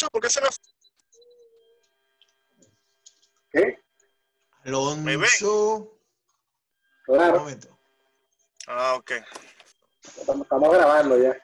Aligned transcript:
muchacho? 0.00 0.10
¿Por 0.10 0.22
qué 0.22 0.30
se 0.30 0.40
me 0.40 0.48
¿Qué? 3.52 3.82
¿Me 4.96 5.16
ven? 5.16 5.28
Alonso. 5.40 5.76
Un 7.08 7.16
Claro, 7.16 7.40
momento. 7.40 7.78
Ah, 8.66 8.94
ok. 8.94 9.12
estamos, 10.16 10.42
estamos 10.44 10.72
grabando 10.72 11.18
ya. 11.18 11.36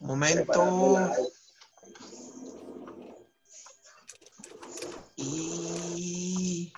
Un 0.00 0.08
momento. 0.08 1.32
Y 5.16 6.72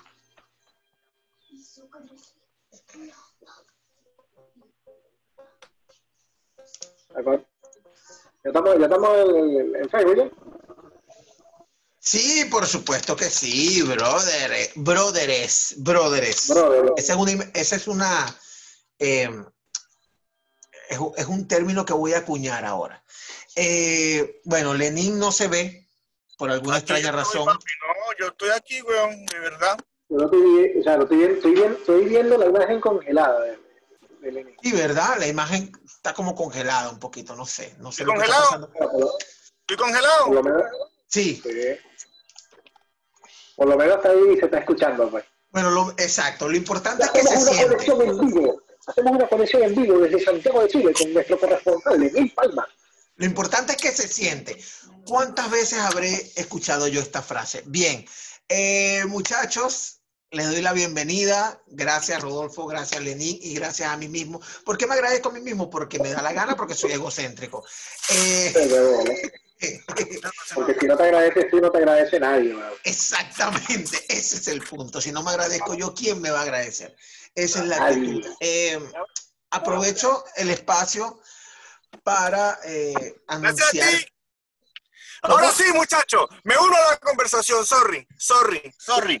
¿De 7.15 7.21
acuerdo? 7.21 7.45
Ya 8.43 8.49
estamos, 8.49 8.77
ya 8.77 8.85
estamos 8.85 9.09
en, 9.17 9.75
en 9.75 9.89
Facebook 9.89 10.15
ya. 10.17 10.31
sí, 11.99 12.45
por 12.51 12.65
supuesto 12.67 13.15
que 13.15 13.25
sí, 13.25 13.81
brother. 13.81 14.51
eh, 14.51 14.69
Brotheres, 14.75 15.75
brotheres. 15.77 16.49
Brother, 16.49 16.93
Esa 16.97 17.13
es 17.13 17.19
una, 17.19 17.31
im- 17.31 17.51
esa 17.55 17.75
es 17.77 17.87
una 17.87 18.25
eh, 18.99 19.29
es, 20.89 20.99
un- 20.99 21.13
es 21.17 21.25
un 21.25 21.47
término 21.47 21.85
que 21.85 21.93
voy 21.93 22.13
a 22.13 22.19
acuñar 22.19 22.65
ahora. 22.65 23.03
Eh, 23.55 24.41
bueno, 24.43 24.73
Lenin 24.73 25.17
no 25.17 25.31
se 25.31 25.47
ve 25.47 25.87
por 26.37 26.51
alguna 26.51 26.77
Aquí 26.77 26.93
extraña 26.93 27.17
estoy, 27.19 27.39
razón. 27.39 27.45
papi, 27.45 27.71
No, 27.81 28.17
yo 28.19 28.27
estoy 28.27 28.49
aquí, 28.49 28.81
weón, 28.83 29.25
de 29.25 29.39
verdad. 29.39 29.77
yo 30.09 30.17
no 30.17 30.25
estoy, 30.25 30.41
vi- 30.41 30.79
o 30.79 30.83
sea, 30.83 30.97
no 30.97 31.03
estoy, 31.03 31.17
viendo, 31.17 31.35
estoy, 31.37 31.53
viendo, 31.53 31.77
estoy 31.77 32.05
viendo 32.05 32.37
la 32.37 32.45
imagen 32.47 32.79
congelada 32.81 33.39
de, 33.41 33.57
de 34.25 34.31
Lenin. 34.31 34.55
Sí, 34.61 34.71
¿verdad? 34.71 35.17
La 35.19 35.27
imagen 35.27 35.71
está 35.85 36.13
como 36.13 36.35
congelada 36.35 36.89
un 36.89 36.99
poquito, 36.99 37.35
no 37.35 37.45
sé. 37.45 37.75
No 37.79 37.91
sé 37.91 38.03
¿Está 38.03 38.13
lo 38.15 38.19
que 38.21 38.25
está 38.25 38.41
congelado? 38.59 39.17
Estoy 39.61 39.77
congelado. 39.77 40.25
por 40.25 40.35
lo 40.35 40.43
menos, 40.43 40.63
Sí, 41.07 41.41
sí. 41.41 41.49
por 43.55 43.67
lo 43.67 43.77
menos 43.77 43.95
está 43.97 44.09
ahí 44.09 44.19
y 44.35 44.39
se 44.39 44.45
está 44.45 44.59
escuchando, 44.59 45.09
pues. 45.09 45.23
bueno, 45.51 45.71
lo- 45.71 45.91
exacto. 45.91 46.49
Lo 46.49 46.57
importante 46.57 47.03
es 47.03 47.11
que 47.11 47.19
Hacemos 47.19 47.43
se 47.43 47.49
una 47.51 47.57
siente. 47.57 47.85
conexión 47.91 48.01
en 48.21 48.33
vivo. 48.33 48.61
Hacemos 48.87 49.11
una 49.13 49.27
conexión 49.29 49.63
en 49.63 49.75
vivo 49.75 49.99
desde 49.99 50.23
Santiago 50.23 50.61
de 50.61 50.67
Chile 50.69 50.93
con 50.93 51.13
nuestro 51.13 51.39
corresponsal, 51.39 51.99
Lenin 51.99 52.29
Palma. 52.35 52.67
Lo 53.15 53.25
importante 53.25 53.71
es 53.73 53.77
que 53.77 53.91
se 53.91 54.07
siente. 54.07 54.61
¿Cuántas 55.07 55.49
veces 55.49 55.79
habré 55.79 56.11
escuchado 56.35 56.87
yo 56.87 56.99
esta 56.99 57.21
frase? 57.21 57.63
Bien, 57.65 58.05
eh, 58.49 59.03
muchachos, 59.07 59.94
les 60.35 60.51
doy 60.51 60.61
la 60.61 60.73
bienvenida. 60.73 61.61
Gracias, 61.67 62.21
Rodolfo, 62.21 62.67
gracias, 62.67 63.01
Lenín, 63.01 63.39
y 63.41 63.55
gracias 63.55 63.89
a 63.89 63.97
mí 63.97 64.07
mismo. 64.07 64.41
¿Por 64.65 64.77
qué 64.77 64.85
me 64.85 64.93
agradezco 64.93 65.29
a 65.29 65.31
mí 65.31 65.39
mismo? 65.39 65.69
Porque 65.69 65.97
me 65.99 66.11
da 66.11 66.21
la 66.21 66.33
gana, 66.33 66.55
porque 66.55 66.75
soy 66.75 66.91
egocéntrico. 66.91 67.65
Eh. 68.09 69.31
Porque 70.53 70.77
si 70.79 70.85
no 70.85 70.97
te 70.97 71.03
agradeces 71.03 71.49
tú, 71.49 71.61
no 71.61 71.71
te 71.71 71.77
agradece 71.77 72.19
nadie. 72.19 72.53
weón. 72.53 72.73
exactamente, 72.83 73.97
ese 74.09 74.35
es 74.35 74.47
el 74.49 74.61
punto. 74.61 74.99
Si 74.99 75.11
no 75.11 75.23
me 75.23 75.31
agradezco 75.31 75.73
yo, 75.73 75.93
¿quién 75.93 76.21
me 76.21 76.29
va 76.29 76.39
a 76.39 76.43
agradecer? 76.43 76.95
Esa 77.33 77.61
es 77.61 77.67
la 77.67 77.85
actitud. 77.85 78.25
Eh, 78.41 78.77
aprovecho 79.51 80.25
el 80.35 80.49
espacio 80.49 81.19
para 82.03 82.59
eh, 82.65 82.93
Gracias 82.93 83.23
a 83.27 83.35
anunciar. 83.35 84.14
Ahora 85.27 85.51
sí, 85.51 85.63
muchacho, 85.73 86.27
me 86.43 86.57
uno 86.57 86.75
a 86.75 86.91
la 86.91 86.97
conversación. 86.97 87.65
Sorry, 87.65 88.07
sorry, 88.17 88.73
sorry. 88.77 89.19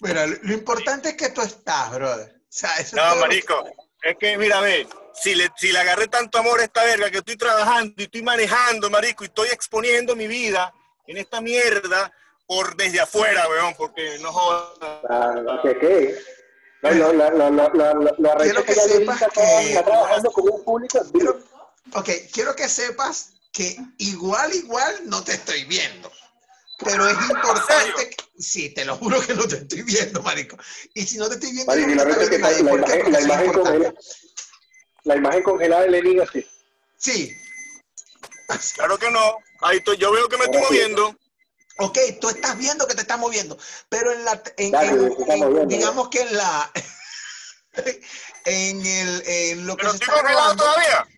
Mira, 0.00 0.26
lo 0.26 0.52
importante 0.52 1.10
es 1.10 1.16
que 1.16 1.30
tú 1.30 1.40
estás, 1.42 1.90
brother. 1.90 2.34
O 2.36 2.46
sea, 2.48 2.70
eso 2.76 2.82
es 2.82 2.92
No, 2.94 3.10
todo 3.10 3.20
marico, 3.20 3.64
es 4.02 4.16
que 4.16 4.38
mira, 4.38 4.60
ve, 4.60 4.86
si 5.14 5.34
le, 5.34 5.48
si 5.56 5.72
le 5.72 5.78
agarré 5.80 6.06
tanto 6.08 6.38
amor 6.38 6.60
a 6.60 6.64
esta 6.64 6.84
verga 6.84 7.10
que 7.10 7.18
estoy 7.18 7.36
trabajando 7.36 7.92
y 7.96 8.04
estoy 8.04 8.22
manejando, 8.22 8.88
marico, 8.90 9.24
y 9.24 9.26
estoy 9.26 9.48
exponiendo 9.48 10.14
mi 10.16 10.26
vida 10.28 10.72
en 11.06 11.16
esta 11.16 11.40
mierda 11.40 12.12
por 12.46 12.76
desde 12.76 13.00
afuera, 13.00 13.46
weón, 13.48 13.74
porque 13.76 14.18
no 14.20 14.32
jodas. 14.32 14.68
Ah, 15.10 15.60
¿Qué 15.62 15.78
qué? 15.78 16.18
No, 16.80 16.90
lo, 16.92 17.12
lo, 17.12 17.30
lo, 17.30 17.50
lo, 17.50 17.68
lo, 17.74 17.94
lo, 17.94 18.14
lo 18.18 18.32
arrecho 18.32 18.54
Quiero 18.54 18.64
que 18.64 18.74
ya 18.74 18.82
Lenin 18.86 18.98
sepas 19.00 19.22
está, 19.22 19.30
que- 19.30 19.68
está 19.70 19.84
trabajando 19.84 20.30
Ok, 21.94 22.08
quiero 22.32 22.54
que 22.54 22.68
sepas 22.68 23.30
que 23.52 23.76
igual, 23.98 24.54
igual 24.54 25.02
no 25.06 25.22
te 25.24 25.32
estoy 25.32 25.64
viendo. 25.64 26.10
Pero 26.78 27.08
es 27.08 27.16
importante. 27.30 28.10
que- 28.10 28.28
Sí, 28.40 28.70
te 28.70 28.84
lo 28.84 28.96
juro 28.96 29.20
que 29.20 29.34
no 29.34 29.48
te 29.48 29.56
estoy 29.56 29.82
viendo, 29.82 30.22
marico. 30.22 30.56
Y 30.94 31.04
si 31.04 31.18
no 31.18 31.28
te 31.28 31.34
estoy 31.34 31.50
viendo, 31.50 31.72
Marico, 31.72 31.88
no 31.88 32.04
la 32.04 32.22
es 32.22 32.30
que 32.30 32.38
la, 32.38 32.50
nadie. 32.50 32.64
¿Por 32.64 32.84
qué? 32.84 32.92
imagen, 32.92 33.00
Porque 33.02 33.10
la, 33.10 33.20
imagen 33.20 33.52
congelada, 33.52 33.94
la 35.02 35.16
imagen 35.16 35.42
congelada 35.42 35.82
de 35.82 35.90
Lenin 35.90 36.20
así. 36.20 36.46
Sí. 36.96 37.36
Claro 38.76 38.96
que 38.98 39.10
no. 39.10 39.38
Ahí 39.60 39.78
estoy, 39.78 39.96
yo 39.98 40.12
veo 40.12 40.28
que 40.28 40.36
me 40.38 40.44
estoy 40.44 40.60
moviendo. 40.62 41.14
Ok, 41.78 41.98
tú 42.20 42.28
estás 42.28 42.56
viendo 42.56 42.86
que 42.86 42.94
te 42.94 43.00
estás 43.02 43.18
moviendo, 43.18 43.58
pero 43.88 44.12
en 44.12 44.24
la, 44.24 44.40
en, 44.56 44.70
Dale, 44.70 44.88
en- 45.28 45.68
digamos 45.68 46.08
que 46.08 46.22
en 46.22 46.36
la, 46.36 46.70
en 48.44 48.86
el, 48.86 49.22
en 49.26 49.66
lo 49.66 49.76
que 49.76 49.82
Pero 49.82 49.90
se 49.90 49.96
estoy 49.98 50.08
está 50.08 50.20
congelado 50.22 50.54
grabando, 50.56 50.64
todavía. 50.64 51.08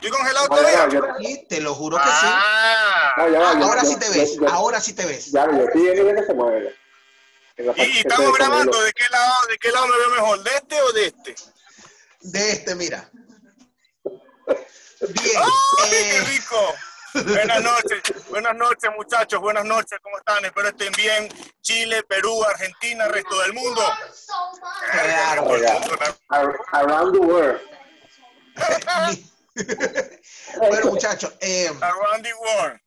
Estoy 0.00 0.10
congelado 0.10 0.48
todavía. 0.48 0.88
yo- 0.88 1.02
sí, 1.18 1.46
te 1.48 1.60
lo 1.60 1.74
juro 1.74 1.96
que 1.96 2.04
sí. 2.04 2.10
Ah, 2.26 3.14
no, 3.16 3.28
ya 3.30 3.38
va, 3.40 3.54
yo- 3.58 3.64
Ahora 3.64 3.82
yo- 3.82 3.88
sí 3.88 3.96
te 3.98 4.08
ves, 4.10 4.36
yo- 4.38 4.48
ahora 4.48 4.80
sí 4.80 4.92
te 4.92 5.04
ves. 5.06 5.32
Ya, 5.32 5.46
yo 5.50 5.64
estoy 5.64 5.82
viendo 5.82 6.14
que 6.14 6.26
se 6.26 6.34
mueve. 6.34 6.76
Y, 7.76 7.98
estamos 7.98 8.32
grabando. 8.38 8.80
¿De 8.80 8.92
qué 8.92 9.04
lado, 9.10 9.34
de 9.48 9.58
qué 9.58 9.72
lado 9.72 9.88
me 9.88 9.96
veo 9.96 10.10
mejor? 10.10 10.42
¿De 10.44 10.50
este 10.54 10.80
o 10.80 10.92
de 10.92 11.06
este? 11.06 11.34
De 12.20 12.50
este, 12.52 12.74
mira. 12.76 13.10
Bien. 14.04 15.42
¡Ay, 15.82 15.90
eh, 15.92 16.08
qué 16.12 16.20
rico! 16.30 16.74
Buenas 17.14 17.62
noches, 17.62 18.02
buenas 18.28 18.54
noches 18.54 18.90
muchachos, 18.96 19.40
buenas 19.40 19.64
noches, 19.64 19.98
¿cómo 20.02 20.18
están? 20.18 20.44
Espero 20.44 20.68
estén 20.68 20.92
bien. 20.92 21.28
Chile, 21.62 22.02
Perú, 22.04 22.44
Argentina, 22.44 23.08
resto 23.08 23.40
del 23.40 23.54
mundo. 23.54 23.82
Claro. 24.92 25.48
Ar- 26.28 26.58
Around 26.72 27.12
the 27.14 27.20
world. 27.20 27.60
bueno, 30.58 30.86
muchachos, 30.86 31.32
eh, 31.40 31.68
Around 31.80 32.22
the 32.24 32.34
world. 32.34 32.80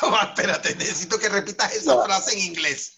ya 0.00 0.08
va, 0.08 0.22
espérate, 0.34 0.74
necesito 0.76 1.18
que 1.18 1.28
repitas 1.28 1.72
esa 1.74 1.94
No. 1.94 2.04
frase 2.04 2.32
en 2.34 2.38
inglés. 2.40 2.96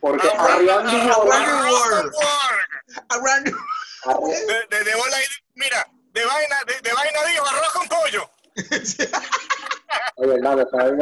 Porque 0.00 0.28
Around, 0.28 0.68
around 0.68 0.90
the 0.90 0.96
around 0.96 1.26
world. 1.26 1.32
the 1.32 1.70
world. 1.72 2.12
the 2.12 2.18
world. 2.18 2.64
Around- 3.10 3.46
arre- 4.04 4.46
De, 4.46 4.76
de, 4.76 4.84
de 4.84 4.94
bola 4.96 5.16
mira, 5.54 5.86
de 6.12 6.24
vaina, 6.24 6.56
de, 6.66 6.80
de 6.80 6.92
vaina 6.92 7.24
dijo 7.24 7.46
arroz 7.46 7.72
con 7.72 7.88
pollo. 7.88 8.30
Oye, 10.16 10.34
hermano, 10.34 10.66
¿sabes? 10.70 10.94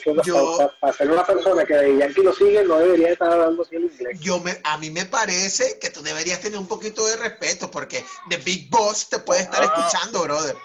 Eso, 0.00 0.14
Yo- 0.24 0.56
para, 0.58 0.80
para 0.80 0.92
ser 0.92 1.10
una 1.10 1.24
persona 1.24 1.64
que 1.64 1.74
de 1.74 1.96
Yankee 1.98 2.22
lo 2.22 2.32
sigue, 2.32 2.64
no 2.64 2.78
debería 2.78 3.10
estar 3.12 3.30
hablando 3.32 3.62
así 3.62 3.76
el 3.76 3.84
inglés. 3.84 4.18
Yo 4.20 4.40
me, 4.40 4.60
a 4.64 4.76
mí 4.78 4.90
me 4.90 5.04
parece 5.06 5.78
que 5.78 5.90
tú 5.90 6.02
deberías 6.02 6.40
tener 6.40 6.58
un 6.58 6.66
poquito 6.68 7.06
de 7.06 7.16
respeto 7.16 7.70
porque 7.70 8.04
The 8.28 8.38
Big 8.38 8.68
Boss 8.70 9.08
te 9.08 9.18
puede 9.20 9.42
estar 9.42 9.62
Ah. 9.62 9.66
escuchando, 9.74 10.22
brother. 10.24 10.56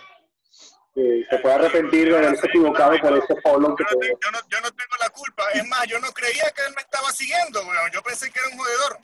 Y 0.96 1.24
se 1.30 1.38
puede 1.38 1.56
arrepentir 1.56 2.10
de 2.12 2.18
haberse 2.18 2.48
equivocado 2.48 3.00
por 3.00 3.18
ese 3.18 3.42
follow 3.42 3.76
que 3.78 3.86
Yo 3.90 3.98
no, 3.98 4.02
yo, 4.20 4.32
no, 4.32 4.40
yo 4.50 4.62
no 4.62 4.72
tengo 4.72 4.96
la 5.00 5.10
culpa. 5.10 5.44
Es 5.54 5.66
más, 5.68 5.88
yo 5.88 5.98
no 6.00 6.12
creía 6.12 6.52
que 6.52 6.64
él 6.68 6.74
me 6.76 6.82
estaba 6.82 7.10
siguiendo, 7.14 7.62
weón. 7.62 7.92
Yo 7.94 8.02
pensé 8.04 8.30
que 8.30 8.40
era 8.40 8.50
un 8.50 8.58
jodedor. 8.58 8.98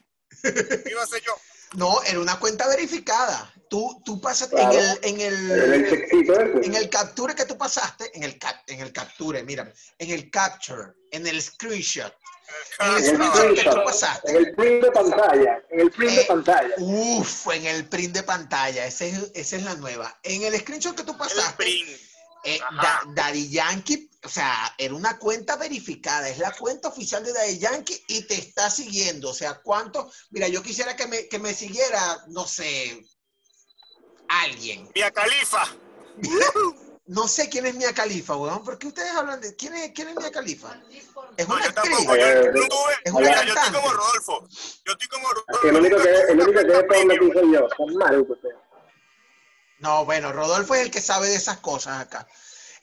¿Qué 0.84 0.90
iba 0.90 1.02
a 1.02 1.06
ser 1.06 1.22
yo? 1.22 1.32
No, 1.74 2.02
era 2.04 2.18
una 2.20 2.38
cuenta 2.38 2.66
verificada. 2.68 3.52
Tú, 3.68 4.00
tú 4.04 4.18
pasas 4.20 4.48
Claro. 4.48 4.72
en 4.72 4.78
el, 4.80 4.98
en 5.02 5.20
El, 5.20 6.64
en 6.64 6.74
el 6.74 6.88
capture 6.88 7.34
que 7.34 7.44
tú 7.44 7.58
pasaste, 7.58 8.10
en 8.16 8.22
el, 8.22 8.38
cap- 8.38 8.62
en 8.66 8.80
el 8.80 8.92
capture, 8.92 9.42
mira, 9.42 9.70
en 9.98 10.10
el 10.10 10.30
capture, 10.30 10.94
en 11.10 11.26
el 11.26 11.42
screenshot, 11.42 12.14
en 12.80 12.88
el 12.96 13.04
En 13.04 13.20
el 13.20 13.28
screenshot 13.28 13.54
que 13.54 13.70
tú 13.70 13.84
pasaste. 13.84 14.30
en 14.30 14.36
el 14.36 14.54
print 14.54 14.84
de 14.84 14.90
pantalla, 14.90 15.62
en 15.70 15.80
el 15.80 15.90
print 15.90 16.12
de 16.14 16.20
Eh, 16.22 16.26
pantalla. 16.26 16.74
Uf, 16.78 17.46
en 17.52 17.66
el 17.66 17.86
print 17.88 18.14
de 18.14 18.22
pantalla, 18.22 18.86
ese 18.86 19.10
es- 19.10 19.30
esa 19.34 19.56
es 19.56 19.62
la 19.64 19.74
nueva. 19.74 20.18
En 20.22 20.42
el 20.44 20.58
screenshot 20.58 20.96
que 20.96 21.02
tú 21.04 21.12
El 21.12 21.18
pasaste, 21.18 21.52
print. 21.62 21.88
eh. 22.44 22.60
Da- 22.80 23.02
Daddy 23.08 23.50
Yankee, 23.50 24.07
o 24.24 24.28
sea, 24.28 24.74
era 24.78 24.94
una 24.94 25.18
cuenta 25.18 25.56
verificada, 25.56 26.28
es 26.28 26.38
la 26.38 26.52
cuenta 26.52 26.88
oficial 26.88 27.22
de 27.24 27.32
Daddy 27.32 27.58
Yankee 27.58 28.04
y 28.08 28.22
te 28.22 28.34
está 28.34 28.68
siguiendo. 28.70 29.30
O 29.30 29.34
sea, 29.34 29.60
¿cuánto? 29.62 30.10
Mira, 30.30 30.48
yo 30.48 30.62
quisiera 30.62 30.96
que 30.96 31.06
me, 31.06 31.28
que 31.28 31.38
me 31.38 31.54
siguiera, 31.54 32.24
no 32.28 32.46
sé, 32.46 33.00
alguien. 34.28 34.90
Mia 34.94 35.10
Califa. 35.10 35.64
No 37.10 37.26
sé 37.26 37.48
quién 37.48 37.64
es 37.64 37.74
Mia 37.74 37.94
Califa, 37.94 38.36
weón. 38.36 38.62
¿Por 38.62 38.78
qué 38.78 38.88
ustedes 38.88 39.10
hablan 39.12 39.40
de 39.40 39.56
quién 39.56 39.74
es, 39.74 39.92
quién 39.94 40.08
es 40.08 40.16
Mia 40.16 40.30
Califa? 40.30 40.78
Es 41.38 41.48
No, 41.48 41.54
una 41.54 41.64
yo 41.64 41.70
actriz. 41.70 41.96
tampoco. 41.96 42.16
Yo, 42.18 42.24
no. 42.52 42.66
Es 43.02 43.12
una 43.12 43.28
Mira, 43.28 43.44
yo 43.46 43.54
estoy 43.54 43.72
como 43.72 43.90
Rodolfo. 43.94 44.48
Yo 44.84 44.92
estoy 44.92 45.08
como 45.08 45.28
Rodolfo. 45.30 45.60
Que 45.62 45.68
el 45.70 45.76
único 45.76 45.96
que, 45.96 46.10
el 46.10 46.40
único 46.42 46.60
que 46.60 46.72
es 46.74 46.84
Pablo 46.84 47.14
que 47.14 47.32
soy 47.40 47.54
yo. 47.54 47.66
Son 47.78 47.96
malucos. 47.96 48.38
No, 49.78 50.04
bueno, 50.04 50.32
Rodolfo 50.34 50.74
es 50.74 50.82
el 50.82 50.90
que 50.90 51.00
sabe 51.00 51.28
de 51.28 51.36
esas 51.36 51.60
cosas 51.60 51.98
acá. 51.98 52.28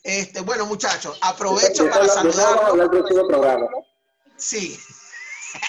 Este, 0.06 0.40
bueno, 0.40 0.66
muchachos, 0.66 1.18
aprovecho 1.20 1.90
para 1.90 2.06
programa. 3.26 3.66
Sí. 4.36 4.78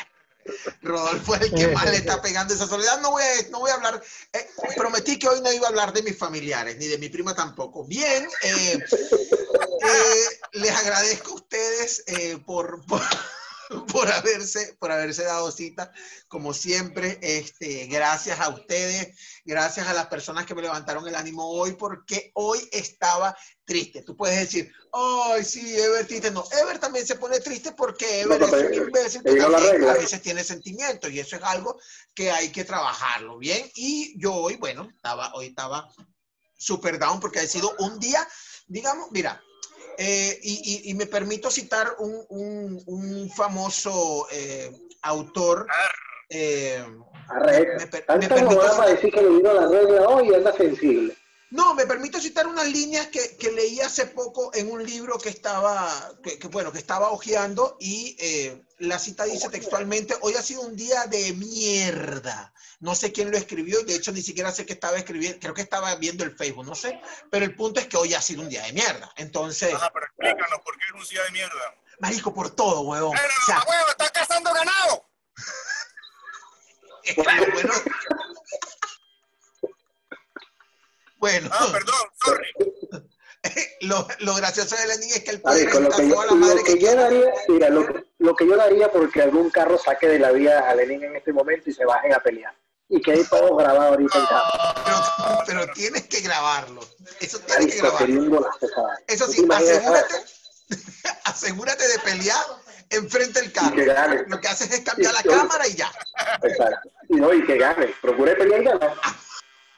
Rodolfo 0.83 1.33
es 1.33 1.41
el 1.41 1.55
que 1.55 1.67
más 1.69 1.89
le 1.89 1.97
está 1.97 2.21
pegando 2.21 2.53
esa 2.53 2.67
soledad. 2.67 3.01
No 3.01 3.09
voy 3.09 3.23
a, 3.23 3.49
no 3.49 3.61
voy 3.61 3.71
a 3.71 3.73
hablar. 3.73 3.99
eh, 4.33 4.47
prometí 4.75 5.17
que 5.17 5.27
hoy 5.27 5.41
no 5.41 5.51
iba 5.51 5.65
a 5.65 5.69
hablar 5.69 5.91
de 5.91 6.03
mis 6.03 6.15
familiares, 6.15 6.77
ni 6.77 6.85
de 6.85 6.99
mi 6.99 7.09
prima 7.09 7.33
tampoco. 7.33 7.83
Bien, 7.85 8.27
eh, 8.43 8.77
eh, 8.91 10.39
les 10.51 10.71
agradezco 10.71 11.31
a 11.31 11.35
ustedes 11.35 12.03
por, 12.45 12.85
por, 12.85 13.01
por 13.91 14.11
haberse, 14.11 14.75
por 14.79 14.91
haberse 14.91 15.23
dado 15.23 15.51
cita. 15.51 15.91
Como 16.27 16.53
siempre, 16.53 17.19
este, 17.21 17.87
gracias 17.87 18.39
a 18.39 18.49
ustedes, 18.49 19.17
gracias 19.45 19.87
a 19.87 19.93
las 19.93 20.07
personas 20.07 20.45
que 20.45 20.55
me 20.55 20.61
levantaron 20.61 21.07
el 21.07 21.15
ánimo 21.15 21.49
hoy, 21.49 21.73
porque 21.73 22.31
hoy 22.33 22.59
estaba 22.71 23.35
triste. 23.65 24.03
Tú 24.03 24.15
puedes 24.15 24.39
decir, 24.39 24.71
ay, 24.93 25.43
sí, 25.43 25.75
Ever 25.77 26.05
triste. 26.07 26.31
No, 26.31 26.43
Ever 26.51 26.79
también 26.79 27.05
se 27.05 27.15
pone 27.15 27.39
triste 27.39 27.73
porque 27.73 28.21
Ever 28.21 28.39
No, 28.39 28.47
es 28.47 28.53
un 28.53 28.73
imbécil 28.73 29.23
que 29.23 29.41
a 29.41 29.93
veces 29.93 30.21
tiene 30.21 30.43
sentimientos 30.43 31.11
y 31.11 31.19
eso 31.19 31.35
es 31.35 31.43
algo 31.43 31.79
que 32.13 32.31
hay 32.31 32.51
que 32.51 32.63
trabajarlo, 32.63 33.37
¿bien? 33.37 33.69
Y 33.75 34.19
yo 34.19 34.33
hoy, 34.33 34.55
bueno, 34.55 34.89
estaba, 34.95 35.33
hoy 35.33 35.47
estaba 35.47 35.89
super 36.57 36.97
down 36.97 37.19
porque 37.19 37.39
ha 37.39 37.47
sido 37.47 37.75
un 37.79 37.99
día, 37.99 38.27
digamos, 38.67 39.11
mira, 39.11 39.41
eh, 39.97 40.39
y, 40.44 40.83
y- 40.85 40.91
y 40.91 40.94
me 40.94 41.05
permito 41.07 41.49
citar 41.49 41.95
un, 41.99 42.23
un- 42.29 42.83
un 42.85 43.29
famoso 43.31 44.27
eh, 44.31 44.71
autor. 45.01 45.65
eh, 46.29 46.83
Arre, 47.29 47.65
me 47.77 47.85
me 47.85 47.85
Tanta 47.88 48.35
permito- 48.35 48.77
para 48.77 48.91
decir 48.91 49.11
que 49.13 49.21
le 49.21 49.29
vino 49.29 49.53
la 49.53 49.67
regla 49.67 50.07
hoy 50.07 50.29
y 50.29 50.33
anda 50.35 50.53
sensible. 50.53 51.15
No, 51.49 51.73
me 51.75 51.85
permito 51.85 52.19
citar 52.19 52.45
unas 52.45 52.67
líneas 52.67 53.07
que, 53.07 53.38
que 53.38 53.51
leí 53.51 53.79
hace 53.79 54.05
poco 54.07 54.51
en 54.53 54.69
un 54.69 54.83
libro 54.85 55.17
que 55.17 55.29
estaba, 55.29 55.89
que, 56.21 56.38
que, 56.38 56.47
bueno, 56.49 56.73
que 56.73 56.79
estaba 56.79 57.11
hojeando 57.11 57.77
y 57.79 58.17
eh, 58.19 58.65
la 58.79 58.99
cita 58.99 59.23
dice 59.23 59.49
textualmente, 59.49 60.15
hoy 60.21 60.33
ha 60.35 60.41
sido 60.41 60.61
un 60.61 60.75
día 60.75 61.05
de 61.05 61.31
mierda. 61.33 62.53
No 62.79 62.95
sé 62.95 63.13
quién 63.13 63.31
lo 63.31 63.38
escribió, 63.38 63.81
de 63.83 63.95
hecho 63.95 64.11
ni 64.11 64.21
siquiera 64.21 64.51
sé 64.51 64.65
qué 64.65 64.73
estaba 64.73 64.97
escribiendo, 64.97 65.39
creo 65.39 65.53
que 65.53 65.61
estaba 65.61 65.95
viendo 65.95 66.25
el 66.25 66.35
Facebook, 66.35 66.65
no 66.65 66.75
sé, 66.75 67.01
pero 67.31 67.45
el 67.45 67.55
punto 67.55 67.79
es 67.79 67.88
que 67.88 67.97
hoy 67.97 68.13
ha 68.13 68.21
sido 68.21 68.41
un 68.41 68.49
día 68.49 68.63
de 68.63 68.73
mierda. 68.73 69.11
Entonces, 69.15 69.73
Ajá, 69.73 69.89
pero 69.94 70.05
explícanos 70.05 70.59
por 70.65 70.77
qué 70.77 70.83
es 70.85 71.01
un 71.01 71.09
día 71.09 71.23
de 71.23 71.31
mierda. 71.31 71.75
marico, 71.99 72.33
por 72.33 72.53
todo, 72.53 72.81
huevón. 72.81 73.15
¡Pero, 73.15 73.33
O 73.41 73.45
sea, 73.45 73.63
huevo, 73.67 73.89
estás 73.89 74.11
cazando 74.11 74.53
ganado! 74.53 75.09
lo 77.15 77.53
bueno... 77.53 77.73
Bueno, 81.17 81.49
Ah, 81.51 81.67
perdón, 81.71 81.95
sorry. 82.23 82.47
lo, 83.81 84.07
lo 84.19 84.35
gracioso 84.35 84.75
de 84.75 84.87
Lenin 84.87 85.09
es 85.09 85.23
que 85.23 85.31
el 85.31 85.41
padre 85.41 85.65
lo 85.65 85.89
que, 85.89 86.07
yo, 86.07 86.13
toda 86.15 86.25
la 86.27 86.31
madre 86.33 86.55
lo 86.55 86.63
que 86.63 86.73
que 86.73 86.79
yo 86.79 86.95
daría, 86.95 87.31
mira, 87.47 87.69
lo, 87.69 87.85
que- 87.87 88.03
lo 88.19 88.35
que 88.35 88.47
yo 88.47 88.55
daría 88.57 88.91
porque 88.91 89.21
algún 89.21 89.49
carro 89.49 89.77
saque 89.77 90.07
de 90.07 90.19
la 90.19 90.31
vía 90.31 90.59
a 90.69 90.75
Lenin 90.75 91.03
en 91.03 91.15
este 91.15 91.31
momento 91.33 91.69
y 91.69 91.73
se 91.73 91.85
bajen 91.85 92.13
a 92.13 92.19
pelear. 92.19 92.53
Y 92.89 93.01
que 93.01 93.11
ahí 93.11 93.23
todo 93.29 93.55
grabado 93.55 93.89
ahorita 93.89 94.17
en 94.17 94.25
casa. 94.25 94.73
Pero, 94.85 94.97
pero 95.63 95.73
tienes 95.73 96.07
que 96.07 96.21
grabarlo. 96.21 96.79
Eso 97.19 97.39
tienes 97.39 97.73
que 97.75 97.81
grabarlo. 97.81 98.21
un 98.21 98.29
golazo, 98.29 98.59
¿sabes? 98.73 98.99
Eso 99.07 99.25
¿Tú 99.25 99.31
sí, 99.33 99.47
asegúrate, 99.51 100.15
asegúrate 101.25 101.87
de 101.87 101.99
pelear 101.99 102.45
enfrente 102.89 103.41
del 103.41 103.49
Y 103.49 103.51
que 103.53 103.85
carro. 103.85 103.85
gane. 103.85 104.23
Lo 104.27 104.39
que 104.39 104.47
haces 104.47 104.71
es 104.71 104.79
cambiar 104.81 105.13
la 105.13 105.23
cámara 105.23 105.67
y 105.67 105.73
ya. 105.75 105.91
Exacto. 106.43 106.89
Y 107.09 107.15
no, 107.17 107.33
y 107.33 107.45
que 107.45 107.57
gane. 107.57 107.93
Procure 108.01 108.35
pelear 108.35 108.61
y 108.61 108.65
ganar. 108.65 108.93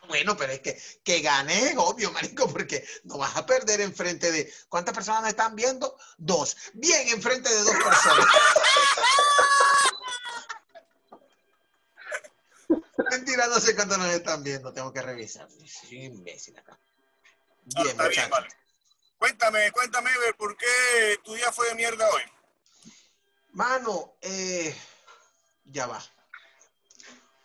Bueno, 0.10 0.36
pero 0.36 0.52
es 0.52 0.60
que 0.60 0.78
que 1.04 1.22
gane 1.22 1.70
es 1.70 1.78
obvio, 1.78 2.12
marico, 2.12 2.52
porque 2.52 2.86
no 3.04 3.20
vas 3.20 3.38
a 3.38 3.46
perder 3.46 3.80
enfrente 3.82 4.32
de... 4.32 4.52
¿Cuántas 4.68 4.96
personas 4.96 5.22
me 5.22 5.30
están 5.30 5.56
viendo? 5.56 5.96
Dos. 6.18 6.58
Bien, 6.74 7.08
enfrente 7.10 7.48
de 7.48 7.62
dos 7.62 7.76
personas. 7.76 8.26
Mentira, 13.12 13.46
no 13.48 13.60
sé 13.60 13.76
cuántos 13.76 14.00
nos 14.00 14.12
están 14.12 14.44
viendo. 14.44 14.74
Tengo 14.74 14.92
que 14.92 15.04
revisar. 15.04 15.48
Soy 15.66 16.08
un 16.08 16.16
imbécil 16.16 16.58
acá. 16.58 16.80
Bien, 17.66 17.90
está 17.90 18.08
bien, 18.08 18.30
vale. 18.32 18.48
Cuéntame, 19.20 19.72
cuéntame, 19.72 20.10
Ever, 20.12 20.36
¿por 20.36 20.58
qué 20.58 21.20
tu 21.24 21.36
día 21.36 21.52
fue 21.52 21.70
de 21.70 21.76
mierda 21.76 22.10
hoy? 22.10 22.24
Mano, 23.52 24.16
eh, 24.22 24.76
ya 25.66 25.86
va. 25.86 26.04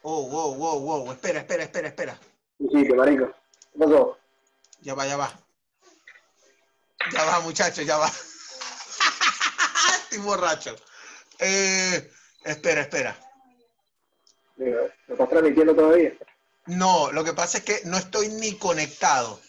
Oh, 0.00 0.26
wow, 0.28 0.54
wow, 0.54 0.80
wow. 0.80 1.12
Espera, 1.12 1.40
espera, 1.40 1.64
espera, 1.64 1.88
espera. 1.88 2.18
Sí, 2.58 2.86
que 2.86 2.94
marico. 2.94 3.26
¿Qué 3.72 3.78
pasó? 3.78 4.18
Ya 4.80 4.94
va, 4.94 5.06
ya 5.06 5.16
va. 5.16 5.32
Ya 7.12 7.24
va, 7.24 7.40
muchachos, 7.40 7.84
ya 7.84 7.96
va. 7.98 8.06
Estoy 10.02 10.18
borracho. 10.18 10.76
Eh, 11.38 12.10
espera, 12.44 12.82
espera. 12.82 13.16
¿Me 14.56 14.70
estás 15.08 15.28
transmitiendo 15.28 15.74
todavía? 15.74 16.12
No, 16.66 17.10
lo 17.12 17.24
que 17.24 17.32
pasa 17.32 17.58
es 17.58 17.64
que 17.64 17.80
no 17.84 17.98
estoy 17.98 18.28
ni 18.28 18.56
conectado. 18.56 19.40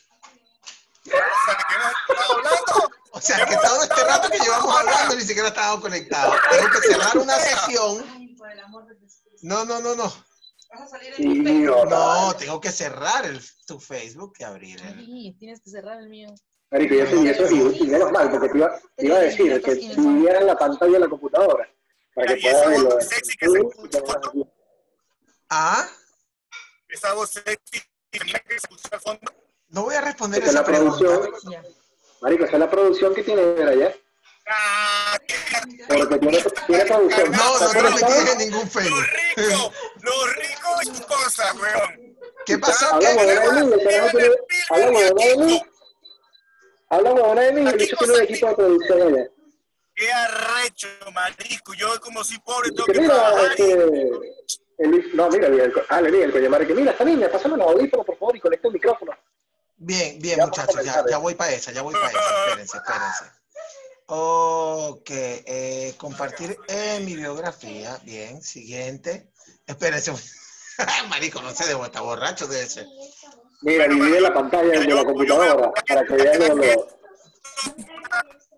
O 1.05 1.09
sea, 1.11 1.57
que 1.57 1.75
hemos 1.75 1.93
estado 2.09 2.33
hablando. 2.33 2.91
O 3.11 3.21
sea, 3.21 3.45
que 3.45 3.55
todo 3.55 3.83
este 3.83 4.03
rato 4.03 4.29
que 4.29 4.39
llevamos 4.39 4.77
hablando 4.77 5.15
ni 5.15 5.21
siquiera 5.21 5.47
estábamos 5.47 5.81
conectados. 5.81 6.35
Tengo 6.51 6.69
que 6.69 6.87
cerrar 6.87 7.17
una 7.17 7.35
sesión. 7.35 8.35
No, 9.43 9.63
no, 9.63 9.79
no, 9.79 9.95
no. 9.95 10.13
Vas 10.69 10.81
a 10.81 10.87
salir 10.87 11.13
Sí, 11.15 11.23
en 11.23 11.43
tu 11.43 11.43
Facebook. 11.43 11.89
No, 11.89 12.35
tengo 12.35 12.61
que 12.61 12.71
cerrar 12.71 13.25
el, 13.25 13.39
tu 13.67 13.79
Facebook 13.79 14.33
y 14.39 14.43
abrir 14.43 14.81
el... 14.81 15.05
Sí, 15.05 15.35
tienes 15.39 15.61
que 15.61 15.69
cerrar 15.69 15.99
el 15.99 16.09
mío. 16.09 16.29
Marico, 16.71 16.95
y 16.95 16.99
eso, 16.99 17.23
y 17.23 17.27
eso, 17.29 17.47
y, 17.51 17.77
y 17.83 17.87
menos 17.87 18.11
mal, 18.11 18.29
porque 18.31 18.49
te 18.49 18.57
iba, 18.57 18.79
te 18.95 19.05
iba 19.05 19.15
a 19.17 19.19
decir 19.21 19.61
que 19.61 19.75
tuviera 19.95 20.41
la 20.41 20.57
pantalla 20.57 20.93
de 20.93 20.99
la 20.99 21.07
computadora. 21.07 21.69
Para 22.15 22.33
que 22.35 22.41
puedas 22.41 22.67
verlo. 22.69 22.89
voz 22.89 23.07
sexy 23.07 23.37
que 23.37 23.49
se 23.49 23.59
escucha, 23.59 24.01
¿cuánto? 24.01 24.31
Ah, 25.49 25.87
Esa 26.89 27.13
voz 27.13 27.29
sexy 27.29 27.81
que 28.11 28.19
se 28.19 28.55
escucha 28.55 28.89
al 28.93 28.99
fondo. 29.01 29.31
no 29.69 29.83
voy 29.83 29.95
a 29.95 30.01
responder 30.01 30.41
Esa 30.41 30.49
es 30.49 30.55
esa 30.55 30.61
la 30.61 30.65
pregunta. 30.65 30.97
producción. 30.97 31.51
Ya. 31.51 31.63
Marico, 32.21 32.43
esa 32.45 32.53
es 32.53 32.59
la 32.59 32.71
producción 32.71 33.13
que 33.13 33.23
tiene 33.23 33.41
ver 33.45 33.67
allá. 33.67 33.95
Ah, 34.47 35.17
Porque 35.87 36.17
tiene, 36.19 36.43
tiene 36.67 36.85
producción. 36.85 37.31
No, 37.31 37.59
no 37.59 37.65
¿Está 37.65 37.71
te 37.71 37.81
lo 37.81 37.91
metí 37.91 38.31
en 38.31 38.37
ningún 38.37 38.61
lo 38.61 38.67
Facebook. 38.67 39.05
lo 39.35 40.27
rico 40.27 40.31
de 40.31 40.34
tus 40.85 41.01
cosas, 41.01 41.53
weón. 41.55 42.15
¿Qué 42.45 42.57
pasó? 42.57 42.93
Habla 42.93 43.11
¿Qué? 43.11 43.17
huevona 43.17 43.61
de 47.41 47.51
mí, 47.53 47.69
el 47.69 47.77
bicho 47.77 47.95
tiene 47.97 48.13
un 48.13 48.21
equipo 48.21 48.47
de 48.47 48.55
producción 48.55 49.01
allá. 49.01 49.29
Qué 49.95 50.11
arrecho, 50.11 50.87
marisco. 51.13 51.73
Yo 51.73 51.99
como 52.01 52.23
si 52.23 52.37
pobre 52.39 52.71
tengo 52.71 52.85
Que 52.85 52.93
que 52.93 53.01
mira, 53.01 53.15
trabajar. 53.15 53.51
este, 53.51 53.73
el, 54.77 55.15
no, 55.15 55.29
mira, 55.29 55.47
el, 55.47 55.73
ah, 55.89 56.01
le 56.01 56.11
dije, 56.11 56.23
el 56.25 56.31
Coñamare, 56.33 56.67
que 56.67 56.73
mira, 56.73 56.91
esta 56.91 57.05
niña, 57.05 57.29
pásame 57.31 57.55
los 57.57 57.67
audífonos, 57.67 58.05
por 58.05 58.17
favor, 58.17 58.35
y 58.35 58.39
conecta 58.41 58.67
el 58.67 58.73
micrófono. 58.73 59.11
Bien, 59.77 60.19
bien, 60.19 60.37
Ya 60.37 60.45
muchachos, 60.45 60.83
ya, 60.83 61.17
voy 61.17 61.35
para 61.35 61.53
esa, 61.53 61.71
ya 61.71 61.81
voy 61.81 61.93
para 61.93 62.09
esa. 62.09 62.19
Espérense, 62.47 62.77
espérense. 62.77 63.23
Ok, 64.07 65.09
eh, 65.09 65.93
compartir 65.97 66.57
en 66.67 67.05
mi 67.05 67.15
biografía. 67.15 67.97
Bien, 68.03 68.41
siguiente. 68.41 69.31
Espérense. 69.65 70.11
Marico, 71.09 71.41
no 71.41 71.51
sé, 71.51 71.67
debo 71.67 71.85
estar 71.85 72.01
borracho, 72.01 72.47
debe 72.47 72.67
ser. 72.67 72.87
Mira, 73.61 73.87
divide 73.87 74.21
la 74.21 74.33
pantalla 74.33 74.79
de 74.79 74.85
la 74.85 75.05
computadora 75.05 75.71
para 75.71 76.05
que 76.05 76.13
vean 76.13 76.39
lo, 76.39 76.87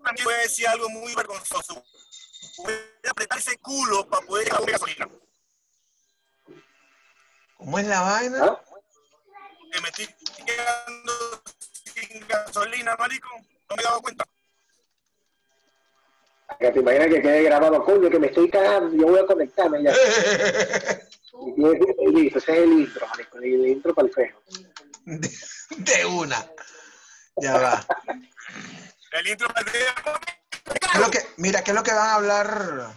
También 0.03 0.23
voy 0.23 0.33
a 0.33 0.37
decir 0.37 0.67
algo 0.67 0.89
muy 0.89 1.13
vergonzoso. 1.15 1.83
Voy 2.57 2.73
a 3.07 3.11
apretar 3.11 3.37
ese 3.37 3.57
culo 3.59 4.07
para 4.07 4.25
poder 4.25 4.45
dejar 4.45 4.65
gasolina. 4.65 5.09
¿Cómo 7.57 7.79
es 7.79 7.87
la 7.87 8.01
vaina? 8.01 8.43
¿ah? 8.43 8.61
Que 9.71 9.81
me 9.81 9.89
estoy 9.89 10.07
quedando 10.45 11.13
sin 11.81 12.27
gasolina, 12.27 12.95
marico. 12.97 13.29
No 13.69 13.75
me 13.75 13.81
he 13.81 13.85
dado 13.85 14.01
cuenta. 14.01 14.25
Que 16.59 16.71
te 16.71 16.79
imaginas 16.79 17.07
que 17.07 17.21
quede 17.21 17.43
grabado, 17.43 17.83
coño, 17.83 18.09
que 18.09 18.19
me 18.19 18.27
estoy 18.27 18.49
cagando, 18.49 18.95
yo 18.95 19.07
voy 19.07 19.19
a 19.19 19.25
conectarme 19.27 19.83
ya. 19.83 19.93
Listo, 21.45 22.39
ese 22.39 22.51
es 22.53 22.57
el 22.59 22.71
intro, 22.73 23.07
marico, 23.07 23.37
el 23.37 23.67
intro 23.67 23.93
para 23.93 24.07
el 24.07 24.13
feo. 24.13 24.41
De, 25.05 25.29
de 25.77 26.05
una. 26.05 26.45
Ya 27.37 27.57
va. 27.57 27.85
El 29.11 29.27
intro 29.27 29.47
¿Qué 29.53 30.87
es 30.93 30.99
lo 30.99 31.11
que, 31.11 31.19
mira, 31.37 31.63
¿qué 31.63 31.71
es 31.71 31.75
lo 31.75 31.83
que 31.83 31.91
van 31.93 32.09
a 32.09 32.15
hablar? 32.15 32.93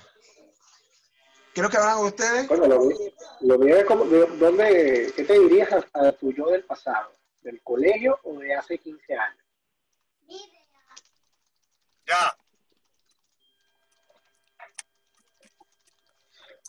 ¿Qué 1.54 1.60
es 1.60 1.62
lo 1.62 1.68
que 1.70 1.78
van 1.78 1.88
a 1.88 1.92
hablar 1.92 2.06
ustedes? 2.06 2.48
Bueno, 2.48 2.66
lo, 2.66 2.80
mío- 2.84 2.98
lo 3.40 3.58
mío 3.58 3.76
es 3.76 3.84
como, 3.84 4.04
de- 4.04 4.26
¿dónde, 4.38 5.12
¿qué 5.16 5.24
te 5.24 5.38
dirías 5.38 5.68
a, 5.72 6.06
a 6.08 6.12
tu 6.12 6.32
yo 6.32 6.46
del 6.50 6.64
pasado? 6.64 7.14
¿Del 7.42 7.60
colegio 7.62 8.18
o 8.24 8.38
de 8.38 8.54
hace 8.54 8.78
15 8.78 9.14
años? 9.14 9.44
Ya. 12.06 12.36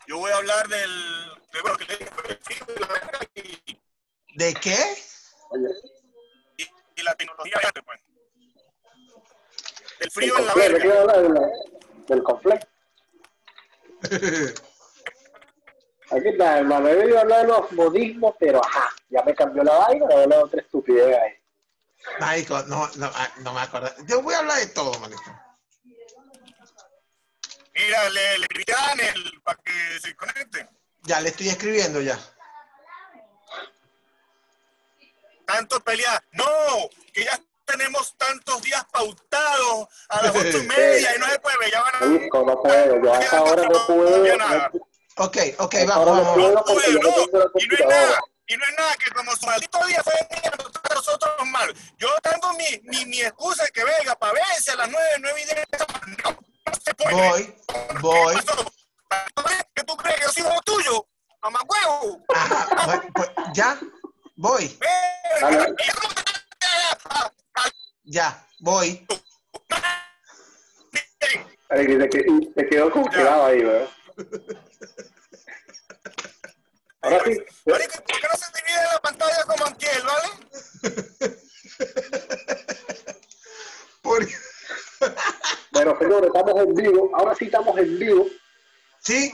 Yo 0.08 0.18
voy 0.18 0.32
a 0.32 0.38
hablar 0.38 0.68
del. 0.68 0.90
De, 1.54 1.62
bueno, 1.62 1.78
que 1.78 1.86
y 1.94 2.80
la 2.80 2.88
verga 2.88 3.20
y, 3.36 3.80
¿De 4.36 4.54
qué? 4.56 4.78
Y- 6.58 6.64
y 6.96 7.04
la 7.04 7.14
tecnología 7.16 7.60
de 7.76 7.84
pues. 7.84 8.00
El 10.00 10.00
Del 10.00 10.12
frío 10.12 10.38
en 10.38 10.46
la 10.46 10.54
complejo, 10.54 10.74
¿de 10.76 10.82
qué 10.82 10.88
verga. 10.88 11.02
hablar? 11.02 11.22
De 11.22 11.30
la- 11.30 11.50
Del 12.08 12.24
complejo. 12.24 12.68
Aquí 16.12 16.28
está, 16.28 16.58
hermano. 16.60 16.88
He 16.90 17.06
ido 17.08 17.18
a 17.18 17.22
hablar 17.22 17.42
de 17.44 17.48
los 17.48 17.72
modismos, 17.72 18.36
pero 18.40 18.62
ajá, 18.66 18.90
ya 19.10 19.22
me 19.24 19.34
cambió 19.34 19.64
la 19.64 19.78
vaina, 19.78 20.06
ahora 20.06 20.24
hablo 20.24 20.36
de 20.38 20.44
otra 20.44 20.62
estupidez 20.62 21.18
ahí. 21.18 21.34
Marico, 22.20 22.62
no, 22.64 22.90
no, 22.98 23.10
ah, 23.14 23.32
no 23.42 23.54
me 23.54 23.62
acuerdo. 23.62 23.92
Yo 24.08 24.22
voy 24.22 24.34
a 24.34 24.40
hablar 24.40 24.58
de 24.60 24.68
todo, 24.68 24.92
marico. 25.00 25.24
Mira, 27.84 28.10
le, 28.10 28.38
le 28.40 28.48
a 28.78 28.88
Daniel 28.88 29.42
para 29.44 29.60
que 29.64 30.00
se 30.02 30.16
conecte. 30.16 30.68
Ya 31.04 31.20
le 31.20 31.30
estoy 31.30 31.50
escribiendo 31.50 32.00
ya. 32.02 32.18
Tanto 35.48 35.80
pelear. 35.84 36.24
No, 36.34 36.46
que 37.14 37.24
ya 37.26 37.40
tenemos 37.66 38.16
tantos 38.18 38.62
días 38.62 38.86
pautados 38.92 39.88
a 40.10 40.22
las 40.24 40.36
ocho 40.36 40.60
y 40.60 40.68
media 40.68 41.16
y 41.16 41.20
no 41.20 41.28
se 41.28 41.40
puede. 41.40 41.72
Ya 41.72 41.82
van 41.82 41.96
a... 41.96 42.06
No 42.06 42.62
puedo, 42.62 43.04
yo 43.04 43.14
hasta 43.14 43.38
ahora 43.38 43.64
no 43.64 43.88
puedo. 43.88 44.38
no- 44.38 44.92
Ok, 45.18 45.38
ok, 45.58 45.76
vamos, 45.88 45.92
ahora 46.08 46.12
no 46.12 46.24
vamos, 46.24 46.34
puedo 46.36 46.54
vamos. 46.54 47.04
no 47.04 47.14
tengo 47.14 47.52
y 47.60 47.68
no 47.68 47.74
es 47.76 47.86
nada, 47.86 48.20
y 48.48 48.58
no 48.58 48.66
es 48.66 48.74
nada 48.78 48.96
que 48.96 49.12
como 49.12 49.36
su 49.36 49.46
maldito 49.46 49.86
día 49.86 50.02
fue 50.04 50.14
mío, 50.32 50.52
nosotros 50.96 51.48
mal. 51.48 51.74
Yo 51.98 52.08
dando 52.24 52.54
mi, 52.54 52.80
mi, 52.86 53.06
mi 53.08 53.22
excusa 53.22 53.68
que 53.74 53.84
venga 53.84 54.16
para 54.16 54.34
verse 54.34 54.72
a 54.72 54.76
las 54.78 54.90
nueve, 54.90 55.10
nueve 55.20 55.42
y 55.42 55.46
diez, 55.46 55.66
no, 55.78 56.32
no. 56.32 56.51
Voy, 56.98 57.56
voy. 58.02 58.36
¿Qué 59.76 59.84
tú 59.84 59.96
crees 59.98 60.16
que 60.18 60.22
yo 60.24 60.30
soy 60.32 60.44
hijo 60.44 60.62
tuyo? 60.66 61.08
Mamá 61.42 61.60
huevo. 61.68 62.24
Pues, 63.14 63.30
ya, 63.54 63.80
voy, 64.36 64.78
ya, 68.04 68.48
voy. 68.60 69.06
Se 71.70 72.68
quedó 72.70 72.92
congelado 72.92 73.46
ahí, 73.46 73.64
¿verdad? 73.64 73.90
Ahora 77.02 77.24
sí, 77.26 77.38
¿por 77.66 77.78
qué 77.80 77.88
no 77.88 78.38
se 78.38 78.52
divide 78.62 78.84
la 78.94 79.00
pantalla 79.02 79.44
como 79.46 79.66
Antiel, 79.66 80.04
vale? 80.04 80.28
Por- 84.04 84.28
bueno, 85.84 86.00
señores, 86.00 86.28
estamos 86.34 86.62
en 86.62 86.76
vivo. 86.76 87.12
Ahora 87.16 87.36
sí 87.36 87.46
estamos 87.46 87.78
en 87.78 87.98
vivo. 88.00 88.28
Sí, 89.00 89.34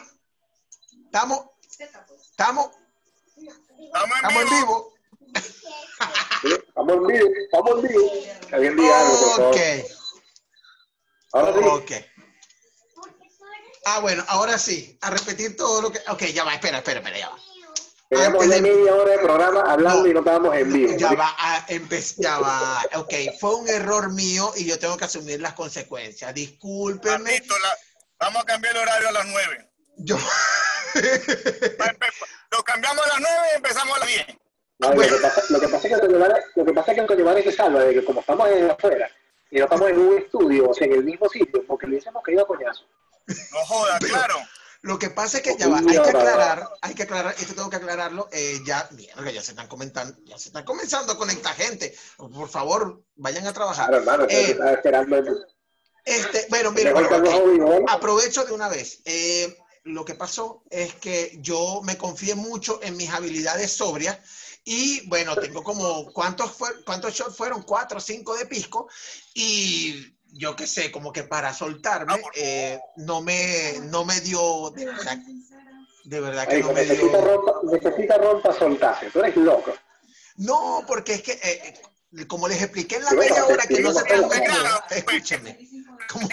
estamos, 1.06 1.46
estamos, 1.80 2.72
Estamos 3.78 4.16
estamos 4.16 4.42
en 4.42 4.50
vivo. 4.50 4.94
Estamos 6.44 6.94
en 6.96 7.08
vivo. 7.08 7.30
Estamos 7.44 7.72
en 7.72 7.82
vivo. 7.88 8.12
Alguien 8.52 8.76
diga 8.78 9.02
algo, 9.02 9.20
por 9.20 9.36
favor. 9.36 9.56
Ok, 9.56 9.62
Ahora 11.34 11.54
sí. 11.54 11.60
ok. 11.68 11.92
Ah, 13.86 14.00
bueno, 14.00 14.24
ahora 14.28 14.58
sí, 14.58 14.98
a 15.02 15.10
repetir 15.10 15.56
todo 15.56 15.82
lo 15.82 15.92
que... 15.92 16.00
Ok, 16.10 16.24
ya 16.34 16.44
va, 16.44 16.54
espera, 16.54 16.80
espera, 16.80 17.00
espera, 17.00 17.18
ya 17.18 17.30
va. 17.30 17.38
Teníamos 18.10 18.44
Antes 18.44 18.50
ya 18.58 18.64
de- 18.64 18.74
media 18.74 18.96
hora 18.96 19.12
de 19.12 19.18
programa 19.20 19.62
hablando 19.62 20.02
No. 20.04 20.08
y 20.08 20.14
no 20.14 20.20
estábamos 20.20 20.56
en 20.56 20.72
vivo. 20.74 20.98
Ya 20.98 21.12
va, 21.14 21.36
ya 22.18 22.40
va. 22.40 22.82
Ok, 22.96 23.14
fue 23.40 23.56
un 23.56 23.68
error 23.68 24.14
mío 24.14 24.54
y 24.56 24.66
yo 24.66 24.80
tengo 24.80 24.96
que 24.98 25.06
asumir 25.06 25.42
las 25.42 25.54
consecuencias. 25.54 26.34
La- 26.34 27.78
vamos 28.20 28.44
a 28.44 28.46
cambiar 28.46 28.76
el 28.76 28.82
horario 28.82 29.10
a 29.10 29.12
las 29.12 29.26
nueve. 29.28 29.70
Yo... 29.98 30.18
Lo 32.52 32.64
cambiamos 32.64 33.06
a 33.06 33.10
las 33.10 33.20
nueve 33.20 33.48
y 33.52 33.56
empezamos 33.58 33.96
a 33.98 34.00
las 34.00 34.08
diez. 34.08 34.26
No, 34.80 34.94
lo, 34.94 35.02
que 35.02 35.16
pasa, 35.16 35.42
lo 35.50 35.60
que 35.60 35.68
pasa 35.68 35.88
es 35.88 36.00
que 36.00 36.08
lo 36.08 36.66
que 36.66 36.74
pasa 36.74 36.92
es 36.92 37.08
que 37.44 37.52
se 37.52 37.52
salva 37.52 37.84
de 37.84 37.94
que 37.96 38.06
como 38.06 38.20
estamos 38.22 38.48
en 38.50 38.70
afuera 38.70 39.10
y 39.50 39.58
no 39.58 39.64
estamos 39.66 39.90
en 39.90 39.98
un 40.00 40.18
estudio, 40.18 40.70
o 40.70 40.74
sea, 40.74 40.86
en 40.88 40.94
el 40.94 41.04
mismo 41.04 41.28
sitio, 41.30 41.66
porque 41.68 41.88
le 41.88 41.94
hubiésemos 41.94 42.24
caído 42.24 42.44
a 42.44 42.48
coñazo. 42.48 42.86
No 43.28 43.66
joda, 43.66 43.98
claro. 44.00 44.36
Lo 44.88 44.98
que 44.98 45.10
pasa 45.10 45.38
es 45.38 45.44
que 45.44 45.58
ya 45.58 45.68
va, 45.68 45.80
hay 45.80 45.86
que 45.86 45.98
aclarar, 46.00 46.70
hay 46.82 46.96
que 46.96 47.04
aclarar, 47.04 47.36
esto 47.38 47.54
tengo 47.54 47.70
que 47.70 47.76
aclararlo, 47.76 48.30
eh, 48.32 48.60
ya, 48.66 48.88
mierda, 48.92 49.30
ya 49.32 49.42
se 49.44 49.52
están 49.52 49.68
comentando, 49.68 50.18
ya 50.24 50.38
se 50.40 50.48
están 50.48 50.64
comenzando 50.64 51.12
a 51.12 51.18
conectar 51.18 51.54
gente. 51.56 51.94
Por 52.16 52.48
favor, 52.48 53.04
vayan 53.18 53.46
a 53.46 53.52
trabajar. 53.52 53.88
Claro, 53.88 53.98
hermano, 53.98 54.26
Eh, 54.30 54.58
esperando. 54.72 55.18
Este, 56.06 56.48
bueno, 56.50 56.72
mira, 56.72 56.94
bueno, 56.94 57.10
que 57.10 57.16
ok. 57.16 57.28
algo 57.28 57.48
vivo, 57.52 57.80
¿no? 57.82 57.86
aprovecho 57.92 58.46
de 58.46 58.54
una 58.54 58.70
vez. 58.70 59.02
Eh, 59.04 59.58
lo 59.84 60.06
que 60.06 60.16
pasó 60.16 60.64
es 60.70 60.94
que 60.96 61.38
yo 61.42 61.82
me 61.84 61.98
confié 61.98 62.36
mucho 62.36 62.80
en 62.82 62.96
mis 62.96 63.10
habilidades 63.10 63.74
sobrias 63.74 64.18
y 64.64 65.06
bueno, 65.08 65.36
tengo 65.36 65.64
como, 65.64 66.14
¿cuántos, 66.14 66.52
fue, 66.52 66.70
cuántos 66.86 67.14
shots 67.14 67.36
fueron? 67.36 67.64
Cuatro 67.64 67.98
o 67.98 68.02
cinco 68.02 68.38
de 68.38 68.46
pisco 68.46 68.88
y 69.34 70.17
yo 70.38 70.56
qué 70.56 70.68
sé, 70.68 70.92
como 70.92 71.12
que 71.12 71.24
para 71.24 71.54
soltarme, 71.54 72.22
eh, 72.36 72.80
no, 72.98 73.22
me, 73.22 73.80
no 73.84 74.06
me 74.06 74.20
dio, 74.22 74.70
de 74.72 74.86
verdad, 74.86 75.18
de 76.04 76.20
verdad 76.22 76.44
que 76.48 76.62
Marico, 76.62 76.68
no 76.70 76.74
me 76.74 76.82
necesita 76.82 77.18
dio. 77.18 77.22
ron, 77.26 77.46
pa- 77.46 77.60
necesita 77.64 78.18
ron 78.18 78.42
para 78.42 78.58
soltarse. 78.58 79.10
Tú 79.12 79.20
eres 79.20 79.36
loco. 79.38 79.74
No, 80.36 80.84
porque 80.88 81.14
es 81.16 81.22
que, 81.24 81.32
eh, 81.34 81.74
eh, 82.18 82.28
como 82.28 82.48
les 82.48 82.62
expliqué 82.62 82.98
en 82.98 83.04
la 83.06 83.12
media 83.14 83.46
hora 83.46 83.66
que 83.66 83.80
no 83.82 83.92
se 83.94 84.00
explico, 84.02 84.30
transmitió, 84.30 84.62
claro. 84.62 84.84
escúchenme, 84.92 85.70
como- 86.10 86.30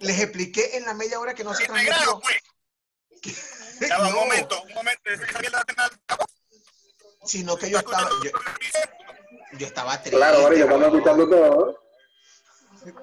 les 0.00 0.20
expliqué 0.20 0.76
en 0.76 0.84
la 0.86 0.94
media 0.94 1.18
hora 1.20 1.34
que 1.34 1.44
no 1.44 1.52
se 1.54 1.64
transmitió. 1.66 2.20
pues. 2.20 2.36
Va, 3.90 3.98
un 3.98 4.04
No, 4.14 4.20
momento, 4.20 4.62
un 4.62 4.74
momento. 4.74 5.10
Sino 7.24 7.56
que 7.56 7.68
yo 7.70 7.78
estaba, 7.78 8.08
yo, 8.24 8.30
yo 9.58 9.66
estaba 9.66 9.98
triste. 10.00 10.16
Claro, 10.16 10.42
Marico, 10.42 10.64
estamos 10.64 10.80
weón. 10.80 10.94
escuchando 10.96 11.28
todo. 11.28 11.79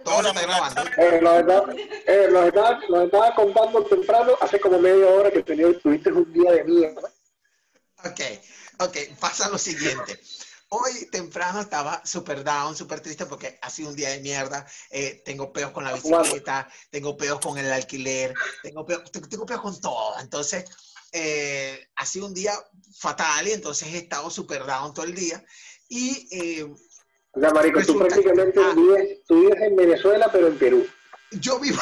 Todo 0.04 0.24
se 0.24 0.30
está 0.30 0.42
grabando. 0.42 0.82
Eh, 0.98 1.20
nos, 1.22 1.40
estaba, 1.40 1.74
eh, 1.74 2.28
nos, 2.32 2.46
estaba, 2.48 2.80
nos 2.90 3.06
estaba 3.06 3.36
contando 3.36 3.84
temprano, 3.86 4.34
hace 4.42 4.60
como 4.60 4.80
media 4.80 5.08
hora 5.08 5.32
que 5.32 5.44
tenía, 5.44 5.78
tuviste 5.80 6.12
un 6.12 6.32
día 6.34 6.52
de 6.52 6.64
mierda. 6.64 7.12
Ok, 8.04 8.22
ok, 8.80 8.98
pasa 9.20 9.50
lo 9.50 9.58
siguiente. 9.58 10.20
Hoy 10.70 11.08
temprano 11.12 11.62
estaba 11.62 12.02
súper 12.06 12.44
down, 12.44 12.76
súper 12.76 13.00
triste 13.00 13.26
porque 13.26 13.58
ha 13.62 13.70
sido 13.70 13.90
un 13.90 13.96
día 13.96 14.10
de 14.10 14.20
mierda. 14.20 14.66
Eh, 14.90 15.22
tengo 15.24 15.54
peos 15.54 15.72
con 15.72 15.86
la 15.86 15.94
bicicleta, 15.94 16.68
tengo 16.90 17.16
peos 17.16 17.40
con 17.40 17.58
el 17.58 17.72
alquiler, 17.72 18.34
tengo 18.64 18.86
peos, 18.86 19.10
tengo, 19.12 19.46
peos 19.46 19.62
con 19.62 19.80
todo. 19.80 20.20
Entonces, 20.20 20.66
eh, 21.14 21.88
ha 21.96 22.06
sido 22.06 22.26
un 22.26 22.34
día 22.34 22.54
fatal 22.98 23.48
y 23.48 23.54
entonces 23.54 23.88
he 23.94 23.98
estado 23.98 24.30
súper 24.30 24.66
down 24.66 24.94
todo 24.94 25.06
el 25.06 25.16
día. 25.16 25.44
Y 25.88 26.28
eh, 26.32 26.76
O 27.38 27.40
sea, 27.40 27.52
Marico, 27.52 27.82
tú 27.86 28.00
prácticamente 28.00 28.60
ah. 28.64 28.74
vives, 28.76 29.20
tú 29.28 29.42
vives 29.42 29.62
en 29.62 29.76
Venezuela, 29.76 30.30
pero 30.32 30.48
en 30.48 30.58
Perú. 30.58 30.88
yo 31.32 31.60
vivo... 31.60 31.80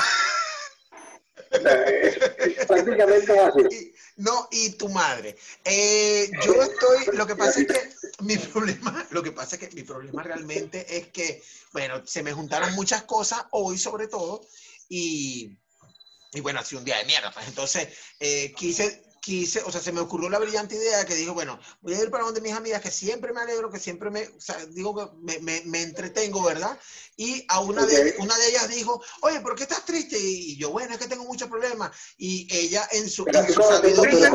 O 1.52 1.58
sea, 1.62 1.84
es- 1.84 2.18
es- 2.40 2.66
prácticamente 2.66 3.34
es 3.34 3.40
así. 3.40 3.62
Y- 3.72 3.96
no, 4.18 4.48
y 4.52 4.72
tu 4.72 4.90
madre. 4.90 5.36
Eh, 5.64 6.30
yo 6.46 6.54
estoy, 6.62 7.16
lo 7.18 7.26
que 7.28 7.36
pasa 7.36 7.60
es 7.62 7.68
que 7.68 7.94
mi 8.24 8.38
problema, 8.38 9.06
lo 9.12 9.22
que 9.24 9.32
pasa 9.32 9.56
es 9.56 9.62
que 9.68 9.76
mi 9.76 9.84
problema 9.84 10.24
realmente 10.24 10.98
es 10.98 11.08
que, 11.08 11.42
bueno, 11.74 12.06
se 12.06 12.24
me 12.24 12.34
juntaron 12.34 12.74
muchas 12.76 13.04
cosas 13.04 13.44
hoy 13.52 13.78
sobre 13.78 14.08
todo 14.08 14.42
y, 14.90 15.58
y 16.34 16.40
bueno, 16.42 16.60
ha 16.60 16.66
sido 16.66 16.80
un 16.80 16.86
día 16.86 16.98
de 16.98 17.06
mierda. 17.06 17.32
Pues 17.34 17.48
entonces 17.48 17.90
eh, 18.20 18.54
quise, 18.56 19.04
quise, 19.26 19.64
o 19.64 19.72
sea, 19.72 19.82
se 19.82 19.92
me 19.92 20.02
ocurrió 20.02 20.30
la 20.30 20.38
brillante 20.38 20.76
idea 20.76 21.04
que 21.04 21.16
digo, 21.16 21.34
bueno, 21.34 21.60
voy 21.82 21.96
a 21.96 22.02
ir 22.04 22.12
para 22.12 22.26
donde 22.26 22.42
mis 22.42 22.54
amigas 22.54 22.80
que 22.80 22.92
siempre 22.92 23.34
me 23.34 23.42
alegro, 23.42 23.72
que 23.72 23.80
siempre 23.80 24.12
me, 24.12 24.28
o 24.28 24.40
sea, 24.40 24.64
digo 24.68 24.96
que 24.96 25.18
me, 25.18 25.40
me, 25.40 25.64
me 25.66 25.82
entretengo, 25.82 26.44
¿verdad? 26.44 26.78
Y 27.18 27.44
a 27.50 27.60
una, 27.62 27.88
de, 27.88 28.12
Ok. 28.12 28.20
una 28.20 28.38
de 28.38 28.50
ellas 28.50 28.70
dijo, 28.70 29.02
oye, 29.22 29.40
¿por 29.40 29.56
qué 29.56 29.64
estás 29.64 29.84
triste? 29.84 30.16
Y 30.20 30.58
yo, 30.58 30.70
bueno, 30.70 30.94
es 30.94 31.00
que 31.00 31.08
tengo 31.08 31.24
muchos 31.24 31.50
problemas. 31.50 31.90
Y 32.20 32.48
ella 32.56 32.88
en 32.92 33.10
su, 33.10 33.26
Pero 33.26 33.40
en 33.40 33.52
sabiduría, 33.52 34.30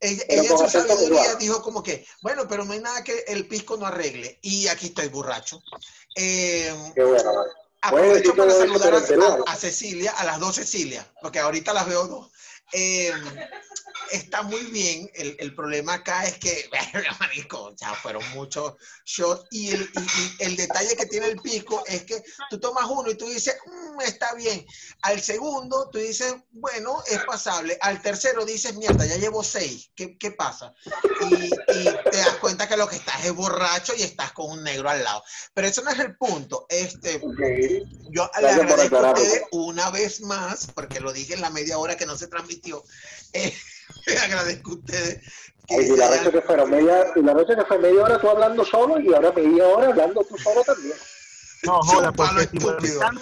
ella, 0.00 0.24
ella 0.28 0.50
en 0.50 0.58
su 0.58 1.38
dijo 1.40 1.62
como 1.62 1.82
que, 1.82 2.06
bueno, 2.20 2.46
pero 2.46 2.64
no 2.64 2.74
hay 2.74 2.80
nada 2.80 3.02
que 3.02 3.24
el 3.26 3.48
pisco 3.48 3.76
no 3.76 3.86
arregle. 3.86 4.38
Y 4.40 4.68
aquí 4.68 4.86
estoy 4.86 5.08
borracho. 5.08 5.60
Eh, 6.14 6.72
Qué 6.94 7.02
bueno, 7.02 7.44
aprovecho 7.80 8.36
para 8.36 8.52
saludar 8.52 8.94
a 9.46 9.56
Cecilia, 9.56 10.12
a 10.12 10.24
las 10.24 10.38
dos 10.38 10.54
Cecilia, 10.54 11.12
porque 11.20 11.40
ahorita 11.40 11.72
las 11.72 11.88
veo 11.88 12.06
dos. 12.06 12.32
Eh, 12.72 13.12
está 14.10 14.42
muy 14.42 14.60
bien. 14.66 15.10
El, 15.14 15.36
el 15.38 15.54
problema 15.54 15.94
acá 15.94 16.26
es 16.26 16.38
que, 16.38 16.68
marico, 17.20 17.74
ya 17.76 17.94
fueron 17.94 18.22
muchos 18.30 18.74
shots. 19.04 19.46
Y 19.50 19.70
el, 19.70 19.82
y- 19.82 20.20
y 20.20 20.36
el 20.44 20.56
detalle 20.56 20.96
que 20.96 21.06
tiene 21.06 21.26
el 21.28 21.40
pisco 21.40 21.82
es 21.86 22.04
que 22.04 22.22
tú 22.50 22.58
tomas 22.60 22.84
uno 22.88 23.10
y 23.10 23.14
tú 23.16 23.26
dices, 23.26 23.56
"Mm, 23.66 24.00
está 24.02 24.34
bien. 24.34 24.64
Al 25.02 25.20
segundo, 25.20 25.88
tú 25.90 25.98
dices, 25.98 26.34
bueno, 26.50 27.02
es 27.08 27.18
pasable. 27.24 27.76
Al 27.80 28.00
tercero 28.02 28.44
dices, 28.44 28.74
mierda, 28.76 29.04
ya 29.06 29.16
llevo 29.16 29.42
seis. 29.42 29.90
¿Qué, 29.94 30.16
qué 30.18 30.30
pasa? 30.32 30.72
Y, 31.30 31.44
y 31.46 31.84
te 32.10 32.16
das 32.18 32.36
cuenta 32.40 32.68
que 32.68 32.76
lo 32.76 32.88
que 32.88 32.96
estás 32.96 33.24
es 33.24 33.32
borracho 33.32 33.92
y 33.96 34.02
estás 34.02 34.32
con 34.32 34.50
un 34.50 34.62
negro 34.64 34.88
al 34.90 35.02
lado. 35.04 35.22
Pero 35.54 35.66
eso 35.68 35.82
no 35.82 35.90
es 35.90 35.98
el 35.98 36.16
punto. 36.16 36.66
Este, 36.68 37.20
yo 38.10 38.30
le 38.40 38.40
Gracias 38.42 38.60
agradezco 38.60 38.96
a 38.98 39.12
ustedes 39.12 39.42
una 39.52 39.90
vez 39.90 40.20
más, 40.22 40.66
porque 40.74 41.00
lo 41.00 41.12
dije 41.12 41.34
en 41.34 41.40
la 41.40 41.50
media 41.50 41.78
hora 41.78 41.96
que 41.96 42.06
no 42.06 42.16
se 42.16 42.28
transmitió. 42.62 42.82
Eh, 44.04 44.18
agradezco 44.18 44.72
a 44.72 44.74
ustedes. 44.74 45.20
que 45.68 45.76
Ay, 45.76 45.86
y 45.86 45.96
la 45.96 46.06
hayan- 46.08 46.24
noche 46.24 46.32
que 46.32 46.42
fueron 46.42 46.70
media, 46.70 47.06
y 47.14 47.22
la 47.22 47.34
noche 47.34 47.54
que 47.54 47.64
fue 47.64 47.78
media 47.78 48.02
hora 48.02 48.20
tú 48.20 48.28
hablando 48.28 48.64
solo 48.64 48.98
y 49.00 49.14
ahora 49.14 49.30
media 49.32 49.64
hora 49.68 49.86
hablando 49.88 50.24
tú 50.24 50.36
solo 50.38 50.64
también. 50.64 50.96
No, 51.62 51.80
joda, 51.82 52.10
porque 52.12 52.48
si 52.50 52.58
habla 52.66 53.20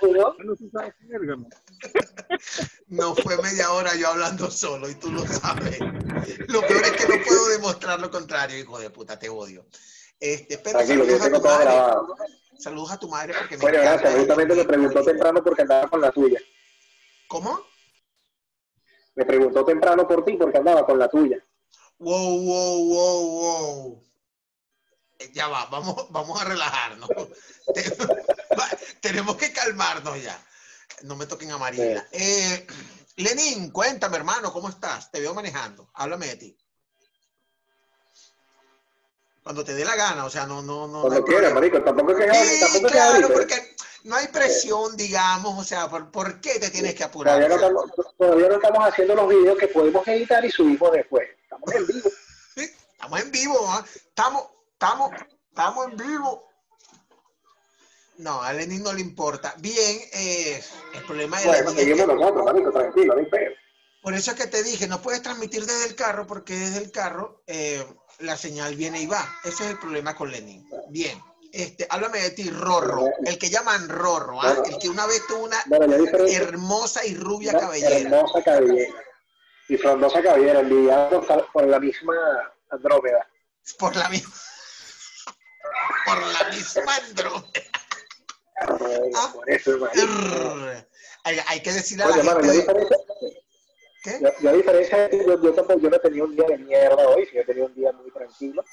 solo, 0.00 0.36
¿no? 2.88 3.14
fue 3.16 3.36
media 3.42 3.72
hora 3.72 3.94
yo 3.96 4.08
hablando 4.08 4.50
solo 4.50 4.88
y 4.88 4.94
tú 4.94 5.10
lo 5.10 5.26
sabes. 5.26 5.78
Lo 6.48 6.60
peor 6.62 6.82
es 6.84 6.92
que 6.92 7.08
no 7.18 7.24
puedo 7.26 7.48
demostrar 7.48 8.00
lo 8.00 8.10
contrario, 8.10 8.58
hijo 8.58 8.78
de 8.78 8.90
puta, 8.90 9.18
te 9.18 9.28
odio. 9.28 9.66
Este, 10.20 10.58
pero 10.58 10.78
que 10.78 10.86
saludos 10.86 11.20
a 11.22 11.30
tu 11.32 11.40
madre. 11.42 11.70
Saludos 12.58 12.92
a 12.92 12.98
tu 12.98 13.08
madre 13.08 13.34
porque 13.38 13.56
me 13.56 13.62
Bueno, 13.62 13.78
gracias. 13.80 14.14
Justamente 14.14 14.54
me 14.54 14.64
preguntó 14.64 15.02
temprano 15.04 15.42
porque 15.42 15.62
andaba 15.62 15.88
con 15.88 16.00
la 16.00 16.12
tuya. 16.12 16.38
¿Cómo? 17.28 17.60
Me 19.14 19.24
preguntó 19.24 19.64
temprano 19.64 20.06
por 20.06 20.24
ti 20.24 20.34
porque 20.34 20.58
andaba 20.58 20.84
con 20.86 20.98
la 20.98 21.08
tuya. 21.08 21.36
Wow, 21.98 22.40
wow, 22.44 22.84
wow, 22.88 23.40
wow. 23.40 24.04
Eh, 25.18 25.30
Ya 25.32 25.48
va, 25.48 25.66
vamos, 25.66 26.06
vamos 26.10 26.40
a 26.40 26.44
relajarnos. 26.44 27.08
Tenemos 29.00 29.36
que 29.36 29.52
calmarnos 29.52 30.22
ya. 30.22 30.40
No 31.02 31.16
me 31.16 31.26
toquen 31.26 31.50
a 31.52 31.58
María. 31.58 32.08
Eh, 32.12 32.66
Lenín, 33.16 33.70
cuéntame, 33.70 34.16
hermano, 34.16 34.52
¿cómo 34.52 34.68
estás? 34.68 35.10
Te 35.10 35.20
veo 35.20 35.34
manejando. 35.34 35.90
Háblame 35.94 36.26
de 36.28 36.36
ti. 36.36 36.58
Cuando 39.42 39.64
te 39.64 39.74
dé 39.74 39.84
la 39.84 39.96
gana, 39.96 40.24
o 40.24 40.30
sea, 40.30 40.46
no, 40.46 40.60
no, 40.62 40.86
no. 40.86 40.94
no 40.94 41.00
Cuando 41.02 41.18
hay 41.18 41.24
quieras, 41.24 41.54
marico. 41.54 41.82
Tampoco 41.82 42.12
es 42.12 42.18
que 42.30 42.34
Sí, 42.44 42.60
tampoco 42.60 42.86
es 42.86 42.92
que 42.92 42.98
claro, 42.98 43.12
ahorita. 43.14 43.32
porque 43.34 43.76
no 44.04 44.16
hay 44.16 44.28
presión, 44.28 44.96
digamos, 44.96 45.58
o 45.58 45.64
sea, 45.64 45.88
¿por, 45.88 46.10
por 46.10 46.40
qué 46.40 46.58
te 46.58 46.70
tienes 46.70 46.94
que 46.94 47.04
apurar? 47.04 47.36
Todavía 47.36 47.48
no, 47.48 47.54
estamos, 47.54 48.16
todavía 48.16 48.48
no 48.48 48.54
estamos 48.54 48.88
haciendo 48.88 49.14
los 49.14 49.28
videos 49.28 49.58
que 49.58 49.68
podemos 49.68 50.06
editar 50.08 50.44
y 50.44 50.50
subimos 50.50 50.92
después. 50.92 51.28
Estamos 51.42 51.72
en 51.74 51.86
vivo. 51.86 52.10
Sí, 52.54 52.70
Estamos 52.92 53.20
en 53.20 53.30
vivo, 53.30 53.58
¿ah? 53.68 53.84
estamos, 53.94 54.44
estamos, 54.72 55.10
estamos 55.50 55.86
en 55.88 55.96
vivo. 55.96 56.48
No, 58.18 58.42
a 58.42 58.52
Lenin 58.52 58.82
no 58.82 58.92
le 58.92 59.00
importa. 59.00 59.54
Bien, 59.58 60.00
eh, 60.12 60.62
el 60.94 61.04
problema 61.04 61.38
de 61.40 61.46
Bueno, 61.46 61.70
Lenin 61.70 61.78
es 61.78 61.84
seguimos 61.84 62.06
que, 62.06 62.14
nosotros. 62.14 62.72
Tranquilo, 62.74 63.14
no 63.14 63.20
hay 63.20 63.26
por 64.08 64.14
eso 64.14 64.30
es 64.30 64.36
que 64.38 64.46
te 64.46 64.62
dije, 64.62 64.86
no 64.86 65.02
puedes 65.02 65.22
transmitir 65.22 65.66
desde 65.66 65.86
el 65.86 65.94
carro 65.94 66.26
porque 66.26 66.54
desde 66.54 66.78
el 66.78 66.90
carro 66.90 67.42
eh, 67.46 67.84
la 68.20 68.36
señal 68.36 68.74
viene 68.74 69.02
y 69.02 69.06
va. 69.06 69.22
Ese 69.44 69.64
es 69.64 69.70
el 69.70 69.78
problema 69.78 70.16
con 70.16 70.30
Lenin. 70.30 70.66
Bien, 70.88 71.20
este, 71.52 71.86
háblame 71.88 72.20
de 72.20 72.30
ti, 72.30 72.50
Rorro, 72.50 73.06
el 73.24 73.38
que 73.38 73.48
llaman 73.48 73.88
Rorro, 73.88 74.40
¿ah? 74.42 74.62
el 74.66 74.78
que 74.78 74.88
una 74.88 75.06
vez 75.06 75.26
tuvo 75.26 75.44
una 75.44 75.56
Bueno, 75.66 75.94
hermosa 76.28 77.04
y 77.06 77.14
rubia 77.14 77.50
Una 77.52 77.60
cabellera. 77.60 77.96
Hermosa 77.96 78.42
cabellera. 78.42 78.94
Y 79.68 79.76
frondosa 79.76 80.22
cabellera, 80.22 80.60
envidiada 80.60 81.20
por, 81.52 81.66
la 81.66 81.78
misma 81.78 82.14
Andrómeda. 82.70 83.28
Por 83.78 83.96
la 83.96 84.08
misma. 84.08 84.34
Por 86.06 86.18
la 86.18 86.48
misma 86.50 86.96
Andrómeda. 86.96 87.62
Ah. 89.14 89.30
Por 89.34 89.50
eso, 89.50 89.72
hermano. 89.72 90.72
Hay, 91.24 91.38
hay 91.46 91.60
que 91.60 91.72
decirle 91.72 92.04
a 92.04 92.08
la 92.08 92.36
Oye, 92.36 92.62
gente. 92.62 92.96
¿Qué? 94.02 94.18
yo, 94.22 94.28
yo 94.40 94.50
a 94.50 94.52
diferencia 94.52 94.98
de 94.98 95.08
ti, 95.08 95.18
yo, 95.26 95.42
yo, 95.42 95.52
tampoco- 95.52 95.80
yo 95.80 95.90
no 95.90 95.98
tenía 95.98 96.24
un 96.24 96.34
día 96.34 96.46
de 96.46 96.58
mierda 96.58 97.08
hoy, 97.08 97.26
sí, 97.26 97.32
yo 97.36 97.44
tenía 97.44 97.64
un 97.64 97.74
día 97.74 97.92
muy 97.92 98.10
tranquilo. 98.10 98.64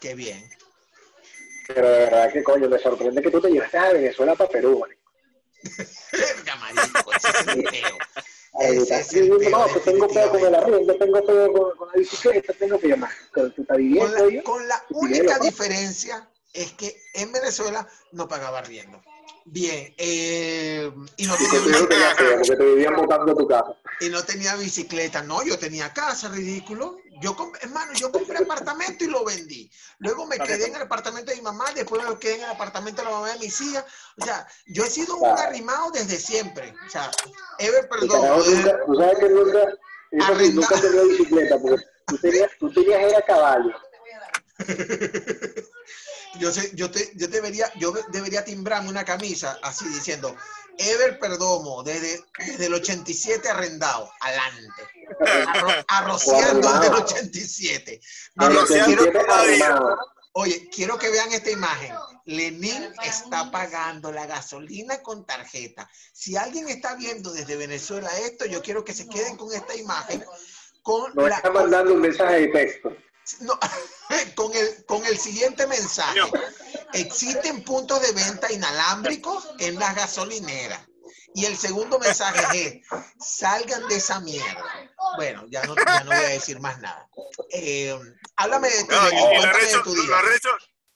Qué 0.00 0.14
bien. 0.14 0.48
Pero 1.66 1.88
de 1.90 1.98
verdad 1.98 2.32
que, 2.32 2.42
coño, 2.42 2.68
me 2.68 2.78
sorprende 2.78 3.22
que 3.22 3.30
tú 3.30 3.40
te 3.40 3.50
llevaste 3.50 3.78
a 3.78 3.92
Venezuela 3.92 4.34
para 4.34 4.50
Perú, 4.50 4.78
marico. 4.80 5.02
Verga, 6.12 6.56
marico, 6.56 7.12
ese 7.12 7.30
es 7.30 7.46
el 7.48 7.64
peo. 7.64 7.98
Ahí 8.58 8.76
Ese 8.76 8.82
estás 8.82 9.00
es 9.00 9.14
el 9.14 9.28
diciendo, 9.30 9.38
peo, 9.38 9.50
no, 9.50 9.72
que 9.72 9.80
tengo 9.80 10.08
peo 10.08 10.30
con 10.30 10.44
el 10.44 10.54
arriendo, 10.54 10.96
tengo 10.96 11.24
peo 11.24 11.52
con, 11.52 11.76
con 11.76 11.88
la 11.88 11.94
bicicleta, 11.94 12.52
tengo 12.54 12.78
que 12.78 12.88
llamar. 12.88 13.12
Pero 13.32 13.52
tú 13.52 13.62
estás 13.62 13.78
Con 13.96 14.14
viviendo 14.14 14.14
la, 14.14 14.42
con 14.42 14.68
la 14.68 14.84
Sí, 14.88 14.94
única 14.94 15.38
diferencia 15.38 16.28
es 16.52 16.72
que 16.72 16.96
en 17.14 17.32
Venezuela 17.32 17.86
no 18.12 18.28
pagaba 18.28 18.58
arriendo. 18.60 19.02
Bien, 19.48 19.94
eh, 19.96 20.90
y, 21.16 21.24
no 21.24 21.36
tenía, 21.36 22.16
porque 22.34 22.56
te 22.56 22.64
vivían 22.64 22.96
botando 22.96 23.32
tu 23.36 23.46
casa. 23.46 23.76
y 24.00 24.08
no 24.08 24.24
tenía 24.24 24.56
bicicleta. 24.56 25.22
No, 25.22 25.44
yo 25.44 25.56
tenía 25.56 25.92
casa, 25.92 26.28
ridículo. 26.28 26.96
Yo, 27.20 27.36
hermano, 27.60 27.92
yo 27.94 28.10
compré 28.10 28.38
apartamento 28.38 29.04
y 29.04 29.06
lo 29.06 29.24
vendí. 29.24 29.70
Luego 29.98 30.26
me 30.26 30.36
quedé 30.38 30.66
en 30.66 30.74
el 30.74 30.82
apartamento 30.82 31.30
de 31.30 31.36
mi 31.36 31.44
mamá, 31.44 31.66
después 31.76 32.02
me 32.06 32.18
quedé 32.18 32.34
en 32.34 32.42
el 32.42 32.50
apartamento 32.50 33.02
de 33.02 33.08
la 33.08 33.14
mamá 33.14 33.32
de 33.34 33.38
mis 33.38 33.60
hijas. 33.60 33.84
O 34.20 34.24
sea, 34.24 34.48
yo 34.66 34.84
he 34.84 34.90
sido 34.90 35.16
un 35.16 35.38
arrimado 35.38 35.92
desde 35.92 36.18
siempre. 36.18 36.74
O 36.84 36.90
sea, 36.90 37.08
Ever, 37.60 37.88
perdón. 37.88 38.22
nunca, 38.26 38.84
tú 38.84 38.94
sabes 38.96 39.18
que 39.20 39.28
nunca, 39.28 39.60
eso 40.10 40.34
nunca 40.54 40.80
tenía 40.80 41.02
bicicleta, 41.02 41.56
porque 41.60 41.84
tú 42.08 42.18
tenías, 42.18 42.50
tú 42.58 42.72
tenías 42.72 43.12
era 43.12 43.22
caballo. 43.22 43.72
Yo, 46.34 46.52
sé, 46.52 46.70
yo, 46.74 46.90
te, 46.90 47.12
yo, 47.14 47.28
debería, 47.28 47.72
yo 47.76 47.92
debería 48.08 48.44
timbrarme 48.44 48.88
una 48.90 49.04
camisa 49.04 49.58
así 49.62 49.88
diciendo, 49.88 50.36
Ever 50.78 51.18
Perdomo, 51.18 51.82
desde, 51.82 52.22
desde 52.38 52.66
el 52.66 52.74
87 52.74 53.48
arrendado, 53.48 54.10
adelante. 54.20 54.82
Arro- 55.46 55.84
arrociando 55.88 56.72
desde 56.74 56.86
el 56.88 56.94
87. 56.94 58.00
Mire, 58.34 58.58
Arrociando 58.58 59.96
oye, 60.32 60.68
quiero 60.70 60.98
que 60.98 61.08
vean 61.08 61.32
esta 61.32 61.50
imagen. 61.50 61.94
Lenin 62.26 62.92
está 63.02 63.50
pagando 63.50 64.12
la 64.12 64.26
gasolina 64.26 65.00
con 65.02 65.24
tarjeta. 65.24 65.88
Si 66.12 66.36
alguien 66.36 66.68
está 66.68 66.94
viendo 66.96 67.32
desde 67.32 67.56
Venezuela 67.56 68.10
esto, 68.18 68.44
yo 68.44 68.60
quiero 68.60 68.84
que 68.84 68.92
se 68.92 69.08
queden 69.08 69.36
con 69.36 69.54
esta 69.54 69.74
imagen. 69.74 70.22
Con 70.82 71.14
No 71.14 71.26
la, 71.26 71.36
está 71.36 71.50
mandando 71.50 71.94
un 71.94 72.00
mensaje 72.00 72.40
de 72.40 72.48
texto. 72.48 72.96
No, 73.40 73.58
con, 74.34 74.54
el, 74.54 74.84
con 74.86 75.04
el 75.06 75.18
siguiente 75.18 75.66
mensaje. 75.66 76.20
Existen 76.92 77.64
puntos 77.64 78.00
de 78.00 78.12
venta 78.12 78.52
inalámbricos 78.52 79.48
en 79.58 79.78
las 79.78 79.94
gasolineras. 79.94 80.80
Y 81.34 81.44
el 81.44 81.56
segundo 81.56 81.98
mensaje 81.98 82.82
es, 82.82 82.86
salgan 83.20 83.86
de 83.88 83.96
esa 83.96 84.20
mierda. 84.20 84.64
Bueno, 85.16 85.44
ya 85.50 85.62
no, 85.64 85.74
ya 85.76 86.04
no 86.04 86.10
voy 86.10 86.24
a 86.24 86.28
decir 86.28 86.60
más 86.60 86.78
nada. 86.80 87.08
Eh, 87.50 87.94
háblame 88.36 88.70
de 88.70 88.84
No, 88.84 89.02
lo, 89.10 89.82
tu 89.82 89.94
lo 89.94 90.16
arrecho, 90.16 90.48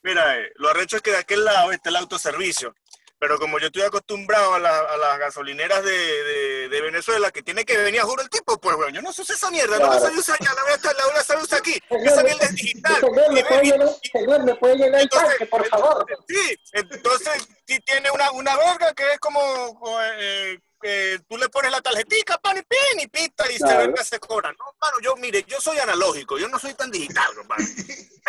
mira, 0.02 0.38
eh, 0.38 0.50
lo 0.56 0.70
arrecho 0.70 0.96
es 0.96 1.02
que 1.02 1.10
de 1.10 1.18
aquel 1.18 1.44
lado 1.44 1.72
está 1.72 1.90
el 1.90 1.96
autoservicio. 1.96 2.74
Pero 3.20 3.38
como 3.38 3.58
yo 3.58 3.66
estoy 3.66 3.82
acostumbrado 3.82 4.54
a, 4.54 4.58
la- 4.58 4.78
a 4.80 4.96
las 4.96 5.18
gasolineras 5.18 5.84
de, 5.84 5.90
de- 5.92 6.68
de 6.70 6.80
Venezuela, 6.80 7.30
que 7.30 7.42
tiene 7.42 7.66
que 7.66 7.76
venir 7.76 8.00
a 8.00 8.04
juro 8.04 8.22
el 8.22 8.30
tipo, 8.30 8.58
pues 8.58 8.74
bueno, 8.76 8.90
yo 8.94 9.02
no 9.02 9.12
sé 9.12 9.22
esa 9.22 9.50
mierda, 9.50 9.78
no 9.78 9.92
la 9.92 9.98
Claro. 10.00 10.18
usar 10.18 10.38
ya, 10.40 10.54
la 10.54 10.62
voy 10.62 10.72
a 10.72 10.74
estar, 10.76 10.96
la 10.96 11.04
voy 11.04 11.14
a 11.16 11.42
usar 11.42 11.58
aquí. 11.58 11.78
Esa 11.90 12.22
mierda 12.22 12.44
es 12.46 12.54
digital. 12.54 12.96
Señor, 13.00 13.32
¿me 13.32 13.44
puede 13.44 14.00
señor, 14.10 14.44
¿me 14.44 14.54
puede 14.54 14.76
llenar 14.76 14.94
el 14.94 15.02
Entonces, 15.02 15.28
tanque, 15.28 15.46
por 15.46 15.66
favor? 15.66 16.06
Sí, 16.28 16.56
entonces 16.72 17.48
sí 17.66 17.78
tiene 17.80 18.10
una, 18.10 18.30
una 18.32 18.56
verga 18.56 18.94
que 18.94 19.12
es 19.12 19.18
como, 19.20 19.78
como, 19.78 19.98
eh, 20.02 20.58
eh, 20.82 21.18
tú 21.28 21.36
le 21.36 21.48
pones 21.48 21.70
la 21.70 21.80
tarjetica, 21.80 22.38
pan 22.38 22.56
y 22.58 22.62
pin 22.62 23.00
y 23.00 23.06
pita 23.06 23.44
y 23.50 23.54
se 23.54 23.58
Claro. 23.64 23.80
verga 23.80 24.04
se 24.04 24.18
cobra. 24.18 24.50
No, 24.52 24.64
mano, 24.80 24.96
yo 25.02 25.14
mire, 25.16 25.44
yo 25.46 25.60
soy 25.60 25.78
analógico, 25.78 26.38
yo 26.38 26.48
no 26.48 26.58
soy 26.58 26.74
tan 26.74 26.90
digital, 26.90 27.24
compadre. 27.36 27.64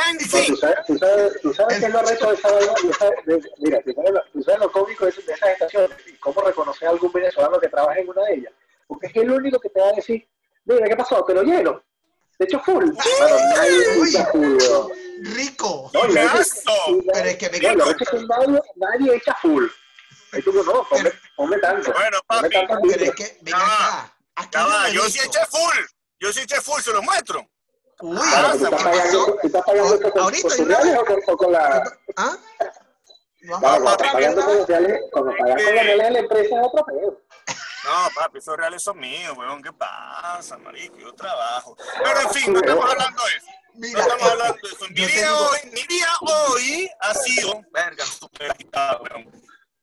En 0.09 0.15
No, 0.15 0.19
fin, 0.27 0.47
tú 0.47 0.55
sabes, 0.57 0.77
tú 0.87 0.97
sabes, 0.97 1.41
tú 1.41 1.53
sabes 1.53 1.79
qué 1.79 1.85
es 1.85 1.93
lo 1.93 2.01
reto 2.01 2.27
de 2.29 2.33
esa 2.35 2.51
vaina, 2.51 2.73
tú 2.75 2.93
sabes- 2.93 3.25
de- 3.25 3.49
mira, 3.59 3.81
tú 3.83 3.93
sabes, 3.93 4.11
lo- 4.11 4.23
tú 4.33 4.43
sabes 4.43 4.59
lo 4.61 4.71
cómico 4.71 5.05
de, 5.05 5.11
de 5.11 5.33
esas 5.33 5.49
estaciones 5.49 5.97
y 6.07 6.13
cómo 6.17 6.41
reconocer 6.41 6.87
a 6.87 6.91
algún 6.91 7.11
venezolano 7.11 7.59
que 7.59 7.67
trabaja 7.69 7.99
en 7.99 8.09
una 8.09 8.23
de 8.25 8.33
ellas. 8.35 8.53
Porque 8.87 9.07
es 9.07 9.15
el 9.15 9.31
único 9.31 9.59
que 9.59 9.69
te 9.69 9.79
va 9.79 9.89
a 9.89 9.93
decir, 9.93 10.27
mira, 10.65 10.87
¿qué 10.87 10.95
pasó? 10.95 11.23
Te 11.23 11.33
lo 11.33 11.43
lleno. 11.43 11.81
De 12.39 12.45
hecho, 12.45 12.59
full. 12.61 12.85
Mano, 12.85 13.35
nadie 13.55 14.25
full. 14.31 14.57
Rico. 15.35 15.91
No, 15.93 16.01
Pero 16.01 16.29
es 16.39 17.37
que 17.37 17.49
me 17.51 17.59
no, 17.75 17.85
nadie, 17.85 18.61
nadie 18.75 19.15
echa 19.15 19.35
full. 19.41 19.65
Ahí 20.33 20.41
tú 20.41 20.53
no, 20.53 20.83
ponme, 20.87 21.11
ponme 21.35 21.57
tanto. 21.59 21.91
Bueno, 21.93 22.17
Ponme 22.27 22.49
papi, 22.49 22.67
tanto 22.67 22.87
Pero 22.89 23.03
es 23.05 23.11
que, 23.15 23.37
ven 23.41 23.53
Ya 23.53 23.57
va, 23.57 24.15
acá. 24.35 24.49
Ya 24.53 24.65
va, 24.65 24.89
yo 24.89 25.03
sí 25.09 25.19
eché 25.19 25.39
full, 25.49 25.77
yo 26.19 26.31
sí 26.33 26.41
eché 26.41 26.61
full, 26.61 26.81
se 26.81 26.91
los 26.93 27.03
muestro. 27.03 27.45
Uy, 28.01 28.17
Claro, 28.17 28.53
tú 28.53 28.57
¿qué 28.59 28.63
estás 28.65 28.83
pagando, 28.83 29.25
tú 29.25 29.47
estás 29.47 29.63
pagando 29.65 29.93
esto 29.95 30.11
con, 30.11 30.21
Ahorita 30.23 30.55
con 30.57 30.67
reales 30.67 30.97
o 30.97 31.05
con, 31.05 31.19
o 31.27 31.37
con 31.37 31.51
la... 31.51 31.83
¿Ah? 32.17 32.37
Claro, 33.41 33.59
cuando 33.59 33.85
papi, 33.85 34.03
estás 34.03 34.13
pagando 34.13 34.45
con 34.45 34.57
los 34.57 34.67
reales, 34.67 34.99
cuando 35.11 35.31
pagas 35.37 35.55
con 35.55 35.65
los 35.65 35.73
reales 35.73 35.97
de 36.05 36.11
la 36.11 36.19
empresa 36.19 36.55
es 36.61 36.67
otro 36.67 36.85
pedo. 36.85 37.21
No, 37.83 38.09
papi, 38.15 38.37
esos 38.37 38.57
reales 38.57 38.83
son 38.83 38.99
míos, 38.99 39.35
weón, 39.37 39.61
¿qué 39.61 39.73
pasa, 39.73 40.57
marico? 40.57 40.97
Yo 40.97 41.13
trabajo. 41.13 41.75
Pero 42.03 42.21
en 42.21 42.29
fin, 42.29 42.53
no 42.53 42.59
estamos 42.59 42.85
hablando 42.89 43.21
de 43.23 43.29
eso. 43.37 43.47
No 43.73 43.79
Mira, 43.79 44.01
estamos 44.01 44.21
eh, 44.27 44.31
hablando 44.31 44.57
de 44.61 44.69
eso. 44.69 44.85
Mi 44.89 44.95
día 44.95 45.07
digo- 45.27 45.49
hoy, 45.49 45.59
mi 45.71 45.83
día 45.87 46.07
hoy 46.21 46.91
ha 47.01 47.13
sido, 47.15 47.61
verga, 47.71 48.05
súper 48.05 48.51
agitado, 48.51 49.03
weón. 49.03 49.41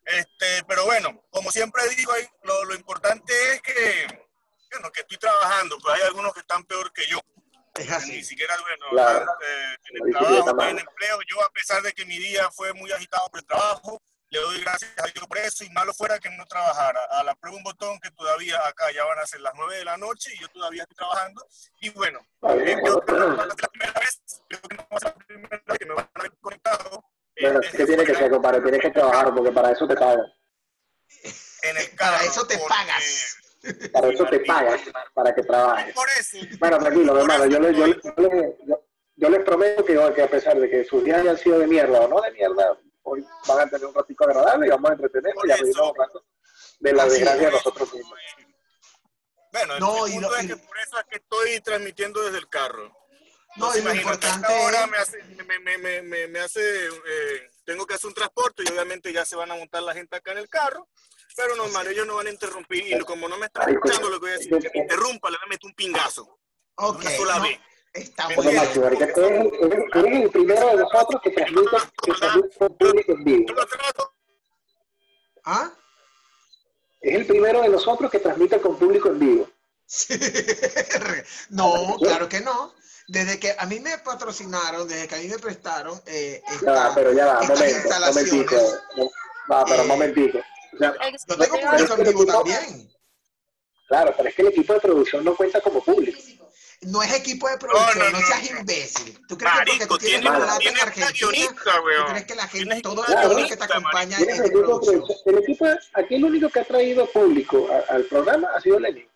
Este, 0.08 0.64
pero 0.66 0.84
bueno, 0.86 1.22
como 1.30 1.50
siempre 1.50 1.86
digo, 1.90 2.12
lo, 2.44 2.64
lo 2.64 2.74
importante 2.74 3.32
es 3.52 3.62
que, 3.62 4.06
bueno, 4.72 4.90
que 4.90 5.00
estoy 5.00 5.18
trabajando, 5.18 5.76
pues 5.78 5.94
hay 5.96 6.02
algunos 6.06 6.32
que 6.32 6.40
están 6.40 6.64
peor 6.64 6.92
que 6.92 7.06
yo. 7.06 7.18
es 7.74 7.86
Ni 7.88 7.92
así. 7.94 8.24
siquiera, 8.24 8.56
bueno, 8.60 8.86
Claro. 8.90 9.26
eh, 9.46 9.76
en 9.84 10.06
el 10.06 10.12
trabajo, 10.12 10.50
en 10.50 10.56
mala. 10.56 10.80
empleo. 10.80 11.18
Yo, 11.28 11.42
a 11.44 11.50
pesar 11.50 11.82
de 11.82 11.92
que 11.92 12.04
mi 12.06 12.18
día 12.18 12.50
fue 12.50 12.72
muy 12.72 12.90
agitado 12.90 13.28
por 13.30 13.40
el 13.40 13.46
trabajo, 13.46 14.00
le 14.30 14.40
doy 14.40 14.60
gracias 14.60 14.90
a 14.98 15.06
Dios 15.06 15.26
por 15.26 15.38
eso 15.38 15.64
y 15.64 15.70
malo 15.70 15.92
fuera 15.94 16.18
que 16.18 16.28
no 16.30 16.44
trabajara. 16.46 17.00
A 17.10 17.22
la 17.22 17.34
prueba 17.34 17.56
un 17.56 17.62
botón 17.62 17.98
que 18.00 18.10
todavía 18.10 18.58
acá 18.66 18.90
ya 18.92 19.04
van 19.04 19.18
a 19.18 19.26
ser 19.26 19.40
las 19.40 19.52
9 19.56 19.76
de 19.76 19.84
la 19.84 19.96
noche 19.96 20.32
y 20.34 20.38
yo 20.40 20.48
todavía 20.48 20.82
estoy 20.82 20.96
trabajando. 20.96 21.46
Y 21.80 21.88
bueno, 21.90 22.18
eh, 22.50 22.76
yo 22.84 23.00
creo 23.00 23.04
que 23.06 23.12
no 23.12 23.36
va 23.36 23.42
a 23.44 23.46
ser 23.48 23.60
la 23.62 23.68
primera 23.68 24.00
vez, 24.00 24.20
creo 24.48 24.60
que 24.62 24.74
no 24.76 24.86
va 24.90 24.96
a 24.96 25.00
ser 25.00 25.14
la 25.16 25.24
primera 25.26 25.62
vez 25.66 25.78
que 25.78 25.86
me 25.86 25.94
van 25.94 26.10
a 26.14 26.22
ver 26.22 26.32
conectado. 26.40 27.04
Bueno, 27.40 27.60
desde 27.60 27.76
¿qué 27.78 27.86
tiene 27.86 28.04
que 28.04 28.14
ser, 28.14 28.30
compadre? 28.30 28.60
Tienes 28.62 28.80
que 28.80 28.90
trabajar 28.90 29.34
porque 29.34 29.52
para 29.52 29.70
eso 29.72 29.86
te 29.86 29.94
pagan. 29.94 30.26
en 31.62 31.76
el 31.76 31.94
carro. 31.96 32.12
Para 32.16 32.24
eso 32.24 32.46
te 32.46 32.58
porque- 32.58 32.68
pagas. 32.74 33.36
Para 33.92 34.08
eso 34.08 34.24
te 34.26 34.40
pagan, 34.40 34.80
para 35.14 35.34
que 35.34 35.42
trabajes. 35.42 35.94
Por 35.94 36.06
eso. 36.18 36.38
Bueno, 36.60 36.78
tranquilo, 36.78 37.12
por 37.12 37.20
hermano. 37.22 37.44
eso 37.44 37.52
Yo, 37.52 37.58
les- 37.60 37.76
yo, 37.76 37.86
yo, 37.86 38.28
les- 38.28 38.54
yo- 38.66 38.84
yo 39.16 39.28
les 39.30 39.40
prometo 39.44 39.84
que, 39.84 39.94
que 40.14 40.22
a 40.22 40.30
pesar 40.30 40.58
de 40.58 40.70
que 40.70 40.84
sus 40.84 41.02
días 41.04 41.20
hayan 41.20 41.36
sido 41.36 41.58
de 41.58 41.66
mierda 41.66 42.00
o 42.02 42.08
no 42.08 42.20
de 42.20 42.30
mierda, 42.32 42.78
hoy 43.02 43.26
van 43.48 43.60
a 43.66 43.70
tener 43.70 43.86
un 43.86 43.94
ratico 43.94 44.24
agradable 44.24 44.66
y 44.66 44.70
vamos 44.70 44.90
a 44.90 44.92
entretenernos 44.94 45.44
y 45.44 45.50
a 45.50 45.56
reírnos 45.56 45.90
un 45.90 45.96
rato 45.96 46.24
de 46.80 46.92
la 46.92 47.04
desgracia 47.06 47.46
de 47.46 47.52
nosotros 47.52 47.92
mismos. 47.94 48.18
Bueno, 49.50 49.74
el, 49.74 49.80
No, 49.80 50.06
el 50.06 50.12
y 50.12 50.14
punto 50.14 50.30
lo- 50.30 50.36
es 50.36 50.44
y- 50.44 50.48
que 50.48 50.56
por 50.56 50.78
eso 50.78 50.98
es 50.98 51.04
que 51.10 51.16
estoy 51.16 51.60
transmitiendo 51.60 52.22
desde 52.22 52.38
el 52.38 52.48
carro. 52.48 52.94
No, 53.58 53.76
y 53.76 53.82
lo 53.82 53.94
importante 53.94 54.46
ahora 54.46 54.84
es- 54.84 54.90
me 54.90 54.96
hace, 54.98 55.22
me, 55.44 55.58
me, 55.58 55.78
me, 55.78 56.02
me, 56.02 56.28
me 56.28 56.38
hace 56.40 56.60
eh, 56.86 57.50
tengo 57.64 57.86
que 57.86 57.94
hacer 57.94 58.08
un 58.08 58.14
transporte 58.14 58.62
y 58.64 58.70
obviamente 58.72 59.12
ya 59.12 59.24
se 59.24 59.36
van 59.36 59.50
a 59.50 59.54
montar 59.56 59.82
la 59.82 59.94
gente 59.94 60.16
acá 60.16 60.32
en 60.32 60.38
el 60.38 60.48
carro, 60.48 60.88
pero 61.36 61.56
normal, 61.56 61.86
ellos 61.88 62.06
no 62.06 62.16
van 62.16 62.28
a 62.28 62.30
interrumpir 62.30 62.86
y 62.86 62.98
como 63.00 63.28
no 63.28 63.36
me 63.38 63.46
están 63.46 63.68
escuchando, 63.68 64.08
lo 64.08 64.16
que 64.20 64.26
voy 64.26 64.30
a 64.30 64.38
decir 64.38 64.54
es 64.54 64.64
que 64.64 64.70
me 64.74 64.80
interrumpa, 64.84 65.30
le 65.30 65.36
voy 65.38 65.46
a 65.46 65.48
meter 65.50 65.66
un 65.66 65.74
pingazo. 65.74 66.38
Ok, 66.76 67.00
Una 67.00 67.10
sola 67.10 67.36
no, 67.38 67.42
vez. 67.42 67.58
está 67.92 68.28
bien. 68.28 68.40
Eres, 68.40 68.76
eres- 68.76 70.22
el 70.22 70.30
primero 70.30 70.68
de 70.68 70.76
nosotros 70.76 71.20
que 71.22 71.30
transmite, 71.30 71.76
que 72.04 72.12
transmite 72.12 72.58
con 72.58 72.76
público 72.78 73.12
en 73.12 73.24
vivo. 73.24 73.46
¿Ah? 75.44 75.72
Es 77.00 77.14
el 77.14 77.26
primero 77.26 77.62
de 77.62 77.68
nosotros 77.68 78.10
que 78.10 78.18
transmite 78.20 78.60
con 78.60 78.78
público 78.78 79.08
en 79.08 79.18
vivo. 79.18 79.50
Sí. 79.86 80.14
No, 81.50 81.96
claro 82.00 82.28
que 82.28 82.40
no. 82.40 82.74
Desde 83.08 83.38
que 83.40 83.54
a 83.58 83.64
mí 83.66 83.80
me 83.80 83.96
patrocinaron, 83.98 84.86
desde 84.86 85.08
que 85.08 85.14
a 85.14 85.18
mí 85.18 85.28
me 85.28 85.38
prestaron 85.38 86.00
eh, 86.06 86.42
Ya, 86.46 86.54
esta- 86.54 86.94
pero 86.94 87.12
ya 87.14 87.26
va, 87.26 87.40
estas 87.40 87.58
momento, 87.58 87.78
instalaciones. 87.78 88.32
momentico. 88.32 88.80
Va, 89.50 89.64
pero 89.64 89.82
Eh, 89.82 89.86
momentito. 89.86 90.38
O 90.38 90.78
sea, 90.78 90.92
Yo 91.26 91.36
tengo 91.38 91.58
público 91.70 91.94
en 91.94 92.04
vivo 92.04 92.26
también. 92.26 92.90
claro, 93.88 94.14
pero 94.16 94.28
es 94.28 94.34
que 94.34 94.42
el 94.42 94.48
equipo 94.48 94.74
de 94.74 94.80
producción 94.80 95.24
no 95.24 95.34
cuenta 95.34 95.60
como 95.62 95.82
público. 95.82 96.18
No 96.82 97.02
es 97.02 97.12
equipo 97.14 97.48
de 97.48 97.56
producción, 97.58 97.98
No, 97.98 98.10
no, 98.12 98.20
no, 98.20 98.26
seas 98.28 98.50
no. 98.52 98.58
imbécil. 98.60 99.18
¿Tú 99.26 99.36
crees 99.36 99.54
que 99.54 99.64
porque 99.66 99.86
tú 99.86 99.98
tienes 99.98 100.20
plata 100.20 100.58
en 100.62 100.78
Argentina, 100.78 101.52
tú 102.06 102.08
crees 102.10 102.24
que 102.26 102.34
la 102.36 102.46
gente, 102.46 102.80
todo, 102.82 103.02
todo 103.04 103.40
lo 103.40 103.48
que 103.48 103.56
te 103.56 103.64
acompaña 103.64 104.18
es 104.18 104.22
el 104.28 104.44
equipo 104.44 104.58
de 104.58 104.64
producción? 104.64 105.00
producción. 105.02 105.18
El 105.34 105.38
equipo, 105.42 105.66
aquí 105.94 106.14
el 106.14 106.24
único 106.24 106.48
que 106.50 106.60
ha 106.60 106.64
traído 106.64 107.10
público 107.10 107.68
a- 107.72 107.94
al 107.94 108.04
programa 108.04 108.48
ha 108.54 108.60
sido 108.60 108.78
Lenin. 108.78 109.07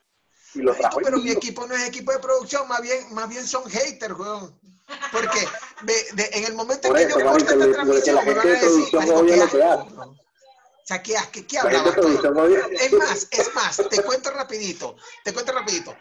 Y 0.54 0.58
lo 0.60 0.74
trajo 0.74 0.98
pero 1.02 1.18
mi 1.18 1.30
equipo 1.30 1.66
no 1.66 1.74
es 1.74 1.86
equipo 1.88 2.12
de 2.12 2.18
producción, 2.18 2.66
más 2.68 2.80
bien, 2.82 3.12
más 3.14 3.28
bien 3.28 3.46
son 3.46 3.68
haters, 3.70 4.14
weón. 4.18 4.58
Porque 5.10 5.46
de- 5.82 6.06
de- 6.14 6.30
en 6.32 6.44
el 6.44 6.54
momento 6.54 6.88
en 6.88 6.94
que 6.94 7.02
eso, 7.08 7.18
yo 7.18 7.24
corte 7.26 7.44
esta 7.44 7.72
transmisión, 7.72 8.16
me 8.26 8.34
van 8.34 8.46
a 8.46 8.50
de 8.50 8.56
decir, 8.68 8.84
marico. 8.98 9.16
O 10.04 10.84
sea, 10.84 11.02
¿qué, 11.02 11.14
qué, 11.30 11.46
qué 11.46 11.58
hablabas. 11.58 11.94
Es 12.80 12.92
más, 12.92 13.28
es 13.30 13.54
más, 13.54 13.76
te 13.88 14.02
cuento 14.02 14.30
rapidito, 14.32 14.96
te 15.24 15.32
cuento 15.32 15.52
rapidito. 15.52 15.96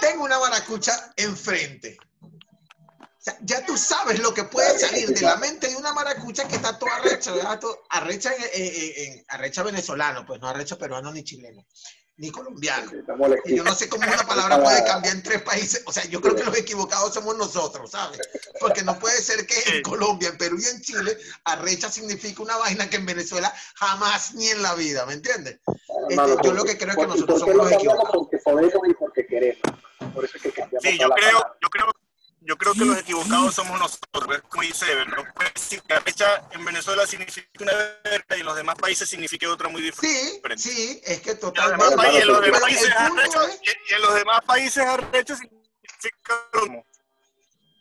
Tengo 0.00 0.24
una 0.24 0.38
maracucha 0.40 1.12
enfrente. 1.16 1.96
O 2.20 3.24
sea, 3.24 3.38
ya 3.42 3.64
tú 3.64 3.78
sabes 3.78 4.18
lo 4.18 4.34
que 4.34 4.44
puede 4.44 4.78
salir 4.78 5.08
de 5.08 5.20
la 5.22 5.36
mente 5.36 5.68
de 5.68 5.76
una 5.76 5.94
maracucha 5.94 6.46
que 6.46 6.56
está 6.56 6.78
toda 6.78 6.96
arrecha, 6.96 7.32
¿verdad? 7.32 7.58
Arrecha, 7.88 8.34
en, 8.34 8.42
en- 8.52 8.92
en- 9.12 9.24
arrecha 9.28 9.62
venezolano, 9.62 10.26
pues 10.26 10.40
no 10.40 10.48
arrecha 10.48 10.76
peruano 10.76 11.10
ni 11.12 11.22
chileno, 11.24 11.64
ni 12.16 12.30
colombiano. 12.30 12.90
Y 13.44 13.56
yo 13.56 13.64
no 13.64 13.74
sé 13.74 13.88
cómo 13.88 14.06
una 14.06 14.26
palabra 14.26 14.62
puede 14.62 14.84
cambiar 14.84 15.16
en 15.16 15.22
tres 15.22 15.42
países. 15.42 15.82
O 15.86 15.92
sea, 15.92 16.04
yo 16.04 16.20
creo 16.20 16.36
que 16.36 16.44
los 16.44 16.56
equivocados 16.56 17.12
somos 17.12 17.36
nosotros, 17.36 17.90
¿sabes? 17.90 18.20
Porque 18.60 18.82
no 18.82 18.98
puede 18.98 19.20
ser 19.20 19.46
que 19.46 19.76
en 19.76 19.82
Colombia, 19.82 20.28
en 20.28 20.38
Perú 20.38 20.58
y 20.60 20.66
en 20.66 20.80
Chile, 20.80 21.18
arrecha 21.44 21.90
significa 21.90 22.42
una 22.42 22.56
vaina 22.56 22.88
que 22.88 22.96
en 22.96 23.06
Venezuela 23.06 23.52
jamás 23.76 24.34
ni 24.34 24.48
en 24.48 24.62
la 24.62 24.74
vida, 24.74 25.04
¿me 25.06 25.14
entiendes? 25.14 25.58
Este, 26.08 26.36
yo 26.44 26.52
lo 26.52 26.64
que 26.64 26.78
creo 26.78 26.90
es 26.90 26.96
que 26.96 27.06
nosotros 27.06 27.40
¿por 27.40 27.48
qué 27.48 27.52
somos 27.52 27.56
lo 27.56 27.64
los 27.64 27.72
equivocados. 27.72 28.10
Porque 28.12 28.38
podemos 28.38 28.88
y 28.88 28.94
porque 28.94 29.26
queremos. 29.26 29.62
Por 30.14 30.24
eso 30.24 30.36
es 30.36 30.42
que 30.42 30.52
cambiamos 30.52 30.82
Sí, 30.82 30.98
yo 30.98 31.08
creo, 31.10 31.38
yo 31.60 31.68
creo, 31.68 31.86
yo 32.46 32.56
creo 32.56 32.74
que 32.74 32.84
los 32.84 32.98
equivocados 32.98 33.54
somos 33.54 33.78
nosotros, 33.78 34.26
¿ves? 34.28 34.42
como 34.48 34.62
dice 34.62 34.86
no 35.06 35.24
que 35.86 35.94
arrecha 35.94 36.42
en 36.52 36.64
Venezuela 36.64 37.06
significa 37.06 37.48
una 37.60 37.72
verga 38.04 38.36
y 38.36 38.40
en 38.40 38.46
los 38.46 38.56
demás 38.56 38.76
países 38.76 39.08
significa 39.08 39.48
otra 39.50 39.68
muy 39.68 39.82
diferente. 39.82 40.58
sí, 40.58 41.00
es 41.04 41.20
que 41.20 41.30
En 41.30 41.40
los 41.40 41.54
totalmente. 41.54 41.96
y- 42.18 42.18
en 43.94 44.02
los 44.02 44.14
demás 44.14 44.40
países 44.46 44.84
arrecho 44.84 45.36
significa 45.36 46.48
lo 46.52 46.60
mismo. 46.62 46.86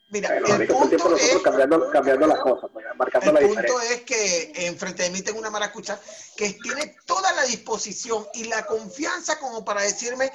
mira, 0.09 0.29
Bueno, 0.39 0.55
el 0.55 0.67
punto 0.67 1.15
es, 1.17 1.41
cambiando, 1.43 1.89
cambiando 1.91 2.27
las 2.27 2.39
cosas, 2.39 2.69
pues, 2.71 2.85
marcando 2.95 3.29
el 3.31 3.33
la 3.35 3.41
punto 3.61 3.81
es 3.81 4.01
que 4.01 4.51
enfrente 4.67 5.03
de 5.03 5.09
mí 5.09 5.21
tengo 5.21 5.39
una 5.39 5.49
maracucha 5.49 5.99
que 6.37 6.53
tiene 6.53 6.95
toda 7.05 7.31
la 7.33 7.43
disposición 7.43 8.25
y 8.33 8.45
la 8.45 8.65
confianza 8.65 9.39
como 9.39 9.65
para 9.65 9.81
decirme, 9.81 10.31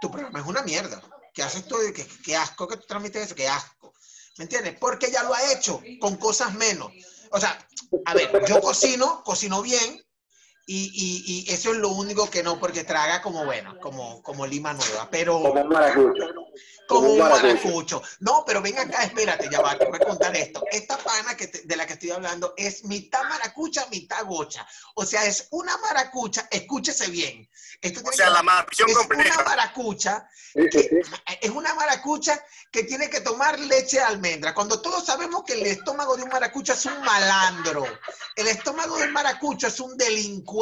tu 0.00 0.10
programa 0.10 0.40
es 0.40 0.46
una 0.46 0.62
mierda. 0.62 1.00
¿Qué 1.34 1.42
haces 1.42 1.66
tú? 1.66 1.76
¿Qué, 1.94 2.06
qué 2.24 2.36
asco 2.36 2.68
que 2.68 2.76
tú 2.76 2.84
transmites 2.86 3.26
eso? 3.26 3.34
Qué 3.34 3.48
asco. 3.48 3.92
¿Me 4.38 4.44
entiendes? 4.44 4.76
Porque 4.78 5.10
ya 5.10 5.22
lo 5.24 5.34
ha 5.34 5.52
hecho 5.52 5.82
con 6.00 6.16
cosas 6.16 6.54
menos. 6.54 6.90
O 7.30 7.40
sea, 7.40 7.58
a 8.06 8.14
ver, 8.14 8.30
yo 8.46 8.60
cocino, 8.60 9.22
cocino 9.24 9.60
bien 9.60 10.03
y, 10.66 10.90
y- 10.94 11.44
y 11.48 11.52
eso 11.52 11.72
es 11.72 11.78
lo 11.78 11.90
único 11.90 12.28
que 12.30 12.42
no, 12.42 12.58
porque 12.58 12.84
traga 12.84 13.20
como, 13.22 13.44
bueno, 13.44 13.78
como, 13.80 14.22
como 14.22 14.46
lima 14.46 14.72
nueva, 14.72 15.08
pero 15.10 15.40
Como 15.42 15.60
un 15.60 15.68
maracucho. 15.68 16.24
como 16.88 17.08
un 17.12 17.18
maracucho. 17.18 17.46
maracucho. 17.54 18.02
No, 18.20 18.44
pero 18.46 18.62
ven 18.62 18.78
acá, 18.78 19.04
espérate, 19.04 19.48
ya 19.50 19.60
va, 19.60 19.76
te 19.78 19.84
voy 19.86 19.98
a 20.00 20.04
contar 20.06 20.34
esto. 20.36 20.64
Esta 20.70 20.96
pana 20.98 21.36
que 21.36 21.48
te- 21.48 21.62
de 21.62 21.76
la 21.76 21.86
que 21.86 21.94
estoy 21.94 22.10
hablando 22.12 22.54
es 22.56 22.84
mitad 22.84 23.22
maracucha, 23.24 23.86
mitad 23.90 24.24
gocha. 24.24 24.66
O 24.94 25.04
sea, 25.04 25.24
es 25.26 25.48
una 25.50 25.76
maracucha, 25.78 26.48
escúchese 26.50 27.08
bien. 27.08 27.48
Esto 27.82 28.00
O 28.02 28.12
sea, 28.12 28.26
que- 28.28 28.32
la 28.32 28.42
maldición 28.42 28.88
es 28.88 28.96
una 28.96 29.44
maracucha 29.44 30.28
sí. 30.54 30.88
es 31.40 31.50
una 31.50 31.74
maracucha 31.74 32.42
que 32.70 32.84
tiene 32.84 33.10
que 33.10 33.20
tomar 33.20 33.58
leche 33.58 33.98
de 33.98 34.02
almendra. 34.04 34.54
Cuando 34.54 34.80
todos 34.80 35.04
sabemos 35.04 35.42
que 35.44 35.52
el 35.54 35.66
estómago 35.66 36.16
de 36.16 36.22
un 36.22 36.28
maracucha 36.30 36.72
es 36.74 36.86
un 36.86 36.98
malandro, 37.02 37.84
el 38.36 38.46
estómago 38.48 38.96
del 38.98 39.12
maracucho 39.12 39.66
es 39.66 39.80
un 39.80 39.96
delincuente, 39.98 40.53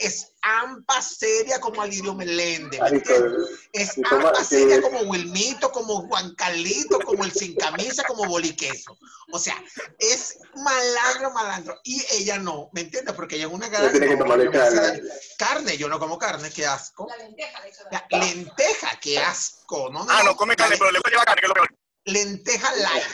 es 0.00 0.32
ampa 0.42 1.00
seria 1.02 1.60
como 1.60 1.82
Alirio 1.82 2.14
Meléndez, 2.14 2.80
¿me 2.80 2.90
Marico, 2.90 3.12
entiendes? 3.12 3.50
Es 3.72 3.90
ampa 4.10 4.42
seria 4.44 4.80
como 4.82 5.00
Wilmito, 5.02 5.70
como 5.70 6.06
Juan 6.08 6.34
Carlito, 6.34 6.98
como 7.00 7.24
el 7.24 7.32
sin 7.32 7.54
camisa, 7.56 8.02
como 8.04 8.24
Boliqueso. 8.26 8.96
O 9.32 9.38
sea, 9.38 9.62
es 9.98 10.38
malandro, 10.56 11.30
malandro. 11.32 11.78
Y 11.84 12.02
ella 12.12 12.38
no, 12.38 12.70
¿me 12.72 12.82
entiendes? 12.82 13.14
Porque 13.14 13.36
ella 13.36 13.46
es 13.46 13.52
una 13.52 13.70
cara 13.70 13.90
tiene 13.90 14.08
que 14.08 14.16
tomar 14.16 14.40
almendra. 14.40 14.94
Carne, 15.38 15.76
yo 15.76 15.88
no 15.88 15.98
como 15.98 16.18
carne, 16.18 16.50
qué 16.50 16.66
asco. 16.66 17.06
La 17.08 17.16
lenteja 17.16 17.60
La 17.90 18.06
daño. 18.10 18.24
lenteja, 18.24 18.98
qué 19.00 19.18
asco, 19.18 19.90
¿no? 19.90 20.06
Ah, 20.08 20.22
no 20.24 20.36
come 20.36 20.54
La 20.54 20.56
carne, 20.56 20.76
pero 20.78 20.90
le 20.90 20.98
gusta 20.98 21.10
llevar 21.10 21.26
carne, 21.26 21.40
que 21.40 21.46
es 21.46 21.48
lo 21.48 21.54
peor. 21.54 21.74
lenteja 22.04 22.74
light. 22.76 23.04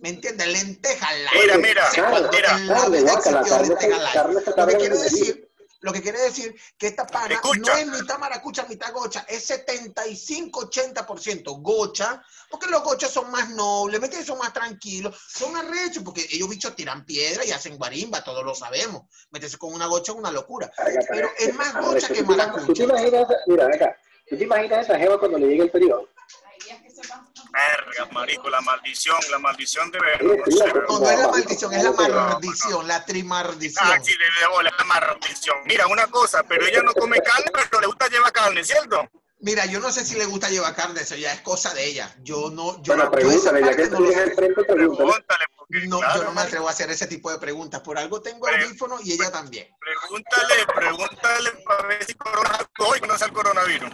¿Me 0.00 0.10
entiendes? 0.10 0.46
Lenteja 0.46 1.12
light. 1.12 1.34
Mira, 1.42 1.58
mira, 1.58 1.88
O 1.88 1.92
sea, 1.92 2.08
mira. 2.30 2.58
la 2.58 2.74
Carne, 2.74 3.04
carne, 3.04 3.68
lenteja 3.68 3.98
light. 3.98 4.14
carne 4.14 4.34
Lo 4.56 4.78
que 4.78 4.86
el 4.86 4.92
decir, 5.02 5.47
lo 5.80 5.92
que 5.92 6.02
quiere 6.02 6.18
decir 6.20 6.54
que 6.76 6.88
esta 6.88 7.06
pana 7.06 7.34
Escucha. 7.34 7.72
no 7.72 7.78
es 7.78 7.86
mitad 7.86 8.18
maracucha, 8.18 8.66
mitad 8.68 8.92
gocha, 8.92 9.24
es 9.28 9.48
75-80% 9.48 11.62
gocha, 11.62 12.22
porque 12.50 12.66
los 12.66 12.82
gochas 12.82 13.10
son 13.12 13.30
más 13.30 13.50
nobles, 13.50 14.00
¿me? 14.00 14.08
Son 14.24 14.38
más 14.38 14.52
tranquilos, 14.52 15.16
son 15.28 15.54
arrechos, 15.56 16.02
porque 16.02 16.26
ellos 16.30 16.48
bichos 16.48 16.74
tiran 16.74 17.04
piedra 17.04 17.44
y 17.44 17.52
hacen 17.52 17.76
guarimba, 17.76 18.24
todos 18.24 18.44
lo 18.44 18.54
sabemos. 18.54 19.02
Meterse 19.30 19.56
con 19.58 19.72
una 19.72 19.86
gocha 19.86 20.12
es 20.12 20.18
una 20.18 20.30
locura. 20.32 20.70
Pero 21.08 21.30
es 21.38 21.54
más 21.54 21.74
gocha 21.80 22.08
que 22.08 22.22
¿Tú 22.22 22.30
te- 22.30 22.36
maracucha. 22.36 22.66
¿Tú 22.66 22.72
te 22.74 22.82
imaginas, 22.82 23.26
mira, 23.46 23.66
acá, 23.66 23.96
¿tú 24.28 24.36
te 24.36 24.44
imaginas 24.44 24.84
esa 24.84 24.98
jeva 24.98 25.18
cuando 25.18 25.38
le 25.38 25.46
llegue 25.48 25.62
el 25.62 25.70
periodo? 25.70 26.08
Hay 26.44 26.58
días 26.64 26.82
que 26.82 26.90
se 26.90 27.06
van. 27.08 27.28
Verga, 27.50 28.12
marico, 28.12 28.48
la 28.50 28.60
maldición, 28.60 29.16
la 29.30 29.38
maldición 29.38 29.90
de 29.90 29.98
verga. 30.00 30.34
No 30.46 30.56
sé. 30.56 30.72
No, 30.88 30.98
no 30.98 31.10
es 31.10 31.18
la 31.18 31.22
No, 31.24 31.30
maldición, 31.30 31.72
es 31.72 31.82
la 31.82 31.90
no, 31.90 31.96
no, 31.96 32.08
no, 32.08 32.14
maldición, 32.30 32.88
la 32.88 33.04
trimaldición. 33.04 33.88
Ah, 33.90 33.98
sí, 34.02 34.12
de, 34.12 34.24
la 34.64 34.84
maldición. 34.84 35.56
Mira, 35.64 35.86
una 35.86 36.06
cosa, 36.08 36.42
pero 36.42 36.66
ella 36.66 36.82
no 36.82 36.92
come 36.94 37.18
carne, 37.20 37.50
pero 37.52 37.80
le 37.80 37.86
gusta 37.86 38.08
llevar 38.08 38.32
carne, 38.32 38.64
¿cierto? 38.64 39.08
Mira, 39.40 39.66
yo 39.66 39.78
no 39.78 39.92
sé 39.92 40.04
si 40.04 40.16
le 40.16 40.24
gusta 40.26 40.48
llevar 40.50 40.74
carne, 40.74 41.00
eso 41.00 41.14
ya 41.14 41.32
es 41.32 41.40
cosa 41.42 41.72
de 41.72 41.84
ella. 41.86 42.12
Yo 42.22 42.50
no, 42.50 42.82
yo, 42.82 42.96
Bueno, 42.96 43.10
pregúntale, 43.10 43.60
ya 43.60 43.76
que 43.76 43.86
no 43.86 43.98
tú 43.98 44.10
sé. 44.12 44.22
el 44.24 44.34
frente, 44.34 44.64
pregúntale. 44.64 44.96
Pregúntale, 44.96 45.44
porque 45.56 45.86
No, 45.86 45.98
claro, 46.00 46.18
yo 46.18 46.24
no 46.24 46.32
me 46.32 46.40
atrevo 46.40 46.66
a 46.68 46.72
hacer 46.72 46.90
ese 46.90 47.06
tipo 47.06 47.30
de 47.30 47.38
preguntas. 47.38 47.80
Por 47.82 47.98
algo 47.98 48.20
tengo 48.20 48.48
audífonos 48.48 49.04
y 49.06 49.12
ella 49.12 49.30
también. 49.30 49.68
Pregúntale, 49.78 50.66
pregúntale 50.74 51.50
para 51.64 51.86
ver 51.86 52.04
si 52.04 52.14
corona, 52.14 52.58
hoy 52.80 52.98
conoce 52.98 53.24
el 53.26 53.32
coronavirus. 53.32 53.90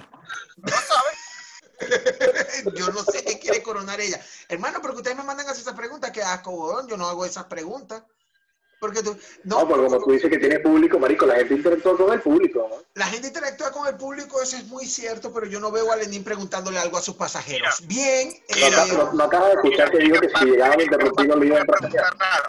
No 0.57 0.69
sabe. 0.69 1.11
yo 2.77 2.89
no 2.89 3.05
sé 3.05 3.25
qué 3.25 3.39
quiere 3.39 3.63
coronar 3.63 4.01
ella. 4.01 4.21
Hermano, 4.49 4.79
pero 4.81 4.95
que 4.95 4.99
ustedes 4.99 5.17
me 5.17 5.25
mandan 5.25 5.47
a 5.49 5.51
hacer 5.51 5.63
esas 5.63 5.75
preguntas, 5.75 6.11
qué 6.11 6.23
asco, 6.23 6.51
weón. 6.51 6.89
Yo 6.89 6.97
no 6.97 7.09
hago 7.09 7.25
esas 7.25 7.45
preguntas. 7.45 8.03
Porque 8.81 9.03
tú, 9.03 9.17
No, 9.45 9.61
no, 9.61 9.69
porque 9.69 9.87
como 9.87 10.05
tú 10.05 10.11
dices 10.13 10.29
que 10.31 10.37
tiene 10.37 10.61
público, 10.61 10.99
marico, 10.99 11.25
la 11.25 11.37
gente 11.37 11.55
interactúa 11.55 11.97
con 11.97 12.13
el 12.13 12.21
público, 12.21 12.69
¿no? 12.69 12.83
la 12.95 13.07
gente 13.07 13.29
interactúa 13.29 13.71
con 13.73 13.87
el 13.89 13.97
público, 13.97 14.43
eso 14.43 14.57
es 14.57 14.67
muy 14.67 14.87
cierto, 14.87 15.33
pero 15.33 15.47
yo 15.47 15.59
no 15.59 15.71
veo 15.73 15.91
a 15.91 15.97
Lenín 15.97 16.23
preguntándole 16.23 16.79
algo 16.79 16.99
a 16.99 17.01
sus 17.01 17.15
pasajeros. 17.17 17.87
Bien, 17.87 18.35
Mira, 18.55 18.85
eh, 18.85 18.93
no, 18.93 19.13
no 19.13 19.25
acabas 19.25 19.49
de 19.49 19.55
escuchar 19.55 19.91
que 19.91 19.99
digo 19.99 20.21
que 20.21 20.29
si 20.29 20.45
llegaban 20.45 20.79
a 20.79 20.83
interrumpir 20.83 21.29
no 21.29 21.37
iban 21.37 21.41
a 21.43 21.49
voy 21.49 21.57
a 21.57 21.61
empresariar. 21.61 22.05
preguntar 22.05 22.19
nada. 22.19 22.49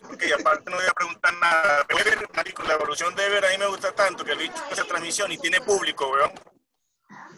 Porque 0.00 0.26
y 0.28 0.32
aparte 0.32 0.70
no 0.70 0.76
voy 0.76 0.86
a 0.86 0.92
preguntar 0.92 1.34
nada. 1.34 1.86
Ever, 1.88 2.28
marico, 2.34 2.62
la 2.64 2.74
evolución 2.74 3.14
de 3.14 3.26
Ever 3.26 3.44
a 3.44 3.50
mí 3.50 3.58
me 3.58 3.66
gusta 3.68 3.92
tanto 3.92 4.24
que 4.24 4.32
el 4.32 4.38
bicho 4.38 4.54
hace 4.72 4.82
transmisión 4.84 5.30
y 5.30 5.38
tiene 5.38 5.60
público, 5.60 6.10
weón. 6.10 6.32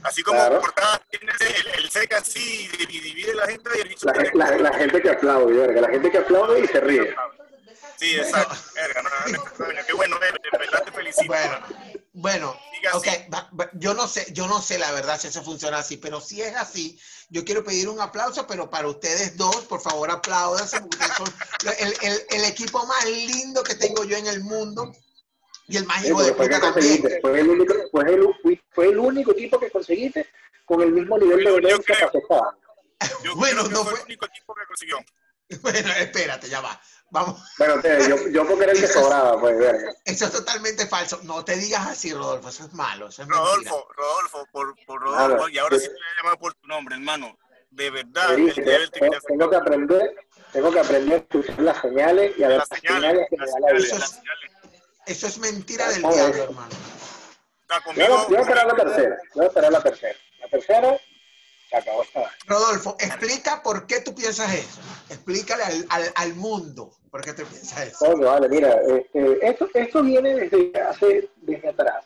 Así 0.04 0.22
como 0.22 0.38
Claro. 0.38 0.60
portada 0.60 1.00
tiene 1.10 1.32
el, 1.40 1.84
el 1.84 1.90
seca 1.90 2.18
así 2.18 2.68
y 2.78 2.86
divide 2.86 3.34
la 3.34 3.46
gente 3.46 3.70
y 3.76 3.80
el 3.80 3.88
bicho 3.88 4.06
La, 4.06 4.12
tiene 4.12 4.30
la, 4.34 4.56
la 4.56 4.72
gente 4.78 5.00
que 5.02 5.10
aplaude, 5.10 5.52
verga, 5.54 5.80
la 5.82 5.88
gente 5.90 6.10
que 6.10 6.18
aplaude 6.18 6.60
y 6.60 6.66
se 6.66 6.80
ríe. 6.80 7.14
Sí, 7.98 8.16
exacto. 8.16 8.56
Verga, 8.74 9.02
no, 9.02 9.10
no, 9.10 9.72
no, 9.72 9.86
qué 9.86 9.92
bueno, 9.92 10.18
de 10.18 10.58
verdad 10.58 10.82
te 10.84 10.92
felicito. 10.92 11.26
Bueno, 11.26 11.58
bueno, 12.14 12.56
Diga 12.72 12.96
ok, 12.96 13.06
así. 13.06 13.24
va- 13.32 13.50
va- 13.58 13.70
yo 13.74 13.94
no 13.94 14.08
sé, 14.08 14.26
yo 14.32 14.46
no 14.48 14.60
sé 14.60 14.78
la 14.78 14.90
verdad 14.92 15.20
si 15.20 15.28
eso 15.28 15.42
funciona 15.44 15.78
así, 15.78 15.98
pero 15.98 16.20
si 16.20 16.42
es 16.42 16.56
así, 16.56 16.98
yo 17.28 17.44
quiero 17.44 17.62
pedir 17.62 17.88
un 17.88 18.00
aplauso, 18.00 18.46
pero 18.46 18.68
para 18.68 18.88
ustedes 18.88 19.36
dos, 19.36 19.56
por 19.66 19.80
favor, 19.80 20.10
ustedes 20.10 21.12
son 21.16 21.32
el, 21.78 21.94
el- 22.02 22.26
el 22.30 22.44
equipo 22.44 22.84
más 22.86 23.04
lindo 23.06 23.62
que 23.62 23.76
tengo 23.76 24.02
yo 24.04 24.16
en 24.16 24.26
el 24.26 24.40
mundo 24.42 24.92
y 25.68 25.76
el 25.76 25.86
más 25.86 26.02
Sí, 26.02 26.08
de 26.08 26.14
fue 26.14 26.48
que 26.48 27.18
fue 27.22 27.40
el 27.40 27.48
único, 27.48 27.74
fue 27.90 28.14
el, 28.14 28.28
fui- 28.42 28.62
fue 28.70 28.88
el 28.88 28.98
único 28.98 29.34
tipo 29.34 29.58
que 29.58 29.70
conseguiste 29.70 30.28
con 30.64 30.80
el 30.82 30.92
mismo 30.92 31.18
nivel 31.18 31.38
de 31.38 31.44
Yo 31.44 31.56
violencia 31.58 31.94
creo. 31.96 32.10
que 32.10 32.18
aceptaba. 32.18 32.56
Yo 33.24 33.34
Bueno, 33.36 33.62
creo 33.64 33.68
que 33.68 33.74
no 33.74 33.82
fue 33.84 33.90
fue- 33.92 34.00
el 34.00 34.04
único 34.06 34.26
equipo 34.26 34.54
que 34.54 34.66
consiguió. 34.66 34.98
Bueno, 35.62 35.92
espérate, 35.98 36.48
ya 36.48 36.60
va. 36.62 36.80
Vamos, 37.10 37.38
Bueno, 37.58 37.78
te- 37.82 38.08
yo, 38.08 38.16
yo 38.28 38.46
porque 38.48 38.64
era 38.64 38.72
el 38.72 38.80
que 38.80 38.86
sobraba, 38.86 39.38
pues, 39.38 39.58
verga. 39.58 39.92
eso 40.06 40.24
es 40.26 40.32
totalmente 40.32 40.86
falso. 40.86 41.20
No 41.24 41.44
te 41.44 41.56
digas 41.56 41.86
así, 41.88 42.12
Rodolfo, 42.14 42.48
eso 42.48 42.64
es 42.64 42.72
malo, 42.72 43.08
eso 43.08 43.22
es 43.22 43.28
mentira. 43.28 43.44
Rodolfo, 43.50 43.86
Rodolfo, 43.94 44.46
por, 44.50 44.74
por 44.86 45.00
Rodolfo, 45.02 45.48
y 45.50 45.58
ahora 45.58 45.78
sí 45.78 45.86
te 45.88 45.92
voy 45.92 46.00
a 46.00 46.22
llamar 46.22 46.38
por 46.38 46.54
tu 46.54 46.66
nombre, 46.68 46.94
hermano. 46.94 47.36
De 47.70 47.90
verdad, 47.90 48.34
el 48.34 48.90
tengo 49.26 49.48
que 49.50 49.56
aprender, 49.56 50.14
tengo 50.52 50.70
que 50.70 50.80
aprender 50.80 51.14
a 51.14 51.16
escuchar 51.18 51.58
las 51.60 51.80
señales 51.82 52.38
y 52.38 52.44
a 52.44 52.48
ver 52.48 52.58
las 52.58 52.70
las 52.70 52.80
señales, 52.80 53.00
señales 53.10 53.28
que 53.30 53.36
me 53.36 53.46
da 53.46 53.52
la 53.52 53.68
señales, 53.68 53.92
vida. 53.92 54.51
Eso 55.12 55.26
es 55.26 55.38
mentira 55.38 55.88
del 55.90 56.02
Joder. 56.02 56.16
diablo, 56.34 56.42
hermano. 56.44 56.74
Yo 57.94 58.04
yo 58.06 58.26
voy 58.28 58.36
a 58.36 58.40
esperar 58.40 58.66
la 58.66 58.74
tercera, 58.76 59.16
yo 59.16 59.30
voy 59.34 59.44
a 59.44 59.48
esperar 59.48 59.72
la 59.72 59.82
tercera. 59.82 60.18
La 60.40 60.48
tercera, 60.48 61.00
se 61.70 61.76
acabó 61.76 62.02
esta. 62.02 62.30
Rodolfo, 62.46 62.96
explica 62.98 63.62
por 63.62 63.86
qué 63.86 64.00
tú 64.00 64.14
piensas 64.14 64.52
eso. 64.54 64.80
Explícale 65.10 65.62
al, 65.64 65.86
al, 65.90 66.12
al 66.14 66.34
mundo 66.34 66.92
por 67.10 67.22
qué 67.22 67.32
tú 67.34 67.44
piensas 67.44 67.80
eso. 67.88 68.16
Vale, 68.16 68.48
mira, 68.48 68.74
este, 68.88 69.46
esto, 69.46 69.68
esto 69.74 70.02
viene 70.02 70.34
desde 70.34 70.80
hace, 70.80 71.30
desde 71.36 71.68
atrás, 71.68 72.04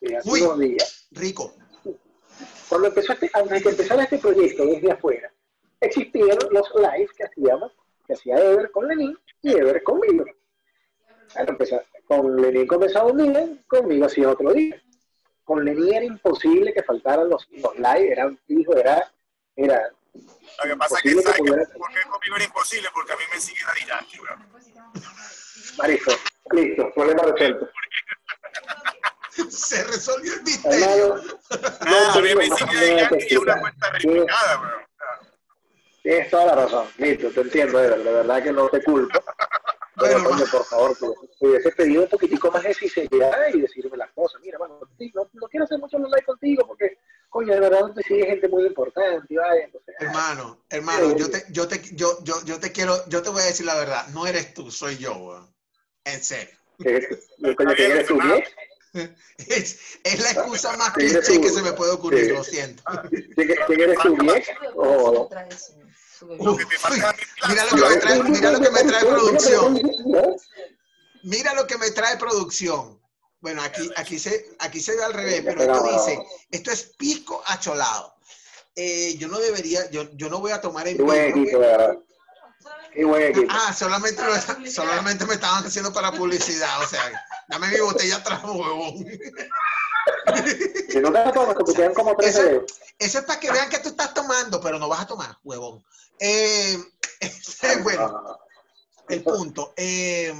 desde 0.00 0.16
hace 0.18 0.30
Uy. 0.30 0.40
unos 0.42 0.58
días. 0.58 1.06
Rico. 1.12 1.54
Cuando 2.70 2.88
empezó 2.88 3.12
este, 3.12 3.30
antes 3.34 3.50
de 3.50 3.62
que 3.62 3.68
empezara 3.70 4.02
este 4.04 4.18
proyecto 4.18 4.64
desde 4.64 4.92
afuera, 4.92 5.30
existían 5.80 6.38
los 6.50 6.70
lives 6.74 7.10
que 7.16 7.24
hacíamos, 7.24 7.72
que 8.06 8.14
hacía 8.14 8.36
Ever 8.36 8.70
con 8.70 8.86
Lenin 8.88 9.16
y 9.42 9.52
Ever 9.52 9.82
conmigo. 9.82 10.24
Bueno, 11.34 11.50
empezó- 11.52 11.82
con 12.10 12.42
Lenin 12.42 12.66
comenzaba 12.66 13.12
un 13.12 13.18
día, 13.18 13.46
conmigo 13.68 14.06
hacía 14.06 14.28
otro 14.30 14.52
día. 14.52 14.82
Con 15.44 15.64
Lenin 15.64 15.94
era 15.94 16.04
imposible 16.04 16.74
que 16.74 16.82
faltaran 16.82 17.28
los, 17.28 17.48
los 17.50 17.76
lives, 17.76 18.10
eran 18.10 18.36
fijos, 18.48 18.74
era, 18.74 19.12
era 19.54 19.90
Lo 20.12 20.70
que 20.70 20.76
pasa 20.76 20.96
es 20.96 21.02
que, 21.02 21.10
que 21.10 21.22
¿por 21.22 21.24
qué 21.24 22.02
conmigo 22.08 22.34
era 22.34 22.44
imposible? 22.44 22.88
Porque 22.92 23.12
a 23.12 23.16
mí 23.16 23.22
me 23.32 23.40
sigue 23.40 23.60
la 23.86 24.04
weón. 24.22 24.48
marico, 25.78 26.10
listo, 26.50 26.92
problema 26.94 27.22
resuelto. 27.22 27.68
Se 29.48 29.84
resolvió 29.84 30.34
el 30.34 30.42
misterio. 30.42 31.14
Hermano, 31.14 31.22
Ah, 31.80 32.12
a 32.16 32.20
mí 32.20 32.34
me 32.34 32.44
sigue 32.44 32.94
la 32.96 33.18
y 33.18 33.24
es 33.24 33.38
una 33.38 33.60
cuenta 33.60 33.90
verificada, 33.92 34.60
weón. 34.60 34.72
Tienes 36.02 36.30
toda 36.30 36.46
la 36.46 36.54
razón, 36.56 36.88
listo, 36.96 37.30
te 37.30 37.40
entiendo, 37.42 37.80
Ever, 37.80 38.02
de 38.02 38.12
verdad 38.12 38.42
que 38.42 38.52
no 38.52 38.68
te 38.68 38.82
culpo. 38.82 39.22
Pero, 40.00 40.22
Bueno, 40.22 40.44
por 40.50 40.64
favor, 40.64 40.96
hubiese 41.40 41.70
pedido 41.72 42.02
un 42.02 42.08
poquitico 42.08 42.50
más 42.50 42.62
de 42.62 42.74
sinceridad 42.74 43.48
y 43.54 43.60
decirme 43.60 43.96
las 43.96 44.10
cosas. 44.12 44.40
Mira, 44.42 44.58
mano, 44.58 44.80
no, 44.80 45.30
no 45.32 45.48
quiero 45.48 45.64
hacer 45.64 45.78
mucho 45.78 45.98
los 45.98 46.10
likes 46.10 46.26
contigo 46.26 46.66
porque, 46.66 46.98
coño, 47.28 47.54
de 47.54 47.60
verdad 47.60 47.92
te 47.94 48.02
sigue 48.02 48.26
gente 48.26 48.48
muy 48.48 48.66
importante 48.66 49.26
entonces, 49.64 49.94
ah, 49.98 50.04
Hermano, 50.04 50.64
hermano, 50.70 51.16
yo 51.16 51.30
te, 51.30 51.44
yo 51.50 51.68
te, 51.68 51.80
yo, 51.94 52.18
yo, 52.24 52.34
yo 52.44 52.58
te 52.58 52.72
quiero, 52.72 52.96
yo 53.08 53.22
te 53.22 53.30
voy 53.30 53.42
a 53.42 53.46
decir 53.46 53.66
la 53.66 53.76
verdad. 53.76 54.06
No 54.08 54.26
eres 54.26 54.54
tú, 54.54 54.70
soy 54.70 54.96
yo, 54.96 55.14
weón. 55.16 55.54
En 56.04 56.22
serio. 56.22 56.54
¿qué- 56.82 57.06
coño, 57.56 57.74
¿quién 57.76 57.90
eres 57.92 58.06
tú, 58.06 58.18
bien? 58.20 58.42
Es, 59.38 59.98
es 60.02 60.20
la 60.20 60.32
excusa 60.32 60.76
más 60.76 60.92
Sí, 60.98 61.06
eres 61.06 61.24
cliché 61.28 61.40
que 61.40 61.50
se 61.50 61.62
me 61.62 61.72
puede 61.72 61.92
ocurrir, 61.92 62.24
Sí. 62.26 62.32
lo 62.32 62.42
siento. 62.42 62.82
¿Quién, 63.36 63.54
quién 63.68 63.80
eres 63.82 63.98
tú, 64.00 64.16
bien? 64.16 64.42
O- 64.74 65.28
Mira 67.48 67.64
lo 67.64 67.70
que 67.70 67.88
me 67.88 67.96
trae, 67.96 68.22
mira 68.22 68.50
lo 68.52 68.60
que 68.60 68.70
me 68.70 68.82
trae 68.84 69.04
producción. 69.06 69.82
Mira 71.22 71.54
lo 71.54 71.66
que 71.66 71.78
me 71.78 71.90
trae 71.90 72.16
producción. 72.16 73.00
Bueno, 73.40 73.62
aquí, 73.62 73.90
aquí, 73.96 74.18
se, 74.18 74.50
aquí 74.58 74.80
se 74.80 74.96
ve 74.96 75.02
al 75.04 75.14
revés, 75.14 75.42
pero 75.44 75.62
esto 75.62 75.82
dice, 75.98 76.22
esto 76.50 76.70
es 76.70 76.82
pisco 76.98 77.42
acholado. 77.46 78.14
Eh, 78.76 79.16
yo 79.18 79.28
no 79.28 79.38
debería, 79.38 79.90
yo, 79.90 80.10
yo 80.14 80.28
no 80.28 80.40
voy 80.40 80.52
a 80.52 80.60
tomar. 80.60 80.84
Qué 80.84 81.02
buen 81.02 81.18
equipo. 81.30 81.58
Ah, 83.48 83.72
solamente, 83.72 84.22
lo- 84.22 84.70
solamente 84.70 85.24
me 85.24 85.34
estaban 85.34 85.64
haciendo 85.64 85.92
para 85.92 86.12
publicidad, 86.12 86.82
o 86.82 86.86
sea, 86.86 87.00
dame 87.48 87.68
mi 87.68 87.80
botella 87.80 88.16
atrás, 88.16 88.42
huevón. 88.44 89.06
Si 90.90 90.98
no 91.00 91.08
te 91.12 91.18
la 91.18 91.32
tomas, 91.32 91.56
que 91.56 91.64
te 91.64 91.72
quedan 91.74 91.94
como 91.94 92.16
tres. 92.16 92.36
Eso 92.98 93.18
es 93.20 93.24
para 93.24 93.40
que 93.40 93.50
vean 93.50 93.70
que 93.70 93.78
tú 93.78 93.90
estás 93.90 94.12
tomando, 94.12 94.60
pero 94.60 94.78
no 94.78 94.88
vas 94.88 95.00
a 95.00 95.06
tomar, 95.06 95.38
huevón. 95.44 95.82
Eh, 96.20 96.78
bueno, 97.82 98.22
Ah, 98.24 98.36
el 99.08 99.22
punto. 99.24 99.72
eh, 99.76 100.32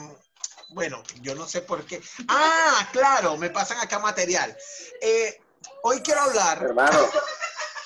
bueno, 0.69 1.03
yo 1.23 1.35
no 1.35 1.49
sé 1.49 1.63
por 1.63 1.85
qué. 1.85 2.01
Ah, 2.29 2.89
claro, 2.93 3.37
me 3.37 3.51
pasan 3.51 3.79
acá 3.79 3.99
material. 3.99 4.57
Eh, 5.01 5.41
hoy 5.83 6.01
quiero 6.01 6.21
hablar. 6.21 6.63
hermano, 6.63 7.11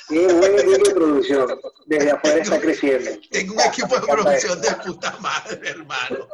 qué 0.09 0.26
buen 0.26 0.59
equipo 0.59 0.88
de 0.88 0.94
producción. 0.94 1.61
Desde 1.87 2.11
afuera 2.11 2.42
está 2.42 2.61
creciendo. 2.61 3.11
Tengo 3.30 3.54
un 3.54 3.61
equipo 3.61 3.94
de 3.98 4.07
producción 4.07 4.61
de 4.61 4.70
puta 4.72 5.12
madre, 5.20 5.61
hermano. 5.70 6.28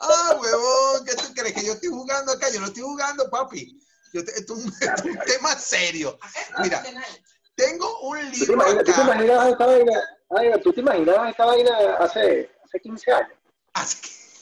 Ah, 0.00 0.36
huevón, 0.40 1.04
¿qué 1.06 1.14
tú 1.14 1.32
crees 1.34 1.54
que 1.54 1.64
yo 1.64 1.72
estoy 1.74 1.90
jugando 1.90 2.32
acá? 2.32 2.50
Yo 2.50 2.60
no 2.60 2.66
estoy 2.66 2.82
jugando, 2.82 3.30
papi. 3.30 3.78
Yo 4.12 4.24
te- 4.24 4.32
esto, 4.32 4.54
es 4.54 4.64
un, 4.64 4.72
esto 4.80 4.86
es 4.96 5.04
un 5.04 5.18
tema 5.20 5.54
serio. 5.56 6.18
Mira, 6.58 6.82
tengo 7.54 8.00
un 8.00 8.18
¿Tú 8.32 8.38
te 8.38 8.38
libro 8.38 8.54
imaginas, 8.54 8.84
tú 8.84 8.92
te 8.92 9.00
acá. 9.00 10.19
Ay, 10.30 10.50
¿Tú 10.62 10.72
te 10.72 10.80
imaginabas 10.80 11.30
esta 11.30 11.44
vaina 11.44 11.96
hace, 11.98 12.50
hace 12.64 12.80
15 12.80 13.12
años? 13.12 13.32
Hace, 13.74 13.96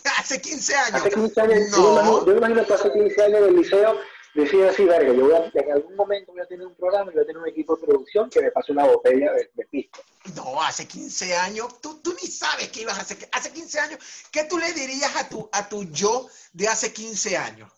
hace 0.19 0.41
15 0.41 0.75
años. 0.77 0.95
Hace 1.01 1.11
15 1.11 1.41
años, 1.41 1.59
yo, 1.71 1.77
me 1.79 1.83
No. 1.83 1.93
imagino, 1.93 2.27
yo 2.27 2.33
me 2.33 2.39
imagino 2.39 2.67
que 2.67 2.75
hace 2.75 2.93
15 2.93 3.23
años 3.23 3.41
del 3.43 3.57
liceo 3.57 3.99
decía 4.35 4.69
así, 4.71 4.85
verga, 4.85 5.13
yo 5.13 5.25
voy 5.25 5.33
a, 5.35 5.51
en 5.53 5.73
algún 5.73 5.97
momento 5.97 6.33
voy 6.33 6.43
a 6.43 6.47
tener 6.47 6.67
un 6.67 6.75
programa 6.77 7.11
y 7.11 7.15
voy 7.15 7.25
a 7.25 7.27
tener 7.27 7.41
un 7.43 7.49
equipo 7.49 7.75
de 7.77 7.87
producción 7.87 8.29
que 8.31 8.41
me 8.43 8.51
pase 8.51 8.73
una 8.73 8.85
botella 8.85 9.33
de, 9.33 9.51
de 9.55 9.65
pisco. 9.67 10.01
No, 10.37 10.63
hace 10.63 10.87
15 10.87 11.35
años, 11.37 11.81
tú, 11.81 12.01
tú 12.03 12.15
ni 12.23 12.29
sabes 12.29 12.69
qué 12.69 12.83
ibas 12.83 12.99
a 12.99 13.03
hacer. 13.03 13.17
Hace 13.33 13.51
15 13.53 13.81
años, 13.81 13.99
¿qué 14.31 14.45
tú 14.45 14.59
le 14.59 14.73
dirías 14.75 15.17
a 15.17 15.29
tu, 15.29 15.49
a 15.53 15.69
tu 15.69 15.85
yo 15.85 16.29
de 16.53 16.69
hace 16.69 16.93
15 16.93 17.37
años? 17.37 17.73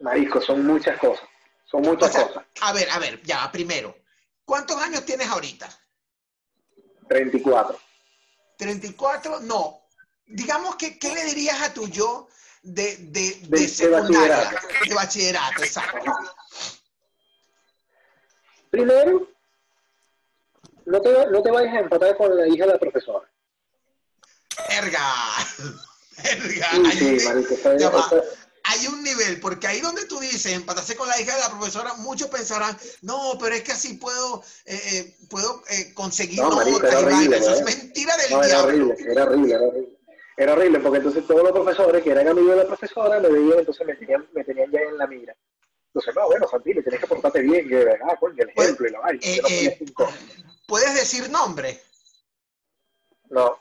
Marisco, 0.00 0.40
son 0.40 0.66
muchas 0.66 0.98
cosas. 0.98 1.28
Son 1.70 1.84
O 1.86 1.90
muchas 1.90 2.12
sea, 2.12 2.26
cosas. 2.26 2.44
a 2.62 2.72
ver, 2.72 2.88
a 2.90 2.98
ver, 2.98 3.22
ya, 3.22 3.50
primero, 3.52 3.94
¿cuántos 4.44 4.76
años 4.80 5.04
tienes 5.04 5.28
ahorita? 5.28 5.68
34. 7.08 7.78
34, 8.56 9.40
no. 9.40 9.80
Digamos 10.26 10.76
que, 10.76 10.98
¿qué 10.98 11.14
le 11.14 11.24
dirías 11.24 11.60
a 11.62 11.72
tu 11.72 11.88
yo 11.88 12.28
de, 12.62 12.96
de, 12.98 13.20
de, 13.20 13.48
De- 13.48 13.58
de 13.60 13.68
secundaria? 13.68 14.36
bachillerato. 14.36 14.66
De 14.88 14.94
bachillerato, 14.94 15.62
exacto. 15.64 16.12
Primero, 18.70 19.28
no 20.84 21.00
te, 21.00 21.26
no 21.30 21.42
te 21.42 21.50
vayas 21.50 21.74
a 21.74 21.80
empatar 21.80 22.16
con 22.16 22.36
la 22.36 22.46
hija 22.46 22.66
de 22.66 22.72
la 22.72 22.78
profesora. 22.78 23.28
Verga. 24.68 25.14
Verga. 26.22 26.68
Sí, 26.92 27.18
sí, 27.18 27.26
marico. 27.26 27.54
Hay 28.78 28.86
un 28.86 29.02
nivel, 29.02 29.40
porque 29.40 29.66
ahí 29.66 29.80
donde 29.80 30.04
tú 30.06 30.18
dices, 30.20 30.46
empatarse 30.46 30.96
con 30.96 31.08
la 31.08 31.20
hija 31.20 31.34
de 31.34 31.40
la 31.40 31.50
profesora, 31.50 31.94
muchos 31.94 32.28
pensarán, 32.28 32.76
no, 33.02 33.36
pero 33.40 33.54
es 33.54 33.62
que 33.62 33.72
así 33.72 33.94
puedo, 33.94 34.42
eh, 34.64 34.80
eh, 34.92 35.16
puedo 35.28 35.62
eh, 35.70 35.92
conseguir 35.94 36.40
No, 36.40 36.50
notas 36.50 36.92
era 36.92 36.98
horrible. 37.00 37.36
Eso 37.36 37.54
es 37.54 37.64
¿verdad? 37.64 37.76
mentira 37.82 38.16
del 38.16 38.30
No, 38.30 38.38
era 38.38 38.46
diablo. 38.46 38.68
horrible, 38.68 39.12
era 39.12 39.24
horrible, 39.24 39.54
era 39.54 39.62
horrible. 39.66 39.98
Era 40.36 40.52
horrible 40.52 40.80
porque 40.80 40.98
entonces 40.98 41.26
todos 41.26 41.42
los 41.42 41.52
profesores 41.52 42.02
que 42.02 42.10
eran 42.10 42.28
amigos 42.28 42.50
de 42.50 42.56
la 42.56 42.66
profesora 42.66 43.18
me 43.18 43.28
veían, 43.28 43.58
entonces 43.58 43.86
me 43.86 43.96
tenían, 43.96 44.28
me 44.32 44.44
tenían 44.44 44.70
ya 44.70 44.80
en 44.80 44.96
la 44.96 45.06
mira. 45.08 45.36
Entonces, 45.88 46.14
no, 46.14 46.26
bueno, 46.26 46.46
Santini, 46.48 46.82
tienes 46.82 47.00
que 47.00 47.06
portarte 47.06 47.40
bien, 47.40 47.68
que, 47.68 47.98
ah, 48.08 48.14
coño, 48.20 48.36
el 48.38 48.50
ejemplo 48.50 48.86
y 48.86 48.92
la 48.92 49.00
vaina. 49.00 49.20
Eh. 49.24 49.78
¿Puedes 50.66 50.94
decir 50.94 51.28
nombre? 51.30 51.82
No, 53.30 53.58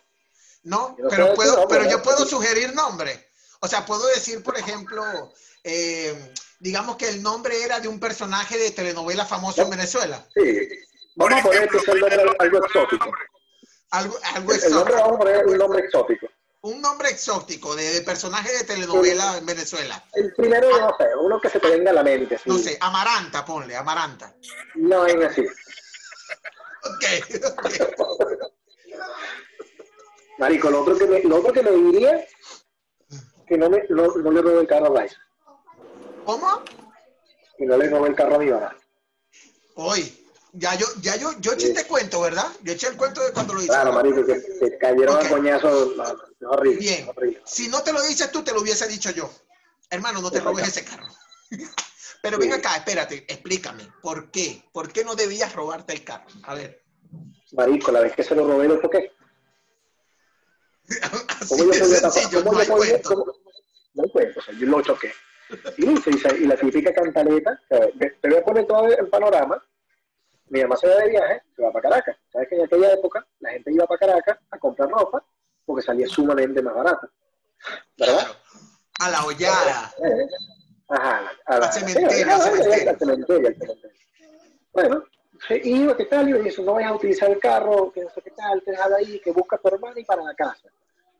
¿No? 0.64 0.98
Pero 1.10 1.34
puedo, 1.34 1.56
nombre, 1.56 1.78
pero 1.78 1.90
yo 1.90 2.04
puedo 2.04 2.26
sugerir 2.26 2.76
nombre. 2.76 3.27
O 3.60 3.67
sea, 3.67 3.86
puedo 3.86 4.06
decir, 4.08 4.43
por 4.43 4.58
ejemplo, 4.58 5.04
eh, 5.63 6.34
digamos 6.60 6.96
que 6.98 7.10
el 7.10 7.22
nombre 7.24 7.63
era 7.63 7.80
de 7.80 7.88
un 7.88 8.00
personaje 8.00 8.58
de 8.58 8.72
telenovela 8.72 9.26
famoso 9.26 9.62
en 9.63 9.70
Venezuela. 9.72 10.26
sí. 10.36 10.70
Vamos 11.20 11.39
a 11.39 11.43
poner 11.43 11.72
nombre 11.72 12.36
algo 12.38 12.63
exótico. 12.63 13.12
Algo, 13.89 14.17
algo 14.36 14.54
El 14.54 14.70
nombre 14.72 14.93
exótico. 14.93 14.93
vamos 15.02 15.15
a 15.15 15.17
poner 15.17 15.46
un 15.48 15.58
nombre 15.58 15.80
exótico. 15.84 16.28
un 16.62 16.82
nombre 16.82 17.10
exótico 17.10 17.76
de, 17.76 17.89
de 17.93 18.02
personaje 18.02 18.52
de 18.54 18.63
telenovela 18.65 19.38
en 19.38 19.46
Venezuela. 19.48 20.04
El 20.13 20.32
primero, 20.36 20.70
no 20.80 20.96
sé, 20.96 21.06
uno 21.20 21.41
que 21.41 21.50
se 21.50 21.60
te 21.60 21.70
venga 21.72 21.89
a 21.89 21.93
la 21.96 22.04
mente. 22.04 22.36
así. 22.36 22.48
No 22.48 22.60
sé, 22.60 22.78
Amaranta, 22.80 23.43
ponle, 23.43 23.76
Amaranta. 23.76 24.36
No 24.76 25.08
es 25.08 25.26
así. 25.26 25.41
Ok, 26.84 27.06
ok. 27.43 28.38
Marico, 30.38 30.70
lo 30.70 30.82
otro 30.82 30.98
que 30.98 31.06
me, 31.08 31.24
lo 31.24 31.38
otro 31.38 31.52
que 31.52 31.63
me 31.63 31.72
diría 31.72 32.26
que 33.48 33.58
no, 33.58 33.70
me, 33.70 33.84
no, 33.90 34.08
no 34.08 34.32
le 34.32 34.42
robé 34.42 34.62
el 34.62 34.68
carro 34.68 34.88
a 34.88 34.90
Bryce. 34.90 35.16
¿Cómo? 36.26 36.62
Que 37.58 37.66
no 37.66 37.78
le 37.78 37.90
robé 37.90 38.10
el 38.10 38.16
carro 38.16 38.36
a 38.36 38.40
mi 38.40 38.48
mamá. 38.52 38.76
Hoy. 39.76 40.24
Ya 40.54 40.74
yo, 40.76 40.88
ya 41.02 41.16
yo, 41.18 41.32
yo 41.40 41.54
eché 41.54 41.68
este 41.68 41.86
cuento, 41.86 42.22
¿verdad? 42.22 42.48
Yo 42.64 42.74
eché 42.74 42.88
el 42.88 42.98
cuento 42.98 43.22
de 43.24 43.32
cuando 43.32 43.54
lo 43.54 43.60
hice. 43.60 43.68
Claro, 43.70 43.94
marico, 43.94 44.26
que 44.26 44.36
te 44.40 44.78
cayeron 44.80 45.16
Ok. 45.18 45.26
a 45.26 45.30
coñazos. 45.30 45.94
horrible. 46.42 46.80
Bien. 46.80 47.08
horrible. 47.10 47.42
Si 47.46 47.68
no 47.68 47.84
te 47.84 47.94
lo 47.94 48.02
dices 48.02 48.32
tú, 48.32 48.44
te 48.44 48.54
lo 48.54 48.62
hubiese 48.62 48.88
dicho 48.88 49.12
yo. 49.12 49.30
Hermano, 49.90 50.20
no 50.22 50.32
te 50.32 50.40
robes 50.40 50.68
ese 50.68 50.84
carro. 50.84 51.06
Pero 52.24 52.40
ven 52.40 52.52
Sí. 52.54 52.58
acá, 52.60 52.76
espérate, 52.78 53.26
explícame. 53.32 53.88
¿Por 54.02 54.32
qué? 54.32 54.64
¿Por 54.72 54.92
qué 54.92 55.04
no 55.04 55.14
debías 55.16 55.54
robarte 55.54 55.94
el 55.94 56.04
carro? 56.04 56.26
A 56.44 56.56
ver. 56.56 56.82
Marico, 57.52 57.92
la 57.92 58.00
vez 58.00 58.16
que 58.16 58.24
se 58.24 58.34
lo 58.34 58.48
robé, 58.48 58.68
lo 58.68 58.80
toqué. 58.80 59.12
Así 61.41 61.58
¿Cómo 61.58 61.73
yo 61.73 61.73
sencillo, 61.73 62.43
¿Cómo 62.43 62.58
no 62.58 62.63
yo 62.63 63.02
cómo- 63.04 63.26
No 63.93 64.04
hay 64.04 64.10
cuento, 64.10 64.39
o 64.39 64.43
sea, 64.43 64.54
yo 64.58 64.67
lo 64.67 64.82
choqué. 64.82 65.12
Y, 65.78 65.86
y, 65.86 66.47
la 66.47 66.58
típica 66.58 66.93
cantaleta, 66.93 67.60
te 67.69 68.10
te 68.21 68.28
voy 68.30 68.38
a 68.38 68.43
poner 68.43 68.65
todo 68.65 68.86
el 68.88 69.08
panorama. 69.08 69.63
Mi 70.50 70.62
mamá 70.62 70.76
se 70.78 70.88
va 70.88 70.95
de 70.95 71.10
viaje, 71.10 71.41
se 71.56 71.62
va 71.62 71.71
para 71.71 71.89
Caracas. 71.89 72.17
Sabes 72.32 72.47
que 72.50 72.56
en 72.56 72.65
aquella 72.65 72.93
época 72.93 73.26
la 73.39 73.52
gente 73.52 73.71
iba 73.71 73.86
para 73.86 74.00
Caracas 74.00 74.38
a 74.52 74.60
comprar 74.60 74.89
ropa 74.89 75.23
porque 75.65 75.84
salía 75.86 76.08
sumamente 76.08 76.62
más 76.62 76.73
barata. 76.73 77.10
¿Verdad? 77.97 78.19
Claro. 78.19 78.36
A 79.00 79.10
la 79.10 79.26
hollada. 79.26 79.93
Eh, 80.04 80.28
Ajá, 80.89 81.32
a 81.45 81.71
cementerio, 81.71 82.10
sí, 82.39 82.88
al 82.88 82.97
cementerio. 82.97 83.56
Bueno, 84.71 85.04
iba, 85.63 85.95
¿qué 85.97 86.06
tal? 86.06 86.30
Y 86.30 86.34
me 86.34 86.39
dice, 86.39 86.62
no 86.62 86.73
vayas 86.73 86.91
a 86.91 86.95
utilizar 86.95 87.30
el 87.30 87.39
carro, 87.39 87.91
que 87.91 88.02
no 88.02 88.10
sé 88.10 88.21
qué 88.21 88.32
tal, 88.32 88.62
te 88.63 88.71
dejas 88.71 88.91
ahí, 88.91 89.19
que 89.19 89.32
busca 89.32 89.56
a 89.56 89.60
tu 89.60 89.67
hermana 89.67 90.00
y 90.00 90.04
para 90.06 90.23
la 90.23 90.34
casa. 90.34 90.67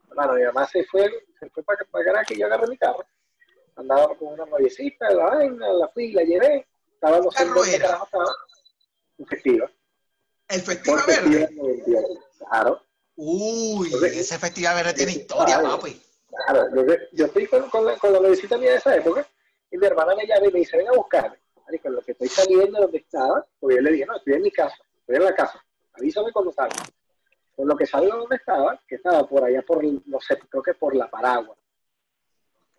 Hermano, 0.10 0.34
mi 0.34 0.44
mamá 0.44 0.68
se 0.68 0.84
fue, 0.86 1.10
se 1.40 1.50
fue 1.50 1.64
para, 1.64 1.84
para 1.92 2.06
Caracas 2.06 2.32
y 2.32 2.40
yo 2.40 2.46
agarré 2.46 2.68
mi 2.68 2.78
carro. 2.78 3.06
Andaba 3.76 4.16
con 4.16 4.30
una 4.30 4.46
noviecita, 4.46 5.10
la 5.12 5.26
vaina, 5.26 5.72
la 5.74 5.88
fui, 5.90 6.12
la 6.12 6.24
llevé. 6.24 6.66
Estaba, 6.94 7.20
no 7.20 7.30
sé 7.32 7.46
dónde 7.46 7.78
carajo 7.80 8.06
estaba. 8.06 8.36
Un 9.18 9.28
festiva. 9.28 9.70
El 10.50 10.62
Festiva 10.62 10.96
Por 10.98 11.06
festiva 11.06 11.40
Verde. 11.40 11.56
98. 11.56 12.08
Claro. 12.40 12.82
Uy, 13.18 13.88
Entonces- 13.88 14.18
ese 14.18 14.40
Festiva 14.40 14.74
Verde 14.74 14.94
tiene 14.94 15.12
historia, 15.12 15.62
papi. 15.62 16.02
Claro, 16.46 16.68
yo, 16.76 16.94
yo 17.14 17.26
estoy 17.26 17.48
con, 17.48 17.70
con, 17.70 17.86
la, 17.86 17.98
con 17.98 18.14
la 18.14 18.20
noviecita 18.20 18.58
mía 18.58 18.72
de 18.72 18.78
esa 18.78 18.96
época 18.96 19.28
y 19.72 19.78
mi 19.78 19.86
hermana 19.86 20.16
me 20.16 20.26
llama 20.26 20.48
y 20.48 20.52
me 20.52 20.60
dice, 20.60 20.78
ven 20.78 20.88
a 20.88 20.92
buscarme. 20.94 21.38
Marico, 21.68 21.88
en 21.90 21.96
lo 21.96 22.02
que 22.02 22.14
estoy 22.14 22.30
saliendo 22.30 22.78
de 22.80 22.84
donde 22.86 22.98
estaba, 23.00 23.46
porque 23.60 23.76
yo 23.76 23.82
le 23.82 23.92
dije, 23.92 24.06
no, 24.06 24.16
estoy 24.16 24.34
en 24.36 24.42
mi 24.42 24.52
casa, 24.52 24.76
estoy 25.02 25.18
en 25.18 25.24
la 25.26 25.36
casa, 25.36 25.64
avísame 25.94 26.32
cuando 26.32 26.52
salga. 26.54 26.76
En 27.58 27.68
lo 27.68 27.76
que 27.76 27.86
salgo 27.86 28.06
de 28.14 28.20
donde 28.20 28.36
estaba, 28.38 28.82
que 28.88 28.96
estaba 28.96 29.28
por 29.28 29.44
allá 29.44 29.62
por, 29.64 29.84
no 29.84 30.20
sé, 30.22 30.38
creo 30.50 30.64
que 30.64 30.74
por 30.76 30.96
la 30.96 31.10
Paragua. 31.10 31.58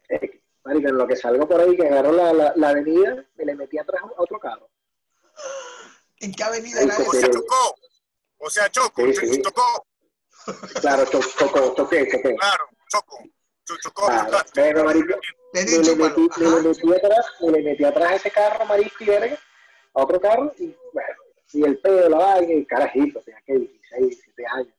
Eh, 0.09 0.40
marico, 0.64 0.88
en 0.88 0.96
lo 0.96 1.07
que 1.07 1.16
salgo 1.16 1.46
por 1.46 1.61
ahí, 1.61 1.77
que 1.77 1.87
agarro 1.87 2.12
la, 2.12 2.33
la, 2.33 2.53
la 2.57 2.68
avenida, 2.70 3.24
me 3.35 3.44
le 3.44 3.55
metí 3.55 3.77
atrás 3.79 4.03
a 4.03 4.22
otro 4.22 4.38
carro. 4.40 4.70
¿En 6.20 6.33
qué 6.33 6.42
avenida 6.44 6.81
era 6.81 6.96
O 6.96 7.12
sea, 7.12 7.29
chocó. 7.31 7.74
O 8.38 8.51
sea, 8.51 8.70
choco. 8.70 9.03
Sí, 9.05 9.14
sí. 9.14 9.42
Chocó. 9.42 9.87
Claro, 10.81 11.05
cho- 11.07 11.20
chocó, 11.38 11.74
choqué, 11.77 12.09
choqué. 12.11 12.35
Claro, 12.37 12.64
choco. 12.88 13.18
Chocó. 13.77 14.07
Claro, 14.53 14.85
marico, 14.85 15.15
Le 15.53 15.65
me 15.65 15.71
le, 15.71 15.97
metí, 15.97 16.29
me 16.39 16.51
le 16.51 16.63
metí 16.63 16.93
atrás, 16.95 17.27
me 17.41 17.51
le 17.51 17.63
metí 17.63 17.85
atrás 17.85 18.11
a 18.11 18.15
ese 18.17 18.31
carro 18.31 18.65
marisco 18.67 19.05
y 19.05 19.07
verga, 19.07 19.39
a 19.95 20.03
otro 20.03 20.21
carro, 20.21 20.53
y 20.59 20.75
bueno, 20.93 21.15
y 21.53 21.65
el 21.65 21.79
pedo, 21.79 22.09
la 22.09 22.19
vaina, 22.19 22.53
y 22.53 22.67
carajito, 22.67 23.21
tenía 23.21 23.41
que 23.47 23.55
16, 23.55 24.09
17 24.09 24.47
años. 24.47 24.75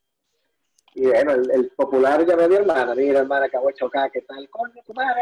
Y 0.96 1.06
bueno, 1.06 1.32
el, 1.34 1.52
el 1.52 1.70
popular 1.72 2.26
llamé 2.26 2.44
a 2.44 2.48
mi 2.48 2.56
hermana, 2.56 2.96
mira 2.96 3.20
hermana, 3.20 3.46
acabo 3.46 3.68
de 3.68 3.74
chocar, 3.76 4.12
¿qué 4.12 4.22
tal? 4.22 4.50
Coño, 4.50 4.82
tu 4.86 4.94
madre. 4.94 5.22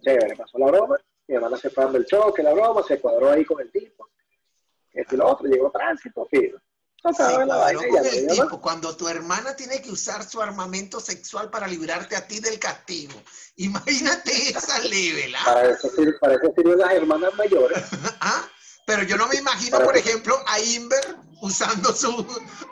Chévere, 0.00 0.36
pasó 0.36 0.58
la 0.58 0.66
broma, 0.66 0.96
mi 1.26 1.34
hermana 1.34 1.56
se 1.56 1.70
fue 1.70 1.84
dando 1.84 1.98
el 1.98 2.06
choque, 2.06 2.42
la 2.42 2.52
broma, 2.52 2.82
se 2.82 3.00
cuadró 3.00 3.30
ahí 3.30 3.44
con 3.44 3.60
el 3.60 3.70
tipo, 3.70 4.08
esto 4.92 5.14
y 5.14 5.18
lo 5.18 5.28
otro, 5.28 5.46
llegó 5.48 5.70
tránsito, 5.70 6.26
fino. 6.26 6.58
Se 7.02 7.22
la 7.46 7.74
con 7.74 8.06
el 8.06 8.26
tipo. 8.28 8.60
Cuando 8.60 8.96
tu 8.96 9.08
hermana 9.08 9.56
tiene 9.56 9.82
que 9.82 9.90
usar 9.90 10.28
su 10.28 10.40
armamento 10.40 11.00
sexual 11.00 11.50
para 11.50 11.66
librarte 11.66 12.14
a 12.14 12.26
ti 12.26 12.38
del 12.38 12.60
castigo. 12.60 13.20
Imagínate 13.56 14.30
esa 14.50 14.78
level, 14.78 15.34
¿ah? 15.34 15.42
para 15.44 15.70
eso, 15.72 15.90
sirven 16.54 16.78
las 16.78 16.92
hermanas 16.92 17.34
mayores. 17.36 17.82
¿Ah? 18.20 18.48
Pero 18.86 19.02
yo 19.04 19.16
no 19.16 19.26
me 19.28 19.36
imagino, 19.36 19.80
por 19.80 19.96
ejemplo, 19.96 20.36
a 20.46 20.60
Inver 20.60 21.16
usando 21.40 21.92
su 21.92 22.08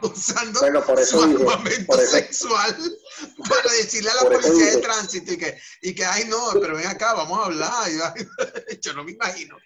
usando 0.03 0.61
Bueno, 0.61 0.85
por 0.85 0.99
eso 0.99 1.19
su 1.19 1.25
armamento 1.25 1.87
por 1.87 2.01
eso- 2.01 2.13
sexual 2.13 2.77
para 3.49 3.73
decirle 3.73 4.11
a 4.11 4.15
la 4.15 4.21
por 4.23 4.41
policía 4.41 4.71
de 4.73 4.77
tránsito 4.79 5.33
y 5.33 5.39
que, 5.39 5.59
y 5.83 5.95
que, 5.95 6.05
ay, 6.05 6.25
no, 6.27 6.51
pero 6.61 6.77
ven 6.77 6.87
acá, 6.87 7.15
vamos 7.15 7.39
a 7.41 7.47
hablar. 7.47 7.91
Yo 8.81 8.93
no 8.93 9.03
me 9.05 9.13
imagino. 9.13 9.57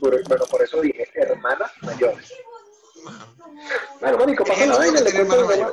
Por- 0.00 0.22
bueno, 0.28 0.44
por 0.46 0.62
eso 0.62 0.80
dije 0.80 1.08
hermanas 1.14 1.70
mayores. 1.82 2.32
Bueno, 4.00 4.44
pasa 4.44 4.64
el 4.64 4.70
la 4.70 4.78
vaina, 4.78 5.00
le 5.00 5.12
cuento 5.12 5.48
a. 5.48 5.72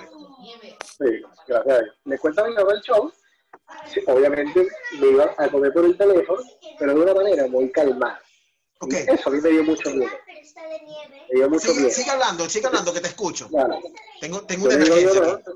Sí, 0.82 1.22
gracias 1.48 1.78
a 1.78 1.82
Dios. 1.82 1.96
Le 2.06 2.18
cuento 2.18 2.44
a 2.44 2.48
el 2.48 2.82
show. 2.82 3.12
Sí, 3.92 4.02
obviamente 4.08 4.68
me 5.00 5.08
iba 5.08 5.34
a 5.38 5.50
comer 5.50 5.72
por 5.74 5.86
el 5.86 5.98
teléfono, 5.98 6.42
pero 6.78 6.94
de 6.94 7.02
una 7.02 7.14
manera 7.14 7.48
muy 7.48 7.72
calmada. 7.72 8.22
Ok. 8.80 8.94
Y 8.94 9.12
Eso 9.12 9.30
a 9.30 9.34
mí 9.34 9.42
me 9.42 9.50
dio 9.50 9.64
mucho 9.64 9.90
miedo. 9.92 10.12
Me 11.32 11.40
dio 11.40 11.50
mucho 11.50 11.68
Sigue, 11.68 11.80
miedo. 11.82 11.92
sigue 11.92 12.12
hablando, 12.12 12.50
sigue 12.50 12.68
hablando, 12.68 12.94
que 12.94 13.02
te 13.02 13.08
escucho. 13.08 13.48
Claro. 13.50 13.80
Tengo, 14.20 14.42
tengo 14.44 14.70
Yo 14.70 14.76
una 14.76 14.86
digo 14.86 14.96
emergencia 14.96 15.54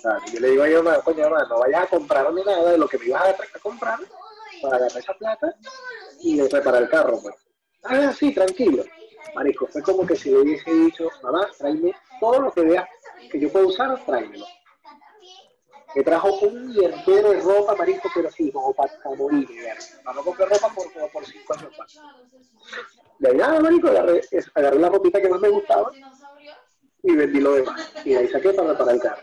claro, 0.00 0.24
yo 0.32 0.40
le 0.40 0.50
digo 0.50 0.62
a 0.62 0.66
mi 0.66 0.74
mamá, 0.74 1.00
coño 1.02 1.28
mamá, 1.28 1.46
no 1.48 1.58
vayas 1.58 1.82
a 1.82 1.86
comprarme 1.86 2.44
nada 2.44 2.72
de 2.72 2.78
lo 2.78 2.88
que 2.88 2.98
me 2.98 3.06
ibas 3.06 3.22
a, 3.22 3.58
comprar 3.60 3.98
para 4.62 4.76
agarrar 4.76 4.98
esa 4.98 5.14
plata 5.14 5.54
y 6.20 6.40
reparar 6.40 6.82
el 6.82 6.88
carro, 6.88 7.20
pues. 7.20 7.34
Ah, 7.84 8.12
sí, 8.16 8.32
tranquilo. 8.32 8.84
Marico, 9.34 9.66
fue 9.66 9.82
como 9.82 10.06
que 10.06 10.16
si 10.16 10.30
le 10.30 10.38
hubiese 10.38 10.72
dicho, 10.72 11.08
mamá, 11.22 11.48
tráeme 11.56 11.94
todo 12.20 12.40
lo 12.40 12.52
que 12.52 12.62
veas 12.62 12.88
que 13.30 13.40
yo 13.40 13.50
pueda 13.50 13.66
usar, 13.66 14.04
tráemelo. 14.04 14.46
Me 15.94 16.04
trajo 16.04 16.32
un 16.42 16.68
mierdero 16.68 17.30
de 17.30 17.40
ropa, 17.40 17.74
marico, 17.74 18.08
pero 18.14 18.28
así, 18.28 18.52
como 18.52 18.72
para, 18.72 18.92
morir, 19.16 19.48
verga. 19.48 19.82
Para 20.04 20.16
no 20.16 20.22
comprar 20.22 20.48
ropa 20.48 20.68
por, 20.74 20.92
como 20.92 21.08
por 21.08 21.26
cinco 21.26 21.54
años 21.54 21.72
más. 21.78 22.00
De 23.18 23.34
nada, 23.34 23.60
marico, 23.60 23.88
agarré, 23.88 24.20
agarré 24.54 24.78
la 24.78 24.88
ropita 24.88 25.20
que 25.20 25.28
más 25.28 25.40
me 25.40 25.48
gustaba 25.48 25.90
y 27.02 27.16
vendí 27.16 27.40
lo 27.40 27.54
demás. 27.54 27.92
Y 28.04 28.14
ahí 28.14 28.28
saqué 28.28 28.52
para 28.52 28.68
reparar 28.68 28.94
el 28.94 29.00
carro. 29.00 29.22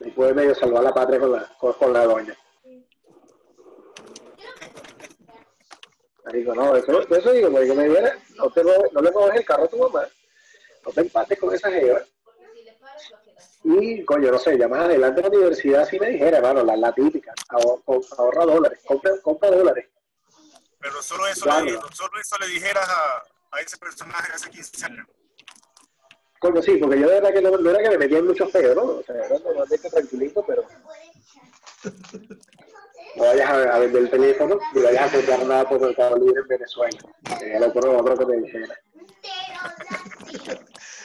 Después 0.00 0.34
medio 0.34 0.54
salvar 0.54 0.82
la 0.82 0.92
patria 0.92 1.20
con 1.20 1.32
la, 1.32 1.50
con 1.58 1.92
la 1.92 2.04
doña. 2.04 2.36
Marico, 6.26 6.54
no, 6.54 6.74
eso, 6.76 6.86
por 7.06 7.18
eso 7.18 7.32
digo, 7.32 7.50
porque 7.52 7.72
me 7.72 7.88
viene, 7.88 8.10
no, 8.36 8.50
te 8.50 8.62
robes- 8.62 8.90
no 8.92 9.00
le 9.00 9.10
robes 9.12 9.36
el 9.36 9.44
carro 9.44 9.64
a 9.64 9.68
tu 9.68 9.78
mamá, 9.78 10.06
no 10.84 10.92
te 10.92 11.00
empates 11.02 11.38
con 11.38 11.54
esa 11.54 11.70
jeva. 11.70 12.02
Y, 13.62 14.04
coño, 14.04 14.30
no 14.32 14.38
sé, 14.38 14.58
ya 14.58 14.66
más 14.68 14.84
adelante 14.86 15.20
en 15.20 15.30
la 15.30 15.36
universidad 15.38 15.88
sí 15.88 15.98
me 16.00 16.10
dijera, 16.10 16.38
hermano, 16.38 16.64
la, 16.64 16.76
la 16.76 16.92
típica, 16.92 17.32
ahor- 17.48 17.82
ahorra 18.18 18.44
dólares, 18.44 18.80
compra, 18.86 19.12
compra 19.22 19.50
dólares. 19.50 19.86
Pero 20.80 21.02
solo 21.02 21.26
eso, 21.28 21.42
Claro. 21.44 21.64
le, 21.64 21.72
solo 21.94 22.20
eso 22.20 22.36
le 22.38 22.46
dijeras 22.48 22.88
a, 22.88 23.22
a 23.56 23.60
ese 23.60 23.76
personaje 23.76 24.32
hace 24.32 24.50
15 24.50 24.84
años. 24.84 25.06
Coño, 26.38 26.60
sí, 26.62 26.76
porque 26.76 27.00
yo 27.00 27.08
de 27.08 27.14
verdad 27.14 27.32
que 27.32 27.40
no, 27.42 27.56
no 27.56 27.70
era 27.70 27.82
que 27.82 27.90
me 27.90 27.98
metía 27.98 28.18
en 28.18 28.26
muchos 28.26 28.50
pedos, 28.50 28.76
¿no? 28.76 28.82
O 28.98 29.02
sea, 29.02 29.14
era 29.16 29.38
normalmente 29.38 29.90
tranquilito, 29.90 30.44
pero 30.46 30.64
no 33.16 33.24
vayas 33.24 33.50
a, 33.50 33.74
a 33.74 33.78
vender 33.78 34.02
el 34.02 34.10
teléfono 34.10 34.58
ni 34.74 34.82
vayas 34.82 35.08
a 35.08 35.16
comprar 35.16 35.44
nada 35.44 35.68
por 35.68 35.80
Mercado 35.80 36.16
Libre 36.18 36.40
en 36.42 36.48
Venezuela. 36.48 36.98
Sería 37.38 37.60
lo 37.60 37.68
otro, 37.68 37.98
otro 37.98 38.16
que 38.16 38.24
te 38.26 38.40
dijera. 38.42 38.78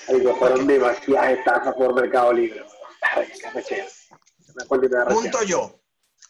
Ay, 0.07 0.22
que 0.22 0.34
fueron 0.34 0.68
demasiadas 0.68 1.32
estafas 1.32 1.74
por 1.76 1.93
Mercado 1.93 2.34
Libre. 2.34 2.64
Pregunto 5.05 5.43
yo. 5.43 5.80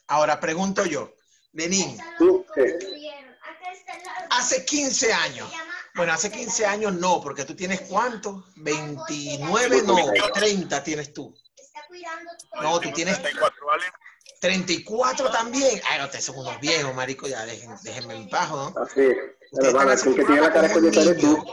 Ahora 0.07 0.39
pregunto 0.39 0.85
yo. 0.85 1.13
Lenín, 1.53 1.97
Tú, 2.17 2.45
sí. 2.55 2.61
hace 4.29 4.65
15 4.65 5.13
años. 5.13 5.51
Bueno, 5.95 6.13
hace 6.13 6.31
15 6.31 6.65
años 6.65 6.93
no, 6.93 7.19
porque 7.21 7.43
tú 7.43 7.55
tienes 7.55 7.81
cuánto? 7.81 8.45
29, 8.55 9.81
no, 9.83 9.97
30 10.33 10.83
tienes 10.83 11.13
tú. 11.13 11.35
No, 12.61 12.79
tú 12.79 12.91
tienes 12.93 13.21
34, 13.21 13.65
¿vale? 13.65 13.83
34 14.41 15.31
también. 15.31 15.79
Ay, 15.87 15.99
no, 15.99 16.05
ustedes 16.05 16.25
son 16.25 16.37
unos 16.37 16.59
viejos, 16.59 16.93
marico, 16.95 17.27
ya 17.27 17.45
dejen, 17.45 17.75
déjenme 17.83 18.15
en 18.15 18.27
paz, 18.27 18.49
¿no? 18.49 18.73
Así. 18.81 19.07
Pero, 19.53 19.91
están 19.91 20.09
el 20.09 20.15
que 20.15 20.25
tiene 20.25 20.41
la 20.41 20.51
cara 20.51 20.67
eres 20.67 21.17
tú. 21.17 21.45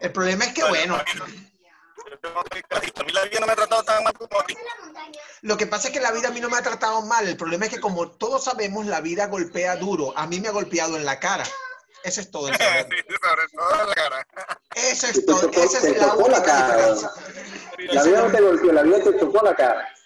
El 0.00 0.12
problema 0.12 0.44
es 0.44 0.54
que, 0.54 0.64
bueno, 0.64 0.98
que 1.04 3.00
A 3.00 3.04
mí 3.04 3.12
la 3.12 3.24
vida 3.24 3.40
no 3.40 3.46
me 3.46 3.52
ha 3.52 3.56
tratado 3.56 3.82
tan 3.84 4.02
mal 4.02 4.12
como 4.14 4.40
a 4.40 4.44
ti. 4.44 4.56
Lo 5.42 5.56
que 5.56 5.66
pasa 5.66 5.88
es 5.88 5.94
que 5.94 6.00
la 6.00 6.10
vida 6.10 6.28
a 6.28 6.30
mí 6.32 6.40
no 6.40 6.50
me 6.50 6.56
ha 6.56 6.62
tratado 6.62 7.00
mal. 7.02 7.28
El 7.28 7.36
problema 7.36 7.66
es 7.66 7.74
que 7.74 7.80
como 7.80 8.10
todos 8.10 8.44
sabemos, 8.44 8.86
la 8.86 9.00
vida 9.00 9.28
golpea 9.28 9.76
duro. 9.76 10.12
A 10.16 10.26
mí 10.26 10.40
me 10.40 10.48
ha 10.48 10.52
golpeado 10.52 10.96
en 10.96 11.04
la 11.04 11.20
cara. 11.20 11.44
Ese 12.02 12.22
es 12.22 12.30
todo 12.30 12.48
el. 12.48 12.54
Sí, 12.56 12.60
sobre 12.60 13.48
todo 13.52 13.82
en 13.82 13.88
la 13.88 13.94
cara. 13.94 14.26
Eso 14.74 15.06
es 15.06 15.26
todo. 15.26 15.48
Esa 15.50 15.78
es 15.78 15.96
la 15.96 16.06
tocó 16.10 16.28
la 16.28 16.42
cara. 16.42 16.96
La 17.78 18.02
vida 18.02 18.22
no 18.22 18.32
te 18.32 18.40
golpeó, 18.40 18.72
la 18.72 18.82
vida 18.82 19.02
te 19.04 19.12
tocó 19.12 19.44
la 19.44 19.54
cara. 19.54 19.97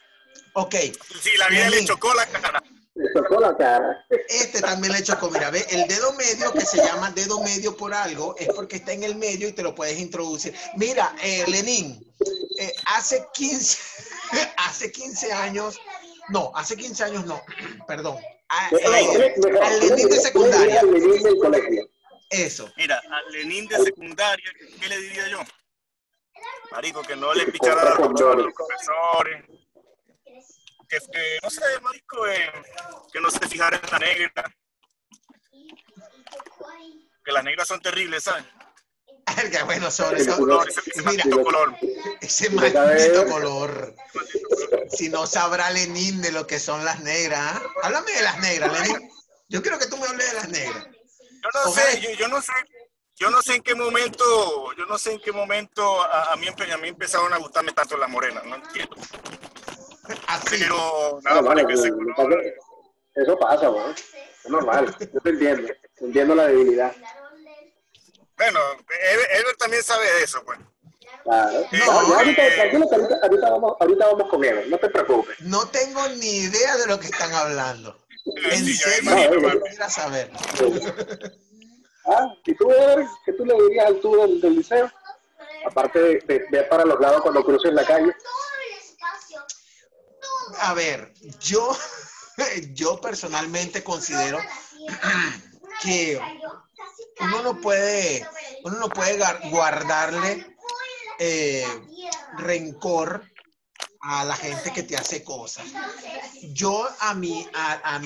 Ok, 0.55 0.75
Sí, 1.21 1.31
la 1.39 1.49
vida 1.49 1.71
le 1.71 1.85
chocó 1.85 2.13
la 2.15 2.27
cara. 2.27 2.63
Te 2.95 3.09
tocó 3.15 3.41
la 3.41 3.57
cara. 3.57 4.05
este 4.29 4.61
también 4.61 4.93
le 4.93 5.03
chocó. 5.03 5.31
Mira, 5.31 5.51
ve, 5.51 5.65
el 5.71 5.89
dedo 5.89 6.13
medio 6.13 6.53
que 6.53 6.61
se 6.61 6.77
llama 6.77 7.11
dedo 7.13 7.41
medio 7.43 7.75
por 7.77 7.95
algo 7.95 8.35
es 8.39 8.49
porque 8.49 8.77
está 8.77 8.93
en 8.93 9.03
el 9.03 9.15
medio 9.17 9.49
y 9.49 9.53
te 9.53 9.63
lo 9.63 9.75
puedes 9.75 9.99
introducir. 9.99 10.55
Mira, 10.77 11.15
eh, 11.23 11.45
Lenín, 11.49 12.05
eh, 12.59 12.73
hace 12.87 13.27
15, 13.33 13.79
hace 14.59 14.93
15 14.93 15.33
años, 15.33 15.81
no, 16.29 16.53
hace 16.55 16.77
15 16.77 17.05
años 17.05 17.25
no, 17.25 17.43
perdón. 17.89 18.19
A- 18.51 18.69
Eh, 18.73 19.35
al 19.63 19.81
Lenín 19.81 20.09
de 20.11 20.21
secundaria, 20.21 20.81
Al 20.81 20.93
Lenín 20.93 21.23
del 21.23 21.39
colegio. 21.39 21.89
eso. 22.29 22.71
Mira, 22.77 23.01
al 23.11 23.33
Lenín 23.33 23.67
de 23.69 23.79
secundaria, 23.79 24.53
¿qué 24.79 24.89
le 24.89 24.99
diría 25.01 25.29
yo? 25.29 25.41
Marico, 26.71 27.01
que 27.03 27.17
no 27.17 27.33
le 27.33 27.47
pichara 27.47 27.81
a 27.81 27.99
los 27.99 28.09
profesores. 28.13 29.45
Que, 30.93 30.99
que, 31.11 31.39
no 31.43 31.49
sé, 31.49 31.63
marico, 31.81 32.27
eh, 32.27 32.53
que 33.11 33.19
no 33.19 33.31
se 33.31 33.49
fijara 33.49 33.81
en 33.83 33.91
la 33.91 33.99
negra. 33.99 34.45
Que 37.25 37.33
las 37.33 37.43
negras 37.45 37.67
son 37.67 37.81
terribles, 37.81 38.25
¿sabes? 38.25 38.45
Que 39.51 39.63
bueno, 39.63 39.91
sobre 39.91 40.21
eso. 40.21 40.37
color, 40.37 40.69
Ese, 40.69 40.81
ese 40.81 41.01
Mira, 41.01 41.25
maldito 41.25 41.43
color. 41.43 41.77
ese 42.21 42.51
Mira, 42.51 42.85
maldito 42.85 43.23
eh. 43.23 43.27
color. 43.27 43.97
Si 44.91 45.09
no 45.09 45.27
sabrá 45.27 45.71
Lenín 45.71 46.21
de 46.21 46.31
lo 46.31 46.47
que 46.47 46.59
son 46.61 46.85
las 46.85 47.01
negras. 47.01 47.41
¿ah? 47.41 47.63
Háblame 47.85 48.13
de 48.13 48.23
las 48.23 48.39
negras, 48.41 48.81
Lenín. 48.81 49.11
Yo 49.49 49.63
quiero 49.63 49.79
que 49.79 49.87
tú 49.87 49.97
me 49.97 50.07
hables 50.07 50.29
de 50.29 50.35
las 50.35 50.49
negras. 50.51 50.89
Yo 51.43 51.49
no 51.55 51.73
sé, 51.73 52.01
yo, 52.03 52.11
yo 52.11 52.29
no 52.29 52.43
sé, 52.43 52.53
yo 53.17 53.31
no 53.31 53.41
sé 53.41 53.55
en 53.55 53.63
qué 53.63 53.75
momento, 53.75 54.75
yo 54.77 54.85
no 54.85 54.99
sé 54.99 55.13
en 55.13 55.21
qué 55.23 55.33
momento 55.33 56.03
a, 56.03 56.33
a 56.35 56.37
mí, 56.37 56.49
a 56.49 56.77
mí 56.77 56.89
empezaron 56.89 57.33
a 57.33 57.39
gustarme 57.39 57.73
tanto 57.73 57.97
las 57.97 58.11
morenas, 58.11 58.45
no 58.45 58.57
entiendo. 58.57 58.95
Así. 60.27 60.57
Pero 60.59 60.77
No, 60.77 61.21
nada, 61.23 61.41
vale, 61.43 61.65
ese 61.73 61.93
pero 61.93 62.15
color, 62.17 62.43
Eso 63.15 63.39
pasa, 63.39 63.71
weón. 63.71 63.95
Es 63.95 64.51
normal. 64.51 64.97
Yo 64.99 65.21
te 65.21 65.31
entiendo. 65.31 65.69
Te 65.97 66.05
entiendo 66.05 66.35
la 66.35 66.47
debilidad. 66.49 66.93
bueno, 68.37 68.61
Ever, 69.13 69.27
Ever 69.33 69.57
también 69.59 69.83
sabe 69.83 70.05
de 70.13 70.23
eso, 70.25 70.43
pues. 70.45 70.59
Claro. 71.25 71.65
No, 71.71 71.87
No, 72.09 72.15
ahorita, 72.19 72.47
eh. 72.47 72.51
tranquilo, 72.57 72.89
que 72.89 72.97
ahorita, 72.97 73.19
ahorita 73.23 73.51
vamos, 73.51 73.77
ahorita 73.79 74.07
vamos 74.07 74.29
con 74.31 74.45
él. 74.45 74.69
No 74.71 74.79
te 74.79 74.89
preocupes. 74.91 75.41
No 75.41 75.69
tengo 75.69 76.09
ni 76.09 76.37
idea 76.39 76.77
de 76.79 76.87
lo 76.87 76.99
que 76.99 77.07
están 77.07 77.33
hablando. 77.33 77.97
En 78.25 78.65
Sí, 78.65 78.75
serio, 78.75 79.11
no, 79.41 79.61
quisiera 79.63 79.89
saber. 79.91 80.31
Ah, 82.07 82.27
¿y 82.45 82.55
tú, 82.57 82.71
Ever, 82.71 83.07
qué 83.25 83.33
tú 83.35 83.45
le 83.45 83.55
dirías 83.63 83.87
al 83.87 84.01
tú 84.01 84.17
del, 84.17 84.41
del 84.41 84.57
liceo? 84.57 84.91
Aparte 85.65 85.99
de, 86.01 86.19
de 86.27 86.45
ver 86.51 86.69
para 86.69 86.85
los 86.85 86.99
lados 86.99 87.23
cuando 87.23 87.45
cruces 87.45 87.73
la 87.73 87.85
calle. 87.85 88.13
A 90.59 90.75
ver, 90.75 91.13
yo, 91.41 91.77
yo 92.75 93.01
personalmente 93.01 93.83
considero 93.83 94.39
que 95.83 96.21
uno 97.21 97.43
no 97.43 97.61
puede, 97.61 98.27
uno 98.65 98.79
no 98.79 98.89
puede 98.89 99.19
guardarle 99.51 100.57
eh, 101.19 101.67
rencor 102.39 103.25
a 104.01 104.25
la 104.25 104.35
gente 104.35 104.73
que 104.73 104.83
te 104.83 104.97
hace 104.97 105.23
cosas. 105.23 105.65
Yo 106.55 106.89
a 107.01 107.15
mi, 107.15 107.49
a, 107.55 107.97
a, 107.97 108.01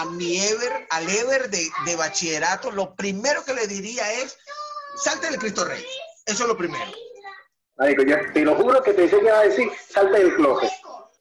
a 0.00 0.04
mi 0.04 0.38
Ever, 0.38 0.86
al 0.90 1.08
Ever 1.08 1.48
de, 1.48 1.70
de 1.86 1.96
bachillerato, 1.96 2.70
lo 2.70 2.94
primero 2.94 3.44
que 3.44 3.54
le 3.54 3.66
diría 3.66 4.12
es, 4.12 4.36
salte 5.02 5.30
del 5.30 5.38
Cristo 5.38 5.64
Rey. 5.64 5.84
Eso 6.26 6.42
es 6.42 6.48
lo 6.48 6.56
primero. 6.56 6.92
Marico, 7.78 8.02
yo 8.02 8.16
te 8.34 8.40
lo 8.40 8.56
juro 8.56 8.82
que 8.82 8.92
pensé 8.92 9.18
que 9.18 9.24
iba 9.24 9.38
a 9.38 9.44
decir, 9.44 9.70
salte 9.88 10.18
del 10.18 10.34
closet. 10.34 10.70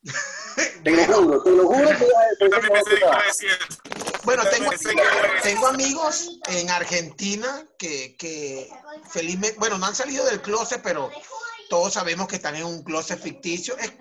Te 0.83 0.91
lo 0.91 1.03
juro, 1.05 1.43
te 1.43 1.51
lo 1.51 1.67
juro 1.67 1.87
que 1.89 2.05
iba 2.05 2.19
a 2.19 2.29
Yo 2.39 2.47
decir 2.47 2.49
también 2.49 2.73
pensé 2.73 2.89
que 2.89 2.99
iba 2.99 3.15
a 3.15 3.21
que 3.21 3.27
decir 3.27 3.49
eso. 3.49 3.77
Bueno, 4.23 4.43
tengo, 5.43 5.67
amigos 5.67 6.39
en 6.49 6.69
Argentina 6.69 7.63
que, 7.77 8.15
que 8.17 8.69
felizmente, 9.09 9.57
bueno, 9.59 9.77
no 9.77 9.85
han 9.85 9.95
salido 9.95 10.25
del 10.25 10.41
closet, 10.41 10.81
pero 10.81 11.11
todos 11.69 11.93
sabemos 11.93 12.27
que 12.27 12.37
están 12.37 12.55
en 12.55 12.65
un 12.65 12.83
closet 12.83 13.21
ficticio. 13.21 13.77
Es, 13.77 13.93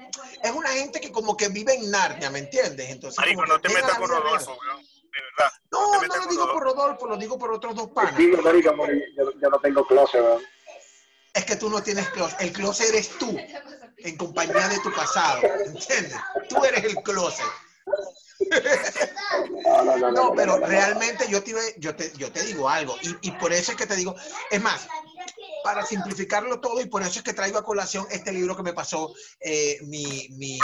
es 0.42 0.50
una 0.50 0.70
gente 0.70 1.00
que 1.00 1.12
como 1.12 1.36
que 1.36 1.48
vive 1.48 1.74
en 1.74 1.90
Narnia, 1.90 2.30
¿me 2.30 2.40
entiendes? 2.40 2.88
Entonces, 2.90 3.18
Marico, 3.18 3.44
no 3.46 3.60
te 3.60 3.68
metas 3.68 3.98
con 3.98 4.08
Rodolfo, 4.08 4.58
weón. 4.58 4.82
De 4.82 5.22
verdad. 5.22 5.52
No, 5.70 6.02
no 6.02 6.16
lo 6.16 6.26
digo 6.26 6.52
por 6.52 6.62
Rodolfo. 6.62 7.06
Lo 7.06 7.16
digo 7.16 7.38
por 7.38 7.52
otros 7.52 7.74
dos 7.74 7.88
panas. 7.90 8.16
Digo, 8.16 8.42
marico, 8.42 8.74
yo, 9.16 9.32
yo 9.40 9.48
no 9.48 9.58
tengo 9.60 9.86
closet, 9.86 10.20
weón. 10.22 10.42
Es 11.36 11.44
que 11.44 11.56
tú 11.56 11.68
no 11.68 11.82
tienes 11.82 12.08
closet. 12.10 12.40
El 12.40 12.52
closet 12.52 12.88
eres 12.88 13.10
tú, 13.18 13.36
en 13.98 14.16
compañía 14.16 14.68
de 14.68 14.78
tu 14.80 14.92
pasado, 14.92 15.42
¿entiendes? 15.66 16.16
Tú 16.48 16.64
eres 16.64 16.84
el 16.84 16.96
closet. 16.96 17.46
No, 20.14 20.32
pero 20.36 20.58
realmente 20.58 21.26
yo 21.28 21.42
te, 21.42 21.52
yo 21.78 21.94
te, 21.96 22.12
yo 22.16 22.30
te 22.30 22.42
digo 22.44 22.68
algo, 22.68 22.96
y, 23.02 23.28
y 23.28 23.30
por 23.32 23.52
eso 23.52 23.72
es 23.72 23.76
que 23.76 23.86
te 23.86 23.96
digo, 23.96 24.14
es 24.50 24.62
más, 24.62 24.86
para 25.62 25.84
simplificarlo 25.84 26.60
todo, 26.60 26.80
y 26.80 26.86
por 26.86 27.02
eso 27.02 27.18
es 27.18 27.24
que 27.24 27.32
traigo 27.32 27.58
a 27.58 27.64
colación 27.64 28.06
este 28.10 28.32
libro 28.32 28.56
que 28.56 28.62
me 28.62 28.72
pasó 28.72 29.14
eh, 29.40 29.78
mi, 29.82 30.28
mi 30.30 30.58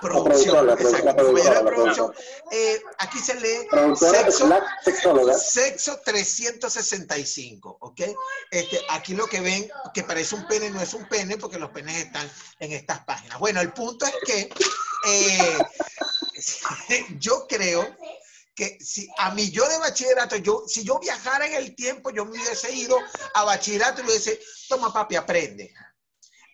Producción, 0.00 0.66
La 0.66 0.74
exacto, 0.74 1.32
la. 1.32 2.12
Eh, 2.50 2.82
aquí 2.98 3.18
se 3.18 3.34
lee 3.40 3.66
sexo 5.38 6.00
365, 6.04 7.78
¿ok? 7.80 8.00
Este, 8.50 8.80
aquí 8.90 9.14
lo 9.14 9.26
que 9.26 9.40
ven, 9.40 9.70
que 9.94 10.02
parece 10.02 10.34
un 10.34 10.46
pene, 10.46 10.70
no 10.70 10.80
es 10.80 10.94
un 10.94 11.08
pene, 11.08 11.36
porque 11.36 11.58
los 11.58 11.70
penes 11.70 11.96
están 11.96 12.30
en 12.58 12.72
estas 12.72 13.00
páginas. 13.04 13.38
Bueno, 13.38 13.60
el 13.60 13.72
punto 13.72 14.06
es 14.06 14.14
que 14.24 14.50
eh, 15.06 15.58
yo 17.18 17.46
creo 17.48 17.96
que 18.58 18.76
si 18.80 19.08
a 19.18 19.30
mí 19.30 19.52
yo 19.52 19.68
de 19.68 19.78
bachillerato, 19.78 20.34
yo, 20.34 20.64
si 20.66 20.82
yo 20.82 20.98
viajara 20.98 21.46
en 21.46 21.54
el 21.54 21.76
tiempo, 21.76 22.10
yo 22.10 22.24
me 22.24 22.32
hubiese 22.32 22.74
ido 22.74 22.98
a 23.34 23.44
bachillerato 23.44 24.00
y 24.00 24.04
le 24.04 24.10
hubiese, 24.10 24.40
toma 24.68 24.92
papi, 24.92 25.14
aprende. 25.14 25.72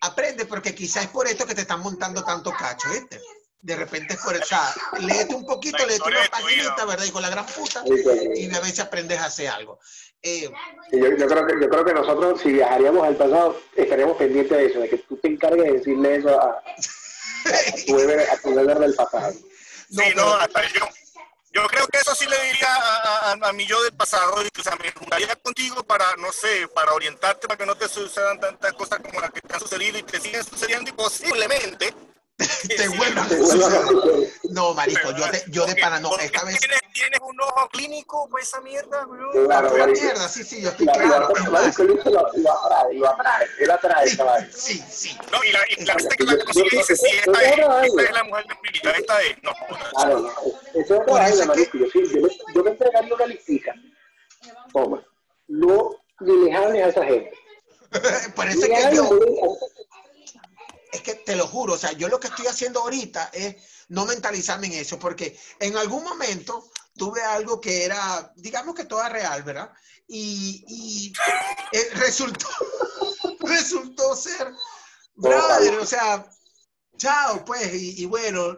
Aprende 0.01 0.45
porque 0.45 0.75
quizás 0.75 1.05
es 1.05 1.09
por 1.09 1.27
esto 1.27 1.47
que 1.47 1.55
te 1.55 1.61
están 1.61 1.79
montando 1.79 2.23
tanto 2.23 2.51
cacho, 2.51 2.89
¿viste? 2.89 3.19
De 3.59 3.75
repente 3.75 4.13
es 4.13 4.19
por 4.19 4.35
eso. 4.35 4.43
O 4.43 4.47
sea, 4.47 4.71
léete 4.99 5.33
un 5.33 5.47
poquito, 5.47 5.83
léete 5.83 6.07
una 6.07 6.29
paginita. 6.29 6.85
¿verdad? 6.85 7.05
Y 7.05 7.09
con 7.09 7.23
la 7.23 7.29
gran 7.31 7.47
puta, 7.47 7.81
Marico, 7.83 8.13
y 8.35 8.53
a 8.53 8.63
si 8.65 8.81
aprendes 8.81 9.17
a 9.19 9.25
hacer 9.25 9.47
algo. 9.47 9.79
Eh, 10.21 10.47
yo, 10.91 11.09
yo 11.17 11.27
creo 11.27 11.47
que, 11.47 11.53
yo 11.59 11.69
creo 11.69 11.85
que 11.85 11.93
nosotros, 11.93 12.39
si 12.39 12.51
viajaríamos 12.51 13.03
al 13.03 13.15
pasado, 13.15 13.59
estaríamos 13.75 14.15
pendientes 14.17 14.55
de 14.55 14.65
eso, 14.67 14.79
de 14.79 14.89
que 14.89 14.97
tú 14.99 15.17
te 15.17 15.29
encargues 15.29 15.65
de 15.65 15.71
decirle 15.79 16.17
eso 16.17 16.39
a, 16.39 16.51
a 16.51 16.63
tu 17.87 17.97
a 18.31 18.37
tu 18.43 18.79
del 18.79 18.93
pasado. 18.93 19.33
no, 19.89 20.03
sí, 20.03 20.09
no, 20.09 20.13
pero- 20.13 20.33
hasta 20.35 20.67
yo. 20.71 20.85
Yo 21.55 21.65
creo 21.67 21.87
que 21.87 21.99
eso 21.99 22.13
sí 22.13 22.25
le 22.27 22.37
diría 22.47 22.67
a, 22.67 23.31
a, 23.31 23.53
mi 23.53 23.65
yo 23.65 23.81
del 23.81 23.93
pasado, 23.93 24.43
y 24.43 24.59
o 24.59 24.61
sea, 24.61 24.75
me 24.75 24.91
juntaría 24.91 25.33
contigo 25.37 25.81
para, 25.83 26.05
no 26.17 26.29
sé, 26.33 26.67
para 26.67 26.91
orientarte, 26.91 27.47
para 27.47 27.57
que 27.57 27.65
no 27.65 27.75
te 27.75 27.87
sucedan 27.87 28.37
tantas 28.41 28.73
cosas 28.73 28.99
como 28.99 29.21
las 29.21 29.31
que 29.31 29.39
te 29.39 29.53
han 29.53 29.61
sucedido 29.61 29.97
y 29.97 30.03
te 30.03 30.19
siguen 30.19 30.43
sucediendo 30.43 30.89
y 30.89 30.93
posiblemente 30.93 31.93
te 32.37 32.83
a 32.83 33.29
suceder. 33.29 34.29
No, 34.51 34.73
marico, 34.73 35.11
yo, 35.15 35.29
te- 35.31 35.43
yo 35.47 35.65
de 35.65 35.75
pana 35.75 35.99
no. 35.99 36.17
Esta 36.17 36.43
vez. 36.43 36.59
¿Tienes, 36.59 36.79
tienes 36.93 37.19
un 37.21 37.39
ojo 37.39 37.69
clínico 37.69 38.27
para 38.29 38.43
esa 38.43 38.59
mierda, 38.61 39.05
bro. 39.05 39.31
Claro, 39.45 39.69
Pura 39.69 39.85
marico. 39.87 40.01
mierda, 40.03 40.27
sí, 40.27 40.43
sí, 40.43 40.61
yo 40.61 40.69
estoy 40.69 40.85
La- 40.85 40.93
claro. 40.93 41.29
lo, 41.29 41.51
lo 41.51 41.57
atrae, 41.57 42.93
lo 42.93 43.09
atrae, 43.09 43.47
él 43.59 43.71
atrae 43.71 44.15
vaina. 44.15 44.49
sí, 44.51 44.83
sí. 44.89 45.17
No, 45.31 45.43
y 45.43 45.51
la, 45.51 45.59
y 45.77 45.85
la 45.85 45.93
gente 45.93 46.15
que 46.17 46.23
la 46.25 46.43
consigue 46.43 46.69
dice, 46.77 46.95
sí, 46.97 47.07
esta 47.25 47.41
es, 47.41 47.57
esta 47.87 48.01
es 48.03 48.11
la 48.11 48.23
mujer 48.25 48.45
de 48.47 48.55
mi 48.63 48.69
vida, 48.79 48.91
esta 48.91 49.21
es. 49.21 49.43
No, 49.43 49.51
Claro, 49.95 50.19
no, 50.19 50.29
eso 50.81 50.93
es 50.95 51.01
otra 51.01 51.45
marico. 51.45 51.77
Yo, 51.77 51.85
sí, 51.91 51.99
yo, 52.13 52.21
me, 52.21 52.37
yo 52.53 52.63
me 52.63 52.69
entregaría 52.71 53.15
una 53.15 53.25
listica. 53.27 53.73
Toma, 54.73 55.03
no 55.47 55.91
ni 56.19 56.45
le 56.49 56.53
hables 56.53 56.83
a 56.85 56.89
esa 56.89 57.05
gente. 57.05 57.31
Por 58.35 58.45
eso 58.47 58.61
que 58.67 58.95
yo, 58.95 59.09
es 60.95 61.01
que 61.01 61.15
te 61.15 61.35
lo 61.35 61.47
juro, 61.47 61.73
o 61.73 61.77
sea, 61.77 61.91
yo 61.93 62.07
lo 62.07 62.19
que 62.19 62.27
estoy 62.27 62.47
haciendo 62.47 62.81
ahorita 62.81 63.29
es 63.33 63.55
no 63.89 64.05
mentalizarme 64.05 64.67
en 64.67 64.73
eso, 64.73 64.97
porque 64.99 65.37
en 65.59 65.77
algún 65.77 66.03
momento 66.03 66.69
tuve 66.95 67.21
algo 67.21 67.61
que 67.61 67.85
era, 67.85 68.31
digamos 68.35 68.75
que 68.75 68.85
toda 68.85 69.09
real, 69.09 69.43
¿verdad? 69.43 69.71
Y, 70.07 70.63
y 70.67 71.13
eh, 71.71 71.89
resultó, 71.93 72.47
resultó 73.41 74.15
ser, 74.15 74.51
brother, 75.15 75.79
o 75.79 75.85
sea, 75.85 76.29
chao, 76.97 77.43
pues, 77.45 77.73
y, 77.73 78.01
y 78.01 78.05
bueno, 78.05 78.57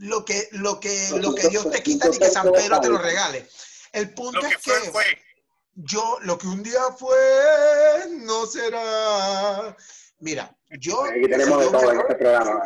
lo 0.00 0.24
que, 0.24 0.48
lo 0.52 0.80
que, 0.80 1.10
lo 1.16 1.34
que 1.34 1.48
Dios 1.48 1.70
te 1.70 1.82
quita 1.82 2.08
y 2.08 2.18
que 2.18 2.30
San 2.30 2.50
Pedro 2.50 2.80
te 2.80 2.88
lo 2.88 2.98
regale. 2.98 3.48
El 3.92 4.14
punto 4.14 4.40
lo 4.40 4.48
que 4.48 4.54
es 4.54 4.62
fue, 4.62 4.82
que 4.82 4.90
fue. 4.90 5.04
yo, 5.74 6.18
lo 6.22 6.38
que 6.38 6.46
un 6.46 6.62
día 6.62 6.82
fue, 6.98 8.06
no 8.10 8.46
será. 8.46 9.76
Mira, 10.20 10.54
yo. 10.78 11.02
Aquí 11.04 11.22
tenemos 11.22 11.60
de 11.60 11.70
todo 11.70 11.92
en 11.92 12.00
este 12.00 12.14
programa. 12.14 12.62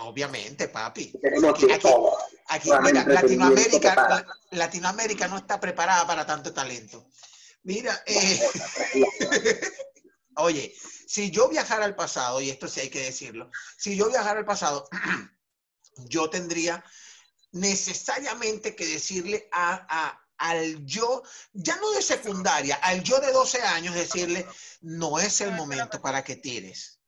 obviamente, 0.00 0.68
papi. 0.68 1.12
Tenemos 1.20 1.50
Aquí, 1.54 1.70
aquí- 1.70 1.82
todo. 1.82 2.16
aquí, 2.48 2.70
mira, 2.82 3.04
Latinoamérica, 3.06 4.26
Latinoamérica 4.52 5.28
no 5.28 5.36
está 5.36 5.60
preparada 5.60 6.06
para 6.06 6.24
tanto 6.26 6.52
talento. 6.54 7.06
Mira, 7.64 8.02
eh, 8.06 8.40
oye, 10.36 10.74
si 11.06 11.30
yo 11.30 11.48
viajara 11.48 11.84
al 11.84 11.94
pasado, 11.96 12.40
y 12.40 12.48
esto 12.50 12.66
sí 12.68 12.80
hay 12.80 12.88
que 12.90 13.02
decirlo, 13.02 13.50
si 13.76 13.96
yo 13.96 14.08
viajara 14.08 14.38
al 14.40 14.46
pasado, 14.46 14.88
yo 16.08 16.30
tendría 16.30 16.82
necesariamente 17.52 18.74
que 18.74 18.86
decirle 18.86 19.48
a, 19.52 19.86
a- 19.88 20.25
al 20.38 20.84
yo, 20.84 21.22
ya 21.52 21.76
no 21.76 21.90
de 21.92 22.02
secundaria, 22.02 22.76
al 22.76 23.02
yo 23.02 23.18
de 23.20 23.32
12 23.32 23.62
años, 23.62 23.94
decirle, 23.94 24.46
no 24.80 25.18
es 25.18 25.40
el 25.40 25.52
momento 25.52 26.00
para 26.00 26.22
que 26.22 26.36
tires. 26.36 26.98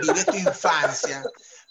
Vive 0.00 0.24
tu 0.24 0.36
infancia, 0.36 1.22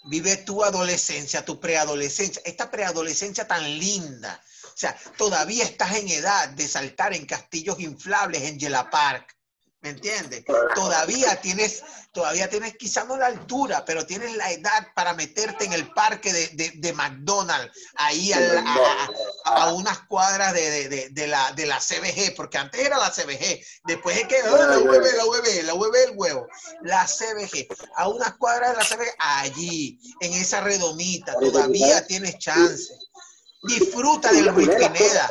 vive 0.04 0.36
tu 0.38 0.62
adolescencia, 0.64 1.44
tu 1.44 1.60
preadolescencia, 1.60 2.42
esta 2.44 2.70
preadolescencia 2.70 3.46
tan 3.46 3.62
linda. 3.78 4.42
O 4.64 4.76
sea, 4.76 4.96
todavía 5.16 5.64
estás 5.64 5.94
en 5.96 6.08
edad 6.08 6.48
de 6.50 6.66
saltar 6.66 7.14
en 7.14 7.26
castillos 7.26 7.80
inflables 7.80 8.42
en 8.42 8.58
Yela 8.58 8.90
Park. 8.90 9.33
¿Me 9.84 9.90
entiendes? 9.90 10.42
Todavía 10.74 11.38
tienes, 11.42 11.82
todavía 12.10 12.48
tienes 12.48 12.74
quizá 12.78 13.04
no 13.04 13.18
la 13.18 13.26
altura, 13.26 13.84
pero 13.84 14.06
tienes 14.06 14.34
la 14.34 14.50
edad 14.50 14.88
para 14.94 15.12
meterte 15.12 15.66
en 15.66 15.74
el 15.74 15.92
parque 15.92 16.32
de, 16.32 16.48
de- 16.54 16.72
de 16.76 16.92
McDonald's, 16.94 17.70
ahí 17.96 18.32
a, 18.32 18.38
a- 19.44 19.62
a 19.64 19.74
unas 19.74 19.98
cuadras 20.06 20.54
de, 20.54 20.70
de- 20.70 20.88
de- 20.88 21.08
de 21.10 21.26
la, 21.26 21.52
de 21.52 21.66
la 21.66 21.78
CBG, 21.80 22.34
porque 22.34 22.56
antes 22.56 22.80
era 22.80 22.96
la 22.96 23.10
CBG, 23.10 23.62
después 23.84 24.16
es 24.16 24.26
que 24.26 24.36
ah, 24.38 24.50
la 24.70 24.78
UV, 24.78 25.02
la 25.18 25.26
UV, 25.26 25.62
la 25.64 25.74
UV 25.74 25.94
el 26.08 26.12
huevo, 26.16 26.46
la 26.80 27.06
CBG, 27.06 27.66
a 27.96 28.08
unas 28.08 28.32
cuadras 28.36 28.70
de 28.70 28.76
la 28.78 28.84
CBG, 28.88 29.14
allí, 29.18 30.00
en 30.20 30.32
esa 30.32 30.62
redomita, 30.62 31.34
todavía 31.38 32.06
tienes 32.06 32.38
chance. 32.38 32.94
Disfruta 33.64 34.32
del 34.32 34.46
Pineda. 34.94 35.30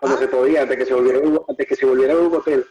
Cuando 0.00 0.18
se 0.18 0.26
podía, 0.28 0.62
antes 0.62 0.76
que 0.78 0.86
se 0.86 0.94
volviera, 0.94 1.20
antes 1.48 1.66
que 1.68 1.76
se 1.76 1.86
volviera 1.86 2.16
un 2.16 2.34
hotel. 2.34 2.66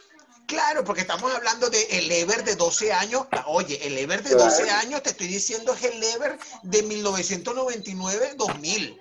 Claro, 0.50 0.82
porque 0.84 1.02
estamos 1.02 1.32
hablando 1.32 1.70
de 1.70 1.80
el 1.92 2.10
Ever 2.10 2.42
de 2.44 2.56
12 2.56 2.92
años. 2.92 3.26
Oye, 3.46 3.78
el 3.86 3.96
Ever 3.96 4.20
de 4.22 4.30
Claro. 4.30 4.44
12 4.46 4.68
años, 4.70 5.00
te 5.02 5.10
estoy 5.10 5.28
diciendo, 5.28 5.72
es 5.74 5.84
el 5.84 6.02
Ever 6.02 6.36
de 6.64 6.82
1999-2000. 6.84 8.98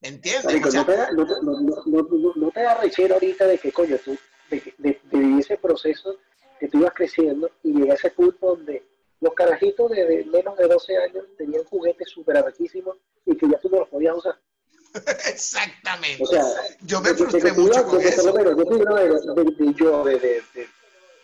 ¿Me 0.00 0.08
entiendes? 0.08 0.44
Marico, 0.44 0.68
O 0.68 0.72
sea, 0.72 0.80
no, 0.82 0.86
te 0.86 0.96
da, 0.96 1.10
no, 1.10 1.26
te- 1.26 1.32
no, 1.42 1.60
no, 1.60 1.82
no, 1.86 2.02
no- 2.10 2.32
no 2.36 2.50
te 2.52 2.62
da 2.62 2.74
rechero 2.76 3.14
ahorita 3.14 3.44
de 3.46 3.58
que, 3.58 3.72
coño, 3.72 3.98
tú, 4.04 4.16
de, 4.50 4.72
de, 4.78 5.00
de 5.10 5.38
ese 5.40 5.56
proceso 5.58 6.16
que 6.60 6.68
tú 6.68 6.78
ibas 6.78 6.92
creciendo 6.94 7.50
y 7.64 7.72
llegué 7.72 7.90
a 7.90 7.94
ese 7.94 8.10
punto 8.10 8.46
donde 8.54 8.84
los 9.20 9.34
carajitos 9.34 9.90
de, 9.90 10.24
menos 10.32 10.56
de 10.56 10.68
12 10.68 10.96
años 10.96 11.24
tenían 11.36 11.64
juguetes 11.64 12.08
súper 12.10 12.36
arrechísimos 12.36 12.96
y 13.26 13.36
que 13.36 13.48
ya 13.50 13.58
tú 13.58 13.68
no 13.70 13.80
los 13.80 13.88
podías 13.88 14.14
usar. 14.16 14.38
exactamente. 15.26 16.22
O 16.22 16.26
sea, 16.26 16.44
Yo 16.82 17.00
me 17.00 17.12
frustré 17.14 17.52
mucho 17.52 17.84
con 17.84 18.00
eso. 18.00 18.32
yo 19.76 20.04
de, 20.04 20.40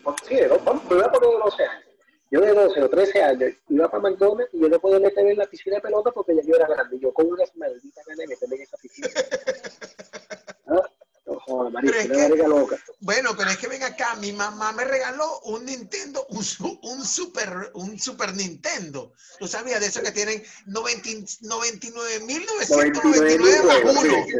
yo 0.05 0.15
sí, 0.27 0.35
vamos, 0.65 0.83
me 0.85 0.95
voy 0.95 1.03
a 1.05 1.11
poner 1.11 1.29
de 1.29 1.35
12 1.37 1.63
años. 1.65 1.85
Yo 2.31 2.41
de 2.41 2.53
12 2.53 2.81
o 2.83 2.89
13 2.89 3.21
años 3.23 3.51
iba 3.69 3.89
para 3.91 4.03
McDonald's 4.03 4.53
y 4.53 4.59
yo 4.61 4.69
no 4.69 4.79
podía 4.79 4.99
meterme 4.99 5.31
en 5.31 5.37
la 5.37 5.45
piscina 5.47 5.75
de 5.77 5.81
pelota 5.81 6.11
porque 6.11 6.35
ya 6.35 6.41
yo 6.43 6.55
era 6.55 6.67
grande. 6.67 6.97
Yo 6.99 7.11
con 7.13 7.27
unas 7.27 7.53
malditas 7.57 8.05
ganas 8.05 8.17
de 8.19 8.27
meterme 8.27 8.55
en 8.55 8.61
esa 8.61 8.77
piscina. 8.77 9.09
¿Ah? 10.67 10.89
No 11.25 11.39
jodas, 11.41 11.73
marico, 11.73 11.93
Pero 11.93 12.13
es 12.13 12.31
una 12.31 12.35
que- 12.43 12.47
loca. 12.47 12.77
Bueno, 13.01 13.31
pero 13.37 13.49
es 13.51 13.57
que 13.57 13.67
ven 13.67 13.83
acá, 13.83 14.15
mi 14.15 14.31
mamá 14.31 14.71
me 14.71 14.85
regaló 14.85 15.39
un 15.41 15.65
Nintendo, 15.65 16.25
un, 16.29 16.45
un 16.83 17.03
super, 17.05 17.71
un 17.73 17.99
Super 17.99 18.33
Nintendo. 18.33 19.11
¿Tú 19.37 19.47
sabías 19.47 19.81
de 19.81 19.87
eso 19.87 20.01
que 20.01 20.11
tienen 20.11 20.41
99.999 20.67 23.63
más 23.63 23.81
juegos, 23.81 24.03
uno? 24.03 24.13
sí, 24.25 24.31
sí. 24.31 24.37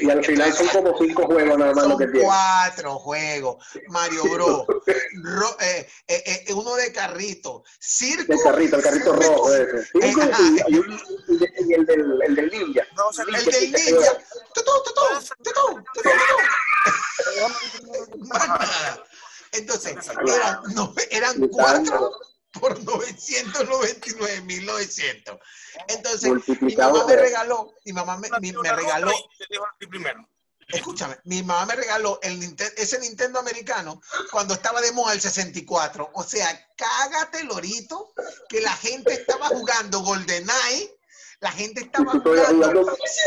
Y 0.00 0.10
al 0.10 0.24
final 0.24 0.52
son 0.52 0.68
como 0.68 0.96
5 0.98 1.26
juegos 1.26 1.58
nada 1.58 1.72
más 1.74 1.86
lo 1.86 1.96
que 1.98 2.04
Son 2.04 2.12
tiene. 2.12 2.26
cuatro 2.26 2.98
juegos. 2.98 3.64
Mario 3.88 4.22
Bros. 4.24 4.66
Ro- 4.66 5.56
eh, 5.60 5.88
eh, 6.08 6.44
eh, 6.48 6.54
uno 6.54 6.74
de 6.76 6.92
carrito. 6.92 7.62
Circo. 7.78 8.32
El 8.32 8.38
carrito, 8.42 8.76
el 8.76 8.82
carrito 8.82 9.14
Circo- 9.14 9.22
rojo 9.22 9.54
ese. 9.54 9.88
Y 9.94 11.74
el 11.74 11.86
del, 11.86 12.22
el 12.26 12.34
del 12.34 12.50
ninja. 12.50 12.82
No, 12.96 13.12
se 13.12 13.22
El 13.22 13.44
del 13.44 13.72
ninja. 13.72 14.12
Tutú, 14.54 14.70
tutú, 14.84 15.00
tutú, 15.42 15.84
tutú. 15.94 16.10
Entonces, 19.52 19.96
eran, 20.26 20.60
no, 20.74 20.94
eran 21.10 21.48
cuatro 21.48 22.12
por 22.60 22.78
999.900. 22.84 25.38
Entonces, 25.88 26.30
mi 26.60 26.76
mamá 26.76 27.04
me 27.06 27.16
regaló, 27.16 27.74
mi 27.84 27.92
mamá 27.92 28.16
me, 28.18 28.28
mi- 28.40 28.52
me 28.52 28.72
regaló, 28.72 29.10
escúchame, 30.68 31.18
mi 31.24 31.42
mamá 31.42 31.66
me 31.66 31.74
regaló 31.76 32.18
el 32.22 32.38
Ninten- 32.40 32.72
ese 32.76 32.98
Nintendo 33.00 33.38
americano 33.40 34.00
cuando 34.30 34.54
estaba 34.54 34.80
de 34.80 34.92
moda 34.92 35.12
el 35.14 35.20
64. 35.20 36.10
O 36.14 36.22
sea, 36.22 36.68
cágate, 36.76 37.42
Lorito, 37.44 38.12
que 38.48 38.60
la 38.60 38.72
gente 38.76 39.12
estaba 39.14 39.48
jugando 39.48 40.00
GoldenEye, 40.00 40.96
la 41.40 41.50
gente 41.50 41.80
estaba 41.80 42.12
jugando- 42.12 42.68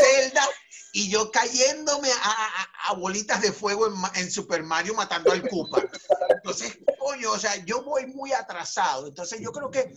Zelda 0.00 0.48
y 0.94 1.08
yo 1.10 1.30
cayéndome 1.30 2.08
a, 2.10 2.14
a- 2.30 2.90
a 2.90 2.94
bolitas 2.94 3.42
de 3.42 3.52
fuego 3.52 3.88
en, 3.88 3.94
en 4.22 4.30
Super 4.30 4.62
Mario 4.62 4.94
matando 4.94 5.32
al 5.32 5.46
Koopa. 5.48 5.82
Entonces, 6.30 6.78
coño, 6.98 7.32
o 7.32 7.38
sea, 7.38 7.56
yo 7.64 7.82
voy 7.82 8.06
muy 8.06 8.32
atrasado. 8.32 9.08
Entonces, 9.08 9.40
yo 9.40 9.50
creo 9.52 9.70
que 9.70 9.92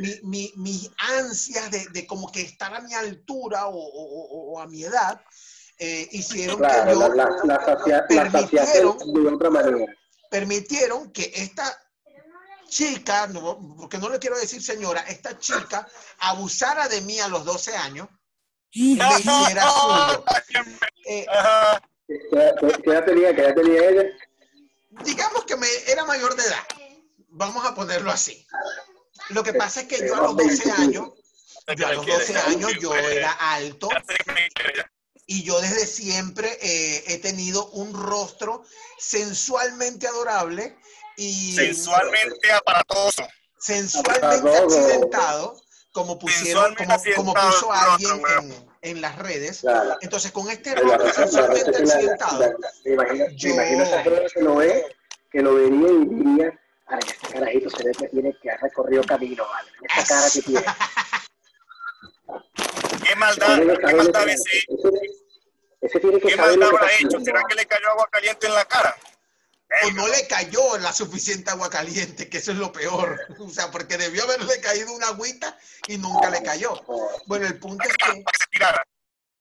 mi, 0.00 0.20
mi, 0.24 0.52
mis 0.56 0.90
ansias 1.18 1.70
de, 1.70 1.86
de 1.92 2.06
como 2.06 2.30
que 2.30 2.40
estar 2.42 2.74
a 2.74 2.80
mi 2.80 2.92
altura 2.92 3.66
o, 3.68 3.76
o- 3.76 4.52
o- 4.54 4.60
a 4.60 4.66
mi 4.66 4.82
edad 4.84 5.20
eh, 5.78 6.08
hicieron 6.12 6.58
Claro, 6.58 6.84
que 6.86 6.92
yo 6.92 7.08
la, 7.14 7.24
la, 7.24 7.30
la, 7.44 7.64
sacia- 7.64 8.06
permitieron- 8.08 8.98
de 8.98 9.28
otra 9.28 9.50
manera. 9.50 9.86
permitieron 10.28 11.12
que 11.12 11.32
esta 11.36 11.78
chica, 12.68 13.26
no, 13.28 13.76
porque 13.76 13.98
no 13.98 14.08
le 14.08 14.18
quiero 14.18 14.38
decir 14.38 14.62
señora, 14.62 15.02
esta 15.02 15.38
chica 15.38 15.86
abusara 16.18 16.88
de 16.88 17.00
mí 17.02 17.20
a 17.20 17.28
los 17.28 17.44
12 17.44 17.76
años 17.76 18.08
y 18.72 18.96
me 18.96 19.04
hiciera 19.18 19.70
suyo. 19.70 20.24
Eh. 21.06 21.26
¿Qué, 22.06 22.90
edad 22.90 23.04
tenía? 23.04 23.34
¿Qué 23.34 23.40
edad 23.42 23.54
tenía 23.54 23.88
ella? 23.88 24.04
digamos 25.04 25.44
que 25.44 25.56
me 25.56 25.66
era 25.88 26.04
mayor 26.04 26.36
de 26.36 26.42
edad. 26.42 26.66
Vamos 27.28 27.64
a 27.64 27.74
ponerlo 27.74 28.10
así. 28.10 28.46
Lo 29.30 29.42
que 29.42 29.54
pasa 29.54 29.80
es 29.82 29.86
que 29.86 30.06
yo 30.06 30.14
a 30.16 30.20
los 30.20 30.36
12 30.36 30.70
años, 30.72 31.10
yo 31.76 31.86
a 31.86 31.92
los 31.92 32.06
12 32.06 32.38
años 32.38 32.72
yo 32.80 32.94
era 32.94 33.32
alto 33.32 33.88
y 35.26 35.42
yo 35.44 35.60
desde 35.60 35.86
siempre 35.86 36.58
eh, 36.60 37.04
he 37.06 37.18
tenido 37.18 37.68
un 37.70 37.94
rostro 37.94 38.64
sensualmente 38.98 40.06
adorable 40.06 40.76
y 41.16 41.54
Sensualmente 41.54 42.52
aparatoso. 42.52 43.26
sensualmente 43.58 44.26
Aparatoso. 44.26 44.78
accidentado, 44.78 45.62
como 45.92 46.18
pusieron, 46.18 46.74
como, 46.74 46.96
como 47.16 47.34
puso 47.34 47.70
alguien 47.72 48.22
en, 48.40 48.66
en 48.80 49.00
las 49.00 49.16
redes. 49.18 49.60
Claro. 49.60 49.96
Entonces, 50.00 50.32
con 50.32 50.50
este 50.50 50.74
la- 50.82 51.12
sensualmente 51.12 51.70
la- 51.70 51.78
la- 51.78 51.94
accidentado, 51.94 52.56
Yo- 53.36 53.54
gente 53.56 54.30
que 54.34 54.40
lo 54.42 54.56
ve, 54.56 54.96
que 55.30 55.42
lo 55.42 55.54
vería 55.54 55.88
y 55.88 56.04
diría, 56.06 56.60
ay, 56.86 56.98
este 57.06 57.28
carajito 57.32 57.70
se 57.70 57.84
ve 57.84 57.92
que 57.92 58.08
tiene 58.08 58.36
que 58.42 58.50
ha 58.50 58.56
recorrido 58.56 59.02
camino, 59.04 59.44
vale. 59.46 59.70
Esa 59.96 60.06
cara 60.14 60.26
que 60.32 60.42
tiene. 60.42 60.64
¿Qué 63.04 63.16
maldad, 63.16 63.58
qué 63.86 63.94
maldad 63.94 64.28
ese, 64.28 64.58
ese, 64.68 64.90
ese 65.80 66.00
tiene 66.00 66.20
que 66.20 66.28
qué 66.28 66.36
maldad 66.36 66.68
habrá 66.68 66.88
hecho? 66.98 67.20
¿Será 67.20 67.42
que 67.48 67.54
le 67.54 67.66
cayó 67.66 67.90
agua 67.90 68.08
caliente 68.10 68.46
en 68.46 68.54
la 68.54 68.64
cara? 68.64 68.96
O 69.84 69.90
no 69.92 70.08
le 70.08 70.26
cayó 70.26 70.78
la 70.78 70.92
suficiente 70.92 71.50
agua 71.50 71.70
caliente, 71.70 72.28
que 72.28 72.38
eso 72.38 72.52
es 72.52 72.58
lo 72.58 72.72
peor. 72.72 73.18
O 73.38 73.48
sea, 73.48 73.70
porque 73.70 73.96
debió 73.96 74.24
haberle 74.24 74.60
caído 74.60 74.92
una 74.92 75.08
agüita 75.08 75.58
y 75.88 75.98
nunca 75.98 76.30
le 76.30 76.42
cayó. 76.42 76.80
Bueno, 77.26 77.46
el 77.46 77.58
punto 77.58 77.84
es 77.88 77.96
que 77.96 78.24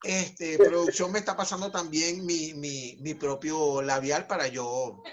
este, 0.04 0.58
producción 0.58 1.12
me 1.12 1.20
está 1.20 1.38
pasando 1.38 1.72
también 1.72 2.26
mi, 2.26 2.54
mi, 2.54 2.98
mi 3.02 3.14
propio 3.14 3.82
labial 3.84 4.26
para 4.26 4.48
yo, 4.48 5.04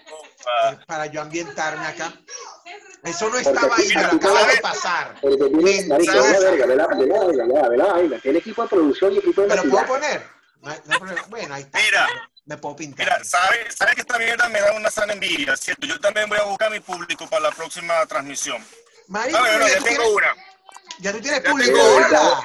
para 0.87 1.07
yo 1.07 1.21
ambientarme 1.21 1.87
acá. 1.87 2.15
Eso 3.05 3.29
no 3.29 3.39
estaba 3.39 3.77
ahí, 3.77 3.89
me 3.95 4.03
lo 4.03 4.09
acaba 4.09 4.45
de 4.47 4.57
pasar. 4.61 5.15
Porque 5.21 5.37
tiene, 5.37 5.87
marico, 5.87 6.13
verga, 6.13 6.67
la, 6.67 6.75
la 6.75 7.77
la 7.77 7.93
vaina. 7.93 8.19
Tiene 8.21 8.39
equipo 8.39 8.63
de 8.63 8.69
producción 8.69 9.13
y 9.13 9.19
equipo 9.19 9.43
de 9.43 9.49
¿Me 9.49 9.57
lo 9.57 9.63
puedo 9.65 9.87
poner? 9.87 10.23
No 10.63 10.99
no. 10.99 11.15
Bueno, 11.29 11.55
ahí 11.55 11.63
está. 11.63 11.79
Mira. 11.79 12.09
Me 12.49 12.57
puedo 12.57 12.77
pintar. 12.77 13.05
Mira, 13.07 13.23
¿sabes 13.25 13.75
sabe 13.77 13.95
que 13.95 14.01
esta 14.01 14.19
mierda 14.19 14.49
me 14.49 14.59
da 14.61 14.73
una 14.73 14.91
sana 14.91 15.13
envidia, 15.13 15.55
¿cierto? 15.57 15.87
Yo 15.87 16.01
también 16.01 16.29
voy 16.31 16.39
a 16.39 16.45
buscar 16.45 16.71
mi 16.71 16.81
público 16.81 17.29
para 17.29 17.43
la 17.43 17.51
próxima 17.53 18.05
transmisión. 18.07 18.65
Marico, 19.07 19.37
Ah, 19.39 19.41
bueno, 19.43 19.69
ya, 19.69 19.75
tengo 19.75 19.87
tienes, 19.87 20.09
una. 20.09 20.35
ya 21.01 21.13
tú 21.13 21.21
tienes 21.21 21.43
Ya 21.43 21.51
público. 21.51 21.79
Hola. 21.79 22.41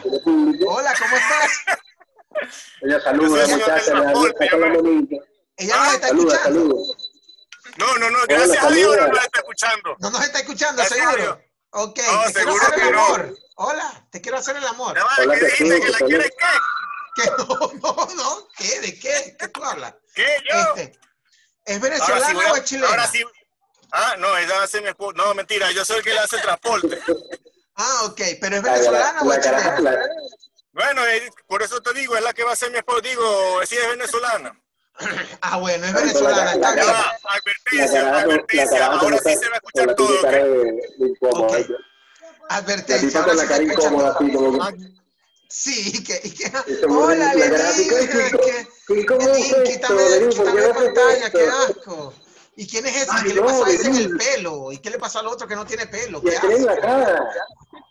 Hola, 0.67 0.93
¿cómo 0.99 1.15
estás? 1.15 1.51
Ella 2.81 2.99
saluda, 3.01 3.47
muchacha, 3.47 3.93
manita. 3.95 5.15
Ella 5.55 5.77
nos 5.77 5.93
está 5.93 6.07
Saluda, 6.09 6.35
escuchando. 6.35 6.43
saluda. 6.43 6.97
No, 7.77 7.97
no, 7.97 8.09
no, 8.09 8.17
gracias 8.27 8.63
a 8.63 8.69
Dios 8.71 8.97
no 8.97 9.07
nos 9.07 9.23
está 9.23 9.39
escuchando. 9.39 9.95
No 9.99 10.09
nos 10.09 10.23
está 10.25 10.39
escuchando, 10.39 10.77
Gracias 10.83 11.07
a 11.07 11.11
seguro. 11.11 11.41
Ok, 11.71 11.99
No, 12.05 12.23
te 12.25 12.33
quiero 12.33 12.33
seguro 12.33 12.63
hacer 12.65 12.75
que 12.79 12.87
el 12.87 12.91
no. 12.93 13.05
amor. 13.05 13.37
Hola, 13.55 14.07
te 14.11 14.21
quiero 14.21 14.37
hacer 14.37 14.57
el 14.57 14.67
amor. 14.67 14.97
Hola, 15.19 15.33
¿Qué 15.39 15.45
dijiste? 15.45 15.79
¿Que 15.81 15.89
la 15.89 15.97
que 15.99 16.05
quieres 16.05 16.31
qué? 16.37 16.45
¿Qué? 17.15 17.23
No, 17.37 17.71
no, 17.81 18.15
no. 18.15 18.47
¿Qué? 18.57 18.79
¿De 18.81 18.99
qué? 18.99 19.35
¿Qué 19.39 19.47
tú 19.49 19.63
hablas? 19.63 19.93
¿Qué? 20.15 20.25
Yo. 20.51 20.75
Este, 20.75 20.99
¿Es 21.65 21.77
Ahora 21.77 21.89
venezolana 21.89 22.27
sí 22.27 22.45
a- 22.47 22.51
o 22.51 22.55
es 22.55 22.63
chilena? 22.65 22.87
Ahora 22.89 23.07
sí. 23.07 23.23
Ah, 23.91 24.15
no, 24.17 24.35
ella 24.37 24.63
hace 24.63 24.81
mi 24.81 24.87
esposo. 24.87 25.13
No, 25.13 25.33
mentira, 25.35 25.71
yo 25.71 25.85
soy 25.85 25.97
el 25.97 26.03
que 26.03 26.13
le 26.13 26.19
hace 26.19 26.37
el 26.37 26.41
transporte. 26.41 26.99
Ah, 27.75 28.01
ok, 28.03 28.21
pero 28.39 28.57
¿es 28.57 28.63
La, 28.63 28.71
venezolana 28.71 29.21
o 29.23 29.33
es 29.33 29.39
chilena? 29.41 29.79
la- 29.79 29.99
Bueno, 30.73 31.07
eh, 31.07 31.27
por 31.47 31.63
eso 31.63 31.81
te 31.81 31.91
digo, 31.93 32.15
es 32.15 32.21
la 32.23 32.31
que 32.31 32.43
va 32.43 32.51
a 32.51 32.55
ser 32.55 32.69
mi 32.69 32.77
esposo. 32.77 33.01
Digo, 33.01 33.59
si 33.65 33.75
es 33.75 33.87
venezolana. 33.89 34.55
Ah, 35.41 35.57
bueno, 35.57 35.83
es 35.87 35.91
La- 35.93 35.99
venezolana, 36.01 36.53
la- 36.55 36.69
va, 36.69 36.75
la 36.75 37.17
advertencia, 37.31 38.15
advertencia. 38.19 38.85
Ahora 38.85 39.17
sí 39.17 39.35
se 39.37 39.49
va 39.49 39.55
a 39.55 39.57
escuchar 39.57 39.95
todo, 39.95 40.21
cara 40.21 40.37
¿ok? 40.37 40.43
de, 40.43 40.63
de 40.99 41.07
incómoda, 41.09 41.47
Ok. 41.47 41.53
ella. 41.57 41.75
La 42.49 42.55
Advertencia, 42.57 43.19
ahora 43.21 43.31
sí 43.33 43.37
la 43.39 43.45
cara 43.47 43.57
te 43.57 43.63
escuchando. 43.65 44.21
incómoda, 44.21 44.73
Sí, 45.55 45.91
y 45.93 46.03
que, 46.03 46.19
y 46.23 46.31
que 46.31 46.51
hola, 46.89 47.15
la 47.15 47.31
¿qué- 47.33 48.67
que, 48.87 49.05
cómo 49.05 49.19
quítame, 49.33 49.63
quítame 49.65 50.01
haces 50.01 50.73
pantalla, 50.73 51.29
qué 51.29 51.47
asco. 51.47 52.11
¿Y 52.55 52.67
quién 52.67 52.87
es 52.87 52.95
ese? 52.95 53.07
Ay, 53.11 53.23
¿Qué 53.27 53.33
le 53.35 53.41
pasó 53.43 53.65
a 53.65 53.69
ese 53.69 53.87
en 53.87 53.95
el 53.97 54.17
pelo? 54.17 54.71
¿Y 54.71 54.79
qué 54.79 54.89
le 54.89 54.97
pasó 54.97 55.19
al 55.19 55.27
otro 55.27 55.47
que 55.47 55.55
no 55.55 55.63
tiene 55.63 55.85
pelo? 55.85 56.21
¿Qué 56.21 56.35
asco? 56.35 56.47
la 56.65 56.75
cara. 56.79 57.29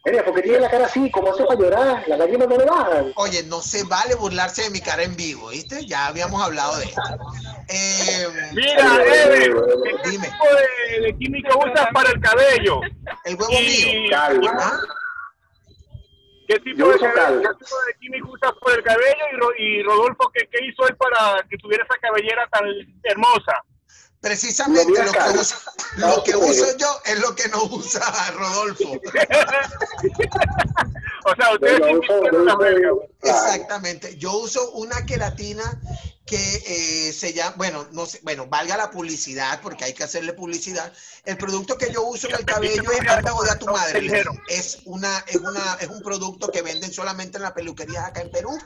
Mira, 0.04 0.24
porque 0.24 0.42
tiene 0.42 0.58
la 0.58 0.70
cara 0.70 0.86
así, 0.86 1.08
como 1.12 1.32
hace 1.32 1.44
para 1.44 1.60
llorar, 1.60 2.04
las 2.08 2.18
lágrimas 2.18 2.48
no 2.48 2.56
le 2.56 2.64
bajan. 2.64 3.12
Oye, 3.14 3.44
no 3.44 3.60
se 3.62 3.84
vale 3.84 4.16
burlarse 4.16 4.62
de 4.62 4.70
mi 4.70 4.80
cara 4.80 5.04
en 5.04 5.14
vivo, 5.14 5.50
¿viste? 5.50 5.86
Ya 5.86 6.06
habíamos 6.08 6.42
hablado 6.42 6.76
de 6.78 6.86
esto. 6.86 7.00
Eh, 7.68 8.26
Mira, 8.54 9.04
Eve, 9.04 9.52
¿qué 10.02 10.10
Dime. 10.10 10.26
tipo 10.26 10.44
de, 10.56 11.00
de 11.06 11.16
químico 11.18 11.58
usas 11.60 11.86
para 11.94 12.10
el 12.10 12.20
cabello? 12.20 12.80
el 13.24 13.36
huevo 13.36 13.52
mío. 13.52 14.10
Calma. 14.10 14.50
¿Ah? 14.58 14.80
¿Qué 16.54 16.60
tipo, 16.60 16.88
de, 16.88 16.94
uso 16.96 17.06
cabello- 17.14 17.40
qué 17.40 17.64
tipo 17.64 17.76
de 17.86 17.94
químico 18.00 18.30
usas 18.32 18.52
para 18.62 18.76
el 18.76 18.82
cabello? 18.82 19.24
Y, 19.32 19.36
Ro- 19.36 19.56
y 19.58 19.82
Rodolfo, 19.82 20.30
¿qué, 20.34 20.48
¿qué 20.50 20.64
hizo 20.66 20.86
él 20.88 20.96
para 20.96 21.42
que 21.48 21.56
tuviera 21.58 21.84
esa 21.84 21.98
cabellera 22.00 22.46
tan 22.52 22.64
hermosa? 23.04 23.52
Precisamente 24.20 25.04
Lo 25.04 25.10
que, 25.12 25.18
uso, 25.36 25.56
lo 25.96 26.22
que 26.22 26.32
Ah, 26.32 26.38
uso 26.38 26.64
ok. 26.64 26.76
yo 26.78 26.86
es 27.06 27.18
lo 27.20 27.34
que 27.34 27.48
no 27.48 27.64
usa 27.64 28.02
Rodolfo. 28.32 28.92
O 31.24 31.34
sea, 31.36 31.52
ustedes 31.54 31.80
uso- 31.80 32.20
uso-. 32.32 33.08
Exactamente. 33.22 34.16
Yo 34.18 34.32
uso 34.38 34.70
una 34.72 35.04
queratina 35.06 35.62
que 36.24 36.36
eh, 37.08 37.12
se 37.12 37.32
llama, 37.32 37.54
bueno, 37.56 37.86
no 37.92 38.06
sé, 38.06 38.20
bueno, 38.22 38.46
valga 38.46 38.76
la 38.76 38.90
publicidad 38.90 39.60
porque 39.60 39.84
hay 39.84 39.92
que 39.92 40.04
hacerle 40.04 40.32
publicidad. 40.32 40.92
El 41.24 41.36
producto 41.36 41.76
que 41.76 41.92
yo 41.92 42.02
uso 42.04 42.28
en 42.28 42.36
el 42.36 42.44
cabello 42.44 42.82
es 42.92 43.00
Anda 43.08 43.32
Joder 43.32 43.52
a 43.52 43.58
tu 43.58 43.66
madre. 43.66 44.24
Es 44.48 44.78
una, 44.84 45.18
es 45.26 45.36
una, 45.36 45.76
es 45.80 45.88
un 45.88 46.00
producto 46.02 46.48
que 46.50 46.62
venden 46.62 46.92
solamente 46.92 47.38
en 47.38 47.42
las 47.42 47.52
peluquerías 47.52 48.04
acá 48.04 48.20
en 48.20 48.30
Perú 48.30 48.56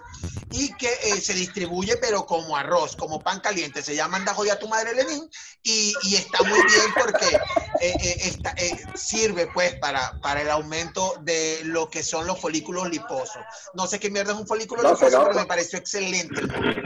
y 0.50 0.72
que 0.74 0.88
eh, 1.04 1.20
se 1.20 1.32
distribuye 1.34 1.96
pero 1.96 2.26
como 2.26 2.56
arroz, 2.56 2.94
como 2.94 3.20
pan 3.20 3.40
caliente. 3.40 3.82
Se 3.82 3.96
llama 3.96 4.18
Anda 4.18 4.34
Joder 4.34 4.52
a 4.52 4.58
tu 4.58 4.68
madre 4.68 4.94
Lenín 4.94 5.28
y, 5.62 5.94
y 6.02 6.16
está 6.16 6.42
muy 6.42 6.58
bien 6.60 6.94
porque 7.00 7.36
eh, 7.80 8.16
está- 8.20 8.54
sirve 8.94 9.46
pues 9.52 9.74
para, 9.76 10.20
para 10.20 10.42
el 10.42 10.50
aumento 10.50 11.14
de 11.22 11.60
lo 11.64 11.88
que 11.88 12.02
son 12.02 12.26
los 12.26 12.38
folículos 12.38 12.88
liposos. 12.90 13.42
No 13.74 13.86
sé 13.86 13.98
qué 13.98 14.10
mierda 14.10 14.32
es 14.34 14.38
un 14.38 14.46
folículo 14.46 14.82
No, 14.82 14.90
liposo, 14.90 15.06
pero- 15.06 15.24
pero 15.28 15.40
me 15.40 15.46
pareció 15.46 15.78
excelente. 15.78 16.40
el. 16.40 16.84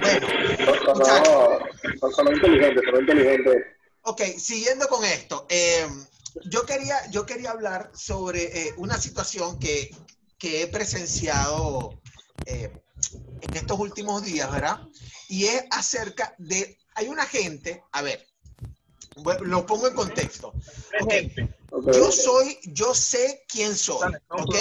Bueno, 0.00 0.26
Son, 2.00 2.12
son, 2.12 2.34
inteligentes, 2.34 2.82
son 2.90 3.00
inteligentes. 3.00 3.64
ok, 4.02 4.22
siguiendo 4.38 4.86
con 4.88 5.04
esto, 5.04 5.46
eh, 5.48 5.86
yo, 6.44 6.64
quería, 6.66 6.96
yo 7.10 7.26
quería 7.26 7.50
hablar 7.50 7.90
sobre 7.94 8.44
eh, 8.44 8.74
una 8.76 8.98
situación 8.98 9.58
que, 9.58 9.90
que 10.38 10.62
he 10.62 10.66
presenciado 10.66 12.00
eh, 12.46 12.70
en 13.40 13.56
estos 13.56 13.78
últimos 13.78 14.22
días, 14.24 14.50
¿verdad? 14.50 14.80
Y 15.28 15.46
es 15.46 15.64
acerca 15.70 16.34
de, 16.38 16.78
hay 16.94 17.08
una 17.08 17.26
gente, 17.26 17.82
a 17.92 18.02
ver, 18.02 18.26
lo 19.42 19.66
pongo 19.66 19.88
en 19.88 19.94
contexto. 19.94 20.52
Ok, 21.00 21.12
Ok. 21.76 21.92
Yo 21.92 22.12
soy, 22.12 22.56
yo 22.62 22.94
sé 22.94 23.44
quién 23.48 23.76
soy, 23.76 24.12
¿ok? 24.28 24.54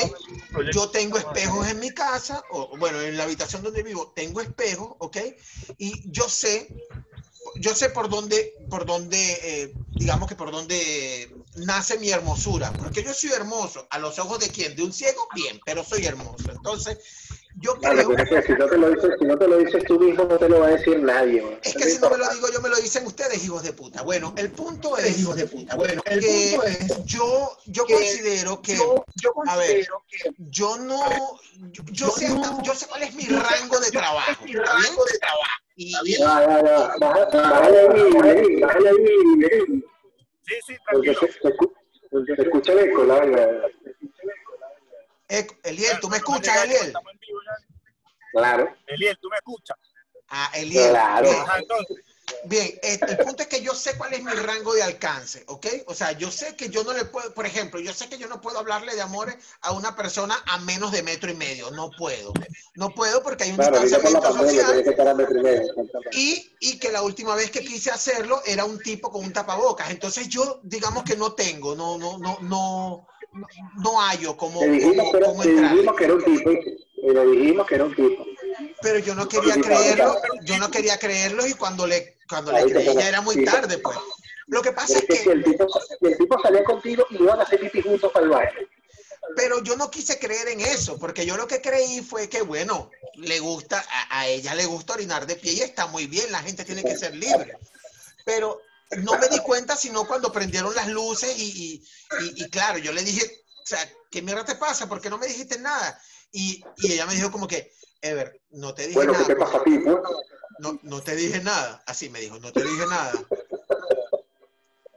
Yo 0.74 0.90
tengo 0.90 1.20
espejos 1.20 1.68
en 1.68 1.80
mi 1.80 1.92
casa, 1.92 2.44
o 2.50 2.76
bueno, 2.78 3.00
en 3.02 3.18
la 3.18 3.26
habitación 3.26 3.62
donde 3.62 3.84
vivo 3.84 4.12
tengo 4.16 4.42
espejos, 4.42 4.96
¿ok? 4.98 5.18
Y 5.78 6.10
yo 6.10 6.28
sé, 6.28 6.74
yo 7.58 7.76
sé 7.76 7.90
por 7.90 8.10
dónde, 8.10 8.56
por 8.68 8.88
dónde, 8.88 9.20
eh, 9.44 9.74
digamos 9.92 10.28
que 10.28 10.36
por 10.36 10.52
dónde 10.52 11.32
nace 11.58 12.00
mi 12.00 12.10
hermosura, 12.10 12.74
porque 12.74 13.04
yo 13.04 13.14
soy 13.14 13.30
hermoso, 13.30 13.86
a 13.92 14.00
los 14.00 14.18
ojos 14.18 14.40
de 14.40 14.50
quién, 14.50 14.76
de 14.76 14.82
un 14.82 14.92
ciego, 14.92 15.28
bien, 15.36 15.62
pero 15.64 15.84
soy 15.84 16.08
hermoso. 16.08 16.50
Entonces, 16.50 16.98
yo 17.64 17.76
creo, 17.80 18.10
que 18.10 18.42
si 18.44 18.52
no, 18.54 18.68
te 18.68 18.78
lo 18.78 18.90
dices, 18.92 19.12
si 19.18 19.26
no 19.26 19.38
te 19.38 19.48
lo 19.48 19.58
dices 19.58 19.84
tú 19.86 19.98
mismo, 20.00 20.26
no 20.26 20.38
te 20.38 20.50
lo 20.50 20.60
va 20.60 20.68
a 20.68 20.72
decir 20.72 21.00
nadie. 21.02 21.42
man. 21.42 21.58
es 21.64 21.74
que 21.74 21.84
si 21.86 21.98
no 22.00 22.10
me 22.10 22.18
lo 22.18 22.30
digo 22.34 22.48
yo, 22.52 22.60
me 22.62 22.68
lo 22.70 22.76
dicen 22.76 23.06
ustedes, 23.06 23.44
hijos 23.46 23.64
de 23.64 23.72
puta. 23.72 24.02
Bueno, 24.02 24.34
el 24.38 24.52
punto 24.52 24.98
es, 24.98 25.18
hijos 25.20 25.38
de 25.38 25.48
puta. 25.48 25.76
Bueno, 25.76 26.02
el 26.06 26.20
que 26.20 26.52
punto 26.52 26.68
es 26.68 27.06
yo, 27.06 27.58
yo 27.68 27.86
que 27.86 27.94
considero 27.94 28.62
que 28.62 28.76
yo, 28.76 29.06
yo 29.16 29.34
A 29.48 29.56
ver. 29.56 29.68
considero 29.88 30.04
que 30.10 30.18
yo 30.50 30.78
no, 30.78 31.40
yo, 31.72 31.84
yo 31.86 32.08
Yo 32.08 32.12
sé, 32.12 32.30
no- 32.30 32.62
yo 32.64 32.74
sé 32.76 32.86
cuál 32.88 33.04
es 33.04 33.16
mi 33.16 33.24
rango 33.26 33.80
de 33.80 33.92
trabajo, 33.92 34.44
mi 34.46 34.54
rango 34.54 35.06
de 35.06 35.18
trabajo. 35.20 35.60
Y. 35.76 35.94
Sí, 40.46 40.56
sí, 40.68 40.76
Porque 40.92 41.14
tranquilo. 41.14 41.34
se, 41.34 41.40
se 41.40 41.48
escu- 41.56 41.74
se 42.36 42.42
escucha 42.44 42.72
el 42.74 42.80
eco, 42.80 43.04
la 43.06 43.16
verdad. 43.16 43.62
eh, 45.30 45.48
Eliel, 45.64 46.00
¿tú 46.00 46.10
me 46.10 46.18
escuchas, 46.18 46.64
Eliel? 46.66 46.88
estamos 46.88 47.12
en 47.14 47.20
vivo 47.20 47.40
ya. 47.46 47.54
Claro. 48.34 48.76
Eliel, 48.88 49.18
¿tú 49.22 49.30
me 49.30 49.38
escuchas? 49.38 49.78
Ah, 50.30 50.52
Eliel. 50.56 50.90
Claro. 50.90 51.30
Bien, 51.30 51.42
Ajá, 51.42 51.60
entonces. 51.60 51.98
bien, 52.46 52.68
eh, 52.82 53.00
el 53.08 53.18
punto 53.18 53.44
es 53.44 53.48
que 53.48 53.62
yo 53.62 53.76
sé 53.76 53.96
cuál 53.98 54.14
es 54.14 54.24
mi 54.24 54.32
rango 54.32 54.74
de 54.74 54.82
alcance, 54.82 55.44
¿ok? 55.48 55.68
O 55.86 55.94
sea, 55.94 56.14
yo 56.14 56.32
sé 56.32 56.56
que 56.56 56.70
yo 56.70 56.84
no 56.84 56.94
le 56.94 57.06
puedo, 57.06 57.32
por 57.36 57.46
ejemplo, 57.46 57.80
yo 57.80 57.94
sé 57.94 58.10
que 58.10 58.18
yo 58.18 58.28
no 58.28 58.42
puedo 58.42 58.58
hablarle 58.58 58.96
de 58.96 59.02
amores 59.02 59.36
a 59.62 59.72
una 59.74 59.96
persona 59.96 60.36
a 60.48 60.58
menos 60.60 60.92
de 60.92 61.04
metro 61.04 61.30
y 61.30 61.36
medio, 61.36 61.70
no 61.72 61.92
puedo. 61.92 62.34
No 62.76 62.90
puedo 62.90 63.22
porque 63.22 63.44
hay 63.44 63.52
un 63.52 63.58
Claro, 63.58 63.80
distanciamiento 63.80 64.34
social 64.34 64.84
que 64.84 64.90
estar 64.90 65.08
a 65.08 65.14
metro 65.14 65.40
y 66.12 66.18
y, 66.20 66.56
y 66.60 66.80
que 66.80 66.92
la 66.92 67.04
última 67.04 67.36
vez 67.36 67.52
que 67.52 67.60
quise 67.60 67.92
hacerlo 67.92 68.42
era 68.46 68.66
un 68.66 68.80
tipo 68.80 69.12
con 69.12 69.24
un 69.24 69.34
tapabocas. 69.34 69.92
Entonces 69.92 70.28
yo, 70.28 70.60
digamos 70.64 71.04
que 71.04 71.16
no 71.16 71.34
tengo, 71.34 71.76
no, 71.76 72.00
no, 72.00 72.18
no, 72.18 72.40
no, 72.42 73.08
no, 73.34 73.48
no 73.84 74.02
hallo 74.02 74.36
cómo, 74.36 74.60
Te 74.60 74.70
dijimos, 74.70 75.12
cómo, 75.12 75.44
Y 77.06 77.12
le 77.14 77.26
dijimos 77.26 77.68
que 77.68 77.76
era 77.76 77.84
un 77.86 77.96
tipo. 77.96 78.26
pero 78.82 79.00
yo 79.00 79.14
no 79.16 79.28
quería 79.28 79.56
creerlo, 79.62 80.16
yo 80.44 80.58
no 80.58 80.72
quería 80.72 80.98
creerlo 80.98 81.46
y 81.46 81.54
cuando 81.54 81.86
le, 81.86 82.18
cuando 82.30 82.52
le 82.52 82.60
creí 82.72 82.86
ya 82.96 83.10
era 83.10 83.22
muy 83.22 83.36
tarde, 83.46 83.78
pues. 83.80 83.98
Lo 84.48 84.62
que 84.62 84.72
pasa 84.72 84.98
es 85.00 85.06
que 85.06 85.16
si 85.18 85.30
el 85.30 85.44
tipo, 85.44 85.68
si 86.00 86.06
el 86.06 86.18
tipo 86.18 86.42
salía 86.42 86.64
contigo, 86.64 87.06
iban 87.12 87.40
a 87.40 87.44
hacer 87.44 87.60
pipí 87.60 87.82
juntos 87.82 88.12
para 88.12 88.26
el 88.26 88.32
baile. 88.32 88.68
pero 89.36 89.62
yo 89.64 89.76
no 89.78 89.90
quise 89.90 90.20
creer 90.20 90.48
en 90.50 90.60
eso, 90.62 90.98
porque 91.00 91.26
yo 91.26 91.36
lo 91.38 91.48
que 91.48 91.62
creí 91.62 92.02
fue 92.02 92.30
que, 92.30 92.42
bueno, 92.42 92.90
le 93.16 93.40
gusta, 93.40 93.84
a, 93.90 94.20
a 94.20 94.28
ella 94.28 94.54
le 94.54 94.66
gusta 94.66 94.94
orinar 94.94 95.26
de 95.26 95.36
pie 95.38 95.54
y 95.54 95.62
está 95.62 95.88
muy 95.88 96.08
bien, 96.08 96.32
la 96.32 96.42
gente 96.44 96.64
tiene 96.66 96.84
que 96.84 96.96
ser 96.98 97.16
libre. 97.16 97.58
Pero 98.26 98.62
no 98.98 99.18
me 99.18 99.28
di 99.30 99.40
cuenta 99.40 99.76
sino 99.76 100.06
cuando 100.06 100.32
prendieron 100.32 100.74
las 100.76 100.88
luces 100.88 101.38
y, 101.38 101.44
y, 101.44 101.74
y- 102.22 102.44
y 102.44 102.50
claro, 102.50 102.78
yo 102.80 102.92
le 102.94 103.02
dije, 103.04 103.24
o 103.62 103.66
sea, 103.66 103.80
¿qué 104.12 104.22
mierda 104.22 104.46
te 104.46 104.56
pasa? 104.56 104.88
¿Por 104.88 105.02
qué 105.02 105.10
no 105.10 105.18
me 105.18 105.28
dijiste 105.28 105.58
nada? 105.58 106.00
Y, 106.34 106.62
y 106.78 106.92
ella 106.92 107.06
me 107.06 107.14
dijo 107.14 107.32
como 107.32 107.48
que, 107.48 107.72
Ever, 108.02 108.42
no 108.50 108.74
te 108.74 108.82
dije 108.88 108.96
Bueno, 108.96 109.14
nada. 109.14 109.26
¿qué 109.26 109.34
te 109.34 109.40
pasa 109.40 109.58
a 109.60 109.64
ti? 109.64 109.80
pues? 109.80 109.96
no, 110.60 110.78
no 110.84 111.02
te 111.02 111.16
dije 111.16 111.40
nada. 111.42 111.82
Así 111.88 112.10
me 112.10 112.20
dijo, 112.20 112.38
no 112.40 112.52
te 112.52 112.62
dije 112.62 112.86
nada. 112.86 113.14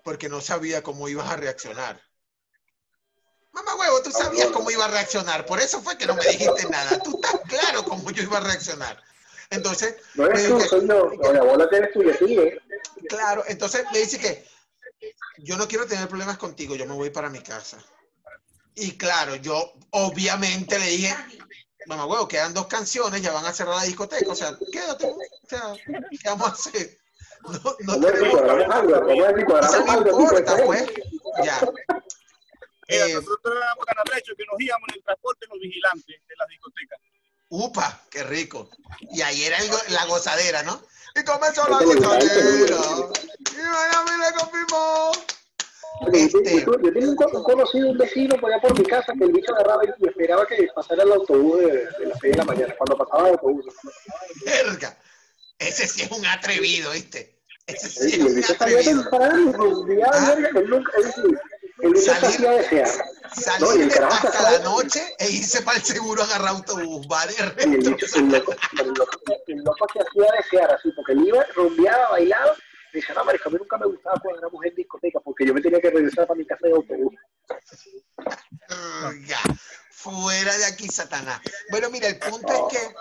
Porque 0.03 0.28
no 0.28 0.41
sabía 0.41 0.82
cómo 0.82 1.09
ibas 1.09 1.30
a 1.30 1.37
reaccionar. 1.37 2.01
Mamá 3.53 3.74
huevo, 3.76 4.03
tú 4.03 4.11
sabías 4.11 4.49
cómo 4.49 4.70
iba 4.70 4.84
a 4.87 4.89
reaccionar. 4.91 5.47
Por 5.47 5.61
eso 5.61 5.80
fue 5.82 5.97
que 5.97 6.07
no 6.07 6.14
me 6.16 6.24
dijiste 6.26 6.68
nada. 6.68 6.99
Tú 7.03 7.20
estás 7.22 7.41
claro 7.49 7.84
cómo 7.84 8.11
yo 8.11 8.22
iba 8.22 8.39
a 8.39 8.41
reaccionar. 8.41 9.01
Entonces, 9.51 9.97
No 10.14 10.26
eres 10.26 10.49
tú, 10.49 10.61
soy 10.61 10.89
yo. 10.89 11.11
No, 11.22 11.32
la 11.32 11.43
bola 11.45 11.68
tienes 11.70 11.93
tuya, 11.93 12.16
sí, 12.18 12.37
¿eh? 12.39 12.59
claro, 13.09 13.45
entonces 13.47 13.84
me 13.93 14.01
dice 14.01 14.18
que 14.18 14.45
yo 15.39 15.57
no 15.57 15.68
quiero 15.68 15.87
tener 15.87 16.09
problemas 16.09 16.37
contigo, 16.39 16.74
yo 16.74 16.84
me 16.87 16.95
voy 16.95 17.11
para 17.11 17.30
mi 17.30 17.41
casa. 17.41 17.78
Y 18.77 18.93
claro, 18.99 19.37
yo 19.37 19.72
obviamente 19.91 20.79
le 20.79 20.87
dije, 20.87 21.16
mamá 21.87 22.05
huevo, 22.05 22.29
quedan 22.29 22.53
dos 22.53 22.66
canciones, 22.66 23.22
ya 23.22 23.33
van 23.33 23.47
a 23.47 23.53
cerrar 23.53 23.77
la 23.77 23.85
discoteca. 23.85 24.31
O 24.31 24.35
sea, 24.35 24.57
quédate. 24.70 25.07
O 25.07 25.49
sea, 25.49 25.74
¿qué 26.11 26.29
vamos 26.29 26.49
a 26.49 26.53
hacer? 26.53 26.99
No, 27.47 27.77
no 27.81 28.01
tenemos 28.01 28.41
Eso 29.64 29.85
no 29.85 30.11
importa, 30.11 30.57
pues, 30.64 30.83
pues. 30.83 31.47
Ya. 31.47 31.61
Mira, 32.89 33.07
Eh, 33.07 33.14
nosotros 33.14 33.55
éramos 33.57 33.85
canabrecho 33.85 34.33
que 34.37 34.45
nos 34.51 34.61
íbamos 34.61 34.89
en 34.91 34.95
el 34.97 35.05
transporte 35.05 35.47
los 35.49 35.59
vigilantes 35.61 36.16
de 36.29 36.37
las 36.37 36.49
discotecas. 36.49 37.01
Upa, 37.49 38.03
qué 38.11 38.24
rico. 38.24 38.70
Y 39.01 39.22
ahí 39.22 39.45
era 39.45 39.59
el 39.59 39.70
la 39.89 40.05
gozadera, 40.07 40.62
¿no? 40.62 40.83
Y 41.14 41.24
comenzó 41.24 41.66
la 41.68 41.81
le 41.81 41.95
gozadera. 41.95 42.77
Miami 43.55 44.24
le 44.24 44.39
confirmó. 44.39 45.12
Este- 46.12 46.61
yo, 46.64 46.72
yo 46.80 46.92
tenía 46.92 47.09
un, 47.09 47.16
un 47.32 47.42
conocido, 47.42 47.90
un 47.90 47.99
vecino 47.99 48.36
por 48.36 48.53
allá 48.53 48.61
por 48.61 48.78
mi 48.78 48.84
casa, 48.84 49.12
que 49.18 49.24
el 49.24 49.32
bicho 49.32 49.53
agarraba 49.55 49.82
y 49.84 50.07
esperaba 50.07 50.47
que 50.47 50.68
pasara 50.74 51.03
el 51.03 51.12
autobús 51.12 51.59
de, 51.61 51.66
de 51.66 52.07
las 52.07 52.18
6 52.20 52.32
de 52.32 52.38
la 52.38 52.44
mañana, 52.44 52.74
cuando 52.78 52.99
pasaba 52.99 53.28
el 53.28 53.34
autobús. 53.34 53.64
Verga. 54.44 54.97
Ese 55.59 55.86
sí 55.86 56.03
es 56.03 56.11
un 56.11 56.24
atrevido, 56.26 56.90
¿viste? 56.92 57.38
Ese 57.66 57.88
sí 57.88 58.20
Y 58.20 58.26
es 58.26 58.49
un 58.49 58.55
atrevido. 59.01 59.53
rodeaba, 59.53 60.11
Ah. 60.12 60.34
verga, 60.36 60.61
él 60.61 60.68
nunca, 60.70 60.92
es 60.99 61.07
decir, 61.07 61.40
el 61.80 61.97
Salir- 61.97 62.49
desear. 62.49 62.88
No, 63.61 64.07
hasta 64.07 64.51
la 64.53 64.59
noche 64.61 65.01
e 65.18 65.30
irse 65.30 65.61
para 65.62 65.76
el 65.78 65.82
seguro 65.84 66.22
a 66.22 66.24
agarrar 66.26 66.49
autobús. 66.51 67.07
Va 67.11 67.26
de 67.26 67.34
Y 67.34 67.74
el 67.74 67.74
el 67.74 67.84
loco, 67.84 68.07
el 68.16 68.88
loco, 68.88 69.20
el 69.47 69.59
loco 69.59 69.86
se 69.92 69.99
hacía 70.01 70.32
desear 70.38 70.72
así, 70.74 70.90
porque 70.92 71.12
él 71.12 71.26
iba, 71.26 71.44
rumbeaba, 71.55 72.11
bailaba, 72.12 72.55
decía, 73.01 73.14
no, 73.14 73.24
marico, 73.24 73.49
a 73.49 73.53
mí 73.53 73.59
nunca 73.59 73.78
me 73.78 73.86
gustaba 73.86 74.20
cuando 74.20 74.40
éramos 74.40 74.64
en 74.64 74.74
discoteca, 74.74 75.20
porque 75.20 75.47
yo 75.47 75.55
me 75.55 75.61
tenía 75.61 75.80
que 75.80 75.90
regresar 75.90 76.26
para 76.26 76.38
mi 76.38 76.47
casa 76.47 76.66
de 76.66 76.72
autobús. 76.72 77.14
Verga. 78.68 79.38
Fuera 79.90 80.57
de 80.57 80.64
aquí, 80.66 80.88
Satanás. 80.88 81.40
Bueno, 81.70 81.90
mira, 81.90 82.09
el 82.09 82.18
punto 82.18 82.53
es 82.53 82.78
que. 82.78 82.94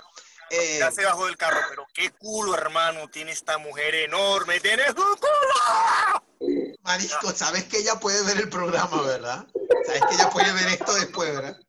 eh, 0.55 0.79
Ya 0.79 0.91
se 0.91 1.05
bajó 1.05 1.25
del 1.25 1.37
carro, 1.37 1.59
pero 1.69 1.85
qué 1.93 2.09
culo, 2.11 2.55
hermano, 2.55 3.07
tiene 3.09 3.31
esta 3.31 3.57
mujer 3.57 3.93
enorme. 3.95 4.59
¡Tienes 4.59 4.89
un 4.89 5.15
culo! 5.17 6.75
Marisco, 6.81 7.31
sabes 7.31 7.65
que 7.65 7.79
ella 7.79 7.99
puede 7.99 8.23
ver 8.23 8.37
el 8.37 8.49
programa, 8.49 9.01
¿verdad? 9.01 9.45
Sabes 9.85 10.01
que 10.09 10.15
ella 10.15 10.29
puede 10.29 10.51
ver 10.53 10.67
esto 10.67 10.93
después, 10.93 11.33
¿verdad? 11.33 11.59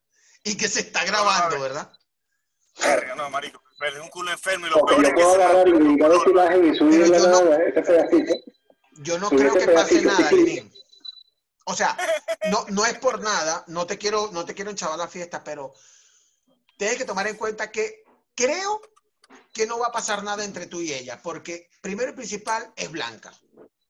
Y 0.44 0.56
que 0.56 0.68
se 0.68 0.80
está 0.80 1.04
grabando, 1.04 1.60
¿verdad? 1.60 1.90
Verga, 2.78 3.14
no, 3.14 3.30
marico, 3.30 3.62
pero 3.78 3.96
es 3.96 4.02
un 4.02 4.08
culo 4.08 4.30
enfermo 4.32 4.66
y 4.66 4.70
lo 4.70 4.76
Porque 4.80 4.94
peor 4.96 5.02
yo 5.04 5.08
es 5.08 5.14
que 5.36 5.42
agarrar 5.42 5.68
esa 5.68 6.30
imagen 6.30 6.74
y 6.74 6.76
subirle 6.78 7.10
Pero 7.10 7.22
yo 7.24 7.28
no- 7.30 7.44
nada, 7.44 7.64
ese 7.64 7.82
pedacito. 7.82 8.34
Yo 8.98 9.18
no 9.18 9.28
creo 9.28 9.52
que 9.54 9.68
pase 9.68 10.00
nada, 10.02 10.28
sí. 10.30 10.36
Lenín. 10.36 10.72
O 11.66 11.74
sea, 11.74 11.96
no, 12.50 12.64
no 12.70 12.86
es 12.86 12.96
por 12.98 13.20
nada, 13.20 13.64
no 13.66 13.86
te 13.86 13.98
quiero, 13.98 14.30
no 14.32 14.44
te 14.44 14.54
quiero 14.54 14.70
enchavar 14.70 14.98
la 14.98 15.08
fiesta, 15.08 15.42
pero 15.44 15.74
tienes 16.78 16.96
que 16.96 17.04
tomar 17.04 17.26
en 17.26 17.36
cuenta 17.36 17.70
que 17.70 18.04
creo 18.34 18.80
que 19.52 19.66
no 19.66 19.78
va 19.78 19.88
a 19.88 19.92
pasar 19.92 20.22
nada 20.22 20.44
entre 20.44 20.66
tú 20.66 20.80
y 20.80 20.92
ella, 20.92 21.20
porque 21.22 21.68
primero 21.82 22.10
y 22.10 22.14
principal 22.14 22.72
es 22.76 22.90
blanca. 22.90 23.32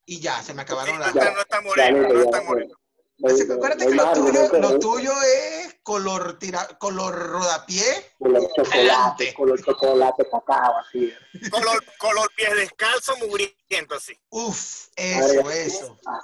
Y 0.06 0.20
ya, 0.20 0.42
se 0.42 0.54
me 0.54 0.62
Sí, 0.62 0.64
acabaron 0.64 0.98
no, 0.98 1.04
las. 1.06 1.14
no 1.14 1.40
está 1.40 1.60
moreno, 1.60 2.02
Ya, 2.02 2.08
no 2.08 2.14
ya, 2.14 2.20
está 2.24 2.38
ya. 2.38 2.44
moreno. 2.48 2.76
No, 3.18 3.28
Así 3.28 3.38
que 3.42 3.48
no, 3.48 3.54
acuérdate 3.54 3.84
no 3.86 3.90
que 3.90 3.96
lo 3.96 4.12
tuyo, 4.12 4.40
algo, 4.42 4.52
no, 4.52 4.58
lo 4.60 4.70
no, 4.70 4.78
tuyo 4.78 5.12
es 5.22 5.76
color 5.82 6.38
tira, 6.38 6.66
color 6.78 7.14
rodapié. 7.14 8.12
Color 8.18 8.42
chocolate, 8.54 8.78
Adelante. 8.78 9.34
color 9.34 9.64
chocolate, 9.64 10.24
cacao, 10.30 10.76
así. 10.78 11.12
Color, 11.50 11.84
color 11.98 12.30
pies 12.36 12.54
descalzo, 12.56 13.16
mugriento 13.18 13.94
así. 13.94 14.18
Uf, 14.30 14.88
eso, 14.96 15.42
Madre, 15.42 15.66
eso. 15.66 15.98
ah, 16.06 16.20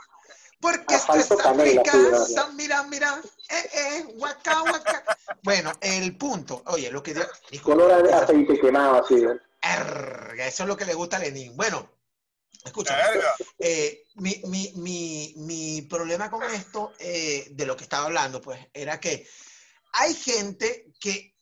Porque 0.61 0.95
esto 0.95 1.15
es 1.15 1.31
África, 1.33 1.93
mira, 2.55 2.83
mira, 2.85 3.21
eh, 3.49 3.71
eh, 3.73 4.03
guaca, 4.17 4.61
guaca. 4.61 5.05
Bueno, 5.43 5.73
el 5.81 6.17
punto, 6.19 6.63
oye, 6.67 6.91
lo 6.91 7.03
que... 7.03 7.15
Color 7.63 7.91
a- 8.13 8.19
aceite 8.19 8.61
quemado, 8.61 9.03
así. 9.03 9.15
¿eh? 9.25 9.39
Eso 10.39 10.63
es 10.65 10.69
lo 10.69 10.77
que 10.77 10.85
le 10.85 10.95
gusta 10.95 11.17
a 11.17 11.21
Lenin. 11.21 11.57
Bueno, 11.57 11.89
escucha, 12.65 12.97
eh, 13.59 14.05
mi, 14.17 14.41
mi, 14.47 14.73
mi, 14.77 15.35
mi 15.37 15.83
problema 15.83 16.31
con 16.31 16.43
esto, 16.45 16.93
eh, 16.99 17.49
de 17.51 17.67
lo 17.67 17.77
que 17.77 17.85
estaba 17.85 18.07
hablando, 18.07 18.41
pues, 18.41 18.59
era 18.73 19.01
que 19.01 19.27
hay 19.93 20.15
gente 20.15 20.93
que 21.01 21.37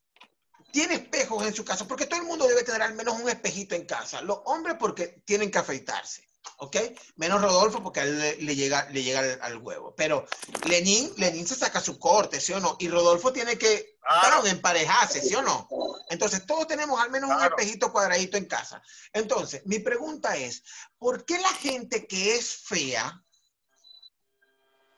tiene 0.72 0.94
espejos 0.94 1.46
en 1.46 1.54
su 1.54 1.64
casa, 1.64 1.86
porque 1.86 2.06
todo 2.06 2.20
el 2.20 2.26
mundo 2.26 2.46
debe 2.46 2.62
tener 2.62 2.82
al 2.82 2.94
menos 2.94 3.20
un 3.20 3.28
espejito 3.28 3.74
en 3.74 3.86
casa. 3.86 4.22
Los 4.22 4.40
hombres 4.44 4.76
porque 4.78 5.22
tienen 5.24 5.50
que 5.50 5.58
afeitarse, 5.58 6.28
¿ok? 6.59 6.76
Menos 7.16 7.41
Rodolfo 7.43 7.82
porque 7.82 8.01
a 8.01 8.05
él 8.05 8.18
le, 8.18 8.36
le 8.36 8.57
llega, 8.57 8.88
le 8.91 9.03
llega 9.03 9.20
al, 9.20 9.38
al 9.43 9.57
huevo. 9.59 9.95
Pero 9.97 10.26
Lenin, 10.66 11.12
Lenin 11.16 11.47
se 11.47 11.55
saca 11.55 11.80
su 11.80 11.99
corte, 11.99 12.41
¿sí 12.41 12.53
o 12.53 12.61
no? 12.61 12.76
Y 12.78 12.88
Rodolfo 12.88 13.32
tiene 13.32 13.57
que 13.59 13.99
Claro. 14.03 14.47
emparejarse, 14.47 15.20
¿sí 15.20 15.34
o 15.34 15.43
no? 15.43 15.68
Entonces, 16.09 16.45
todos 16.47 16.66
tenemos 16.66 16.99
al 17.01 17.11
menos 17.11 17.30
un 17.30 17.43
espejito 17.43 17.93
cuadradito 17.93 18.36
en 18.38 18.47
casa. 18.47 18.82
Entonces, 19.12 19.62
mi 19.66 19.78
pregunta 19.78 20.36
es, 20.36 20.64
¿por 20.99 21.24
qué 21.24 21.38
la 21.38 21.53
gente 21.53 22.07
que 22.07 22.34
es 22.34 22.49
fea 22.64 23.22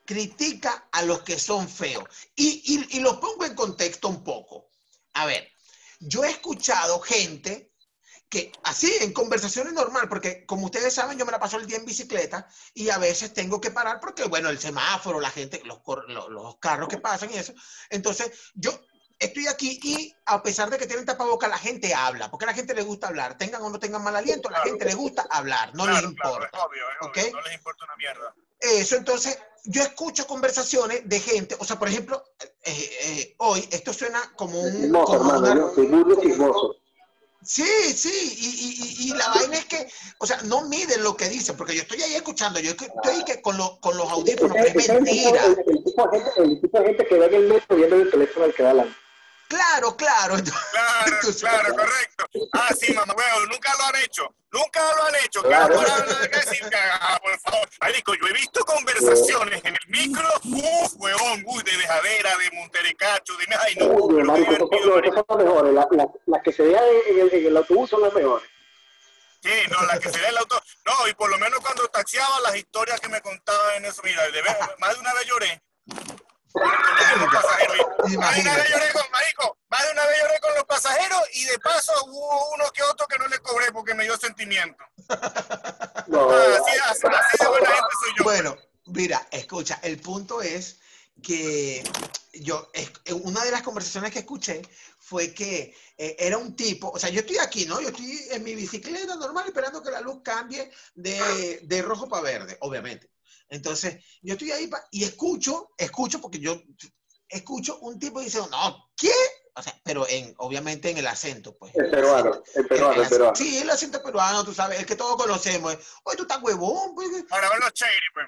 critica 0.05 0.87
a 0.91 1.01
los 1.03 1.21
que 1.23 1.37
son 1.37 1.67
feos? 1.69 2.05
Y, 2.35 2.63
y, 2.65 2.97
y 2.97 2.99
los 3.01 3.17
pongo 3.17 3.45
en 3.45 3.55
contexto 3.55 4.07
un 4.07 4.23
poco. 4.23 4.69
A 5.13 5.25
ver, 5.25 5.51
yo 5.99 6.23
he 6.23 6.31
escuchado 6.31 6.99
gente 7.01 7.72
que 8.33 8.51
así 8.63 8.91
en 9.01 9.13
conversaciones 9.13 9.73
normal, 9.73 10.09
porque 10.09 10.43
como 10.47 10.65
ustedes 10.65 10.91
saben, 10.91 11.19
yo 11.19 11.25
me 11.25 11.31
la 11.31 11.39
paso 11.39 11.57
el 11.57 11.67
día 11.67 11.77
en 11.77 11.85
bicicleta 11.85 12.47
y 12.73 12.89
a 12.89 12.97
veces 12.97 13.31
tengo 13.31 13.61
que 13.61 13.69
parar 13.69 13.99
porque, 13.99 14.23
bueno, 14.23 14.49
el 14.49 14.57
semáforo, 14.57 15.19
la 15.19 15.29
gente, 15.29 15.61
los, 15.65 15.77
los, 16.07 16.29
los 16.29 16.57
carros 16.57 16.89
que 16.89 16.97
pasan 16.97 17.31
y 17.31 17.37
eso. 17.37 17.53
Entonces, 17.91 18.31
yo 18.55 18.71
estoy 19.19 19.45
aquí 19.45 19.79
y 19.83 20.15
a 20.25 20.41
pesar 20.41 20.71
de 20.71 20.79
que 20.79 20.87
tienen 20.87 21.05
tapaboca, 21.05 21.47
la 21.47 21.59
gente 21.59 21.93
habla, 21.93 22.31
porque 22.31 22.45
a 22.45 22.47
la 22.47 22.55
gente 22.55 22.73
le 22.73 22.81
gusta 22.81 23.07
hablar, 23.07 23.37
tengan 23.37 23.61
o 23.61 23.69
no 23.69 23.77
tengan 23.77 24.03
mal 24.03 24.15
aliento, 24.15 24.49
a 24.49 24.51
la 24.51 24.57
Claro. 24.63 24.69
gente 24.71 24.85
le 24.85 24.95
gusta 24.95 25.27
hablar, 25.29 25.75
no 25.75 25.83
Claro, 25.83 25.91
les 26.07 26.15
claro, 26.15 26.33
importa. 26.33 26.57
es 26.57 26.63
obvio, 26.65 26.83
es 26.89 27.07
¿ok? 27.07 27.17
obvio, 27.19 27.31
no 27.35 27.41
les 27.43 27.53
importa 27.53 27.85
una 27.85 27.95
mierda. 27.97 28.35
Eso, 28.59 28.95
entonces, 28.95 29.37
yo 29.65 29.83
escucho 29.83 30.25
conversaciones 30.25 31.07
de 31.07 31.19
gente, 31.19 31.55
o 31.59 31.65
sea, 31.65 31.77
por 31.77 31.87
ejemplo, 31.87 32.23
eh, 32.63 32.89
eh, 33.03 33.35
hoy 33.37 33.67
esto 33.71 33.93
suena 33.93 34.19
como 34.35 34.59
un... 34.59 34.71
Chismoso, 34.81 35.17
como 35.19 35.35
hermano, 35.35 35.51
una- 35.51 35.55
yo 35.69 35.75
soy 35.75 35.85
burdo 35.85 36.19
chismoso. 36.19 36.75
Sí, 37.53 37.93
sí, 37.95 38.09
y, 38.39 39.05
y- 39.05 39.09
y- 39.11 39.13
la 39.13 39.27
vaina 39.29 39.57
es 39.59 39.65
que, 39.65 39.87
o 40.17 40.25
sea, 40.25 40.41
no 40.45 40.63
miden 40.63 41.03
lo 41.03 41.15
que 41.15 41.29
dicen, 41.29 41.55
porque 41.55 41.75
yo 41.75 41.83
estoy 41.83 42.01
ahí 42.01 42.15
escuchando, 42.15 42.59
yo 42.59 42.71
estoy 42.71 43.23
que 43.25 43.43
con, 43.43 43.55
lo- 43.57 43.79
con 43.79 43.95
los 43.95 44.09
audífonos, 44.09 44.53
pero 44.59 44.67
es 44.69 44.75
es 44.75 44.89
el 44.89 45.01
mentira. 45.03 45.45
El, 45.45 45.51
el 45.67 45.83
tipo 45.83 46.09
de 46.09 46.19
gente, 46.19 46.41
el 46.41 46.61
tipo 46.61 46.79
de 46.79 46.85
gente 46.85 47.05
que 47.07 47.15
ve 47.15 47.25
en 47.27 47.33
el 47.35 47.43
metro 47.49 47.75
viendo 47.75 47.95
el 47.97 48.09
teléfono 48.09 48.45
al 48.45 48.53
que 48.55 48.63
va 48.63 48.71
al 48.71 48.95
Claro, 49.49 49.95
claro. 49.95 50.33
entonces- 50.39 50.63
Claro, 51.03 51.27
claro, 51.39 51.75
correcto. 51.75 52.49
Ah, 52.53 52.69
sí, 52.77 52.93
mamá, 52.93 53.13
huevo, 53.15 53.45
nunca 53.51 53.71
lo 53.77 53.85
han 53.85 54.03
hecho. 54.03 54.35
Nunca 54.51 54.81
lo 54.95 55.03
han 55.03 55.15
hecho. 55.25 55.41
Claro. 55.41 55.79
Ah, 57.01 57.19
por 57.21 57.39
favor. 57.39 57.69
Marico, 57.81 58.13
yo 58.13 58.27
he 58.27 58.33
visto 58.33 58.63
conversaciones 58.65 59.63
en 59.65 59.73
el 59.73 59.87
micro, 59.87 60.27
uff, 60.43 60.93
huevón, 60.97 61.43
uy, 61.47 61.63
de 61.63 61.77
dejadera, 61.77 62.37
de 62.37 62.51
monterecacho, 62.57 63.33
de 63.37 63.55
ay, 63.59 63.75
no. 63.75 63.85
Uy, 63.87 64.23
marico, 64.23 64.55
son, 64.55 64.69
las 65.27 65.91
mejores. 65.91 66.43
Que 66.43 66.51
se 66.51 66.63
vean 66.63 66.83
en 67.07 67.19
el, 67.19 67.33
en 67.33 67.45
el 67.47 67.57
autobús 67.57 67.89
son 67.89 68.01
las 68.01 68.13
mejores. 68.13 68.47
Sí, 69.41 69.51
no, 69.69 69.81
la 69.85 69.99
que 69.99 70.09
se 70.09 70.21
da 70.21 70.29
el 70.29 70.37
auto. 70.37 70.61
No, 70.85 71.07
y 71.07 71.13
por 71.15 71.29
lo 71.29 71.37
menos 71.37 71.59
cuando 71.59 71.85
taxiaba 71.89 72.39
las 72.41 72.55
historias 72.55 72.99
que 73.01 73.09
me 73.09 73.21
contaban 73.21 73.75
en 73.77 73.85
eso, 73.85 74.01
mira, 74.03 74.23
de 74.29 74.41
más 74.79 74.93
de 74.93 74.99
una 74.99 75.13
vez 75.13 75.25
lloré. 75.25 75.61
Más 76.53 78.35
de 78.35 78.41
una 78.41 78.55
vez 78.55 78.69
lloré 78.69 78.91
con, 78.93 79.01
marico, 79.11 79.57
más 79.69 79.85
de 79.85 79.91
una 79.91 80.05
vez 80.05 80.17
lloré 80.21 80.39
con 80.39 80.55
los 80.55 80.63
pasajeros 80.65 81.21
y 81.33 81.45
de 81.45 81.59
paso 81.59 81.91
hubo 82.05 82.53
uno 82.53 82.65
que 82.73 82.83
otro 82.83 83.07
que 83.07 83.17
no 83.17 83.27
le 83.27 83.39
cobré 83.39 83.71
porque 83.71 83.93
me 83.93 84.03
dio 84.03 84.17
sentimiento. 84.17 84.83
No, 86.07 86.29
Ah, 86.31 86.57
así, 86.61 86.77
así, 86.85 87.07
así 87.07 87.37
de 87.39 87.47
buena 87.47 87.67
gente 87.67 87.89
soy 88.01 88.13
yo. 88.17 88.23
Bueno, 88.23 88.57
mira, 88.85 89.27
escucha, 89.31 89.79
el 89.83 89.99
punto 89.99 90.41
es 90.41 90.79
que 91.21 91.83
yo, 92.33 92.69
es- 92.73 92.91
una 93.23 93.43
de 93.43 93.51
las 93.51 93.61
conversaciones 93.61 94.11
que 94.11 94.19
escuché 94.19 94.61
fue 94.99 95.33
que 95.33 95.75
eh, 95.97 96.15
era 96.19 96.37
un 96.37 96.55
tipo, 96.55 96.89
o 96.89 96.99
sea, 96.99 97.09
yo 97.09 97.19
estoy 97.21 97.37
aquí, 97.37 97.65
¿no? 97.65 97.79
Yo 97.81 97.89
estoy 97.89 98.27
en 98.31 98.43
mi 98.43 98.55
bicicleta 98.55 99.15
normal 99.15 99.45
esperando 99.47 99.81
que 99.83 99.91
la 99.91 100.01
luz 100.01 100.21
cambie 100.23 100.71
de, 100.95 101.59
de 101.63 101.81
rojo 101.81 102.07
para 102.09 102.21
verde, 102.23 102.57
obviamente. 102.61 103.09
Entonces, 103.49 104.03
yo 104.21 104.33
estoy 104.33 104.51
ahí 104.51 104.69
y 104.91 105.03
escucho, 105.03 105.71
escucho, 105.77 106.19
porque 106.19 106.39
yo 106.39 106.61
escucho 107.29 107.79
un 107.79 107.99
tipo 107.99 108.19
diciendo, 108.19 108.49
no, 108.49 108.91
¿qué? 108.95 109.11
O 109.55 109.61
sea, 109.61 109.79
pero 109.83 110.07
en, 110.07 110.33
obviamente 110.37 110.89
en 110.89 110.97
el 110.97 111.07
acento, 111.07 111.55
pues. 111.57 111.75
el 111.75 111.89
peruano, 111.89 112.41
el 112.55 112.67
peruano, 112.67 113.03
el 113.03 113.09
peruano. 113.09 113.35
Sí, 113.35 113.59
el 113.59 113.69
acento 113.69 114.01
peruano, 114.01 114.43
tú 114.43 114.53
sabes, 114.53 114.79
el 114.79 114.85
que 114.85 114.95
todos 114.95 115.15
conocemos. 115.15 115.77
Oye, 116.03 116.17
tú 116.17 116.23
estás 116.23 116.41
huevón, 116.41 116.95
pues. 116.95 117.09
Ahora 117.29 117.49
van 117.49 117.59
los 117.59 117.73
chairis, 117.73 118.09
pues. 118.13 118.27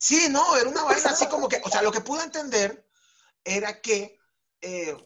Sí, 0.00 0.26
no, 0.28 0.56
era 0.56 0.68
una 0.68 0.82
vaina 0.82 1.10
así 1.10 1.26
como 1.28 1.48
que, 1.48 1.60
o 1.64 1.70
sea, 1.70 1.82
lo 1.82 1.92
que 1.92 2.00
pude 2.00 2.24
entender 2.24 2.84
era 3.44 3.80
que 3.80 4.18
eh, 4.60 4.96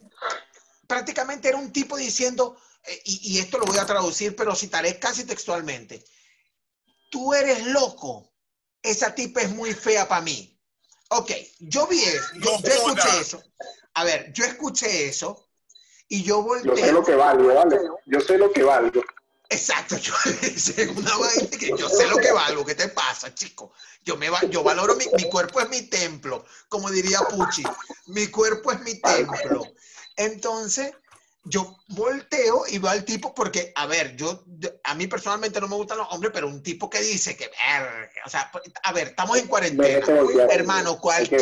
prácticamente 0.87 1.47
era 1.47 1.57
un 1.57 1.71
tipo 1.71 1.95
diciendo, 1.95 2.59
eh, 2.83 3.01
y, 3.05 3.35
y 3.35 3.39
esto 3.39 3.59
lo 3.59 3.65
voy 3.65 3.77
a 3.77 3.85
traducir, 3.85 4.35
pero 4.35 4.55
citaré 4.55 4.97
casi 4.97 5.25
textualmente, 5.25 6.03
tú 7.11 7.33
eres 7.35 7.67
loco, 7.67 8.33
esa 8.83 9.13
tipa 9.15 9.41
es 9.41 9.49
muy 9.49 9.73
fea 9.73 10.07
para 10.07 10.21
mí. 10.21 10.57
Ok, 11.09 11.31
yo 11.59 11.87
vi 11.87 12.01
eso, 12.03 12.33
yo, 12.35 12.59
yo 12.61 12.71
escuché 12.71 13.19
eso. 13.19 13.43
A 13.95 14.03
ver, 14.03 14.31
yo 14.33 14.45
escuché 14.45 15.07
eso 15.07 15.49
y 16.07 16.23
yo 16.23 16.37
Yo 16.37 16.43
volteé. 16.43 16.85
sé 16.85 16.91
lo 16.91 17.03
que 17.03 17.15
valgo, 17.15 17.53
¿vale? 17.53 17.79
Yo 18.05 18.19
sé 18.21 18.37
lo 18.37 18.51
que 18.51 18.63
valgo. 18.63 19.01
Exacto, 19.51 19.97
yo 19.97 20.13
una 20.95 21.17
vaina 21.17 21.49
que 21.57 21.69
yo 21.75 21.89
sé 21.89 22.05
lo 22.07 22.17
que 22.17 22.31
valgo, 22.31 22.63
¿qué 22.63 22.75
te 22.75 22.87
pasa, 22.89 23.33
chico? 23.33 23.73
Yo 24.05 24.15
me 24.15 24.29
va, 24.29 24.41
yo 24.43 24.61
valoro 24.61 24.95
mi, 24.95 25.07
mi 25.15 25.27
cuerpo 25.27 25.59
es 25.59 25.69
mi 25.69 25.81
templo, 25.83 26.45
como 26.67 26.91
diría 26.91 27.19
Pucci, 27.21 27.63
mi 28.07 28.27
cuerpo 28.27 28.71
es 28.71 28.79
mi 28.81 29.01
templo. 29.01 29.63
Entonces, 30.15 30.93
yo 31.45 31.77
volteo 31.89 32.63
y 32.67 32.77
veo 32.79 32.91
al 32.91 33.05
tipo 33.05 33.33
porque, 33.33 33.71
a 33.75 33.85
ver, 33.85 34.15
yo, 34.15 34.43
a 34.83 34.93
mí 34.95 35.07
personalmente 35.07 35.59
no 35.61 35.67
me 35.67 35.75
gustan 35.75 35.97
los 35.97 36.07
hombres, 36.11 36.31
pero 36.33 36.47
un 36.47 36.61
tipo 36.61 36.89
que 36.89 36.99
dice 37.01 37.35
que, 37.37 37.49
o 38.25 38.29
sea, 38.29 38.51
a 38.83 38.91
ver, 38.93 39.07
estamos 39.09 39.37
en 39.37 39.47
cuarentena. 39.47 40.05
Hermano, 40.53 40.99
cualquier, 40.99 41.39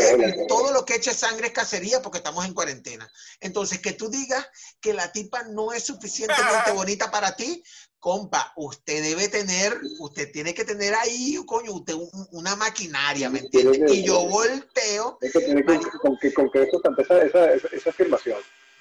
todo 0.48 0.72
lo 0.72 0.86
que 0.86 0.96
eche 0.96 1.14
sangre 1.14 1.48
es 1.48 1.54
cacería 1.54 2.02
porque 2.02 2.20
estamos 2.20 2.46
en 2.46 2.54
cuarentena. 2.54 3.10
Entonces, 3.42 3.80
que 3.80 3.94
tú 3.94 4.10
digas 4.10 4.48
que 4.80 4.94
la 4.94 5.12
tipa 5.12 5.44
no 5.44 5.74
es 5.74 5.84
suficientemente 5.86 6.72
bonita 6.74 7.10
para 7.12 7.36
ti, 7.36 7.64
compa, 8.00 8.54
usted 8.56 9.02
debe 9.02 9.28
tener, 9.28 9.82
usted 10.00 10.32
tiene 10.32 10.54
que 10.54 10.64
tener 10.64 10.94
ahí, 10.94 11.38
coño, 11.48 11.74
usted 11.74 11.96
un- 11.96 12.28
una 12.32 12.56
maquinaria, 12.56 13.30
¿me 13.30 13.40
entiendes? 13.40 13.92
Y 13.92 14.04
yo 14.04 14.20
volteo, 14.28 15.18
Es 15.22 15.34
que 15.34 15.40
tiene 15.42 15.66
que, 15.66 15.80
con, 16.00 16.18
que, 16.20 16.34
con 16.34 16.50
que 16.52 16.64
eso 16.64 16.80
esa, 17.20 17.52
esa, 17.52 17.68
esa 17.76 17.90
afirmación. 17.90 18.38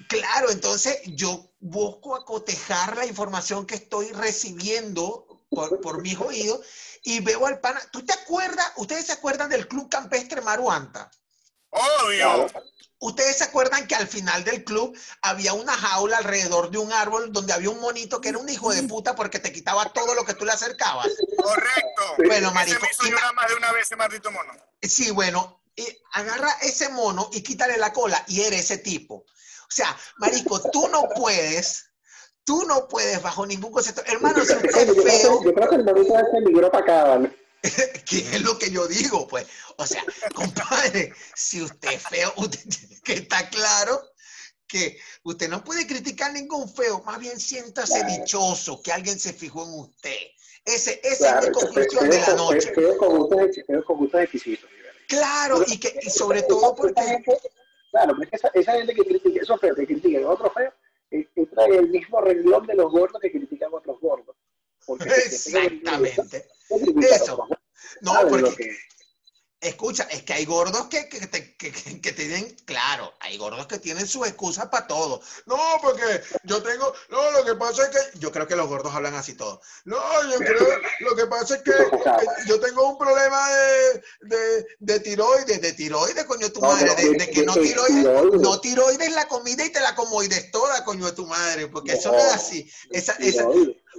Claro, 0.09 0.51
entonces 0.51 0.99
yo 1.07 1.53
busco 1.61 2.17
acotejar 2.17 2.97
la 2.97 3.07
información 3.07 3.67
que 3.67 3.77
estoy 3.77 4.11
recibiendo 4.13 5.45
por, 5.51 5.81
por 5.81 6.03
mis 6.03 6.19
oídos 6.19 6.61
y 7.03 7.21
veo 7.21 7.47
al 7.47 7.61
pana. 7.61 7.81
¿Tú 7.93 8.05
te 8.05 8.13
acuerdas? 8.13 8.73
¿Ustedes 8.77 9.07
se 9.07 9.13
acuerdan 9.13 9.49
del 9.49 9.69
Club 9.69 9.89
Campestre 9.89 10.41
Maruanta? 10.41 11.11
Obvio. 11.71 12.47
¿Ustedes 12.99 13.39
se 13.39 13.45
acuerdan 13.45 13.87
que 13.87 13.95
al 13.95 14.09
final 14.09 14.43
del 14.43 14.65
club 14.65 14.99
había 15.21 15.53
una 15.53 15.75
jaula 15.75 16.17
alrededor 16.17 16.71
de 16.71 16.79
un 16.79 16.91
árbol 16.93 17.31
donde 17.31 17.53
había 17.53 17.69
un 17.69 17.79
monito 17.79 18.21
que 18.21 18.31
era 18.31 18.39
un 18.39 18.49
hijo 18.49 18.73
de 18.73 18.83
puta 18.85 19.15
porque 19.15 19.39
te 19.39 19.53
quitaba 19.53 19.93
todo 19.93 20.15
lo 20.15 20.25
que 20.25 20.33
tú 20.33 20.47
le 20.47 20.53
acercabas? 20.53 21.09
Correcto. 21.37 22.15
Bueno, 22.17 22.49
Ese 22.49 22.55
marico, 22.55 22.81
me 22.81 22.89
hizo 22.91 23.05
llorar 23.05 23.35
más 23.35 23.49
de 23.49 23.55
una 23.55 23.73
vez 23.73 23.83
ese 23.83 23.97
maldito 23.97 24.31
mono. 24.31 24.53
Sí, 24.81 25.11
bueno, 25.11 25.63
y 25.77 25.87
agarra 26.13 26.51
ese 26.63 26.89
mono 26.89 27.29
y 27.33 27.43
quítale 27.43 27.77
la 27.77 27.93
cola 27.93 28.25
y 28.29 28.41
eres 28.41 28.61
ese 28.61 28.79
tipo. 28.79 29.27
O 29.69 29.71
sea, 29.71 29.97
marico, 30.19 30.61
tú 30.71 30.89
no 30.89 31.09
puedes, 31.15 31.87
tú 32.45 32.65
no 32.67 32.87
puedes 32.89 33.21
bajo 33.23 33.45
ningún 33.47 33.73
concepto. 33.73 34.03
Hermano, 34.07 34.45
si 34.45 34.53
usted 34.55 34.89
es 34.89 35.03
feo, 35.23 35.43
yo 35.45 35.53
creo 35.55 35.69
que 35.71 35.77
el 35.77 35.85
monito 35.85 36.15
ese 36.19 36.41
migró 36.45 36.71
para 36.71 36.85
acá, 36.85 37.05
¿vale? 37.05 37.37
que 38.09 38.19
es 38.19 38.43
lo 38.43 38.59
que 38.59 38.71
yo 38.71 38.87
digo, 38.87 39.27
pues. 39.27 39.47
O 39.79 39.87
sea, 39.87 40.05
compadre, 40.35 41.13
si 41.35 41.63
usted 41.63 41.91
es 41.93 42.03
feo, 42.03 42.33
usted 42.37 42.61
que 43.05 43.15
está 43.15 43.49
claro 43.51 44.01
que 44.69 44.99
usted 45.23 45.49
no 45.49 45.63
puede 45.63 45.87
criticar 45.87 46.33
ningún 46.33 46.69
feo, 46.69 47.01
más 47.05 47.19
bien 47.21 47.39
siéntase 47.39 48.03
dichoso 48.05 48.83
que 48.83 48.93
alguien 48.93 49.19
se 49.19 49.33
fijó 49.33 49.65
en 49.65 49.81
usted. 49.81 50.17
Ese, 50.65 51.01
esa 51.05 51.39
es 51.39 51.47
mi 51.47 51.53
conclusión 51.53 52.11
de 52.11 52.19
la 52.21 52.35
noche. 52.35 52.73
feo 52.75 52.97
con 52.99 53.17
gustos 53.17 53.39
ex- 53.43 53.67
feo 53.67 53.85
con 53.85 53.99
gustos 53.99 54.21
exquisitos. 54.23 54.69
¿vale? 54.69 55.07
Claro, 55.07 55.63
y 55.69 55.79
que 55.79 55.97
y 56.03 56.11
sobre 56.11 56.43
todo 56.43 56.75
porque 56.75 57.23
Claro, 57.97 58.13
pero 58.15 58.25
es 58.25 58.31
que 58.31 58.37
esa, 58.37 58.49
esa 58.49 58.73
gente 58.73 58.95
que 58.95 59.05
critica, 59.05 59.41
esos 59.43 59.59
feos 59.59 59.75
que 59.77 59.87
critican 59.87 60.25
a 60.25 60.29
otros 60.29 60.53
feos, 60.53 60.75
entra 61.11 61.65
en 61.65 61.75
el 61.75 61.89
mismo 61.89 62.21
renglón 62.21 62.67
de 62.67 62.75
los 62.75 62.93
gordos 62.93 63.21
que 63.23 63.33
critican 63.33 63.73
a 63.73 63.77
otros 63.77 63.99
gordos. 64.01 64.37
Porque 64.87 65.09
exactamente. 65.09 66.47
Eso. 67.01 67.49
No, 68.03 68.13
porque 68.29 68.55
que- 68.55 68.77
Escucha, 69.59 70.07
es 70.11 70.23
que 70.23 70.35
hay 70.35 70.45
gordos 70.45 70.87
que, 70.89 71.09
que, 71.09 71.27
te- 71.29 71.57
que, 71.57 71.73
que- 71.73 72.01
que 72.03 72.13
tienen, 72.13 72.55
claro, 72.67 73.15
hay 73.21 73.39
gordos 73.39 73.67
que 73.67 73.79
tienen 73.79 74.07
sus 74.07 74.27
excusas 74.27 74.67
para 74.67 74.87
todo. 74.87 75.23
No, 75.47 75.57
porque 75.83 76.05
yo 76.45 76.63
tengo, 76.63 76.93
no, 77.09 77.31
lo 77.31 77.43
que 77.43 77.55
pasa 77.55 77.85
es 77.85 77.89
que, 77.89 78.19
yo 78.19 78.31
creo 78.31 78.47
que 78.47 78.55
los 78.55 78.69
gordos 78.69 78.95
hablan 78.95 79.15
así 79.15 79.33
todo. 79.35 79.63
No, 79.87 79.97
yo 80.31 80.37
creo, 80.39 80.79
lo 81.01 81.17
que 81.17 81.27
pasa 81.27 81.57
es 81.57 81.63
que 81.63 81.73
yo 82.47 82.61
tengo 82.61 82.87
un 82.91 82.99
problema 82.99 83.49
de, 83.49 84.03
de, 84.21 84.67
de 84.79 85.01
tiroides, 85.01 85.61
de 85.63 85.73
tiroides, 85.73 86.25
coño, 86.27 86.47
de 86.49 86.53
tu 86.53 86.61
madre, 86.61 86.95
de- 86.95 87.09
de, 87.19 87.31
que 87.31 87.43
no 87.43 87.55
de- 87.55 87.61
de 87.63 87.67
tiroides, 87.69 88.05
no 88.43 88.61
tiroides 88.61 89.13
la 89.15 89.27
comida 89.27 89.65
y 89.65 89.71
te 89.71 89.81
la 89.81 89.95
comoides 89.95 90.51
toda, 90.51 90.85
coño, 90.85 91.07
de 91.07 91.13
tu 91.13 91.27
madre, 91.27 91.69
porque 91.69 91.93
eso 91.95 92.13
no 92.13 92.19
es 92.19 92.25
así. 92.35 92.71
Esa, 92.91 93.13
esa. 93.15 93.45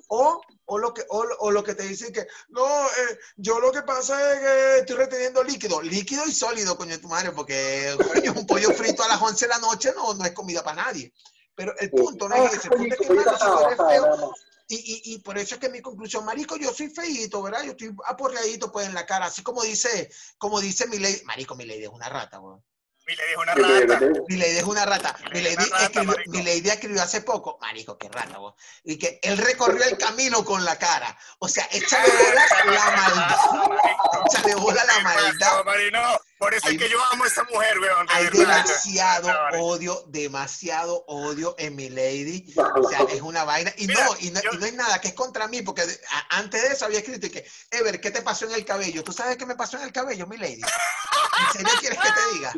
O, 0.08 0.42
o, 0.66 0.78
lo 0.78 0.94
que, 0.94 1.04
o, 1.10 1.26
o 1.40 1.52
lo 1.52 1.64
que 1.64 1.76
te 1.76 1.84
dicen 1.84 2.12
que, 2.14 2.28
no, 2.50 2.66
eh, 2.86 3.20
yo 3.38 3.60
lo 3.60 3.72
que 3.72 3.82
pasa 3.82 4.34
es 4.34 4.40
que 4.40 4.78
estoy 4.80 4.96
reteniendo 4.96 5.44
líquido, 5.44 5.82
líquido 5.82 6.26
y 6.26 6.32
sólido, 6.32 6.78
coño 6.78 6.92
de 6.92 6.98
tu 6.98 7.08
madre, 7.08 7.32
porque 7.32 7.96
coño, 8.14 8.34
un 8.34 8.46
pollo 8.46 8.72
frito 8.72 9.04
a 9.04 9.08
las 9.08 9.22
11 9.22 9.46
de 9.46 9.50
la 9.50 9.60
noche 9.60 9.94
no, 9.96 10.14
no 10.14 10.26
es 10.26 10.32
comida 10.32 10.64
para 10.64 10.84
nadie. 10.84 11.14
Pero 11.56 11.74
el 11.80 11.90
punto 11.90 12.30
no 12.30 12.36
es 12.36 12.54
ese, 12.54 12.68
el 12.68 12.78
punto 12.78 12.94
es 12.94 13.00
que, 13.00 13.08
si 13.08 13.14
tú 13.14 13.60
eres 13.66 13.78
feo, 13.78 14.34
y, 14.70 14.76
y, 14.76 15.14
y 15.14 15.20
por 15.20 15.38
eso 15.38 15.56
es 15.56 15.62
que 15.62 15.70
mi 15.70 15.82
conclusión, 15.82 16.26
marico, 16.26 16.58
yo 16.58 16.74
soy 16.74 16.90
feíto, 16.90 17.42
¿verdad? 17.42 17.64
Yo 17.64 17.72
estoy 17.72 17.96
aporreadito 18.06 18.72
pues 18.72 18.86
en 18.88 18.94
la 18.94 19.06
cara, 19.06 19.28
así 19.28 19.42
como 19.42 19.64
dice, 19.64 20.12
como 20.38 20.60
dice 20.60 20.88
mi 20.88 21.00
lady, 21.00 21.24
marico, 21.24 21.56
mi 21.56 21.66
lady 21.66 21.84
es 21.84 21.90
una 21.90 22.10
rata, 22.10 22.40
weón. 22.40 22.64
Y 23.08 23.16
le 23.16 23.28
dijo 23.28 23.42
una 23.42 23.56
rata. 23.56 24.00
sí. 24.00 24.06
Mi 24.28 24.36
lady 24.38 24.58
es 24.58 24.64
una 24.64 24.86
rata. 24.86 25.16
Mi 25.32 25.40
Milady 25.40 25.56
lady, 25.56 25.56
es 25.56 25.58
una 25.58 25.80
rata, 25.80 25.84
escribió, 25.86 26.12
marico. 26.12 26.32
mi 26.32 26.44
lady 26.44 26.70
escribió 26.70 27.02
hace 27.02 27.22
poco, 27.22 27.58
marico, 27.62 27.98
qué 27.98 28.10
rata, 28.10 28.38
vos. 28.38 28.56
Y 28.84 28.98
que 29.00 29.20
él 29.24 29.38
recorrió 29.38 29.84
el 29.86 29.98
camino 29.98 30.44
con 30.44 30.66
la 30.66 30.78
cara. 30.78 31.18
O 31.40 31.48
sea, 31.48 31.68
échale 31.72 32.08
bola 32.10 32.46
la 32.52 32.92
maldad. 32.92 33.38
Échale 34.26 34.56
bola 34.56 34.84
la 34.84 34.94
¿Qué 34.94 35.04
pasó, 35.04 35.64
maldad. 35.64 36.20
Por 36.40 36.54
eso 36.54 36.68
Hay- 36.68 36.76
es 36.76 36.82
que 36.84 36.90
yo 36.90 36.98
amo 37.12 37.24
a 37.24 37.28
esa 37.28 37.44
mujer, 37.46 37.80
weón. 37.80 38.06
Hay 38.10 38.26
verdad. 38.26 38.64
demasiado 38.64 39.30
odio, 39.60 40.04
demasiado 40.08 41.04
odio 41.08 41.56
en 41.58 41.76
mi 41.76 41.90
lady. 41.90 42.54
O 42.76 42.88
sea, 42.90 43.00
es 43.12 43.22
una 43.22 43.44
vaina. 43.44 43.74
Y 43.78 43.88
Mira, 43.88 44.06
no, 44.06 44.16
y 44.20 44.30
no, 44.30 44.42
yo- 44.42 44.52
y 44.54 44.58
no 44.58 44.66
hay 44.66 44.72
nada 44.74 45.02
que 45.02 45.08
es 45.10 45.14
contra 45.16 45.48
mí, 45.48 45.62
porque 45.64 45.84
antes 46.30 46.62
de 46.62 46.68
eso 46.70 46.86
había 46.86 47.00
escrito 47.00 47.26
y 47.26 47.30
que, 47.32 47.46
Ever, 47.72 48.00
¿qué 48.00 48.12
te 48.12 48.22
pasó 48.22 48.46
en 48.46 48.52
el 48.54 48.66
cabello? 48.66 49.04
¿Tú 49.04 49.12
sabes 49.14 49.36
qué 49.38 49.46
me 49.46 49.56
pasó 49.56 49.78
en 49.78 49.84
el 49.84 49.92
cabello, 49.92 50.28
mi 50.28 50.38
lady? 50.38 50.62
¿En 50.62 51.54
serio 51.54 51.70
quieres 51.80 52.00
que 52.00 52.08
te 52.10 52.36
diga? 52.36 52.54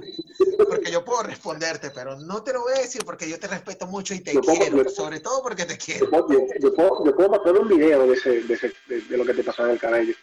Porque 0.67 0.91
yo 0.91 1.03
puedo 1.05 1.23
responderte, 1.23 1.89
pero 1.91 2.17
no 2.17 2.43
te 2.43 2.53
lo 2.53 2.61
voy 2.61 2.73
a 2.77 2.81
decir 2.81 3.03
porque 3.05 3.29
yo 3.29 3.39
te 3.39 3.47
respeto 3.47 3.87
mucho 3.87 4.13
y 4.13 4.19
te 4.19 4.33
Yo 4.33 4.41
puedo- 4.41 4.59
quiero, 4.59 4.83
yo- 4.83 4.89
sobre 4.89 5.19
todo 5.21 5.41
porque 5.41 5.65
te 5.65 5.77
quiero. 5.77 6.05
Yo 6.05 6.11
puedo, 6.11 6.27
yo, 6.29 6.39
yo 6.61 6.73
puedo, 6.75 7.05
yo 7.05 7.15
puedo 7.15 7.29
mostrar 7.29 7.55
un 7.57 7.67
video 7.69 8.05
de, 8.07 8.13
ese, 8.13 8.41
de, 8.41 8.53
ese, 8.53 8.73
de, 8.87 9.01
de 9.01 9.17
lo 9.17 9.25
que 9.25 9.33
te 9.33 9.43
pasó 9.43 9.63
en 9.65 9.71
el 9.71 9.79
cabello. 9.79 10.13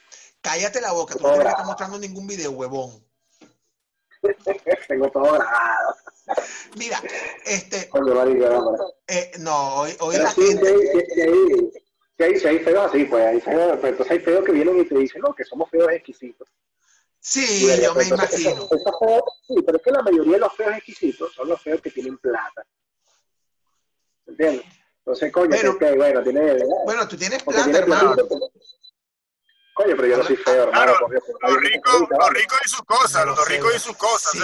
Cállate 0.42 0.80
la 0.80 0.92
boca, 0.92 1.14
tú 1.14 1.26
no 1.26 1.32
que 1.34 1.48
estar 1.48 1.64
mostrando 1.66 1.98
ningún 1.98 2.26
video, 2.26 2.50
huevón. 2.52 3.04
Tengo 4.88 5.10
todo 5.10 5.24
grabado. 5.32 5.96
Mira, 6.76 7.00
este, 7.44 7.88
no, 7.92 8.88
eh, 9.06 9.30
no, 9.38 9.74
hoy, 9.80 9.96
hoy 10.00 10.16
la 10.18 10.30
sí, 10.30 10.42
gente, 10.42 11.06
sí, 11.14 11.20
hay- 11.20 12.58
feos 12.60 12.86
así, 12.90 13.04
pues 13.04 13.24
hay 13.24 13.40
feos, 13.40 13.76
pero 13.76 13.88
entonces 13.88 14.10
hay 14.12 14.18
feos 14.20 14.44
que 14.44 14.52
vienen 14.52 14.78
y 14.80 14.84
te 14.84 14.94
dicen, 14.96 15.20
no, 15.22 15.34
que 15.34 15.44
somos 15.44 15.70
feos 15.70 15.90
exquisitos. 15.92 16.48
sí, 17.20 17.66
yo 17.82 17.94
me 17.94 18.02
entonces 18.04 18.08
imagino. 18.40 18.50
esos- 18.64 18.72
esos 18.80 18.98
feos- 18.98 19.22
sí, 19.46 19.54
pero 19.64 19.78
es 19.78 19.84
que 19.84 19.90
la 19.90 20.02
mayoría 20.02 20.32
de 20.32 20.38
los 20.40 20.52
feos 20.54 20.76
exquisitos 20.76 21.32
son 21.34 21.48
los 21.48 21.60
feos 21.62 21.80
que 21.80 21.90
tienen 21.90 22.18
plata. 22.18 22.64
¿Entiendes? 24.26 24.64
Entonces, 24.98 25.32
coño, 25.32 25.48
Bueno. 25.50 25.96
bueno, 25.96 26.22
tiene... 26.24 26.64
Bueno, 26.84 27.06
tú 27.06 27.16
tienes 27.16 27.42
plata, 27.44 27.78
hermano. 27.78 28.16
Coño, 29.76 29.94
pero 29.94 30.08
yo 30.08 30.16
no 30.16 30.24
soy 30.24 30.36
feo, 30.36 30.62
hermano. 30.62 30.92
Claro, 30.94 31.06
Dios, 31.10 31.22
Los 31.42 31.60
ricos, 32.30 32.60
y 32.64 32.68
sus 32.70 32.82
cosas, 32.82 33.26
No 33.26 33.32
lo 33.32 33.36
los 33.36 33.46
ricos 33.48 33.74
y 33.74 33.78
sus 33.78 33.96
cosas. 33.98 34.32
Sí, 34.32 34.38
o 34.38 34.42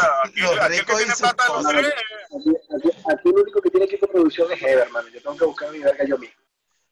sea, 0.52 0.64
aquí, 0.66 0.76
el 0.76 0.84
que 0.84 0.94
tiene 0.94 1.14
plata 1.18 1.44
no 1.48 1.62
sé. 1.70 1.76
Aquí, 1.78 1.86
aquí, 2.76 2.90
aquí 3.10 3.28
el 3.30 3.34
único 3.38 3.62
que 3.62 3.70
tiene 3.70 3.86
equipo 3.86 4.06
de 4.08 4.12
producción 4.12 4.52
es 4.52 4.60
Ever, 4.62 4.78
hermano. 4.80 5.08
Yo 5.08 5.22
tengo 5.22 5.36
que 5.38 5.44
buscar 5.46 5.70
mi 5.70 5.78
verga 5.78 6.04
yo 6.04 6.18
mismo. 6.18 6.36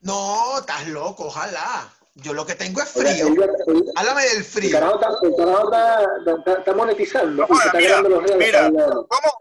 No, 0.01 0.59
estás 0.59 0.88
loco, 0.88 1.24
ojalá. 1.26 1.93
Yo 2.14 2.32
lo 2.32 2.47
que 2.47 2.55
tengo 2.55 2.80
es 2.80 2.88
frío. 2.88 3.26
Háblame 3.97 4.22
del 4.24 4.38
El 4.38 4.45
frío. 4.45 4.68
el 4.68 4.72
carajo 4.72 4.95
está, 4.95 6.03
está- 6.32 6.53
está 6.61 6.72
monetizando. 6.72 7.43
Ahora, 7.43 7.64
está 7.66 7.76
mira, 7.76 7.91
ganando 7.97 8.09
los 8.09 8.22
reales. 8.22 8.47
mira, 8.47 8.66
Está- 8.68 8.95
¿cómo, 9.07 9.32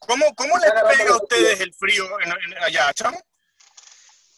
cómo, 0.00 0.34
cómo 0.36 0.58
les 0.58 0.70
pega 0.98 1.14
a 1.14 1.16
ustedes 1.16 1.60
el 1.62 1.72
frío 1.72 2.04
en- 2.20 2.30
en- 2.32 2.62
allá, 2.62 2.92
chamo? 2.92 3.18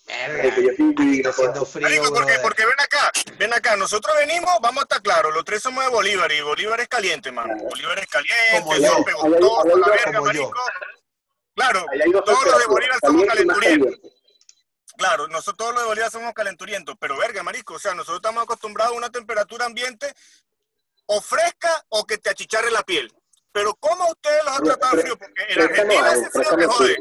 Verga, 0.06 0.54
que 0.54 0.62
yo 0.62 0.70
estoy 0.70 0.90
aquí 0.90 1.02
divino, 1.02 1.30
está 1.30 1.42
haciendo 1.42 1.64
frío, 1.64 1.88
Marico, 1.88 2.12
porque, 2.42 2.66
ven 2.66 2.80
acá, 2.80 3.10
ven 3.38 3.54
acá, 3.54 3.76
nosotros 3.76 4.14
venimos, 4.18 4.50
vamos 4.60 4.82
a 4.82 4.84
estar 4.84 5.02
claros, 5.02 5.32
los 5.32 5.44
tres 5.44 5.62
somos 5.62 5.82
de 5.82 5.90
Bolívar 5.90 6.30
y 6.30 6.42
Bolívar 6.42 6.78
es 6.80 6.88
caliente, 6.88 7.32
mano. 7.32 7.54
Bolívar 7.56 7.98
es 7.98 8.06
caliente, 8.06 8.86
son 8.86 9.04
pegostosos, 9.04 9.80
la 9.80 9.88
verga, 9.88 10.20
marico. 10.20 10.52
Claro, 11.54 11.86
todos 12.24 12.44
los 12.44 12.58
de 12.58 12.66
Bolívar 12.66 12.98
somos 13.00 13.26
calenturientos. 13.26 14.00
Claro, 14.96 15.26
nosotros 15.28 15.56
todos 15.56 15.74
los 15.74 15.82
de 15.82 15.88
Bolívar 15.88 16.10
somos 16.10 16.34
calenturientos, 16.34 16.96
pero 17.00 17.16
verga, 17.16 17.42
marico, 17.42 17.74
o 17.74 17.78
sea, 17.78 17.94
nosotros 17.94 18.18
estamos 18.18 18.42
acostumbrados 18.42 18.94
a 18.94 18.98
una 18.98 19.10
temperatura 19.10 19.64
ambiente 19.64 20.12
o 21.06 21.20
fresca 21.20 21.84
o 21.88 22.06
que 22.06 22.18
te 22.18 22.30
achicharre 22.30 22.70
la 22.70 22.82
piel. 22.82 23.10
Pero 23.52 23.74
¿cómo 23.76 24.08
ustedes 24.10 24.44
los 24.44 24.56
han 24.56 24.64
tratado 24.64 24.96
de 24.96 25.02
frío? 25.02 25.18
Porque 25.18 25.42
en 25.48 25.62
Argentina 25.62 26.10
hace 26.10 26.30
frío 26.30 26.56
que 26.56 26.66
jode. 26.66 26.98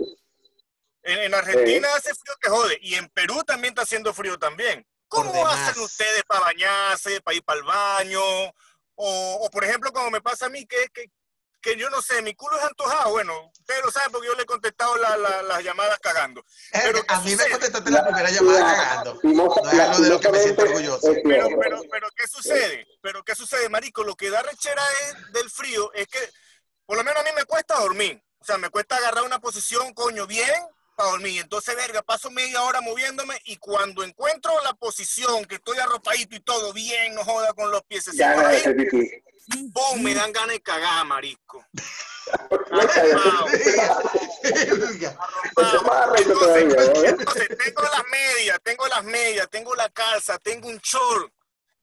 En, 1.04 1.20
en 1.20 1.34
Argentina 1.34 1.88
hace 1.96 2.14
frío 2.16 2.36
que 2.42 2.50
jode. 2.50 2.78
Y 2.82 2.96
en 2.96 3.08
Perú 3.10 3.44
también 3.44 3.74
está 3.74 3.84
haciendo 3.84 4.14
frío 4.14 4.38
también. 4.40 4.86
¿Cómo 5.08 5.48
hacen 5.48 5.82
ustedes 5.84 6.24
para 6.28 6.42
bañarse, 6.42 7.22
para 7.22 7.36
ir 7.36 7.44
para 7.44 7.60
el 7.60 7.66
baño? 7.66 8.22
O, 8.96 9.40
o, 9.42 9.50
por 9.52 9.64
ejemplo, 9.64 9.92
como 9.92 10.10
me 10.10 10.22
pasa 10.22 10.48
a 10.48 10.50
mí, 10.50 10.66
que, 10.66 10.88
que, 10.94 11.06
que 11.62 11.78
yo 11.78 11.90
no 11.90 12.02
sé, 12.02 12.22
mi 12.22 12.34
culo 12.36 12.58
es 12.58 12.64
antojado. 12.64 13.12
Bueno, 13.12 13.52
ustedes 13.60 13.84
lo 13.84 13.92
saben 13.92 14.12
porque 14.12 14.28
yo 14.28 14.34
le 14.36 14.44
he 14.44 14.46
contestado 14.46 14.98
la- 14.98 15.18
la- 15.18 15.42
las 15.44 15.64
llamadas 15.64 16.00
cagando. 16.00 16.42
Eh, 16.72 16.80
pero 16.84 17.02
¿qué 17.04 17.14
a 17.14 17.20
mí 17.22 17.36
me 17.36 17.50
contestaste 17.50 17.92
la 17.92 18.04
primera 18.06 18.30
llamada 18.32 18.76
cagando. 18.76 19.20
No 19.24 19.56
es 19.72 19.80
algo 19.80 20.00
de 20.04 20.10
lo 20.10 20.20
que 20.20 20.30
me 20.30 20.40
siento 20.40 20.62
orgulloso. 20.64 21.14
Pero, 21.24 21.48
pero, 21.60 21.82
pero, 21.92 22.08
¿qué 22.16 22.28
sucede? 22.28 22.88
Pero, 23.02 23.24
¿qué 23.24 23.36
sucede, 23.36 23.70
marico? 23.70 24.04
Lo 24.04 24.16
que 24.16 24.30
da 24.30 24.42
rechera 24.42 24.82
es 25.08 25.32
del 25.34 25.50
frío 25.50 25.92
es 25.94 26.08
que, 26.08 26.20
por 26.86 26.98
lo 26.98 27.04
menos 27.04 27.22
a 27.22 27.24
mí 27.24 27.30
me 27.36 27.46
cuesta 27.46 27.76
dormir. 27.80 28.22
O 28.40 28.46
sea, 28.46 28.58
me 28.58 28.70
cuesta 28.70 28.98
agarrar 28.98 29.24
una 29.24 29.40
posición, 29.40 29.94
coño, 29.94 30.28
bien, 30.28 30.52
para 31.04 31.12
dormir. 31.12 31.42
Entonces, 31.42 31.76
verga, 31.76 32.02
paso 32.02 32.32
media 32.32 32.62
hora 32.64 32.82
moviéndome 32.82 33.40
y 33.46 33.58
cuando 33.58 34.04
encuentro 34.04 34.52
la 34.64 34.74
posición 34.74 35.46
que 35.46 35.56
estoy 35.56 35.78
arropadito 35.80 36.36
y 36.36 36.40
todo 36.40 36.74
bien, 36.74 37.16
no 37.16 37.24
joda 37.24 37.54
con 37.54 37.70
los 37.72 37.84
pies, 37.84 38.06
Ya 38.14 38.36
no 38.36 38.76
pipí. 38.76 39.12
¡pum! 39.74 40.02
me 40.02 40.14
dan 40.14 40.32
ganas 40.32 40.52
de 40.52 40.62
cagar, 40.62 41.06
marisco. 41.06 41.66
Verga. 44.44 45.16
Eso 45.58 45.76
es 45.76 45.84
más 45.84 45.96
arrecho 46.08 46.34
todavía, 46.34 46.66
¿no? 46.66 47.04
Entonces, 47.04 47.50
tengo 47.58 47.82
las 47.84 48.04
medias, 48.10 48.60
tengo 48.64 48.88
las 48.88 49.04
medias, 49.04 49.50
tengo 49.50 49.76
la 49.76 49.90
calza, 49.90 50.40
tengo 50.40 50.70
un 50.70 50.78
short, 50.78 51.34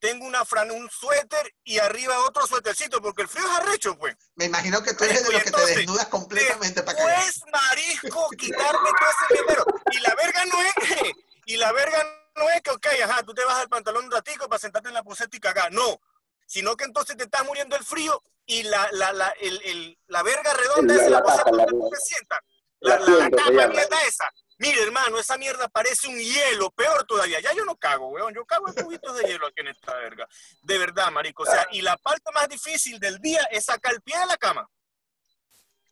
tengo 0.01 0.27
una 0.27 0.45
fran, 0.45 0.71
un 0.71 0.91
suéter 0.91 1.55
y 1.63 1.79
arriba 1.79 2.19
otro 2.21 2.47
suétercito, 2.47 3.01
porque 3.01 3.23
el 3.23 3.29
frío 3.29 3.45
es 3.47 3.51
arrecho, 3.59 3.97
pues. 3.99 4.17
Me 4.35 4.47
imagino 4.47 4.83
que 4.83 4.95
tú 4.95 5.05
eres 5.05 5.25
de 5.25 5.33
los 5.33 5.43
que 5.43 5.51
te 5.51 5.67
desnudas 5.67 6.07
completamente 6.07 6.83
para 6.83 6.99
cagar. 6.99 7.23
Pues, 7.23 7.41
marisco, 7.53 8.29
quitarme 8.31 8.91
todo 8.99 9.11
ese 9.11 9.43
dinero. 9.43 9.65
Y 9.93 10.01
la 10.01 10.15
verga 10.15 10.45
no 10.47 10.61
es, 10.63 11.13
y 11.47 11.57
la 11.57 11.73
verga 11.73 12.05
no 12.37 12.49
es 12.51 12.63
que, 12.63 12.71
ok, 12.71 12.87
ajá, 13.05 13.23
tú 13.23 13.35
te 13.35 13.45
bajas 13.45 13.63
el 13.65 13.69
pantalón 13.69 14.07
un 14.07 14.11
ratico 14.11 14.49
para 14.49 14.59
sentarte 14.59 14.89
en 14.89 14.95
la 14.95 15.03
poseta 15.03 15.37
y 15.37 15.41
cagar. 15.41 15.71
No, 15.73 16.01
sino 16.47 16.77
que 16.77 16.85
entonces 16.85 17.17
te 17.17 17.25
estás 17.25 17.45
muriendo 17.45 17.77
el 17.77 17.85
frío 17.85 18.23
y 18.47 18.63
la, 18.65 18.89
la, 18.93 19.13
la, 19.13 19.29
el, 19.41 19.61
el- 19.65 19.99
la 20.09 20.23
verga 20.23 20.53
redonda 20.55 20.95
La- 20.95 21.01
esa, 21.03 21.11
la, 21.11 21.19
la 21.19 21.23
poseta 21.23 21.45
tapa, 21.45 21.57
la- 21.57 21.65
donde 21.67 21.79
tú 21.79 21.91
te 21.91 22.01
sientas. 22.01 22.39
La, 22.81 22.99
la 22.99 23.29
la, 23.29 23.29
llama. 23.29 23.67
mierda 23.69 24.03
esa. 24.09 24.31
Mire, 24.61 24.83
hermano, 24.83 25.19
esa 25.19 25.39
mierda 25.39 25.69
parece 25.69 26.07
un 26.07 26.19
hielo, 26.19 26.71
peor 26.73 27.05
todavía. 27.05 27.41
Ya 27.41 27.55
yo 27.55 27.65
no 27.65 27.77
cago, 27.77 28.09
weón. 28.09 28.35
Yo 28.35 28.45
cago 28.45 28.69
en 28.69 28.75
cubitos 28.75 29.17
de 29.17 29.25
hielo 29.25 29.47
aquí 29.47 29.63
en 29.63 29.69
esta 29.69 29.95
verga. 29.95 30.29
De 30.61 30.77
verdad, 30.77 31.11
marico. 31.11 31.45
O 31.45 31.47
sea, 31.47 31.67
y 31.71 31.81
la 31.81 31.97
parte 31.97 32.31
más 32.35 32.47
difícil 32.47 33.01
del 33.01 33.19
día 33.21 33.43
es 33.51 33.65
sacar 33.65 33.95
el 33.95 34.03
pie 34.03 34.19
de 34.19 34.27
la 34.27 34.37
cama. 34.37 34.69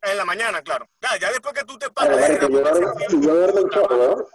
En 0.03 0.15
la 0.17 0.23
mañana, 0.23 0.61
claro. 0.61 0.87
Ya, 1.01 1.17
ya 1.17 1.31
después 1.31 1.51
que 1.55 1.63
tú 1.63 1.79
te 1.79 1.89
paras. 1.89 2.15
yo 2.39 2.47
duermo- 2.47 3.21
yo 3.25 4.15
¿no? 4.15 4.27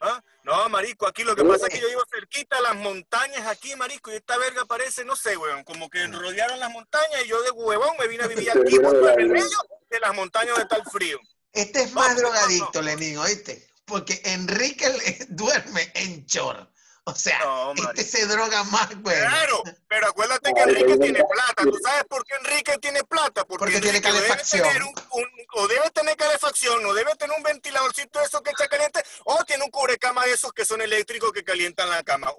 ¿Ah? 0.00 0.22
No, 0.42 0.68
marico, 0.68 1.06
aquí 1.06 1.24
lo 1.24 1.34
que 1.34 1.42
pasa 1.42 1.66
es 1.66 1.72
que 1.74 1.80
yo 1.80 1.88
vivo 1.88 2.02
cerquita 2.12 2.58
a 2.58 2.60
las 2.60 2.76
montañas 2.76 3.46
aquí, 3.46 3.74
marico, 3.76 4.12
y 4.12 4.16
esta 4.16 4.36
verga 4.36 4.66
parece, 4.66 5.02
no 5.06 5.16
sé, 5.16 5.38
weón, 5.38 5.64
como 5.64 5.88
que 5.88 6.06
rodearon 6.06 6.60
las 6.60 6.70
montañas 6.70 7.24
y 7.24 7.28
yo 7.28 7.40
de 7.42 7.50
huevón 7.50 7.96
me 7.98 8.08
vine 8.08 8.24
a 8.24 8.26
vivir 8.26 8.50
aquí, 8.50 8.76
de 8.76 8.86
en 9.14 9.20
el 9.20 9.28
medio 9.30 9.58
de 9.88 10.00
las 10.00 10.14
montañas 10.14 10.58
está 10.58 10.76
el 10.76 10.84
frío. 10.84 11.18
Este 11.54 11.82
es 11.82 11.92
más 11.92 12.16
drogadicto, 12.16 12.82
Lenín, 12.82 13.16
¿oíste? 13.18 13.66
Porque 13.84 14.20
Enrique 14.24 14.86
duerme 15.28 15.90
en 15.94 16.26
chor. 16.26 16.68
O 17.06 17.14
sea, 17.14 17.38
No, 17.40 17.74
este 17.94 18.02
se 18.02 18.26
droga 18.26 18.64
más, 18.64 18.88
güey. 19.02 19.14
Claro, 19.20 19.62
pero 19.88 20.06
acuérdate 20.08 20.50
que 20.54 20.62
Enrique 20.62 20.96
tiene 20.96 21.22
plata. 21.22 21.62
¿Tú 21.62 21.78
sabes 21.82 22.04
por 22.08 22.24
qué 22.24 22.34
Enrique 22.36 22.78
tiene 22.78 23.04
plata? 23.04 23.44
Porque, 23.44 23.58
Porque 23.58 23.80
tiene 23.82 24.00
debe 24.00 24.14
calefacción. 24.16 24.62
tener 24.66 24.82
un- 24.84 24.94
un- 25.10 25.30
o 25.56 25.68
debe 25.68 25.90
tener 25.90 26.16
calefacción, 26.16 26.82
o 26.86 26.94
debe 26.94 27.14
tener 27.16 27.36
un 27.36 27.42
ventiladorcito 27.42 28.18
de 28.20 28.24
esos 28.24 28.40
que 28.40 28.52
echa 28.52 28.66
caliente, 28.68 29.02
o 29.26 29.44
tiene 29.44 29.64
un 29.64 29.70
cubrecama 29.70 30.24
de 30.24 30.32
esos 30.32 30.50
que 30.54 30.64
son 30.64 30.80
eléctricos 30.80 31.30
que 31.30 31.44
calientan 31.44 31.90
la 31.90 32.02
cama. 32.02 32.32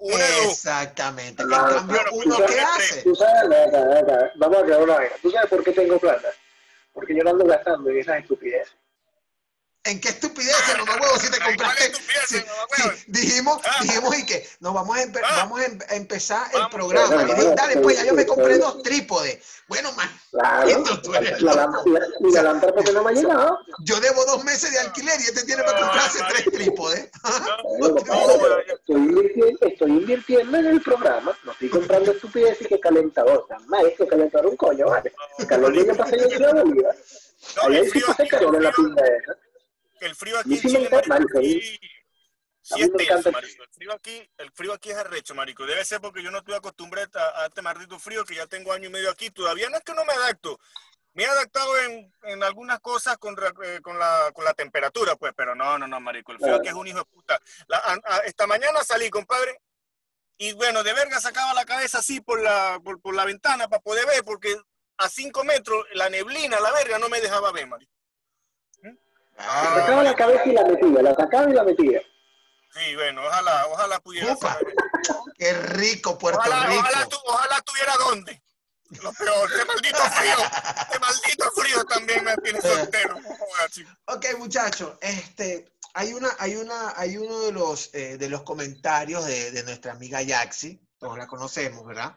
Exactamente. 0.50 1.42
En 1.44 1.48
Claro, 1.48 1.76
cambio, 1.76 1.94
claro, 1.96 2.10
uno 2.14 2.36
claro, 2.36 2.52
qué 2.52 2.60
hace? 2.60 3.02
Tú 3.02 3.14
sabes, 3.14 3.68
acá, 3.68 3.98
acá, 4.00 4.32
vamos 4.36 4.58
a 4.58 4.64
crear 4.64 4.82
una 4.82 4.94
vaina. 4.94 5.14
¿Tú 5.22 5.30
sabes 5.30 5.48
por 5.48 5.62
qué 5.62 5.70
tengo 5.72 5.96
plata? 6.00 6.28
Porque 6.92 7.14
yo 7.16 7.22
no 7.22 7.30
ando 7.30 7.44
gastando 7.44 7.88
en 7.90 7.98
esas 8.00 8.18
estupideces. 8.18 8.74
¿En 9.86 10.00
qué 10.00 10.08
estupideces, 10.08 10.78
mamá 10.78 10.98
huevo, 11.00 11.16
si 11.18 11.30
te 11.30 11.36
Ay, 11.42 11.56
¿cuál 11.56 11.56
compraste? 11.56 11.84
estupidez, 11.86 12.26
Sí, 12.28 12.38
sí, 12.38 13.04
dijimos, 13.06 13.60
Ah. 13.64 13.76
dijimos 13.82 14.18
y 14.18 14.26
que 14.26 14.48
nos 14.60 14.74
vamos 14.74 14.96
a, 14.96 15.02
empe- 15.04 15.20
Ah. 15.24 15.36
vamos 15.36 15.60
a 15.60 15.64
em- 15.64 15.78
a 15.88 15.94
empezar 15.94 16.46
el 16.52 16.58
Vamos. 16.58 16.74
programa. 16.74 17.22
Y 17.22 17.26
bueno, 17.26 17.54
dale, 17.56 17.76
pues 17.78 17.96
ya 17.98 18.04
yo 18.04 18.14
me 18.14 18.26
compré 18.26 18.58
dos 18.58 18.82
trípodes. 18.82 19.38
Bueno, 19.68 19.90
man, 19.92 20.08
Claro. 20.30 20.68
Esto 20.68 21.00
tú 21.02 21.14
eres 21.14 21.40
La, 21.40 21.54
la, 21.54 21.66
la, 21.66 22.06
y 22.20 22.32
la 22.32 22.42
lámpara 22.42 22.72
porque 22.74 22.92
no 22.92 23.02
me 23.02 23.10
ha 23.10 23.14
llegado. 23.14 23.58
yo 23.84 23.98
debo 24.00 24.24
dos 24.26 24.44
meses 24.44 24.70
de 24.70 24.78
alquiler 24.80 25.18
y 25.20 25.24
este 25.24 25.44
tiene 25.44 25.62
para 25.62 25.80
comprarse 25.80 26.18
tres 26.28 26.44
trípodes. 26.52 27.08
Estoy, 28.68 28.96
invirtiendo, 28.96 29.58
estoy 29.66 29.90
invirtiendo 29.90 30.56
en 30.58 30.66
el 30.66 30.80
programa, 30.82 31.36
no 31.44 31.52
estoy 31.52 31.68
comprando 31.70 32.12
estupideces 32.12 32.66
que 32.68 32.78
calentador. 32.80 33.46
Más 33.66 33.82
es 33.84 33.96
que 33.96 34.06
calentador 34.06 34.46
un 34.48 34.56
coño, 34.56 34.86
vale. 34.86 35.12
Calor 35.48 35.72
de 35.74 35.86
yo 35.86 35.96
pasé 35.96 36.18
yo 36.18 36.26
en 36.48 36.86
Allá 37.62 37.78
el 37.78 37.84
sí 37.84 37.90
frío 37.90 38.06
pasé 38.08 38.22
aquí, 38.22 38.30
calor 38.30 38.56
en 38.56 38.62
la 38.64 38.72
pinta 38.72 39.04
esa. 39.06 39.36
El 40.00 40.14
frío 40.14 40.38
aquí 40.38 40.54
en 40.54 40.60
sí 40.60 40.66
me 40.68 40.72
Chile, 40.74 40.86
encanta, 40.86 41.08
marico, 41.08 41.38
marico, 41.38 41.60
sí, 41.60 41.80
a 42.72 42.76
sí 42.76 42.82
mí 42.82 42.82
es 42.82 43.08
tenso, 43.08 43.28
el 43.28 43.32
marico. 43.34 43.62
El 43.62 43.68
frío 43.70 43.92
aquí, 43.92 44.30
el 44.38 44.52
frío 44.52 44.72
aquí 44.72 44.90
es 44.90 44.96
arrecho, 44.96 45.34
marico. 45.34 45.66
Debe 45.66 45.84
ser 45.84 46.00
porque 46.00 46.22
yo 46.22 46.30
no 46.30 46.38
estoy 46.38 46.54
acostumbrado 46.54 47.18
a, 47.18 47.42
a 47.42 47.46
este 47.46 47.62
maldito 47.62 47.98
frío 47.98 48.24
que 48.24 48.34
ya 48.34 48.46
tengo 48.46 48.72
año 48.72 48.88
y 48.88 48.92
medio 48.92 49.10
aquí. 49.10 49.30
Todavía 49.30 49.68
no 49.70 49.76
es 49.76 49.82
que 49.84 49.94
no 49.94 50.04
me 50.04 50.12
adapto. 50.12 50.58
Me 51.14 51.22
he 51.22 51.26
adaptado 51.26 51.78
en, 51.80 52.12
en 52.24 52.42
algunas 52.42 52.78
cosas 52.80 53.16
con, 53.16 53.34
eh, 53.64 53.80
con, 53.80 53.98
la, 53.98 54.30
con 54.34 54.44
la 54.44 54.52
temperatura, 54.52 55.16
pues, 55.16 55.32
pero 55.34 55.54
no, 55.54 55.78
no, 55.78 55.86
no, 55.86 55.98
marico. 56.00 56.32
El 56.32 56.38
frío 56.38 56.48
Claro. 56.48 56.60
aquí 56.60 56.68
es 56.68 56.74
un 56.74 56.86
hijo 56.88 56.98
de 56.98 57.04
puta. 57.06 57.40
La- 57.68 57.78
a- 57.78 58.00
a- 58.04 58.18
esta 58.26 58.46
mañana 58.46 58.84
salí, 58.84 59.08
compadre, 59.08 59.58
y 60.36 60.52
bueno, 60.52 60.82
de 60.82 60.92
verga 60.92 61.18
sacaba 61.18 61.54
la 61.54 61.64
cabeza 61.64 61.98
así 62.00 62.20
por 62.20 62.42
la, 62.42 62.78
por, 62.84 63.00
por 63.00 63.14
la 63.14 63.24
ventana 63.24 63.66
para 63.68 63.80
poder 63.80 64.04
ver, 64.06 64.22
porque 64.24 64.54
a 64.98 65.08
cinco 65.08 65.42
metros 65.44 65.86
la 65.94 66.10
neblina, 66.10 66.60
la 66.60 66.72
verga, 66.72 66.98
no 66.98 67.08
me 67.08 67.22
dejaba 67.22 67.50
ver, 67.52 67.66
marico. 67.66 67.92
Ah, 69.38 69.74
Sacaba 69.80 70.02
la 70.02 70.14
cabeza 70.14 70.42
y 70.46 70.52
la 70.52 70.64
metía, 70.64 71.02
la 71.02 71.14
sacaba 71.14 71.50
y 71.50 71.52
la 71.52 71.64
metía. 71.64 72.00
Sí, 72.72 72.94
bueno, 72.94 73.22
ojalá, 73.26 73.66
ojalá 73.68 74.00
pudiera 74.00 74.36
qué 75.38 75.52
rico 75.52 76.18
Puerto 76.18 76.40
Ojalá, 76.40 76.66
Rico. 76.66 76.80
ojalá, 76.80 77.06
tu- 77.06 77.16
ojalá 77.26 77.60
tuviera 77.62 77.92
dónde. 77.98 78.42
Lo 79.02 79.12
peor, 79.12 79.50
qué 79.50 79.64
maldito 79.64 79.98
frío. 80.12 80.36
Qué 80.92 80.98
maldito 80.98 81.50
frío 81.52 81.84
también 81.86 82.24
me 82.24 82.36
tiene 82.36 82.60
soltero. 82.60 83.16
Ok, 84.06 84.26
muchachos, 84.38 84.92
este, 85.00 85.72
hay 85.94 86.12
una, 86.12 86.28
hay 86.38 86.56
una, 86.56 86.92
hay 86.96 87.16
uno 87.16 87.40
de 87.40 87.52
los, 87.52 87.90
eh, 87.94 88.16
de 88.18 88.28
los 88.28 88.42
comentarios 88.42 89.24
de, 89.26 89.50
de 89.50 89.62
nuestra 89.64 89.92
amiga 89.92 90.22
Yaxi, 90.22 90.80
todos 90.98 91.18
la 91.18 91.26
conocemos, 91.26 91.84
¿verdad? 91.86 92.14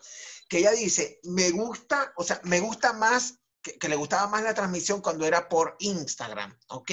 Que 0.47 0.59
ella 0.59 0.71
dice, 0.71 1.19
me 1.23 1.49
gusta, 1.51 2.13
o 2.17 2.23
sea, 2.23 2.39
me 2.43 2.59
gusta 2.59 2.93
más, 2.93 3.38
que, 3.61 3.77
que 3.77 3.89
le 3.89 3.95
gustaba 3.95 4.27
más 4.27 4.43
la 4.43 4.53
transmisión 4.53 5.01
cuando 5.01 5.25
era 5.25 5.49
por 5.49 5.75
Instagram, 5.79 6.57
¿ok? 6.67 6.91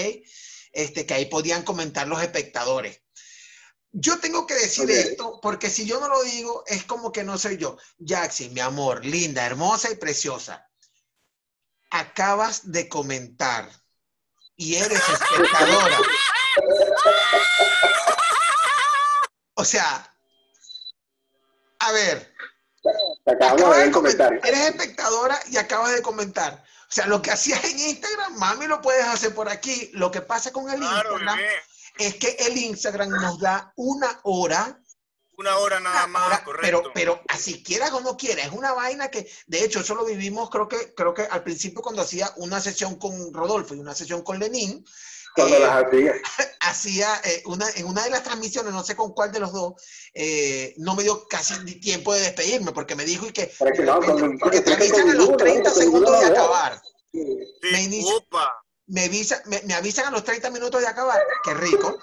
Este, 0.72 1.06
que 1.06 1.14
ahí 1.14 1.26
podían 1.26 1.62
comentar 1.62 2.06
los 2.06 2.22
espectadores. 2.22 3.00
Yo 3.98 4.18
tengo 4.18 4.46
que 4.46 4.54
decir 4.54 4.90
esto 4.90 5.40
porque 5.40 5.70
si 5.70 5.86
yo 5.86 5.98
no 6.00 6.08
lo 6.08 6.22
digo, 6.22 6.64
es 6.66 6.84
como 6.84 7.10
que 7.12 7.24
no 7.24 7.38
soy 7.38 7.56
yo. 7.56 7.78
Yaxi, 7.96 8.50
mi 8.50 8.60
amor, 8.60 9.02
linda, 9.04 9.46
hermosa 9.46 9.90
y 9.90 9.94
preciosa. 9.94 10.68
Acabas 11.90 12.70
de 12.70 12.90
comentar 12.90 13.70
y 14.54 14.74
eres 14.74 15.00
espectadora. 15.08 15.98
O 19.54 19.64
sea, 19.64 20.14
a 21.78 21.92
ver, 21.92 22.35
acabamos 22.84 23.18
de 23.24 23.32
acabas 23.34 23.70
ver 23.70 23.78
de 23.78 23.84
el 23.86 23.92
comentar, 23.92 24.26
comentario. 24.28 24.58
eres 24.60 24.70
espectadora 24.70 25.40
y 25.50 25.56
acabas 25.56 25.92
de 25.94 26.02
comentar. 26.02 26.64
O 26.88 26.92
sea, 26.92 27.06
lo 27.06 27.20
que 27.20 27.30
hacías 27.32 27.64
en 27.64 27.78
Instagram, 27.78 28.36
mami, 28.38 28.66
lo 28.66 28.80
puedes 28.80 29.04
hacer 29.06 29.34
por 29.34 29.48
aquí. 29.48 29.90
Lo 29.94 30.10
que 30.10 30.20
pasa 30.20 30.52
con 30.52 30.70
el 30.70 30.78
Claro, 30.78 31.12
Instagram 31.12 31.36
bebé. 31.38 31.54
es 31.98 32.14
que 32.16 32.36
el 32.46 32.56
Instagram 32.58 33.10
nos 33.10 33.40
da 33.40 33.72
una 33.76 34.20
hora 34.22 34.80
Una 35.38 35.56
hora 35.58 35.80
nada 35.80 36.06
más, 36.06 36.40
correcto. 36.42 36.82
Pero, 36.92 36.92
pero 36.94 37.22
así 37.28 37.62
quieras 37.62 37.92
o 37.92 38.00
no 38.00 38.16
quieras, 38.16 38.46
es 38.46 38.52
una 38.52 38.72
vaina 38.72 39.08
que, 39.08 39.30
de 39.46 39.64
hecho, 39.64 39.80
eso 39.80 39.94
lo 39.94 40.04
vivimos, 40.04 40.48
creo 40.48 40.66
que, 40.68 40.94
creo 40.94 41.12
que 41.12 41.22
al 41.22 41.42
principio 41.42 41.82
cuando 41.82 42.02
hacía 42.02 42.32
una 42.36 42.58
sesión 42.60 42.96
con 42.96 43.34
Rodolfo 43.34 43.74
y 43.74 43.80
una 43.80 43.94
sesión 43.94 44.22
con 44.22 44.38
Lenín, 44.38 44.82
Cuando 45.36 45.56
eh, 45.56 45.60
las 45.60 45.84
hacía. 45.84 46.14
hacía 46.60 47.20
eh, 47.24 47.42
una, 47.46 47.66
en 47.76 47.86
una 47.86 48.02
de 48.04 48.10
las 48.10 48.22
transmisiones, 48.24 48.72
no 48.72 48.82
sé 48.82 48.96
con 48.96 49.12
cuál 49.12 49.30
de 49.30 49.38
los 49.40 49.52
dos, 49.52 49.74
eh, 50.14 50.74
no 50.78 50.94
me 50.96 51.02
dio 51.04 51.26
casi 51.28 51.54
ni 51.64 51.76
tiempo 51.78 52.12
de 52.14 52.20
despedirme 52.22 52.72
porque 52.72 52.96
me 52.96 53.04
dijo 53.04 53.26
y 53.26 53.32
que, 53.32 53.52
Pero 53.58 53.70
es 53.70 53.78
que 53.78 53.84
no, 53.84 53.98
cuando- 54.00 54.16
porque 54.16 54.38
cuando- 54.38 54.62
te 54.64 54.72
avisan 54.74 55.08
a 55.10 55.14
los 55.14 55.26
cuando- 55.26 55.36
30 55.44 55.62
cuando- 55.62 55.80
segundos 55.80 56.20
de 56.20 56.26
acabar. 56.26 56.82
Sí, 57.12 57.38
me 57.72 57.82
inicia-. 57.82 58.12
Me, 58.88 59.04
avisa- 59.08 59.42
me, 59.46 59.60
me 59.62 59.74
avisan 59.74 60.06
a 60.06 60.10
los 60.10 60.22
30 60.24 60.48
minutos 60.50 60.80
de 60.80 60.86
acabar, 60.86 61.20
qué 61.44 61.54
rico. 61.54 61.98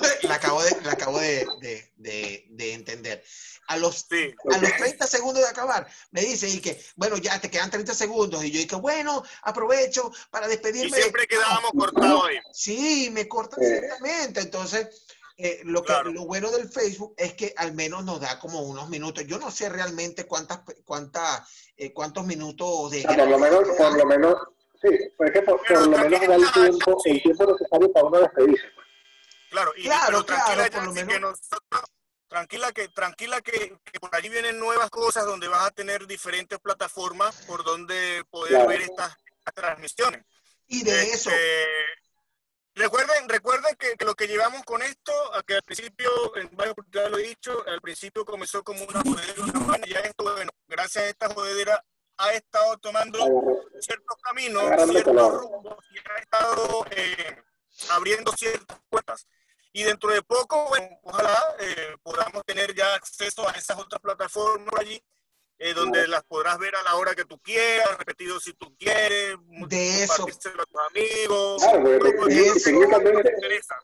la 0.22 0.34
acabo 0.34 0.62
de, 0.62 0.76
la 0.82 0.92
acabo 0.92 1.18
de, 1.18 1.46
de- 1.60 1.92
de- 1.96 2.46
de 2.50 2.72
entender. 2.74 3.24
A 3.66 3.76
los 3.78 4.06
Sí. 4.10 4.34
a 4.52 4.58
los 4.58 4.76
30 4.76 5.06
segundos 5.06 5.42
de 5.42 5.48
acabar, 5.48 5.86
me 6.10 6.20
dice 6.20 6.46
y 6.48 6.60
que, 6.60 6.78
bueno, 6.96 7.16
ya 7.16 7.40
te 7.40 7.50
quedan 7.50 7.70
30 7.70 7.94
segundos. 7.94 8.44
Y 8.44 8.50
yo 8.50 8.58
dije, 8.58 8.76
bueno, 8.76 9.22
aprovecho 9.42 10.12
para 10.30 10.46
Y 10.46 10.50
despedirme. 10.50 10.96
siempre 10.96 11.26
quedábamos 11.26 11.70
cortados 11.72 12.24
ahí. 12.26 12.36
Sí, 12.52 13.08
me 13.12 13.26
cortan 13.26 13.62
Eh. 13.62 13.78
exactamente. 13.82 14.40
Entonces, 14.40 15.06
eh, 15.38 15.60
lo, 15.64 15.80
que, 15.82 15.86
Claro. 15.86 16.12
lo 16.12 16.26
bueno 16.26 16.50
del 16.50 16.68
Facebook 16.68 17.14
es 17.16 17.32
que 17.34 17.54
al 17.56 17.72
menos 17.72 18.04
nos 18.04 18.20
da 18.20 18.38
como 18.38 18.60
unos 18.62 18.88
minutos. 18.90 19.24
Yo 19.26 19.38
no 19.38 19.50
sé 19.50 19.68
realmente 19.70 20.26
cuántas, 20.26 20.60
cuántas, 20.84 21.48
eh, 21.76 21.92
cuántos 21.92 22.26
minutos 22.26 22.90
de... 22.90 23.00
Sea, 23.02 23.16
por 23.16 23.28
lo 23.28 23.38
menos, 23.38 23.64
por 23.78 23.96
lo 23.96 24.04
menos, 24.06 24.36
sí, 24.82 24.90
pues 25.16 25.30
es 25.30 25.32
que 25.40 25.42
por, 25.42 25.58
por 25.66 25.86
lo 25.88 25.98
menos 25.98 26.10
da 26.28 26.34
el 26.36 26.52
tiempo, 26.52 27.02
el 27.06 27.22
tiempo 27.22 27.46
necesario 27.52 27.92
para 27.92 28.06
uno 28.06 28.20
despedirse. 28.20 28.64
Claro, 29.54 29.72
y, 29.76 29.84
Claro, 29.84 30.04
pero 30.06 30.24
tranquila, 30.24 30.68
claro, 30.68 30.92
Yancy, 30.92 31.06
que 31.12 31.20
nosotros- 31.20 31.60
tranquila 32.26 32.72
que, 32.72 32.88
tranquila 32.88 33.40
que, 33.40 33.78
que 33.84 34.00
por 34.00 34.12
allí 34.16 34.28
vienen 34.28 34.58
nuevas 34.58 34.90
cosas 34.90 35.24
donde 35.26 35.46
vas 35.46 35.64
a 35.64 35.70
tener 35.70 36.08
diferentes 36.08 36.58
plataformas 36.58 37.36
por 37.46 37.62
donde 37.62 38.24
poder 38.30 38.54
Claro. 38.54 38.66
ver 38.68 38.80
estas, 38.82 39.16
estas 39.38 39.54
transmisiones. 39.54 40.24
Y 40.66 40.82
de 40.82 41.02
eso, 41.04 41.30
Este, 41.30 41.66
Recuerden, 42.76 43.28
recuerden 43.28 43.76
que, 43.76 43.94
que 43.96 44.04
lo 44.04 44.16
que 44.16 44.26
llevamos 44.26 44.64
con 44.64 44.82
esto, 44.82 45.12
a 45.34 45.44
que 45.44 45.54
al 45.54 45.62
principio, 45.62 46.10
en 46.36 46.48
varias 46.56 46.72
oportunidades 46.72 47.12
lo 47.12 47.18
he 47.18 47.22
dicho, 47.28 47.64
al 47.68 47.80
principio 47.80 48.24
comenzó 48.24 48.64
como 48.64 48.82
una 48.84 49.00
jodedera, 49.02 49.42
una 49.44 49.78
ya 49.86 50.00
esto, 50.00 50.24
bueno, 50.24 50.50
gracias 50.66 51.04
a 51.04 51.08
esta 51.08 51.28
jodedera 51.32 51.80
ha 52.16 52.32
estado 52.32 52.76
tomando 52.78 53.20
ciertos 53.78 54.16
caminos, 54.20 54.64
ciertos 54.90 55.32
rumbos, 55.34 55.84
y 55.92 55.98
ha 55.98 56.18
estado 56.20 56.84
eh, 56.90 57.42
abriendo 57.90 58.32
ciertas 58.32 58.76
puertas. 58.90 59.28
Y 59.76 59.82
dentro 59.82 60.08
de 60.12 60.22
poco, 60.22 60.68
bueno, 60.68 60.86
ojalá 61.02 61.36
eh, 61.58 61.96
podamos 62.00 62.44
tener 62.46 62.72
ya 62.76 62.94
acceso 62.94 63.46
a 63.48 63.52
esas 63.52 63.76
otras 63.76 64.00
plataformas 64.00 64.72
allí, 64.78 65.02
eh, 65.58 65.74
donde 65.74 66.06
las 66.06 66.22
podrás 66.22 66.58
ver 66.60 66.76
a 66.76 66.82
la 66.84 66.94
hora 66.94 67.12
que 67.16 67.24
tú 67.24 67.40
quieras, 67.40 67.98
repetido 67.98 68.38
si 68.38 68.52
tú 68.52 68.72
quieres, 68.78 69.34
De 69.66 70.04
eso. 70.04 70.22
a 70.22 70.26
tus 70.26 70.38
amigos. 70.90 71.60
Claro, 71.60 71.82
porque 71.82 72.34
de 72.34 72.42
de 72.42 72.52
te 72.52 72.60
técnicamente, 72.60 73.34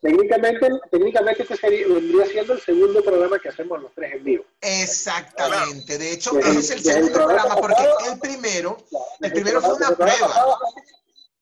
técnicamente, 0.00 0.68
técnicamente 0.92 1.42
este 1.42 1.56
sería, 1.56 1.86
vendría 1.88 2.26
siendo 2.26 2.52
el 2.52 2.60
segundo 2.60 3.02
programa 3.02 3.40
que 3.40 3.48
hacemos 3.48 3.82
los 3.82 3.92
tres 3.92 4.12
en 4.14 4.22
vivo. 4.22 4.44
Exactamente. 4.60 5.98
De 5.98 6.12
hecho, 6.12 6.30
Desde- 6.34 6.50
ese 6.52 6.60
es 6.60 6.70
el 6.70 6.82
segundo 6.84 7.12
programa 7.14 7.56
porque 7.56 7.82
el 8.12 8.18
primero, 8.20 8.76
el 9.20 9.32
primero 9.32 9.60
fue 9.60 9.74
una 9.74 9.90
prueba. 9.96 10.56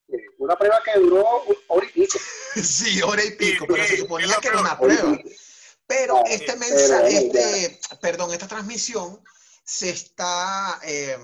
Sí, 0.09 0.17
Una 0.39 0.55
prueba 0.57 0.81
que 0.83 0.99
duró 0.99 1.43
un 1.43 1.55
hora 1.67 1.85
y 1.85 1.89
pico. 1.91 2.17
Sí, 2.63 3.01
hora 3.01 3.23
y 3.23 3.31
pico, 3.31 3.65
Sí, 3.65 3.71
pero 3.73 3.83
sí, 3.85 3.89
se 3.91 3.97
suponía 3.97 4.37
que 4.41 4.47
era 4.47 4.59
una 4.61 4.73
y 4.73 4.83
prueba. 4.83 5.17
Pero 5.87 6.13
Claro, 6.15 6.29
este 6.29 6.55
mensaje, 6.55 7.17
este, 7.17 7.79
perdón, 8.01 8.31
esta 8.33 8.47
transmisión 8.47 9.23
se 9.63 9.89
está, 9.89 10.79
eh, 10.83 11.17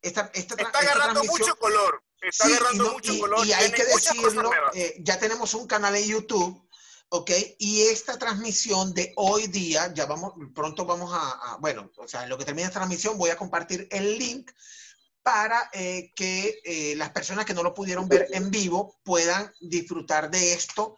esta, 0.00 0.30
esta, 0.34 0.54
Está 0.54 0.62
esta 0.64 0.78
agarrando 0.78 1.20
transmisión- 1.20 1.40
mucho 1.48 1.56
color. 1.56 2.02
Está 2.20 2.44
Sí, 2.46 2.50
y, 2.50 2.54
agarrando 2.54 2.84
no- 2.84 2.92
mucho 2.92 3.12
y- 3.12 3.20
color. 3.20 3.46
y 3.46 3.52
hay 3.52 3.70
que 3.72 3.84
decirlo, 3.84 4.50
eh, 4.74 4.96
ya 5.00 5.18
tenemos 5.18 5.54
un 5.54 5.66
canal 5.66 5.94
en 5.96 6.04
YouTube, 6.04 6.68
¿ok? 7.10 7.30
Y 7.58 7.82
esta 7.82 8.18
transmisión 8.18 8.94
de 8.94 9.12
hoy 9.16 9.46
día, 9.48 9.92
ya 9.94 10.06
vamos, 10.06 10.32
pronto 10.54 10.84
vamos 10.84 11.12
a, 11.12 11.30
a- 11.52 11.56
bueno, 11.58 11.90
o 11.96 12.06
sea, 12.08 12.22
en 12.24 12.28
lo 12.28 12.38
que 12.38 12.44
termine 12.44 12.66
esta 12.68 12.78
transmisión 12.80 13.18
voy 13.18 13.30
a 13.30 13.36
compartir 13.36 13.86
el 13.90 14.18
link 14.18 14.50
para 15.22 15.70
eh, 15.72 16.12
que 16.14 16.60
eh, 16.64 16.94
las 16.96 17.10
personas 17.10 17.44
que 17.44 17.54
no 17.54 17.62
lo 17.62 17.74
pudieron 17.74 18.08
ver 18.08 18.28
en 18.32 18.50
vivo 18.50 18.98
puedan 19.02 19.52
disfrutar 19.60 20.30
de 20.30 20.52
esto 20.52 20.96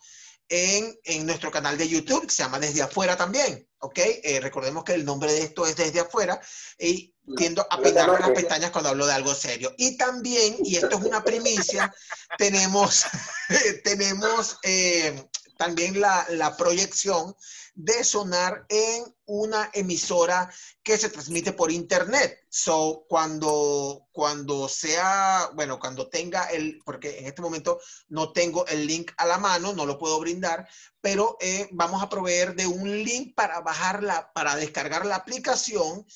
en, 0.48 0.98
en 1.04 1.26
nuestro 1.26 1.50
canal 1.50 1.78
de 1.78 1.88
YouTube, 1.88 2.26
que 2.26 2.32
se 2.32 2.42
llama 2.42 2.58
Desde 2.58 2.82
Afuera 2.82 3.16
también, 3.16 3.66
¿ok? 3.78 3.98
Eh, 3.98 4.40
recordemos 4.40 4.84
que 4.84 4.94
el 4.94 5.04
nombre 5.04 5.32
de 5.32 5.42
esto 5.42 5.66
es 5.66 5.76
Desde 5.76 6.00
Afuera 6.00 6.40
y 6.78 7.14
tiendo 7.36 7.66
a 7.70 7.80
peinarme 7.80 8.18
las 8.18 8.30
pestañas 8.30 8.70
cuando 8.70 8.90
hablo 8.90 9.06
de 9.06 9.14
algo 9.14 9.34
serio. 9.34 9.74
Y 9.78 9.96
también, 9.96 10.56
y 10.62 10.76
esto 10.76 10.98
es 10.98 11.04
una 11.04 11.24
primicia, 11.24 11.92
tenemos, 12.36 13.04
tenemos 13.84 14.58
también 15.56 16.00
la, 16.00 16.26
la 16.30 16.56
proyección 16.56 17.34
de 17.74 18.04
sonar 18.04 18.66
en 18.68 19.04
una 19.26 19.70
emisora 19.72 20.52
que 20.82 20.96
se 20.96 21.08
transmite 21.08 21.52
por 21.52 21.72
internet. 21.72 22.44
So, 22.48 23.04
cuando, 23.08 24.06
cuando 24.12 24.68
sea, 24.68 25.50
bueno, 25.54 25.78
cuando 25.78 26.08
tenga 26.08 26.44
el, 26.44 26.80
porque 26.84 27.18
en 27.18 27.26
este 27.26 27.42
momento 27.42 27.80
no 28.08 28.32
tengo 28.32 28.66
el 28.66 28.86
link 28.86 29.10
a 29.16 29.26
la 29.26 29.38
mano, 29.38 29.72
no 29.72 29.86
lo 29.86 29.98
puedo 29.98 30.20
brindar, 30.20 30.68
pero 31.00 31.36
eh, 31.40 31.68
vamos 31.72 32.02
a 32.02 32.08
proveer 32.08 32.54
de 32.54 32.66
un 32.66 33.02
link 33.02 33.34
para 33.34 33.60
bajarla, 33.60 34.32
para 34.32 34.54
descargar 34.56 35.04
la 35.04 35.16
aplicación 35.16 36.06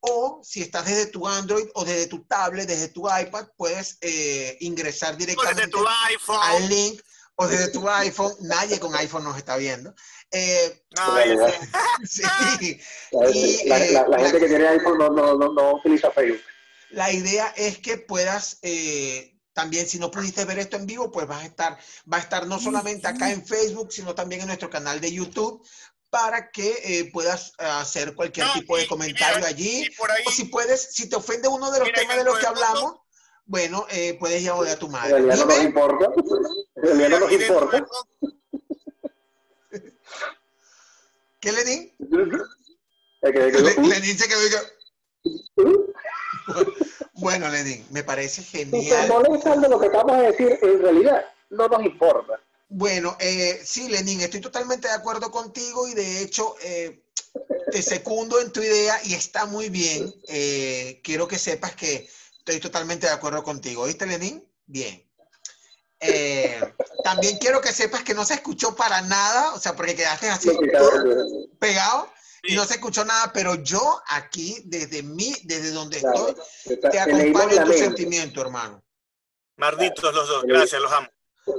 o 0.00 0.40
si 0.44 0.62
estás 0.62 0.86
desde 0.86 1.06
tu 1.06 1.26
Android 1.26 1.66
o 1.74 1.84
desde 1.84 2.06
tu 2.06 2.24
tablet, 2.24 2.68
desde 2.68 2.88
tu 2.88 3.08
iPad, 3.08 3.48
puedes 3.56 3.98
eh, 4.00 4.56
ingresar 4.60 5.16
directamente 5.16 5.66
tu 5.68 5.84
iPhone. 6.06 6.38
al 6.40 6.68
link 6.68 7.00
o 7.40 7.46
desde 7.46 7.68
tu 7.68 7.88
iPhone. 7.88 8.32
Nadie 8.40 8.78
con 8.80 8.94
iPhone 8.96 9.24
nos 9.24 9.36
está 9.36 9.56
viendo. 9.56 9.94
Eh, 10.30 10.82
sí. 12.04 12.22
La, 13.12 13.30
Y, 13.30 13.68
la- 13.68 13.78
eh, 13.86 13.92
la- 13.92 14.02
la 14.02 14.08
la- 14.08 14.18
gente 14.24 14.38
que 14.40 14.46
tiene 14.48 14.68
iPhone 14.68 14.98
no, 14.98 15.08
no, 15.10 15.34
no, 15.36 15.52
no 15.52 15.74
utiliza 15.76 16.10
Facebook. 16.10 16.40
La 16.90 17.12
idea 17.12 17.52
es 17.56 17.78
que 17.78 17.98
puedas 17.98 18.58
eh, 18.62 19.34
también, 19.52 19.86
si 19.86 19.98
no 19.98 20.10
pudiste 20.10 20.44
ver 20.44 20.58
esto 20.58 20.76
en 20.76 20.86
vivo, 20.86 21.10
pues 21.10 21.26
vas 21.26 21.42
a 21.42 21.46
estar, 21.46 21.78
va 22.12 22.16
a 22.16 22.20
estar 22.20 22.46
no 22.46 22.58
solamente 22.58 23.06
acá 23.06 23.30
en 23.30 23.44
Facebook, 23.46 23.92
sino 23.92 24.14
también 24.14 24.40
en 24.42 24.46
nuestro 24.48 24.70
canal 24.70 25.00
de 25.00 25.12
YouTube 25.12 25.62
para 26.10 26.50
que 26.50 26.70
eh, 26.84 27.10
puedas 27.12 27.52
hacer 27.58 28.14
cualquier 28.14 28.46
No, 28.46 28.52
tipo 28.54 28.76
de 28.78 28.86
comentario 28.86 29.36
mira, 29.36 29.48
allí. 29.48 29.84
y 29.86 29.90
por 29.90 30.10
ahí, 30.10 30.22
O 30.26 30.30
si 30.30 30.44
puedes, 30.46 30.94
si 30.94 31.08
te 31.08 31.16
ofende 31.16 31.48
uno 31.48 31.70
de 31.70 31.80
los 31.80 31.88
Mira, 31.88 32.00
temas 32.00 32.16
de 32.16 32.24
los 32.24 32.38
que 32.38 32.46
hablamos, 32.46 32.94
bueno, 33.44 33.86
eh, 33.90 34.16
puedes 34.18 34.40
ir 34.42 34.50
a 34.50 34.54
a 34.54 34.76
tu 34.78 34.88
madre. 34.88 35.20
no 35.20 35.62
importa. 35.62 36.10
Realidad 36.82 37.08
no 37.10 37.20
nos 37.20 37.32
importa. 37.32 37.86
¿qué 41.40 41.52
Lenín? 41.52 41.92
Es 43.20 43.32
que- 43.32 43.52
que- 43.52 43.58
Le- 43.60 43.88
Lenín 43.88 44.18
se 44.18 44.28
quedó 44.28 44.40
Bueno, 47.14 47.48
Lenín, 47.48 47.84
me 47.90 48.04
parece 48.04 48.42
genial. 48.42 49.08
molesta 49.08 49.56
de 49.56 49.68
lo 49.68 49.80
que 49.80 49.86
acabas 49.86 50.18
de 50.20 50.26
decir, 50.28 50.58
en 50.62 50.82
realidad 50.82 51.24
no 51.50 51.68
nos 51.68 51.84
importa. 51.84 52.40
Bueno, 52.68 53.16
eh, 53.18 53.60
sí, 53.64 53.88
Lenín, 53.88 54.20
estoy 54.20 54.40
totalmente 54.40 54.88
de 54.88 54.94
acuerdo 54.94 55.30
contigo 55.30 55.88
y 55.88 55.94
de 55.94 56.22
hecho 56.22 56.54
eh, 56.62 57.02
te 57.70 57.82
secundo 57.82 58.40
en 58.40 58.52
tu 58.52 58.60
idea 58.62 59.00
y 59.04 59.14
está 59.14 59.46
muy 59.46 59.68
bien. 59.70 60.14
Eh, 60.28 61.00
quiero 61.02 61.26
que 61.26 61.38
sepas 61.38 61.74
que 61.74 62.08
estoy 62.38 62.60
totalmente 62.60 63.06
de 63.06 63.12
acuerdo 63.12 63.42
contigo. 63.42 63.82
¿Oíste, 63.82 64.06
Lenín? 64.06 64.44
Bien. 64.66 65.02
Eh, 66.00 66.60
también 67.02 67.38
quiero 67.38 67.60
que 67.60 67.72
sepas 67.72 68.02
que 68.04 68.14
no 68.14 68.24
se 68.24 68.34
escuchó 68.34 68.74
para 68.76 69.00
nada, 69.02 69.52
o 69.54 69.58
sea, 69.58 69.74
porque 69.74 69.96
quedaste 69.96 70.28
así 70.28 70.50
pegado 71.58 72.12
y 72.44 72.54
no 72.54 72.64
se 72.64 72.74
escuchó 72.74 73.04
nada, 73.04 73.32
pero 73.32 73.56
yo 73.56 74.00
aquí, 74.08 74.62
desde 74.66 75.02
mí, 75.02 75.34
desde 75.44 75.70
donde 75.72 75.98
Claro. 76.00 76.28
estoy, 76.28 76.80
Te- 76.90 77.00
acompaño 77.00 77.50
en 77.50 77.62
tu 77.64 77.68
mente. 77.68 77.78
sentimiento, 77.78 78.40
hermano. 78.40 78.82
Malditos 79.56 80.14
los 80.14 80.28
dos. 80.28 80.44
Gracias, 80.44 80.80
los 80.80 80.92
amo. 80.92 81.08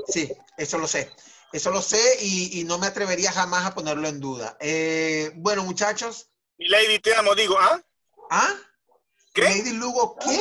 Sí, 0.07 0.31
eso 0.57 0.77
lo 0.77 0.87
sé. 0.87 1.11
Eso 1.51 1.71
lo 1.71 1.81
sé 1.81 2.17
y, 2.21 2.59
y 2.59 2.63
no 2.63 2.77
me 2.77 2.87
atrevería 2.87 3.31
jamás 3.31 3.65
a 3.65 3.73
ponerlo 3.73 4.07
en 4.07 4.19
duda. 4.19 4.55
Eh, 4.61 5.31
bueno, 5.35 5.63
muchachos. 5.63 6.29
Mi 6.57 6.67
lady, 6.69 6.99
te 6.99 7.13
amo. 7.15 7.33
Digo, 7.35 7.57
¿ah? 7.59 7.81
¿Ah? 8.29 8.53
¿Qué? 9.33 9.41
Lady 9.43 9.71
Lugo, 9.71 10.15
¿qué? 10.17 10.39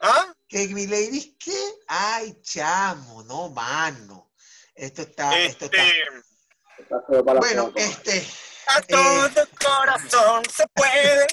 ¿Ah? 0.00 0.34
¿Que 0.54 0.68
mi 0.68 0.86
lady 0.86 1.36
qué? 1.36 1.50
Ay, 1.88 2.40
chamo, 2.40 3.24
no, 3.24 3.48
mano. 3.48 4.30
Esto 4.72 5.02
está, 5.02 5.36
esto 5.36 5.64
Este, 5.64 5.76
está. 5.78 6.96
Está 7.18 7.32
Bueno, 7.34 7.72
este, 7.74 8.24
a 8.68 8.78
Eh. 8.78 8.84
todo 8.88 9.46
corazón 9.60 10.44
se 10.48 10.64
puede 10.72 11.26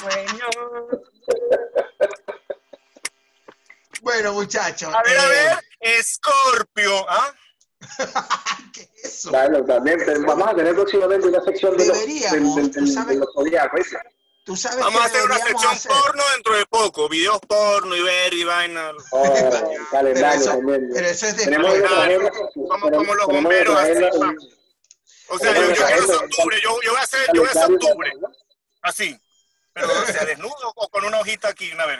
sueño. 0.00 0.46
bueno, 4.00 4.32
muchachos. 4.32 4.94
A 4.94 5.02
ver, 5.02 5.18
a 5.18 5.24
eh, 5.26 5.58
ver. 5.82 6.02
Scorpio. 6.02 7.06
¿Ah? 7.10 7.34
¿Qué 8.72 8.88
es 8.94 9.04
eso? 9.04 9.28
Claro, 9.28 9.62
también 9.66 9.98
vamos 10.26 10.48
a 10.48 10.54
tener 10.56 10.74
próximamente 10.74 11.28
una 11.28 11.44
sección 11.44 11.76
de 11.76 11.84
los, 11.84 11.98
del- 12.06 12.94
sabes- 12.94 13.08
de 13.08 13.16
los 13.16 13.28
zodiacos. 13.34 13.86
Tú 14.46 14.54
sabes 14.56 14.78
Vamos 14.78 15.00
que 15.00 15.02
a 15.02 15.06
hacer 15.06 15.24
una 15.24 15.38
sección 15.38 15.72
hacer? 15.72 15.90
porno 15.90 16.22
dentro 16.34 16.56
de 16.56 16.66
poco. 16.66 17.08
Videos 17.08 17.40
porno 17.48 17.96
y 17.96 18.00
ver 18.02 18.32
y 18.32 18.44
vaina. 18.44 18.92
Oh, 19.10 19.22
Pero 19.34 19.90
calendario 19.90 20.40
eso, 20.40 20.50
también. 20.52 20.88
pero 20.94 21.06
eso 21.08 21.26
es 21.26 21.46
nuestra 21.48 22.02
agenda- 22.04 22.30
Como- 22.54 22.90
como 22.92 23.14
los 23.14 23.26
bomberos, 23.26 23.74
vamos. 23.74 24.36
O 25.28 25.38
sea, 25.40 25.52
yo, 25.52 25.62
yo 25.62 25.74
quiero 25.74 26.02
hacer 26.04 26.14
octubre. 26.14 26.56
Yo, 26.62 26.80
yo 26.82 26.90
voy 26.92 27.00
a 27.00 27.02
hacer, 27.02 27.26
yo 27.34 27.40
voy 27.40 27.48
a 27.48 27.50
hacer 27.50 27.64
calendario 27.64 27.74
octubre. 27.74 28.12
Así. 28.82 29.20
Pero, 29.72 29.88
o 29.90 30.06
sea, 30.06 30.24
desnudo 30.24 30.72
o 30.76 30.88
con 30.90 31.04
una 31.04 31.18
hojita 31.20 31.48
aquí, 31.48 31.72
una 31.72 31.84
vez. 31.86 31.98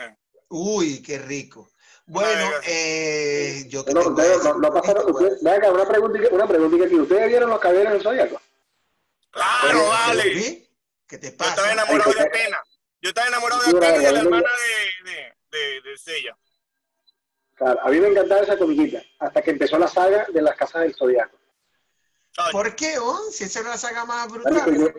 Uy, 0.48 1.02
qué 1.02 1.18
rico. 1.18 1.68
Bueno, 2.06 2.44
Venga. 2.48 2.60
eh, 2.68 3.64
yo 3.68 3.84
que 3.84 3.92
No, 3.92 4.14
te 4.14 4.22
no, 4.44 4.54
no, 4.60 4.72
pasaron. 4.72 5.00
Esto, 5.02 5.12
Ustedes- 5.12 5.42
ven 5.42 5.54
acá, 5.54 5.72
una 5.72 5.88
preguntita, 5.88 6.28
una 6.30 6.46
preguntita 6.46 6.84
aquí. 6.86 6.94
¿Ustedes 6.94 7.26
vieron 7.26 7.50
los 7.50 7.58
caballeros 7.58 7.92
del 7.94 8.02
zodiaco? 8.02 8.40
Claro, 9.32 9.88
vale. 9.88 10.22
¿sí? 10.22 10.65
¿Qué 11.08 11.18
te 11.18 11.26
Yo 11.26 11.30
estaba 11.32 11.54
pasa? 11.54 11.72
enamorado 11.72 12.12
de 12.12 12.20
Atena. 12.20 12.60
Yo 13.00 13.08
estaba 13.10 13.28
enamorado 13.28 13.62
de 13.62 13.68
Atena 13.76 13.96
y 13.96 14.04
de 14.04 14.12
la 14.12 14.20
hermana 14.20 14.48
de, 15.04 15.10
de, 15.10 15.58
de, 15.58 15.80
de 15.82 15.98
Sella. 15.98 16.36
Claro, 17.54 17.80
a 17.82 17.88
mí 17.88 18.00
me 18.00 18.08
encantaba 18.08 18.42
esa 18.42 18.58
comiquita, 18.58 19.02
hasta 19.18 19.40
que 19.42 19.50
empezó 19.52 19.78
la 19.78 19.88
saga 19.88 20.26
de 20.28 20.42
las 20.42 20.56
casas 20.56 20.82
del 20.82 20.94
zodiaco. 20.94 21.38
¿Por 22.52 22.76
qué, 22.76 22.98
oh? 22.98 23.18
Si 23.30 23.44
esa 23.44 23.60
era 23.60 23.70
la 23.70 23.78
saga 23.78 24.04
más 24.04 24.28
Marico, 24.28 24.50
brutal. 24.50 24.78
yo- 24.78 24.92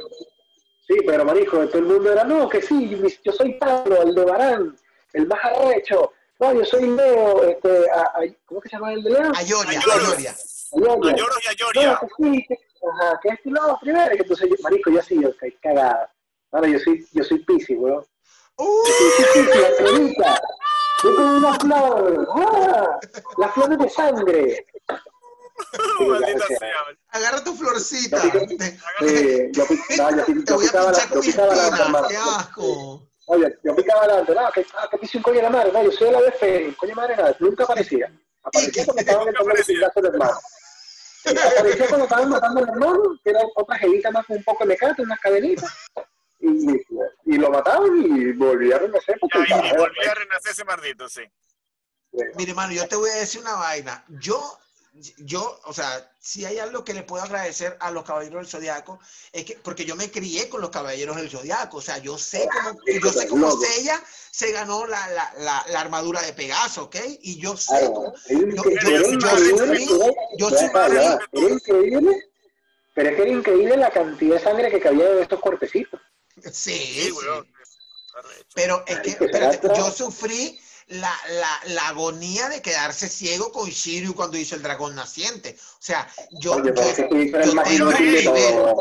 Sí, 0.88 0.96
pero 1.06 1.26
marico, 1.26 1.68
todo 1.68 1.80
el 1.80 1.86
mundo 1.86 2.12
era, 2.14 2.24
no, 2.24 2.48
que 2.48 2.62
sí, 2.62 2.90
yo- 3.24 3.32
soy 3.34 3.54
Pablo, 3.56 4.02
el 4.04 4.16
de 4.16 4.24
Barán, 4.24 4.80
el 5.14 5.28
más 5.28 5.44
arrecho. 5.44 6.14
No, 6.40 6.54
yo 6.54 6.64
soy 6.66 6.88
Leo, 6.90 7.44
este, 7.44 7.92
a- 7.92 8.02
a- 8.04 8.22
¿cómo 8.46 8.62
que 8.62 8.70
se 8.70 8.78
llama 8.78 8.94
el 8.94 9.04
de 9.04 9.10
Leo? 9.12 9.32
Ayoria, 9.36 9.80
Ayoria. 9.80 10.08
Ayoria. 10.08 10.36
Ayoria. 10.72 11.12
A 11.12 11.16
Lloros 11.18 11.44
y 11.44 11.48
a 11.48 11.92
No, 11.92 12.00
que 12.00 12.08
sí, 12.18 12.46
que, 12.48 12.56
ajá, 12.92 13.20
que 13.22 13.30
no, 13.46 13.78
primero, 13.82 14.16
que 14.16 14.22
entonces, 14.22 14.50
yo- 14.50 14.56
marico, 14.64 14.90
yo 14.92 15.00
así, 15.00 15.22
yo 15.22 15.30
estoy 15.30 15.52
cagada. 15.62 16.12
Ahora 16.52 16.68
yo 16.70 16.80
soy, 16.80 17.06
yo 17.12 17.24
soy 17.24 17.40
Piscis, 17.40 17.78
weón. 17.78 18.06
Uh, 18.58 18.66
Yo 18.88 18.94
soy 18.94 19.44
Piscis, 19.44 20.18
la. 20.18 20.40
Yo 21.04 21.16
tengo 21.16 21.38
una 21.38 21.54
flor, 21.60 22.28
¡ah! 22.36 23.00
Las 23.38 23.54
flores 23.54 23.78
de 23.78 23.90
sangre. 23.90 24.66
Maldita 26.00 26.48
sea. 26.48 26.58
Agarra 27.10 27.44
tu 27.44 27.54
florcita. 27.56 28.18
Yo 28.24 28.46
pico- 28.46 28.64
Sí, 29.00 29.52
no, 29.56 29.64
a 29.64 29.66
picaba 29.68 30.12
la, 30.12 30.26
yo 31.14 31.22
picaba 31.22 31.56
la. 31.56 32.08
Qué 32.08 32.18
asco. 32.18 33.04
Oye, 33.30 33.58
yo 33.64 33.76
picaba 33.76 34.04
adelante, 34.04 34.34
no, 34.34 34.52
que, 34.54 34.66
ah, 34.78 34.88
que 34.90 34.98
pise 35.00 35.18
un 35.18 35.24
coño 35.24 35.36
de 35.38 35.42
la 35.44 35.50
madre, 35.50 35.72
no, 35.74 35.84
yo 35.84 35.92
soy 35.92 36.08
de 36.08 36.14
la 36.14 36.22
DF, 36.22 36.76
coño 36.78 36.90
de 36.92 36.96
madre 36.96 37.18
nada, 37.18 37.36
nunca 37.40 37.64
aparecía. 37.66 38.10
Aparecía 38.44 38.84
estaban 38.84 39.26
Nunca 39.26 39.30
entrando 39.42 39.54
el 39.56 39.66
pingazo 39.66 40.02
del 40.02 40.06
hermano. 40.14 40.40
Aparecía 41.26 41.88
cuando 41.88 42.06
estaban 42.06 42.30
matando 42.30 42.62
al 42.62 42.70
hermano, 42.70 43.20
que 43.24 43.30
era 43.32 43.40
otra 43.56 43.78
jevita 43.78 44.12
más 44.12 44.26
con 44.26 44.38
un 44.38 44.44
poco 44.44 44.64
de 44.64 44.70
mecate, 44.70 45.02
unas 45.02 45.20
cadenitas, 45.20 45.74
y, 46.40 46.72
y 47.26 47.38
lo 47.38 47.50
mataban 47.50 47.90
y 47.98 48.32
volvía 48.34 48.76
a 48.76 48.80
renacer 48.80 49.18
porque 49.20 49.40
Y 49.40 49.42
el 49.42 49.54
ahí 49.54 49.62
carajo 49.62 49.78
volví 49.78 49.96
era- 50.02 50.12
a 50.12 50.16
renacer 50.16 50.52
ese 50.52 50.64
maldito, 50.66 51.10
sí. 51.10 51.22
Mire, 52.36 52.52
hermano, 52.52 52.74
yo 52.74 52.88
te 52.88 52.96
voy 52.96 53.10
a 53.10 53.16
decir 53.16 53.42
una 53.42 53.56
vaina. 53.56 54.04
Yo, 54.08 54.58
yo, 55.18 55.60
o 55.66 55.74
sea, 55.74 56.12
si 56.20 56.46
hay 56.46 56.60
algo 56.60 56.84
que 56.84 56.94
le 56.94 57.04
puedo 57.04 57.24
agradecer 57.24 57.78
a 57.80 57.92
los 57.92 58.04
caballeros 58.04 58.42
del 58.42 58.48
zodiaco, 58.48 59.00
es 59.32 59.46
que, 59.46 59.56
porque 59.64 59.86
yo 59.86 59.96
me 59.96 60.10
crié 60.12 60.50
con 60.50 60.62
los 60.62 60.70
caballeros 60.70 61.16
del 61.18 61.30
zodiaco, 61.30 61.78
o 61.78 61.82
sea, 61.82 61.98
yo 62.00 62.18
sé 62.18 62.48
cómo, 62.52 62.80
yo 63.02 63.12
sé 63.14 63.28
cómo. 63.28 63.52
Sella 63.60 64.02
se 64.32 64.52
ganó 64.52 64.86
la, 64.88 65.08
la, 65.10 65.34
la, 65.40 65.66
la 65.70 65.82
armadura 65.82 66.22
de 66.22 66.34
Pegaso, 66.34 66.84
¿ok? 66.84 66.96
Y 67.22 67.40
yo 67.40 67.56
sé 67.58 67.86
cómo, 67.94 68.14
era 68.28 68.40
yo- 68.40 69.10
increíble, 69.12 69.86
yo- 70.38 70.50
yo 70.50 70.50
era- 70.50 71.20
increíble, 71.34 72.30
pero 72.94 73.10
es 73.10 73.16
que 73.16 73.22
era 73.22 73.32
increíble 73.32 73.78
la 73.78 73.92
cantidad 73.92 74.36
de 74.36 74.44
sangre 74.44 74.72
que 74.72 74.80
cabía 74.80 75.06
de 75.10 75.22
estos 75.22 75.40
cuerpecitos. 75.40 76.00
sí, 76.52 76.72
Sí. 76.80 77.14
Pero 78.56 78.84
es 78.88 79.00
que, 79.02 79.10
espérate, 79.12 79.68
yo 79.76 79.92
sufrí 79.92 80.60
la, 80.88 81.14
la, 81.30 81.60
la 81.74 81.88
agonía 81.90 82.50
de 82.50 82.62
quedarse 82.62 83.10
ciego 83.10 83.52
con 83.52 83.70
Shiryu 83.70 84.16
cuando 84.16 84.38
hizo 84.38 84.56
el 84.56 84.62
dragón 84.64 84.96
naciente. 84.96 85.58
O 85.60 85.78
sea, 85.82 86.08
yo, 86.42 86.54
Oye, 86.54 86.72
yo- 86.76 86.84
tengo 87.64 87.90
un 87.90 87.94
nivel, 88.00 88.74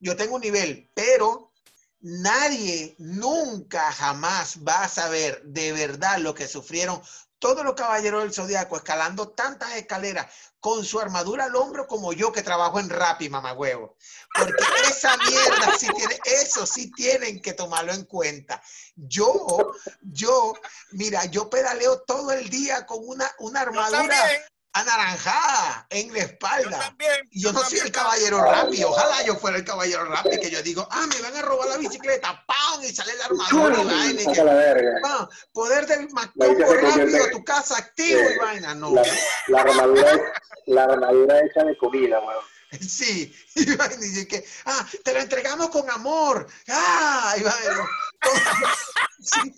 yo 0.00 0.16
tengo 0.16 0.34
un 0.36 0.40
nivel, 0.40 0.90
pero 0.94 1.52
nadie 2.00 2.94
nunca 2.98 3.92
jamás 3.92 4.58
va 4.66 4.84
a 4.84 4.88
saber 4.88 5.42
de 5.44 5.72
verdad 5.72 6.18
lo 6.18 6.34
que 6.34 6.48
sufrieron 6.48 7.00
todos 7.42 7.64
los 7.64 7.74
caballeros 7.74 8.22
del 8.22 8.32
zodiaco 8.32 8.76
escalando 8.76 9.30
tantas 9.30 9.74
escaleras 9.74 10.32
con 10.60 10.84
su 10.84 11.00
armadura 11.00 11.46
al 11.46 11.56
hombro 11.56 11.88
como 11.88 12.12
yo 12.12 12.30
que 12.30 12.44
trabajo 12.44 12.78
en 12.78 12.88
Rappi, 12.88 13.28
mamagüevo. 13.28 13.96
Porque 14.32 14.54
esa 14.88 15.16
mierda 15.16 15.76
sí 15.76 15.88
tiene, 15.96 16.20
eso 16.24 16.64
sí 16.64 16.92
tienen 16.92 17.42
que 17.42 17.52
tomarlo 17.52 17.92
en 17.94 18.04
cuenta. 18.04 18.62
Yo, 18.94 19.74
yo, 20.02 20.54
mira, 20.92 21.24
yo 21.24 21.50
pedaleo 21.50 22.02
todo 22.02 22.30
el 22.30 22.48
día 22.48 22.86
con 22.86 23.00
una, 23.02 23.28
una 23.40 23.62
armadura 23.62 24.24
anaranjada 24.72 25.86
en 25.90 26.08
la 26.12 26.14
yo 26.18 26.24
espalda. 26.24 26.78
también. 26.78 27.28
Y 27.30 27.42
yo 27.42 27.52
no 27.52 27.60
soy 27.62 27.78
el 27.80 27.92
caballero 27.92 28.42
Rappi, 28.42 28.82
ojalá 28.84 29.22
yo 29.24 29.36
fuera 29.36 29.56
el 29.58 29.64
caballero 29.64 30.04
Rappi, 30.06 30.38
que 30.38 30.50
yo 30.50 30.62
digo, 30.62 30.86
ah, 30.90 31.06
me 31.06 31.20
van 31.20 31.36
a 31.36 31.42
robar 31.42 31.68
la 31.68 31.76
bicicleta, 31.78 32.44
¡pam! 32.46 32.82
Y 32.82 32.88
sale 32.94 33.14
la 33.16 33.26
armadura 33.26 33.80
y 33.80 33.84
vaina, 33.84 34.20
y 34.20 34.24
Saca 34.24 34.32
que, 34.36 34.44
la 34.44 34.54
verga. 34.54 35.00
¡pam! 35.02 35.28
Poder 35.52 35.86
del 35.86 36.08
se 36.10 36.76
rápido 36.80 37.24
a 37.24 37.30
tu 37.30 37.44
casa 37.44 37.76
activo 37.78 38.20
Sí. 38.20 38.34
y 38.34 38.38
vaina, 38.38 38.74
no. 38.74 38.94
La, 38.94 39.02
la 39.48 39.60
armadura, 39.62 40.32
la 40.66 40.84
armadura 40.84 41.40
hecha 41.40 41.64
de 41.64 41.76
comida, 41.76 42.18
weón. 42.20 42.44
Sí, 42.80 43.36
y 43.54 44.26
que, 44.26 44.44
ah, 44.64 44.86
te 45.04 45.12
lo 45.12 45.20
entregamos 45.20 45.68
con 45.68 45.90
amor, 45.90 46.46
ah, 46.68 47.34
y 47.38 47.42
vaina. 47.42 47.86
Sí, 49.20 49.54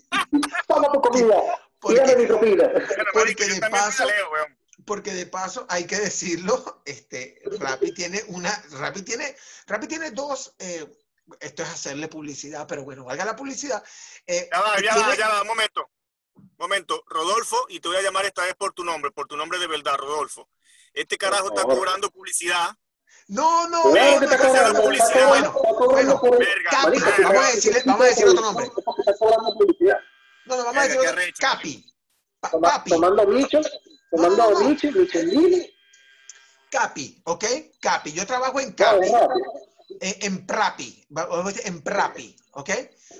Toma 0.67 0.91
tu 0.91 1.01
comida. 1.01 1.35
Porque- 1.79 2.15
mi 2.17 2.27
comida. 2.27 2.71
Porque 3.13 3.47
yo 3.47 3.53
de 3.55 3.69
paso- 3.69 4.05
weón. 4.31 4.57
Porque 4.85 5.13
de 5.13 5.25
paso 5.25 5.65
hay 5.69 5.85
que 5.85 5.97
decirlo, 5.97 6.81
este, 6.85 7.41
Rappi 7.59 7.93
tiene 7.93 8.23
una, 8.27 8.51
Rappi 8.71 9.01
tiene, 9.01 9.35
Rappi 9.67 9.87
tiene 9.87 10.11
dos, 10.11 10.53
eh, 10.59 10.85
esto 11.39 11.63
es 11.63 11.69
hacerle 11.69 12.07
publicidad, 12.07 12.67
pero 12.67 12.83
bueno, 12.83 13.03
valga 13.03 13.25
la 13.25 13.35
publicidad. 13.35 13.83
eh, 14.27 14.47
Ya 14.51 14.61
va, 14.61 14.75
ya 14.75 14.93
tiene- 14.93 15.07
va, 15.09 15.15
ya 15.15 15.27
va, 15.29 15.41
un 15.41 15.47
momento. 15.47 15.89
Momento, 16.57 17.03
Rodolfo, 17.07 17.65
y 17.69 17.79
te 17.79 17.87
voy 17.87 17.97
a 17.97 18.01
llamar 18.01 18.25
esta 18.25 18.43
vez 18.43 18.55
por 18.55 18.73
tu 18.73 18.83
nombre, 18.83 19.11
por 19.11 19.25
tu 19.27 19.35
nombre 19.37 19.57
de 19.57 19.67
verdad, 19.67 19.95
Rodolfo. 19.97 20.49
Este 20.93 21.17
carajo 21.17 21.47
está 21.47 21.63
cobrando 21.63 22.09
publicidad. 22.11 22.69
No, 23.27 23.67
no, 23.69 23.85
no, 23.85 24.19
no, 24.21 24.37
cobrando, 24.37 24.81
publicidad, 24.83 25.27
bueno, 25.29 25.51
bueno. 25.89 26.21
Capi, 26.69 26.99
vamos 27.23 27.43
a 27.43 27.59
que 27.59 27.81
vamos 27.85 28.01
a 28.01 28.09
decir 28.09 28.27
otro 28.27 28.41
nombre. 28.41 28.71
no, 30.45 30.57
no, 30.57 30.63
vamos 30.65 30.77
a 30.77 30.87
decir 30.87 30.99
otro, 30.99 31.21
Capi, 31.39 31.93
Tomando 32.89 33.25
bichos, 33.27 33.67
No, 34.11 34.29
no. 34.29 34.77
Capi, 36.69 37.21
¿ok? 37.25 37.45
Capi, 37.79 38.11
yo 38.11 38.25
trabajo 38.25 38.59
en 38.59 38.73
Capi. 38.73 39.07
en, 39.99 40.15
en 40.21 40.45
Prapi, 40.45 41.07
en 41.63 41.81
Prapi, 41.81 42.35
¿ok? 42.51 42.69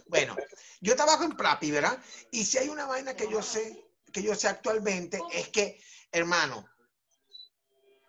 Bueno, 0.07 0.35
yo 0.81 0.95
trabajo 0.95 1.23
en 1.23 1.35
Prapi, 1.37 1.71
¿verdad? 1.71 1.97
Y 2.31 2.43
si 2.45 2.57
hay 2.57 2.69
una 2.69 2.85
vaina 2.85 3.15
que 3.15 3.29
yo 3.29 3.41
sé, 3.41 3.85
que 4.11 4.21
yo 4.21 4.35
sé 4.35 4.47
actualmente, 4.47 5.21
es 5.31 5.49
que, 5.49 5.81
hermano, 6.11 6.67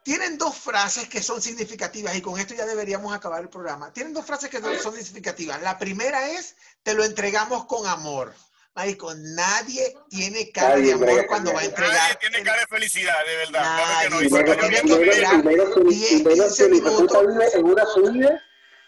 tienen 0.03 0.39
dos 0.39 0.57
frases 0.57 1.09
que 1.09 1.23
son 1.23 1.43
significativas 1.43 2.15
y 2.15 2.23
con 2.23 2.39
esto 2.39 2.55
ya 2.55 2.65
deberíamos 2.65 3.13
acabar 3.13 3.43
el 3.43 3.49
programa. 3.49 3.93
Tienen 3.93 4.13
dos 4.15 4.25
frases 4.25 4.51
que 4.51 4.61
son 4.61 4.95
significativas. 4.95 5.61
La 5.63 5.79
primera 5.79 6.29
es, 6.31 6.55
te 6.85 6.95
lo 6.95 7.05
entregamos 7.05 7.67
con 7.67 7.87
amor. 7.87 8.33
Marico, 8.77 9.15
nadie 9.15 9.97
tiene 10.11 10.53
cara 10.53 10.75
de 10.77 10.81
Nadie 10.83 10.93
amor 10.93 11.09
entrega- 11.09 11.27
cuando 11.29 11.53
va 11.55 11.61
a 11.61 11.63
Nadie 11.63 11.69
entregar. 11.75 12.19
tiene 12.19 12.39
el- 12.39 12.45
cara 12.45 12.61
de 12.61 12.67
felicidad, 12.67 13.27
de 13.27 13.37
verdad. 13.37 13.51
Claro 13.77 14.01
que 14.03 14.11
no. 14.11 14.21
Nadie. 14.21 14.47
Yo 14.47 14.57
Tiene 14.69 14.83
que 14.83 14.93
esperar 15.11 15.43
Primero 15.43 15.75
que- 15.75 15.81
10, 15.95 16.09
primero 16.23 16.45
15 16.45 16.57
que 16.57 16.65
el 16.69 16.75
hijo 16.77 16.91
de 16.91 16.97
puta 16.97 17.21
minutos. 17.23 17.27
vive 17.35 17.51
en 17.59 17.65
una 17.65 17.87
subida, 17.87 18.43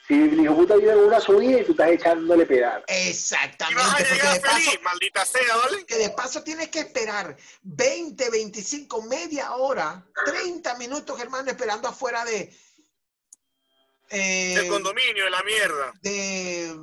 si 0.07 0.15
el 0.15 0.41
hijo 0.41 0.53
de 0.53 0.59
puta 0.61 0.77
vive 0.77 0.93
en 0.93 0.99
una 0.99 1.21
subida 1.21 1.61
y 1.61 1.65
tú 1.65 1.73
estás 1.73 1.91
echándole 1.91 2.45
pedal. 2.47 2.85
y 2.87 2.93
vas 2.93 2.99
a 2.99 3.09
Exactamente, 3.09 4.05
llegar 4.15 4.35
de 4.35 4.41
paso, 4.41 4.57
feliz, 4.57 4.81
maldita 4.83 5.25
sea, 5.25 5.57
¿vale? 5.57 5.87
que 5.87 5.97
de 5.97 6.11
paso 6.11 6.43
tienes 6.43 6.69
que 6.69 6.81
esperar 6.81 7.37
20, 7.63 8.29
25, 8.31 9.03
media 9.03 9.53
hora, 9.55 10.05
30 10.27 10.75
minutos, 10.75 11.19
hermano, 11.19 11.51
esperando 11.51 11.89
afuera 11.89 12.27
de, 12.27 12.55
eh, 14.11 14.55
El 14.55 14.69
condominio 14.69 15.25
de 15.25 15.31
la 15.31 15.43
mierda. 15.45 15.93
de 16.03 16.77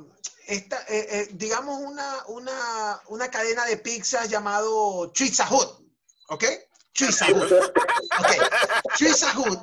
esta, 0.46 0.80
eh, 0.88 1.06
eh, 1.10 1.28
digamos, 1.32 1.80
una, 1.80 2.24
una, 2.28 3.02
una 3.08 3.30
cadena 3.30 3.64
de 3.66 3.76
pizza 3.78 4.24
llamado 4.26 5.12
Pizza 5.12 5.46
Hut, 5.50 5.84
¿ok? 6.28 6.44
Pizza 6.92 7.26
Hut, 7.26 7.52
ok. 7.52 8.96
Pizza 8.98 9.38
Hut. 9.38 9.60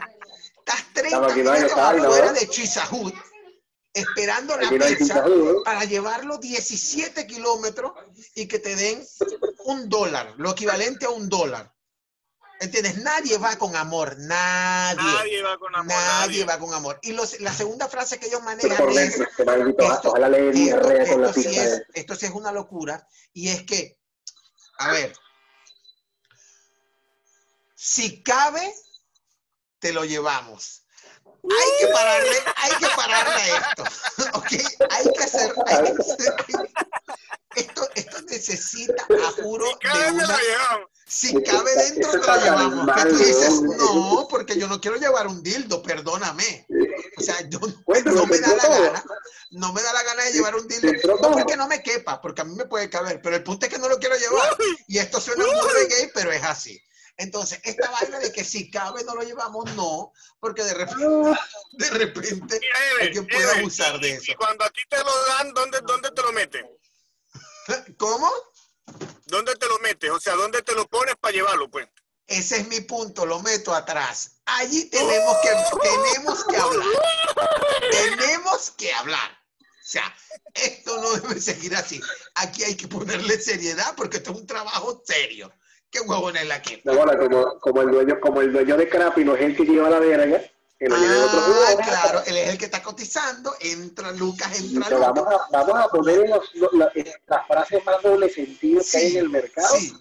Estás 0.60 0.94
30 0.94 1.08
Estamos 1.08 1.32
aquí, 1.32 1.44
no 1.44 1.52
hay 1.52 1.64
minutos 1.64 1.80
afuera 1.80 2.28
¿no? 2.28 2.34
de 2.34 2.48
Pizza 2.48 2.88
Hut, 2.92 3.14
esperando 3.94 4.58
la 4.58 4.70
pizza 4.70 5.26
para 5.66 5.84
llevarlo 5.86 6.38
17 6.38 7.28
kilómetros 7.28 7.94
y 8.36 8.48
que 8.48 8.60
te 8.60 8.76
den 8.76 9.06
un 9.66 9.90
dólar, 9.90 10.34
lo 10.38 10.52
equivalente 10.52 11.06
a 11.06 11.10
un 11.10 11.30
dólar. 11.30 11.73
¿Entiendes? 12.60 12.98
Nadie 12.98 13.38
va 13.38 13.56
con 13.58 13.76
amor, 13.76 14.16
nadie. 14.20 15.02
Nadie 15.04 15.42
va 15.42 15.58
con 15.58 15.76
amor. 15.76 15.88
Nadie 15.94 16.28
Nadie. 16.28 16.46
va 16.46 16.60
con 16.60 16.74
amor. 16.74 17.00
Y 17.02 17.12
los- 17.12 17.40
la 17.42 17.52
segunda 17.54 17.90
frase 17.90 18.20
que 18.20 18.28
ellos 18.28 18.42
manejan 18.42 18.78
por 18.78 18.92
es, 18.92 19.20
esto, 19.20 19.26
esto, 19.38 21.34
sí 21.34 21.58
es, 21.58 21.84
esto 21.94 22.16
sí 22.16 22.26
es 22.28 22.32
una 22.32 22.52
locura, 22.54 23.06
y 23.34 23.50
es 23.50 23.64
que, 23.64 24.00
a 24.78 24.92
ver, 24.92 25.14
si 27.76 28.24
cabe, 28.24 28.74
te 29.80 29.92
lo 29.94 30.06
llevamos. 30.06 30.86
Hay 31.26 31.72
que 31.80 31.88
pararle, 31.94 32.38
hay 32.56 32.72
que 32.80 32.88
pararle 32.96 33.34
a 33.34 33.58
esto, 33.58 33.84
¿ok? 34.38 34.52
Hay 34.90 35.14
que 35.18 35.24
hacer, 35.24 35.54
hay 35.68 35.84
que 35.84 36.02
hacer- 36.02 36.70
esto, 37.56 37.90
esto 37.96 38.22
necesita, 38.22 39.06
a 39.28 39.32
juro, 39.42 39.70
Y 39.70 39.76
cada 39.80 40.06
de 40.06 40.12
una, 40.12 40.38
llevamos. 40.40 40.90
Si 41.14 41.44
cabe 41.44 41.72
está- 41.72 41.84
dentro, 41.84 42.12
te 42.22 42.28
lo 42.28 42.36
llevamos. 42.42 42.86
Mal, 42.86 43.10
tú 43.10 43.18
dices, 43.18 43.62
no, 43.62 44.28
porque 44.30 44.58
yo 44.58 44.68
no 44.68 44.82
quiero 44.82 44.98
llevar 44.98 45.28
un 45.28 45.42
dildo, 45.44 45.82
perdóname. 45.84 46.66
O 47.18 47.22
sea, 47.22 47.48
yo, 47.50 47.60
no 47.60 47.68
me 48.26 48.38
¿te 48.38 48.42
da 48.42 48.56
la 48.56 48.64
todo? 48.64 48.82
gana, 48.84 49.04
no 49.52 49.72
me 49.74 49.82
da 49.82 49.94
la 49.94 50.04
gana 50.04 50.24
de 50.24 50.32
llevar 50.34 50.56
un 50.56 50.68
dildo. 50.68 50.90
¿Te 50.90 50.96
entró 50.96 51.16
No 51.16 51.22
todo? 51.22 51.32
porque 51.34 51.56
no 51.56 51.68
me 51.68 51.84
quepa, 51.84 52.20
porque 52.22 52.42
a 52.42 52.46
mí 52.46 52.56
me 52.56 52.66
puede 52.66 52.90
caber, 52.90 53.22
pero 53.22 53.36
el 53.36 53.44
punto 53.44 53.66
es 53.66 53.72
que 53.72 53.80
no 53.80 53.88
lo 53.88 54.00
quiero 54.00 54.16
llevar. 54.18 54.58
Y 54.88 54.98
esto 54.98 55.22
suena 55.22 55.46
muy 55.46 55.74
de 55.74 55.88
gay, 55.96 56.12
pero 56.14 56.32
es 56.32 56.44
así. 56.44 56.82
Entonces, 57.16 57.60
esta 57.64 57.92
vaina 57.92 58.18
de 58.20 58.32
que 58.32 58.44
si 58.44 58.72
cabe 58.72 59.04
no 59.04 59.14
lo 59.14 59.22
llevamos, 59.22 59.66
no, 59.76 60.12
porque 60.40 60.64
de 60.64 60.74
repente, 60.74 61.06
de 61.74 61.90
repente 61.92 62.56
Ever, 62.58 63.02
alguien 63.08 63.28
puede 63.28 63.44
Ever, 63.44 63.58
abusar 63.60 64.00
de 64.00 64.14
eso. 64.14 64.32
Y 64.32 64.36
cuando 64.36 64.66
a 64.66 64.70
ti 64.72 64.82
te 64.90 64.98
lo 64.98 65.26
dan, 65.28 65.54
¿dónde, 65.54 65.80
dónde 65.86 66.10
te 66.10 66.22
lo 66.24 66.32
meten? 66.34 66.66
¿Cómo? 67.98 68.32
¿Dónde 69.26 69.56
te 69.56 69.68
lo 69.68 69.80
metes? 69.80 70.12
O 70.12 70.20
sea, 70.20 70.36
¿dónde 70.36 70.62
te 70.62 70.76
lo 70.76 70.88
pones 70.88 71.16
para 71.20 71.34
llevarlo, 71.34 71.70
pues? 71.70 71.88
Ese 72.28 72.58
es 72.58 72.68
mi 72.68 72.82
punto, 72.82 73.26
lo 73.26 73.42
meto 73.42 73.74
atrás. 73.74 74.38
Allí 74.46 74.86
tenemos 74.90 75.38
que, 75.42 75.50
tenemos 75.82 76.44
que 76.46 76.58
hablar. 76.58 76.88
Tenemos 77.92 78.72
que 78.72 78.94
hablar. 78.94 79.32
O 79.60 79.86
sea, 79.86 80.16
esto 80.54 81.02
no 81.02 81.12
debe 81.14 81.40
seguir 81.40 81.76
así. 81.76 82.02
Aquí 82.36 82.64
hay 82.64 82.76
que 82.76 82.88
ponerle 82.88 83.38
seriedad 83.40 83.94
porque 83.98 84.18
esto 84.18 84.32
es 84.32 84.40
un 84.40 84.48
trabajo 84.48 85.04
serio. 85.06 85.52
qué 85.90 86.00
huevón 86.00 86.38
es 86.38 86.48
la 86.48 86.62
que. 86.62 86.82
No, 86.86 86.96
bueno, 86.96 87.18
como, 87.18 87.60
como, 87.60 87.82
el 87.82 87.92
dueño, 87.92 88.20
como 88.22 88.42
el 88.42 88.54
dueño 88.54 88.78
de 88.78 88.90
Crappy 88.90 89.26
no 89.26 89.36
es 89.36 89.42
el 89.42 89.56
que 89.56 89.66
lleva 89.66 89.90
la 89.90 90.00
verga, 90.00 90.42
que 90.84 90.90
lo 90.90 90.98
lleve 90.98 91.20
otro 91.20 91.40
Ah, 91.66 91.76
claro, 91.84 92.24
él 92.26 92.38
es 92.38 92.50
el 92.50 92.58
que 92.58 92.66
está 92.66 92.84
cotizando, 92.84 93.56
entra 93.60 94.12
Lucas, 94.12 94.60
entra 94.60 94.98
vamos, 94.98 95.28
a, 95.28 95.48
vamos 95.52 95.76
a 95.86 95.88
poner 95.88 96.20
en 96.26 96.32
los- 96.32 96.54
lo- 96.56 96.70
la- 96.74 96.92
en 96.96 97.12
las 97.28 97.48
frases 97.48 97.84
más 97.86 98.02
doble 98.04 98.30
sentido 98.30 98.82
que 98.90 98.98
hay 98.98 99.12
en 99.14 99.18
el 99.18 99.30
mercado 99.30 99.76
sí. 99.78 99.94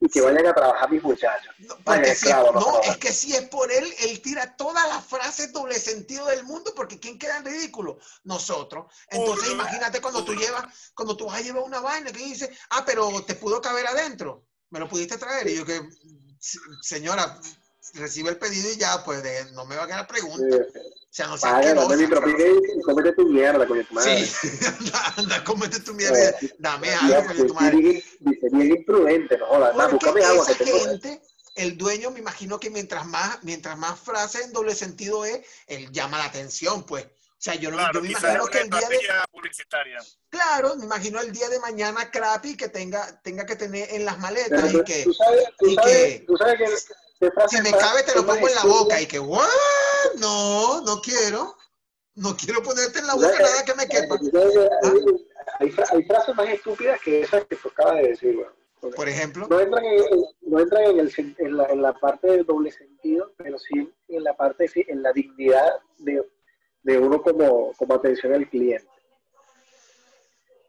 y 0.00 0.08
que 0.08 0.20
vayan 0.20 0.46
a 0.46 0.54
trabajar 0.54 0.90
mis 0.90 1.02
muchachos. 1.02 1.52
No, 1.58 1.74
porque 1.76 1.82
Vaya, 2.00 2.04
si, 2.04 2.26
esclavo, 2.26 2.46
no 2.52 2.60
no, 2.60 2.60
jodas. 2.60 2.88
es 2.88 2.96
que 2.98 3.12
si 3.12 3.34
es 3.34 3.42
por 3.48 3.72
él, 3.72 3.92
él 4.00 4.22
tira 4.22 4.56
todas 4.56 4.86
las 4.88 5.04
frases 5.04 5.52
doble 5.52 5.78
sentido 5.78 6.26
del 6.26 6.44
mundo, 6.44 6.72
porque 6.76 7.00
¿quién 7.00 7.18
queda 7.18 7.38
en 7.38 7.44
ridículo? 7.44 7.98
Nosotros. 8.24 8.86
Entonces 9.10 9.50
imagínate 9.50 10.00
cuando 10.00 10.24
tú 10.24 10.34
llevas, 10.34 10.92
cuando 10.94 11.16
tú 11.16 11.26
vas 11.26 11.38
a 11.38 11.40
llevar 11.42 11.64
una 11.64 11.80
vaina 11.80 12.12
que 12.12 12.18
dice, 12.24 12.50
ah, 12.70 12.84
pero 12.86 13.24
te 13.24 13.34
pudo 13.34 13.60
caber 13.60 13.86
adentro, 13.88 14.46
me 14.70 14.78
lo 14.78 14.88
pudiste 14.88 15.18
traer. 15.18 15.48
Y 15.48 15.56
yo 15.56 15.64
que, 15.64 15.80
"Se- 16.38 16.58
señora, 16.82 17.40
recibe 17.94 18.30
el 18.30 18.38
pedido 18.38 18.70
y 18.70 18.76
ya, 18.76 19.02
pues 19.04 19.22
de- 19.22 19.50
no 19.52 19.64
me 19.66 19.76
va 19.76 19.84
a 19.84 19.86
quedar 19.86 20.06
pregunta. 20.06 20.56
Eh, 20.56 20.68
O 21.10 21.14
sea, 21.18 21.26
no 21.26 21.38
sea 21.38 21.52
Vaya, 21.52 21.74
dame 21.74 21.96
mi 21.96 22.06
propina 22.06 22.44
y 22.44 22.82
cómete 22.82 23.12
tu 23.12 23.26
mierda, 23.28 23.66
coño, 23.66 23.82
tu 23.86 23.94
madre. 23.94 24.26
Sí, 24.26 24.48
anda, 24.78 25.14
anda, 25.16 25.44
cómete 25.44 25.80
tu 25.80 25.94
mierda. 25.94 26.34
Dame 26.58 26.94
algo, 26.94 27.26
coño, 27.26 27.46
tu 27.46 27.54
madre. 27.54 28.04
dice 28.20 28.48
bien 28.52 28.70
imprudente, 28.76 29.38
no 29.38 29.46
jodas. 29.46 29.74
Porque 29.74 29.94
búscame 29.94 30.24
agua 30.24 30.44
esa 30.44 30.58
que 30.58 30.64
tengo. 30.64 30.80
gente, 30.84 31.22
el 31.54 31.76
dueño, 31.78 32.10
me 32.10 32.20
imagino 32.20 32.60
que 32.60 32.68
mientras 32.70 33.06
más, 33.06 33.38
mientras 33.42 33.76
más 33.78 33.98
frases 33.98 34.44
en 34.44 34.52
doble 34.52 34.74
sentido 34.74 35.24
es, 35.24 35.40
él 35.66 35.90
llama 35.92 36.18
la 36.18 36.24
atención, 36.26 36.84
pues. 36.84 37.04
O 37.06 37.40
sea, 37.40 37.54
yo, 37.54 37.70
no, 37.70 37.76
Claro, 37.78 37.92
yo 37.94 38.00
me 38.02 38.08
imagino 38.10 38.46
que 38.46 38.58
el 38.60 38.70
día 38.70 38.88
de, 38.88 38.98
publicitaria. 39.32 39.98
claro, 40.28 40.76
me 40.76 40.84
imagino 40.84 41.20
el 41.20 41.32
día 41.32 41.48
de 41.48 41.58
mañana 41.60 42.10
Crappy 42.10 42.56
que 42.56 42.68
tenga, 42.68 43.20
tenga 43.22 43.46
que 43.46 43.54
tener 43.56 43.88
en 43.94 44.04
las 44.04 44.18
maletas 44.18 44.60
Pero 44.62 44.80
y 44.80 44.84
que 44.84 45.04
tú 45.04 45.14
sabes, 45.14 45.44
tú 45.58 45.66
y 45.68 45.74
sabes, 45.76 45.92
que- 45.96 46.24
tú 46.26 46.36
sabes 46.36 46.58
que, 46.58 46.66
frase 46.66 46.84
si 47.48 47.62
me 47.62 47.70
cabe 47.72 48.02
te 48.04 48.14
lo 48.14 48.24
pongo 48.26 48.48
en 48.48 48.54
la 48.54 48.62
boca 48.64 49.00
y 49.00 49.06
que, 49.06 49.18
¿what? 49.18 49.46
No, 50.18 50.80
no 50.82 51.00
quiero. 51.00 51.54
No 52.14 52.36
quiero 52.36 52.62
ponerte 52.62 52.98
en 52.98 53.06
la 53.06 53.14
boca 53.14 53.28
nada 53.38 53.64
que 53.64 53.74
me 53.74 53.86
quepa. 53.86 54.18
que 54.18 54.36
hay- 54.36 55.26
Hay, 55.60 55.70
fra- 55.70 55.86
hay 55.92 56.02
frases 56.04 56.34
más 56.36 56.48
estúpidas 56.48 57.00
que 57.00 57.20
esas 57.22 57.44
que 57.46 57.56
tú 57.56 57.68
acabas 57.68 57.96
de 57.96 58.08
decir. 58.08 58.44
Porque 58.80 58.96
Por 58.96 59.08
ejemplo, 59.08 59.46
No 59.48 59.58
entran, 59.60 59.84
en, 59.84 59.98
en- 60.04 60.24
no 60.42 60.60
entran 60.60 60.82
en, 60.84 61.00
el, 61.00 61.34
en, 61.38 61.56
la, 61.56 61.64
en 61.66 61.82
la 61.82 61.92
parte 61.94 62.28
del 62.28 62.44
doble 62.46 62.70
sentido, 62.70 63.32
pero 63.36 63.58
sí 63.58 63.92
en 64.08 64.22
la 64.24 64.36
parte, 64.36 64.66
en 64.74 65.02
la 65.02 65.12
dignidad 65.12 65.68
de, 65.98 66.24
de 66.82 66.98
uno 66.98 67.20
como, 67.22 67.72
como 67.76 67.94
atención 67.94 68.34
al 68.34 68.48
cliente. 68.48 68.88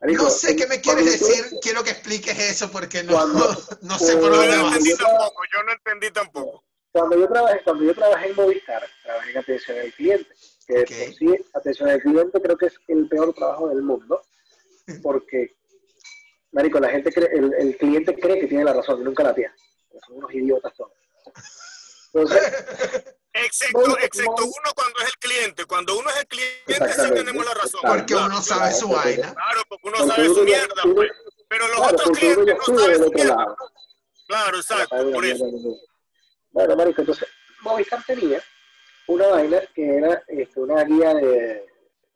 Marico, 0.01 0.23
no 0.23 0.29
sé 0.29 0.55
qué 0.55 0.65
me 0.67 0.79
quieres 0.79 1.19
tú- 1.19 1.25
decir, 1.27 1.45
quiero 1.61 1.83
que 1.83 1.91
expliques 1.91 2.37
eso 2.39 2.71
porque 2.71 3.03
no, 3.03 3.13
Cuando- 3.13 3.49
no 3.81 3.99
sé 3.99 4.15
por 4.17 4.31
dónde 4.31 4.47
vas. 4.57 4.67
entendí 4.77 4.91
yo- 4.91 4.97
tampoco, 4.97 5.41
yo 5.53 5.63
no 5.63 5.71
entendí 5.73 6.11
tampoco. 6.11 6.63
cuando 6.91 7.17
yo 7.19 7.27
trabajé, 7.27 7.61
cuando 7.63 7.83
yo 7.83 7.93
trabajé 7.95 8.27
en 8.29 8.35
Movistar, 8.35 8.83
trabajé 9.03 9.31
en 9.31 9.37
atención 9.37 9.77
al 9.79 9.93
cliente, 9.93 10.29
que 10.67 10.73
de 10.73 10.81
Ok. 10.83 10.89
por 10.89 11.13
sí 11.15 11.45
atención 11.53 11.89
al 11.89 12.01
cliente 12.01 12.41
creo 12.41 12.57
que 12.57 12.65
es 12.67 12.73
el 12.87 13.07
peor 13.09 13.33
trabajo 13.33 13.67
del 13.69 13.81
mundo, 13.81 14.21
porque, 15.03 15.55
marico, 16.53 16.79
la 16.79 16.89
gente 16.89 17.11
cree, 17.11 17.29
el, 17.33 17.53
el 17.53 17.77
cliente 17.77 18.15
cree 18.15 18.39
que 18.39 18.47
tiene 18.47 18.63
la 18.63 18.73
razón 18.73 19.01
y 19.01 19.03
nunca 19.03 19.23
la 19.23 19.35
tiene. 19.35 19.53
Son 20.07 20.15
unos 20.17 20.33
idiotas 20.33 20.73
todos. 20.75 20.91
Entonces, 22.13 23.15
Excepto, 23.33 23.79
Bueno, 23.79 23.95
excepto 24.01 24.43
uno 24.45 24.71
cuando 24.75 24.99
es 24.99 25.05
el 25.05 25.17
cliente. 25.19 25.65
Cuando 25.65 25.97
uno 25.99 26.09
es 26.09 26.17
el 26.17 26.27
cliente, 26.27 26.93
sí 26.93 27.11
tenemos 27.13 27.45
la 27.45 27.53
razón. 27.53 27.81
Porque 27.85 28.05
Claro, 28.13 28.25
uno 28.25 28.41
sabe 28.41 28.73
su 28.73 28.87
claro, 28.87 29.03
vaina. 29.03 29.33
Claro, 29.33 29.61
porque 29.69 29.87
uno 29.87 29.97
Porque 29.99 30.11
sabe 30.15 30.25
su 30.27 30.33
uno 30.33 30.43
mierda, 30.43 30.81
uno- 30.85 30.95
pues. 30.95 31.11
Pero 31.47 31.67
los 31.67 31.77
claro, 31.77 31.95
otros 31.95 32.17
clientes 32.17 32.55
no 32.67 32.79
saben 32.79 32.95
su 32.97 33.01
otro 33.03 33.11
mierda. 33.13 33.35
lado. 33.35 33.57
Claro, 34.27 34.57
exacto, 34.57 35.11
por 35.11 35.25
eso. 35.25 35.45
Bueno, 36.51 36.75
marico, 36.75 37.01
entonces 37.01 37.27
Movistar 37.61 38.03
tenía 38.05 38.43
una 39.07 39.27
vaina 39.27 39.61
que 39.73 39.97
era 39.97 40.23
este, 40.27 40.59
una 40.59 40.83
guía 40.83 41.13
de 41.15 41.65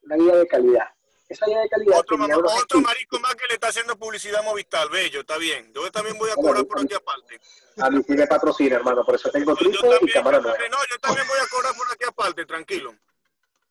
una 0.03 0.15
guía 0.17 0.35
de 0.35 0.47
calidad. 0.47 0.92
Esa 1.33 1.45
guía 1.47 1.59
de 1.61 1.69
calidad 1.69 1.99
Otro, 1.99 2.17
mamá- 2.17 2.37
otro 2.37 2.79
marico 2.81 3.19
más 3.19 3.35
que 3.35 3.47
le 3.47 3.55
está 3.55 3.67
haciendo 3.69 3.97
publicidad 3.97 4.39
a 4.41 4.43
Movistar, 4.43 4.89
bello, 4.89 5.21
está 5.21 5.37
bien. 5.37 5.71
Yo 5.73 5.91
también 5.91 6.17
voy 6.17 6.29
a 6.29 6.35
cobrar 6.35 6.63
por 6.65 6.79
aquí 6.79 6.93
aparte. 6.93 7.39
A 7.77 7.89
mí 7.89 8.03
sí 8.05 8.13
me 8.13 8.27
patrocina, 8.27 8.75
hermano, 8.75 9.03
por 9.03 9.15
eso 9.15 9.29
tengo 9.31 9.51
Yo 9.51 9.57
trípode 9.57 9.87
y 9.87 9.97
también, 9.97 10.13
cámara 10.13 10.37
yo 10.37 10.43
también- 10.43 10.71
no, 10.71 10.77
yo 10.89 10.99
también 10.99 11.27
voy 11.27 11.37
a 11.43 11.47
cobrar 11.47 11.75
por 11.75 11.87
aquí 11.91 12.05
aparte, 12.07 12.45
tranquilo. 12.45 12.95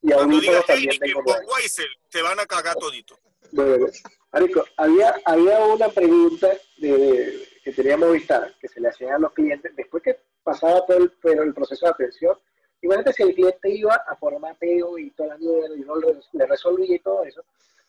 Y 0.02 0.12
audífonos 0.12 0.40
digas 0.40 0.66
también 0.66 0.98
tengo. 0.98 1.22
Weiser, 1.55 1.86
te 2.10 2.22
van 2.22 2.40
a 2.40 2.47
cagar 2.47 2.74
todito. 2.76 3.16
Bueno, 3.52 3.86
Marico, 4.32 4.64
había, 4.76 5.14
había 5.24 5.60
una 5.60 5.89
pregunta 5.89 6.48
de, 6.78 6.89
de- 6.98 7.48
que 7.62 7.72
tenía 7.72 7.97
Movistar, 7.97 8.55
que 8.60 8.66
se 8.66 8.80
le 8.80 8.89
hacían 8.89 9.12
a 9.12 9.18
los 9.20 9.32
clientes, 9.34 9.70
después 9.76 10.02
que 10.02 10.18
pasaba 10.43 10.84
todo 10.84 10.97
el, 10.97 11.12
pero 11.22 11.44
el 11.44 11.55
proceso 11.55 11.86
de 11.86 11.93
atención, 11.93 12.36
igualmente 12.82 13.12
si 13.12 13.22
el 13.22 13.34
cliente 13.34 13.70
iba 13.70 13.94
a 13.94 14.16
formateo 14.16 14.98
y 14.98 15.10
toda 15.12 15.30
la 15.30 15.38
mierda 15.38 15.74
y 15.74 15.80
no 15.80 15.96
le, 15.96 16.46
resolvía 16.46 16.96
y 16.96 16.98
todo 16.98 17.24
eso, 17.24 17.42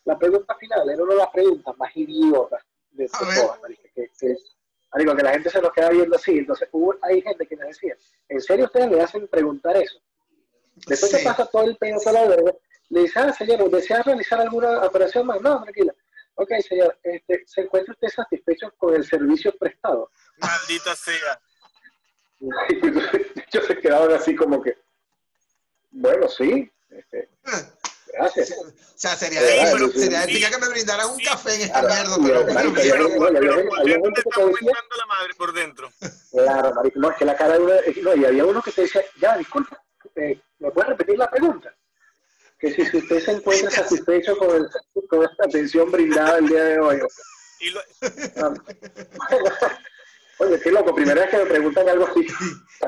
la 0.06 0.18
pregunta 0.18 0.56
final 0.56 0.90
era 0.90 1.04
una 1.04 1.14
de 1.14 1.20
las 1.20 1.30
preguntas 1.32 1.78
más 1.78 1.92
idiotas 1.96 2.64
de 2.92 3.06
A 3.12 3.20
todas, 3.20 3.62
marico, 3.62 3.84
que, 3.96 4.10
que, 4.20 4.36
marico, 4.94 5.16
que 5.16 5.24
la 5.24 5.32
gente 5.32 5.50
se 5.50 5.62
nos 5.62 5.74
queda 5.74 5.90
viendo 5.90 6.16
así, 6.16 6.38
entonces 6.38 6.70
hubo, 6.72 6.96
hay 7.02 7.22
gente 7.22 7.46
que 7.46 7.56
nos 7.56 7.68
decía, 7.68 7.98
¿en 8.30 8.42
serio 8.42 8.66
ustedes 8.66 8.90
le 8.92 9.02
hacen 9.02 9.28
preguntar 9.28 9.76
eso? 9.78 10.00
Después 10.88 11.12
Sí. 11.12 11.18
que 11.18 11.24
pasa 11.24 11.46
todo 11.46 11.64
el 11.64 11.76
pedo, 11.78 12.00
toda 12.00 12.14
la 12.22 12.28
verga, 12.28 12.54
le 12.90 13.02
dice, 13.02 13.20
ah, 13.20 13.34
señor, 13.34 13.70
¿desea 13.70 14.04
realizar 14.04 14.40
alguna 14.40 14.86
operación 14.86 15.26
más? 15.26 15.42
No, 15.42 15.62
tranquila. 15.64 15.94
Ok, 16.36 16.52
señor, 16.68 16.98
este, 17.04 17.44
¿se 17.46 17.62
encuentra 17.62 17.94
usted 17.94 18.08
satisfecho 18.10 18.72
con 18.78 18.96
el 18.96 19.06
servicio 19.06 19.56
prestado? 19.58 20.10
Maldita 20.38 20.96
sea. 20.96 21.40
Ellos 23.54 23.68
se 23.68 23.78
quedaban 23.80 24.12
así 24.14 24.36
como 24.36 24.62
que, 24.62 24.78
bueno, 25.92 26.28
sí, 26.28 26.70
este, 26.90 27.30
gracias. 28.14 28.52
O 28.52 28.72
sea, 28.96 29.16
sería 29.16 29.42
de, 29.42 29.70
pero- 29.72 29.90
sería 29.92 30.24
sí. 30.24 30.40
que 30.40 30.58
me 30.58 30.70
brindaran 30.70 31.10
un 31.10 31.20
café 31.20 31.56
en 31.56 31.62
esta 31.62 31.82
Claro, 31.82 32.18
mierda, 32.20 32.42
y 32.42 32.46
pero, 32.46 32.46
pero 32.46 32.74
Pero, 32.74 33.34
pero 33.34 33.64
ya- 33.64 33.70
por 33.70 33.88
gente 33.88 34.10
te 34.10 34.22
que 34.24 34.30
está 34.30 34.42
te 34.42 34.42
decía- 34.42 34.44
aumentando 34.44 34.96
la 34.98 35.06
madre 35.06 35.34
por 35.38 35.54
dentro. 35.54 35.90
Claro, 36.32 36.74
marico, 36.74 37.00
no, 37.00 37.12
es 37.12 37.18
que 37.18 37.26
la 37.26 37.36
cara 37.38 37.54
de 37.54 37.60
una, 37.60 37.76
no, 38.02 38.16
y 38.16 38.26
había 38.26 38.46
uno 38.46 38.62
que 38.62 38.72
te 38.72 38.82
decía, 38.82 39.02
ya, 39.22 39.38
disculpa, 39.38 39.82
eh, 40.16 40.40
¿me 40.60 40.72
puedes 40.72 40.90
repetir 40.90 41.18
la 41.18 41.30
pregunta? 41.30 41.74
Que 42.60 42.74
si, 42.74 42.86
si 42.86 42.98
usted 42.98 43.20
se 43.24 43.32
encuentra 43.32 43.70
satisfecho 44.06 44.38
con, 44.38 44.56
el, 44.56 44.70
con 45.08 45.24
esta 45.24 45.44
atención 45.46 45.92
brindada 45.92 46.38
el 46.38 46.48
día 46.48 46.64
de 46.64 46.80
hoy. 46.80 47.00
Y 47.60 47.70
lo- 47.72 47.82
Ah, 48.38 48.54
Oye, 50.40 50.60
qué 50.60 50.72
loco, 50.72 50.96
primera 50.96 51.22
vez 51.22 51.30
que 51.30 51.38
me 51.38 51.46
preguntan 51.46 51.90
algo 51.90 52.08
así. 52.08 52.26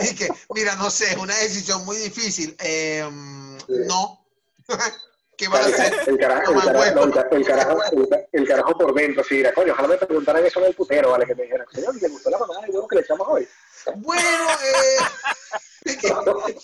Y 0.01 0.13
que, 0.13 0.27
mira, 0.53 0.75
no 0.75 0.89
sé, 0.89 1.05
es 1.11 1.17
una 1.17 1.33
decisión 1.37 1.85
muy 1.85 1.95
difícil. 1.95 2.53
Eh, 2.59 3.09
no. 3.69 4.25
¿Qué 5.37 5.47
van 5.47 5.63
a 5.63 5.65
hacer? 5.65 5.93
El 6.07 6.17
carajo, 6.17 6.51
el 6.51 6.61
carajo, 6.61 6.95
no, 6.95 7.03
el 8.31 8.47
el 8.47 8.63
por 8.63 8.93
dentro, 8.93 9.23
sí, 9.23 9.43
coño, 9.53 9.73
ojalá 9.73 9.87
me 9.89 9.97
preguntaran 9.97 10.45
eso 10.45 10.59
en 10.59 10.65
el 10.67 10.75
putero, 10.75 11.11
¿vale? 11.11 11.25
Que 11.25 11.35
me 11.35 11.43
dijeran, 11.43 11.67
señor, 11.73 11.95
¿le 11.95 12.07
gustó 12.07 12.29
la 12.29 12.39
mamá 12.39 12.61
de 12.61 12.71
huevo 12.71 12.87
que 12.87 12.95
le 12.95 13.01
echamos 13.01 13.27
hoy? 13.29 13.47
Bueno, 13.95 14.23
eh, 14.23 14.97
¿qué, 15.85 15.97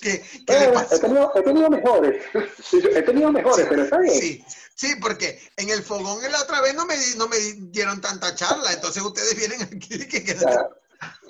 qué- 0.01 0.23
le 0.47 0.65
Eh, 0.65 0.73
he, 0.91 0.99
tenido, 0.99 1.31
he 1.35 1.41
tenido 1.43 1.69
mejores, 1.69 2.23
Sí, 2.63 2.81
he 2.95 3.01
tenido 3.03 3.31
mejores, 3.31 3.65
pero 3.69 3.83
está 3.83 3.99
bien. 3.99 4.19
Sí, 4.19 4.43
sí, 4.75 4.95
porque 5.01 5.39
en 5.57 5.69
el 5.69 5.83
fogón 5.83 6.23
en 6.25 6.31
la 6.31 6.41
otra 6.41 6.61
vez 6.61 6.73
no 6.75 6.85
me, 6.85 6.97
di- 6.97 7.15
no 7.17 7.27
me 7.27 7.37
dieron 7.71 8.01
tanta 8.01 8.33
charla, 8.35 8.73
entonces 8.73 9.03
ustedes 9.03 9.35
vienen 9.35 9.61
aquí. 9.61 10.07
que- 10.07 10.23
que- 10.23 10.35
Claro. 10.35 10.75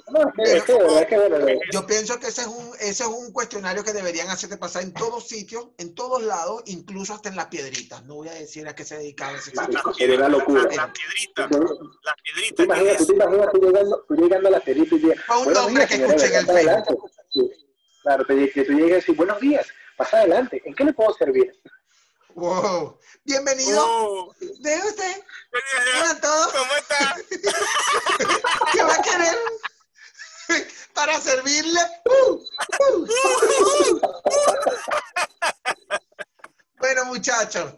No, 0.09 0.19
es 0.27 0.33
que, 0.35 0.57
es 0.57 0.63
que, 0.65 0.73
de 0.73 0.79
verdad 0.79 1.07
que, 1.07 1.17
bueno, 1.17 1.39
de- 1.39 1.59
Yo 1.71 1.87
pienso 1.87 2.19
que 2.19 2.27
ese 2.27 2.41
es, 2.41 2.47
un, 2.47 2.71
ese 2.81 3.03
es 3.03 3.09
un 3.09 3.31
cuestionario 3.31 3.81
que 3.81 3.93
deberían 3.93 4.27
hacerte 4.29 4.57
pasar 4.57 4.83
en 4.83 4.93
todos 4.93 5.25
sitios, 5.25 5.67
en 5.77 5.95
todos 5.95 6.21
lados, 6.23 6.63
incluso 6.65 7.13
hasta 7.13 7.29
en 7.29 7.37
las 7.37 7.45
piedritas. 7.45 8.03
No 8.03 8.15
voy 8.15 8.27
a 8.27 8.33
decir 8.33 8.67
a 8.67 8.75
qué 8.75 8.83
se 8.83 8.97
dedicaba 8.97 9.37
ese 9.37 9.51
sería 9.97 10.17
una 10.17 10.27
locura. 10.27 10.63
La, 10.63 10.75
la 10.87 10.91
piedrita, 10.93 11.47
Tú 11.49 11.59
la 12.03 12.13
tú 12.13 12.21
piedrita. 12.23 12.55
te 12.55 12.55
¿qué 12.55 12.63
imaginas, 12.63 12.97
tú 12.97 13.05
te 13.05 13.13
imaginas 13.13 13.47
tú 13.53 13.59
llegando, 13.61 14.05
tú 14.05 14.15
llegando 14.15 14.47
a 14.49 14.51
la 14.51 14.59
perita 14.59 14.95
y 14.95 14.99
dices, 14.99 15.19
Fue 15.25 15.37
un 15.37 15.43
"Buenos 15.45 15.63
nombre 15.63 15.87
que 15.87 15.93
escuché 15.95 16.25
en 16.25 16.33
el 16.35 16.49
adelante". 16.49 16.95
Sí. 17.29 17.51
Claro, 18.01 18.25
te, 18.25 18.51
que 18.51 18.63
tú 18.63 18.73
llegues 18.73 18.91
y 18.91 18.95
dices, 18.95 19.15
buenos 19.15 19.39
días, 19.39 19.67
pasa 19.95 20.17
adelante, 20.17 20.61
¿en 20.65 20.73
qué 20.73 20.83
le 20.83 20.93
puedo 20.93 21.13
servir? 21.13 21.51
Wow. 22.33 22.97
Bienvenido. 23.23 23.83
Oh, 23.85 24.33
¿De 24.39 24.75
usted? 24.77 25.23
¿Cómo 25.51 25.99
Hola 25.99 26.11
a 26.11 26.21
todos. 26.21 26.53
está? 26.79 27.15
¿Qué 28.71 28.83
va 28.83 28.95
a 28.95 29.01
querer? 29.01 29.37
Para 30.93 31.19
servirle. 31.19 31.79
Uh, 32.05 32.33
uh, 32.33 33.03
uh. 33.03 34.01
Bueno, 36.79 37.05
muchachos, 37.05 37.75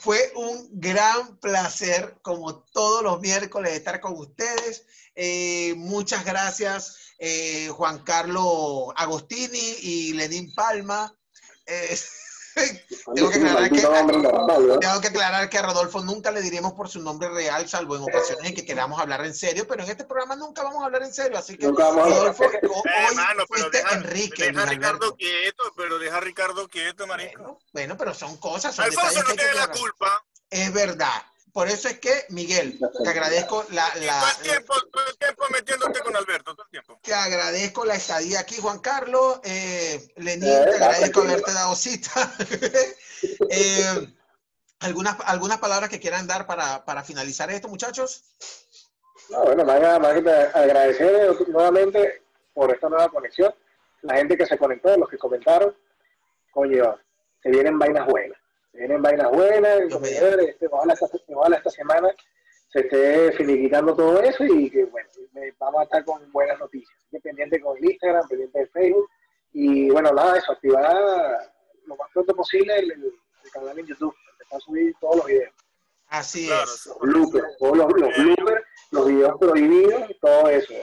fue 0.00 0.32
un 0.36 0.68
gran 0.72 1.36
placer, 1.38 2.16
como 2.22 2.62
todos 2.72 3.02
los 3.02 3.20
miércoles, 3.20 3.72
estar 3.72 4.00
con 4.00 4.12
ustedes. 4.12 4.86
Eh, 5.16 5.74
muchas 5.76 6.24
gracias, 6.24 7.14
eh, 7.18 7.68
Juan 7.70 8.04
Carlos 8.04 8.92
Agostini 8.94 9.76
y 9.80 10.12
Lenín 10.12 10.54
Palma. 10.54 11.12
Eh, 11.66 11.98
Tengo 13.14 13.30
que 13.30 13.38
aclarar 15.08 15.48
que, 15.50 15.58
a 15.58 15.62
Rodolfo 15.62 16.00
nunca 16.00 16.30
le 16.30 16.40
diremos 16.40 16.72
por 16.72 16.88
su 16.88 17.00
nombre 17.00 17.28
real, 17.28 17.68
salvo 17.68 17.96
en 17.96 18.02
ocasiones 18.02 18.46
en 18.46 18.54
que 18.54 18.64
queramos 18.64 18.98
hablar 19.00 19.24
en 19.26 19.34
serio, 19.34 19.66
pero 19.68 19.84
en 19.84 19.90
este 19.90 20.04
programa 20.04 20.36
nunca 20.36 20.62
vamos 20.62 20.82
a 20.82 20.86
hablar 20.86 21.02
en 21.02 21.12
serio, 21.12 21.38
así 21.38 21.58
que. 21.58 21.66
Rodolfo, 21.66 22.44
Eh, 22.44 22.60
hoy 22.64 23.14
mano, 23.14 23.44
pero 23.48 23.64
fuiste 23.64 23.78
deja, 23.78 23.94
Enrique, 23.96 24.44
deja 24.44 24.62
a 24.62 24.66
Ricardo 24.66 25.16
quieto, 25.16 25.64
pero 25.76 25.98
deja 25.98 26.16
a 26.16 26.20
Ricardo 26.20 26.68
quieto, 26.68 27.06
marico. 27.06 27.42
Bueno, 27.42 27.58
bueno, 27.72 27.96
pero 27.98 28.14
son 28.14 28.36
cosas, 28.38 28.74
son 28.74 28.86
Alfonso 28.86 29.22
no 29.22 29.34
tiene 29.34 29.54
la 29.54 29.68
culpa. 29.68 30.24
Es 30.48 30.72
verdad. 30.72 31.22
Por 31.56 31.68
eso 31.68 31.88
es 31.88 31.98
que, 32.00 32.26
Miguel, 32.28 32.78
te 33.02 33.08
agradezco 33.08 33.64
la, 33.70 33.88
la- 33.94 34.20
todo 34.20 34.28
el 34.42 34.42
tiempo, 34.50 34.74
todo 34.92 35.06
el 35.08 35.16
tiempo 35.16 35.44
metiéndote 35.50 36.00
con 36.00 36.14
Alberto, 36.14 36.54
todo 36.54 36.64
el 36.66 36.70
tiempo. 36.70 37.00
te 37.02 37.14
agradezco 37.14 37.86
la 37.86 37.94
estadía 37.94 38.40
aquí, 38.40 38.56
Juan 38.60 38.78
Carlos. 38.80 39.40
Eh, 39.42 40.06
Lenín, 40.16 40.50
Eh, 40.52 40.66
te 40.68 40.74
agradezco 40.74 41.22
tranquilo. 41.22 41.22
haberte 41.22 41.52
dado 41.54 41.74
cita. 41.74 42.10
Eh, 43.48 44.12
¿algunas, 44.80 45.16
¿Algunas 45.24 45.56
palabras 45.58 45.88
que 45.88 45.98
quieran 45.98 46.26
dar 46.26 46.46
para, 46.46 46.84
para 46.84 47.02
finalizar 47.02 47.50
esto, 47.50 47.68
muchachos? 47.68 48.22
No, 49.30 49.42
bueno, 49.44 49.64
nada 49.64 49.98
más 49.98 50.12
que 50.12 50.20
te 50.20 50.30
agradecer 50.30 51.34
nuevamente 51.48 52.22
por 52.52 52.70
esta 52.70 52.90
nueva 52.90 53.08
conexión. 53.08 53.54
La 54.02 54.16
gente 54.16 54.36
que 54.36 54.44
se 54.44 54.58
conectó, 54.58 54.94
los 54.98 55.08
que 55.08 55.16
comentaron, 55.16 55.74
coño, 56.52 56.98
se 57.42 57.48
vienen 57.48 57.78
vainas 57.78 58.06
buenas. 58.06 58.38
Se 58.76 58.80
vienen 58.80 59.00
vainas 59.02 59.30
buenas. 59.30 60.00
Ver, 60.00 60.40
este, 60.40 60.66
ojalá, 60.70 60.92
esta, 60.92 61.06
ojalá 61.34 61.56
esta 61.56 61.70
semana 61.70 62.10
se 62.68 62.80
esté 62.80 63.32
finiquitando 63.32 63.96
todo 63.96 64.20
eso 64.20 64.44
y 64.44 64.68
que, 64.70 64.84
bueno, 64.84 65.08
me- 65.32 65.52
vamos 65.58 65.80
a 65.80 65.84
estar 65.84 66.04
con 66.04 66.30
buenas 66.30 66.58
noticias. 66.58 66.94
Así 66.98 67.08
que 67.12 67.20
pendiente 67.20 67.58
con 67.60 67.76
el 67.78 67.84
Instagram, 67.90 68.28
pendiente 68.28 68.58
de 68.58 68.66
Facebook. 68.66 69.08
Y 69.52 69.88
bueno, 69.90 70.10
nada, 70.12 70.36
eso, 70.36 70.52
activar 70.52 70.94
lo 71.86 71.96
más 71.96 72.10
pronto 72.12 72.34
posible 72.36 72.78
el, 72.78 72.92
el- 72.92 73.12
el 73.44 73.50
canal 73.50 73.78
en 73.78 73.86
YouTube. 73.86 74.14
Empezar 74.32 74.58
a 74.58 74.60
subir 74.60 74.94
todos 75.00 75.16
los 75.16 75.26
videos. 75.26 75.54
Así 76.08 76.46
Claro, 76.46 76.64
es. 76.64 76.86
Los 76.86 76.98
bloopers, 77.00 77.56
todos 77.58 77.76
los, 77.78 77.92
los 77.94 78.16
bloopers, 78.16 78.62
los 78.90 79.06
videos 79.08 79.38
prohibidos, 79.40 80.02
todo 80.20 80.48
eso. 80.50 80.74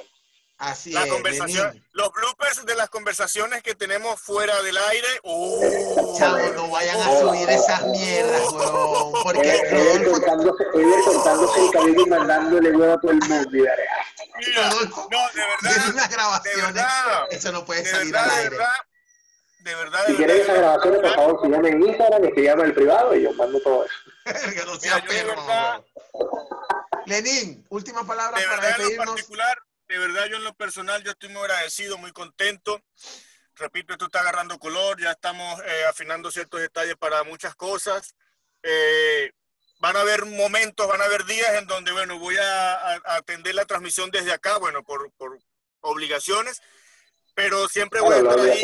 Así 0.60 0.92
La 0.92 1.04
es. 1.04 1.12
conversación, 1.12 1.84
los 1.92 2.12
bloopers 2.14 2.66
de 2.66 2.76
las 2.76 2.90
conversaciones 2.90 3.62
que 3.64 3.76
tenemos 3.76 4.20
fuera 4.22 4.62
del 4.62 4.78
aire. 4.78 5.08
¡Oh! 5.24 6.16
Chavo, 6.18 6.38
no 6.54 6.70
vayan 6.70 6.96
a 7.02 7.20
subir 7.20 7.50
esas 7.50 7.84
mierdas, 7.88 8.52
huevón. 8.52 9.12
Porque 9.24 9.62
Rodolfo, 9.72 10.12
cortándose, 10.12 10.64
cortándose 11.06 11.66
el 11.66 11.72
cabello 11.72 12.02
y 12.02 12.10
mandándole 12.10 12.72
huevo 12.72 12.94
a 12.94 13.02
todo 13.02 13.12
el 13.12 13.20
mundo. 13.20 13.58
Y 13.58 13.68
ah, 13.68 13.72
Mira, 14.38 14.70
Rodolfo 14.70 15.08
no, 15.12 15.18
de 15.34 15.42
verdad, 15.42 15.90
unas 15.94 16.10
de 16.10 16.16
grabaciones. 16.16 16.74
verdad, 16.74 17.28
Eso 17.32 17.52
no 17.52 17.66
puede 17.66 17.84
de 17.84 17.90
salir 17.90 18.14
verdad, 18.14 18.24
al 18.24 18.30
de 18.30 18.36
aire. 18.44 18.50
verdad, 18.52 18.74
de 19.60 19.76
verdad, 19.76 20.00
Si 20.06 20.12
de 20.12 20.18
quieren 20.18 20.36
esas 20.38 20.48
verdad, 20.48 20.62
grabaciones, 20.64 21.00
por 21.02 21.16
favor, 21.16 21.40
síganme 21.46 21.70
en 21.70 21.84
Instagram, 21.88 22.26
escríbanme 22.26 22.64
el 22.64 22.74
privado 22.74 23.16
y 23.16 23.24
yo 23.24 23.34
mando 23.34 23.60
todo 23.60 23.86
eso. 23.86 23.94
Que 24.54 24.66
no 24.66 24.72
Mira, 24.74 24.80
sea 24.80 25.00
yo 25.00 25.02
de 25.02 25.08
perro, 25.08 25.28
verdad- 25.30 25.82
huevón. 26.14 26.40
Lenín, 27.06 27.66
última 27.70 28.06
palabra 28.08 28.40
de 28.40 28.46
para 28.46 28.56
verdad 28.62 28.72
en 28.72 28.78
despedirnos. 28.78 29.16
particular, 29.16 29.58
de 29.94 30.00
verdad 30.00 30.26
yo 30.26 30.38
en 30.38 30.44
lo 30.44 30.56
personal, 30.56 31.04
yo 31.04 31.12
estoy 31.12 31.30
muy 31.30 31.42
agradecido, 31.44 32.00
muy 32.00 32.12
contento. 32.12 32.82
Repito, 33.56 33.94
esto 33.94 34.06
está 34.06 34.22
agarrando 34.22 34.58
color, 34.58 35.00
ya 35.00 35.12
estamos 35.12 35.62
eh, 35.68 35.86
afinando 35.88 36.32
ciertos 36.32 36.60
detalles 36.62 36.96
para 36.96 37.24
muchas 37.24 37.54
cosas. 37.54 38.16
Eh, 38.64 39.32
van 39.78 39.96
a 39.96 40.00
haber 40.02 40.26
momentos, 40.26 40.88
van 40.88 41.00
a 41.00 41.06
haber 41.06 41.26
días 41.26 41.54
en 41.60 41.68
donde, 41.68 41.92
bueno, 41.92 42.18
voy 42.18 42.38
a, 42.38 42.74
a- 42.74 43.02
a 43.06 43.16
atender 43.18 43.54
la 43.54 43.66
transmisión 43.66 44.10
desde 44.10 44.32
acá, 44.34 44.58
bueno, 44.58 44.82
por, 44.84 45.12
por 45.14 45.38
obligaciones, 45.82 46.60
pero 47.36 47.68
siempre 47.70 48.00
voy 48.02 48.16
a 48.16 48.18
estar 48.18 48.40
ahí 48.40 48.62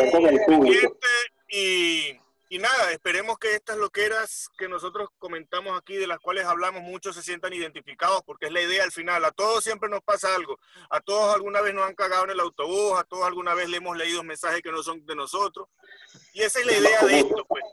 y, 1.49 2.19
y 2.51 2.57
nada, 2.57 2.91
esperemos 2.91 3.37
que 3.37 3.53
estas 3.53 3.77
loqueras 3.77 4.49
que 4.57 4.67
nosotros 4.67 5.09
comentamos 5.19 5.79
aquí, 5.79 5.95
de 5.97 6.07
las 6.07 6.19
cuales 6.19 6.45
hablamos 6.45 6.81
mucho, 6.81 7.13
se 7.13 7.21
sientan 7.21 7.53
identificados, 7.53 8.23
porque 8.25 8.47
es 8.47 8.51
la 8.51 8.61
idea 8.61 8.83
al 8.83 8.91
final. 8.91 9.23
A 9.23 9.31
todos 9.31 9.63
siempre 9.63 9.87
nos 9.87 10.01
pasa 10.01 10.33
algo. 10.33 10.59
A 10.89 10.99
todos 10.99 11.35
alguna 11.35 11.61
vez 11.61 11.75
nos 11.75 11.87
han 11.87 11.93
cagado 11.93 12.23
en 12.23 12.31
el 12.31 12.39
autobús, 12.39 12.99
a 12.99 13.03
todos 13.03 13.23
alguna 13.25 13.53
vez 13.53 13.69
le 13.69 13.77
hemos 13.77 13.95
leído 13.95 14.23
mensajes 14.23 14.63
que 14.63 14.71
no 14.71 14.81
son 14.81 15.05
de 15.05 15.15
nosotros. 15.15 15.67
Y 16.33 16.41
esa 16.41 16.59
es 16.59 16.65
la 16.65 16.73
idea 16.73 17.05
de 17.05 17.19
esto, 17.19 17.45
pues. 17.47 17.63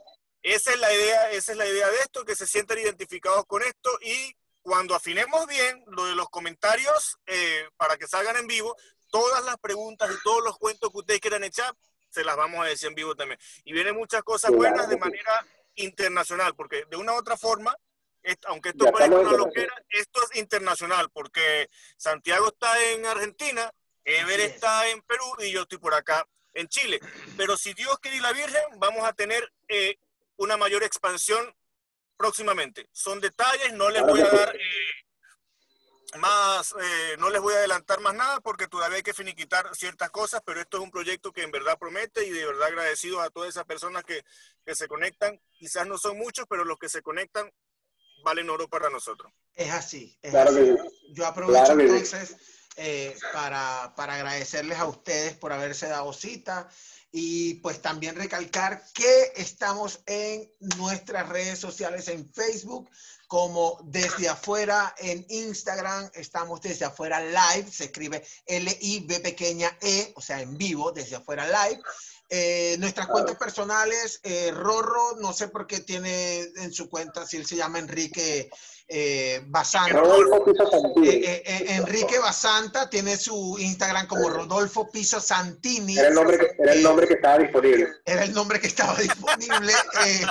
Esa 0.43 0.71
es 0.71 0.79
la 0.79 0.93
idea, 0.93 1.31
esa 1.31 1.51
es 1.53 1.57
la 1.57 1.67
idea 1.67 1.89
de 1.89 1.97
esto, 1.97 2.23
que 2.23 2.35
se 2.35 2.45
sientan 2.45 2.77
identificados 2.77 3.45
con 3.47 3.63
esto 3.63 3.89
y 4.01 4.35
cuando 4.61 4.93
afinemos 4.93 5.47
bien 5.47 5.83
lo 5.87 6.05
de 6.05 6.13
los 6.13 6.29
comentarios 6.29 7.17
eh, 7.25 7.67
para 7.77 7.97
que 7.97 8.07
salgan 8.07 8.37
en 8.37 8.47
vivo, 8.47 8.75
todas 9.09 9.43
las 9.43 9.57
preguntas 9.57 10.11
y 10.11 10.23
todos 10.23 10.43
los 10.43 10.57
cuentos 10.57 10.91
que 10.91 10.97
ustedes 10.97 11.19
quieran 11.19 11.43
echar, 11.43 11.73
se 12.17 12.23
las 12.23 12.35
vamos 12.35 12.65
a 12.65 12.69
decir 12.69 12.87
en 12.87 12.95
vivo 12.95 13.15
también. 13.15 13.39
Y 13.63 13.73
vienen 13.73 13.95
muchas 13.95 14.23
cosas 14.23 14.49
Claro 14.49 14.57
buenas 14.57 14.89
de 14.89 14.95
sí. 14.95 14.99
manera 14.99 15.45
internacional, 15.75 16.55
porque 16.55 16.85
de 16.89 16.97
una 16.97 17.13
u 17.13 17.17
otra 17.17 17.37
forma, 17.37 17.75
aunque 18.47 18.69
esto 18.69 18.91
parezca 18.91 19.19
una 19.19 19.37
loquera, 19.37 19.75
esto 19.89 20.19
es 20.23 20.39
internacional, 20.39 21.09
porque 21.11 21.69
Santiago 21.95 22.47
está 22.47 22.83
en 22.91 23.05
Argentina, 23.05 23.71
Ever 24.03 24.39
está 24.39 24.87
en 24.89 25.01
Perú 25.01 25.25
y 25.39 25.51
yo 25.51 25.61
estoy 25.61 25.77
por 25.77 25.93
acá 25.93 26.25
en 26.53 26.67
Chile. 26.67 26.99
Pero 27.35 27.55
si 27.55 27.73
Dios 27.73 27.99
quiere 27.99 28.17
y 28.17 28.21
la 28.21 28.33
Virgen, 28.33 28.63
vamos 28.77 29.07
a 29.07 29.13
tener 29.13 29.53
eh, 29.67 29.97
una 30.37 30.57
mayor 30.57 30.83
expansión 30.83 31.53
próximamente. 32.17 32.89
Son 32.91 33.19
detalles, 33.19 33.73
no 33.73 33.89
les 33.89 34.01
voy 34.01 34.21
a 34.21 34.29
dar 34.29 34.55
eh, 34.55 34.59
más, 36.19 36.73
eh, 36.81 37.15
no 37.19 37.29
les 37.29 37.41
voy 37.41 37.53
a 37.53 37.57
adelantar 37.57 37.99
más 37.99 38.15
nada 38.15 38.39
porque 38.39 38.67
todavía 38.67 38.97
hay 38.97 39.03
que 39.03 39.13
finiquitar 39.13 39.75
ciertas 39.75 40.09
cosas, 40.09 40.41
pero 40.45 40.61
esto 40.61 40.77
es 40.77 40.83
un 40.83 40.91
proyecto 40.91 41.31
que 41.33 41.43
en 41.43 41.51
verdad 41.51 41.77
promete 41.77 42.25
y 42.25 42.29
de 42.29 42.45
verdad 42.45 42.67
agradecido 42.69 43.21
a 43.21 43.29
todas 43.29 43.49
esas 43.49 43.65
personas 43.65 44.03
que, 44.03 44.23
que 44.65 44.75
se 44.75 44.87
conectan. 44.87 45.39
Quizás 45.51 45.85
no 45.85 45.97
son 45.97 46.17
muchos, 46.17 46.45
pero 46.49 46.63
los 46.63 46.79
que 46.79 46.89
se 46.89 47.01
conectan 47.01 47.51
valen 48.23 48.49
oro 48.49 48.67
para 48.67 48.89
nosotros. 48.89 49.31
Es 49.53 49.71
así. 49.71 50.17
Es 50.21 50.31
Claro 50.31 50.51
así. 50.51 50.59
que. 50.59 50.77
Yo 51.13 51.25
aprovecho 51.25 51.63
Claro 51.65 51.81
entonces 51.81 52.35
eh, 52.77 53.15
para, 53.33 53.93
para 53.95 54.15
agradecerles 54.15 54.77
a 54.79 54.85
ustedes 54.85 55.35
por 55.35 55.51
haberse 55.51 55.87
dado 55.87 56.13
cita 56.13 56.69
y 57.19 57.55
pues 57.55 57.81
también 57.81 58.15
recalcar 58.15 58.83
que 58.93 59.33
estamos 59.37 60.01
en 60.05 60.47
nuestras 60.77 61.27
redes 61.27 61.57
sociales 61.57 62.09
en 62.09 62.31
Facebook 62.31 62.91
como 63.25 63.79
desde 63.85 64.29
afuera 64.29 64.93
en 64.99 65.25
Instagram, 65.27 66.11
estamos 66.13 66.61
desde 66.61 66.85
afuera 66.85 67.19
live, 67.19 67.71
se 67.71 67.85
escribe 67.85 68.23
L-I-B 68.45 69.19
pequeña 69.21 69.75
E, 69.81 70.13
o 70.15 70.21
sea, 70.21 70.41
en 70.41 70.59
vivo, 70.59 70.91
desde 70.91 71.15
afuera 71.15 71.47
live. 71.47 71.81
Eh, 72.29 72.75
nuestras 72.77 73.07
cuentas 73.07 73.35
personales, 73.35 74.19
eh, 74.21 74.51
Rorro, 74.53 75.15
no 75.19 75.33
sé 75.33 75.47
por 75.47 75.65
qué 75.65 75.79
tiene 75.79 76.41
en 76.57 76.71
su 76.71 76.87
cuenta, 76.87 77.25
si 77.25 77.37
él 77.37 77.47
se 77.47 77.55
llama 77.55 77.79
Enrique 77.79 78.47
eh, 78.87 79.41
Basanta. 79.47 80.01
Eh, 80.01 81.09
eh, 81.09 81.43
eh, 81.45 81.65
Enrique 81.75 82.19
Basanta 82.19 82.89
tiene 82.89 83.17
su 83.17 83.57
Instagram 83.59 84.07
como 84.07 84.29
Rodolfo 84.29 84.89
Piso 84.89 85.19
Santini. 85.19 85.97
Era 85.97 86.07
el 86.07 86.13
nombre 86.13 86.37
que, 86.37 86.55
era 86.57 86.73
el 86.73 86.83
nombre 86.83 87.07
que 87.07 87.15
estaba 87.15 87.37
disponible. 87.39 87.87
Era 88.05 88.23
el 88.23 88.33
nombre 88.33 88.59
que 88.59 88.67
estaba 88.67 88.95
disponible. 88.97 89.73
Eh, 90.05 90.25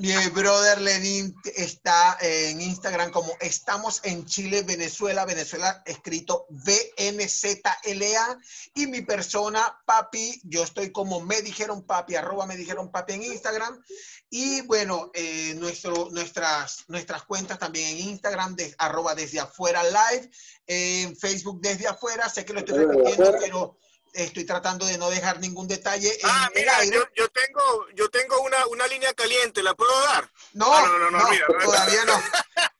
mi 0.00 0.14
brother 0.28 0.80
Lenin 0.80 1.34
está 1.56 2.16
en 2.20 2.60
Instagram 2.60 3.10
como 3.10 3.32
Estamos 3.40 4.00
en 4.04 4.24
Chile, 4.24 4.62
Venezuela, 4.62 5.24
Venezuela 5.24 5.82
escrito 5.84 6.46
VNZLA. 6.50 8.38
Y 8.74 8.86
mi 8.86 9.02
persona, 9.02 9.80
Papi, 9.84 10.40
yo 10.44 10.62
estoy 10.62 10.92
como 10.92 11.20
me 11.20 11.42
dijeron 11.42 11.82
Papi, 11.82 12.14
arroba 12.14 12.46
me 12.46 12.56
dijeron 12.56 12.90
Papi 12.90 13.14
en 13.14 13.24
Instagram. 13.24 13.82
Y 14.30 14.60
bueno, 14.62 15.10
nuestro, 15.56 16.08
nuestras, 16.10 16.84
nuestras 16.88 17.24
cuentas 17.24 17.57
también 17.58 17.88
en 17.88 17.98
Instagram, 18.08 18.54
de, 18.56 18.74
arroba 18.78 19.14
desde 19.14 19.40
afuera 19.40 19.82
live, 19.84 20.30
en 20.66 21.16
Facebook 21.16 21.60
desde 21.60 21.86
afuera. 21.88 22.28
Sé 22.28 22.44
que 22.44 22.52
lo 22.52 22.60
estoy 22.60 22.78
repitiendo, 22.84 23.34
pero 23.40 23.76
estoy 24.14 24.44
tratando 24.44 24.86
de 24.86 24.96
no 24.98 25.10
dejar 25.10 25.38
ningún 25.40 25.68
detalle 25.68 26.08
en 26.12 26.20
Ah, 26.24 26.48
el 26.54 26.60
mira, 26.60 26.76
aire. 26.78 26.96
yo, 26.96 27.02
yo 27.14 27.28
tengo, 27.28 27.86
yo 27.94 28.08
tengo 28.10 28.40
una, 28.42 28.66
una 28.68 28.86
línea 28.86 29.12
caliente, 29.12 29.62
¿la 29.62 29.74
puedo 29.74 29.92
dar? 30.06 30.30
No, 30.54 30.66
Ah, 30.74 30.84
no, 30.86 30.98
no, 30.98 31.10
no, 31.10 31.18
no. 31.18 31.28
todavía 31.64 32.04
no, 32.04 32.22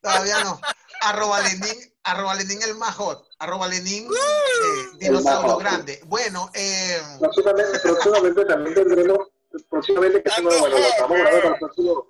todavía 0.01 0.45
no. 0.45 0.61
Arroba 1.01 1.41
Lenin, 1.43 1.95
arroba 2.03 2.35
Lenin 2.35 2.61
el 2.63 2.75
más 2.75 2.97
hot, 2.97 3.25
arroba 3.39 3.69
Lenin 3.69 4.07
eh, 4.11 4.89
dinosaurio 4.99 5.57
grande. 5.59 6.01
Bueno, 6.07 6.51
eh, 6.55 7.01
Próximamente, 7.21 7.79
próximamente 7.81 8.45
también 8.47 8.75
tendremos, 8.75 9.29
próximamente, 9.71 10.23
que 10.23 10.43
no, 10.43 10.49
bueno, 10.59 10.69
lo 10.71 10.77
estamos 10.79 11.09
guardando 11.19 11.41
para 11.43 11.55
el 11.55 11.59
próximo, 11.61 12.07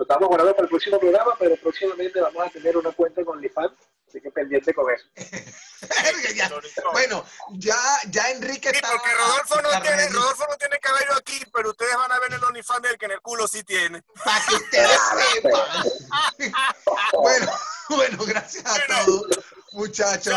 lo 0.00 0.04
estamos 0.04 0.28
guardando 0.28 0.54
para 0.54 0.64
el 0.64 0.70
próximo 0.70 0.98
programa, 0.98 1.36
pero 1.38 1.56
próximamente 1.56 2.22
vamos 2.22 2.46
a 2.46 2.48
tener 2.48 2.74
una 2.74 2.90
cuenta 2.92 3.22
con 3.22 3.38
Lifan, 3.38 3.68
así 4.08 4.18
que 4.18 4.30
pendiente 4.30 4.72
con 4.72 4.86
eso. 4.90 5.04
ya- 6.34 6.50
bueno, 6.92 7.22
ya, 7.50 7.76
ya 8.08 8.30
Enrique 8.30 8.70
Sí, 8.70 8.76
está. 8.76 8.92
porque 8.92 9.12
Rodolfo 9.14 9.60
no, 9.60 9.82
tiene. 9.82 10.08
Rodolfo 10.08 10.46
no 10.48 10.56
tiene 10.56 10.78
cabello 10.78 11.12
aquí, 11.18 11.38
pero 11.52 11.68
ustedes 11.68 11.94
van 11.96 12.12
a 12.12 12.18
ver 12.18 12.32
el 12.32 12.42
OnlyFans 12.42 12.80
del 12.80 12.96
que 12.96 13.04
en 13.04 13.10
el 13.12 13.20
culo 13.20 13.46
sí 13.46 13.62
tiene. 13.62 14.02
Para 14.24 14.42
que 14.46 14.54
ustedes 14.54 15.00
sepan. 15.34 15.84
bueno, 17.12 17.52
bueno, 17.90 18.24
gracias 18.24 18.64
a 18.64 19.04
todos, 19.04 19.26
muchachos. 19.72 20.34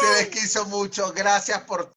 Se 0.00 0.06
les 0.22 0.28
quiso 0.28 0.64
mucho. 0.66 1.12
Gracias 1.12 1.60
por 1.64 1.94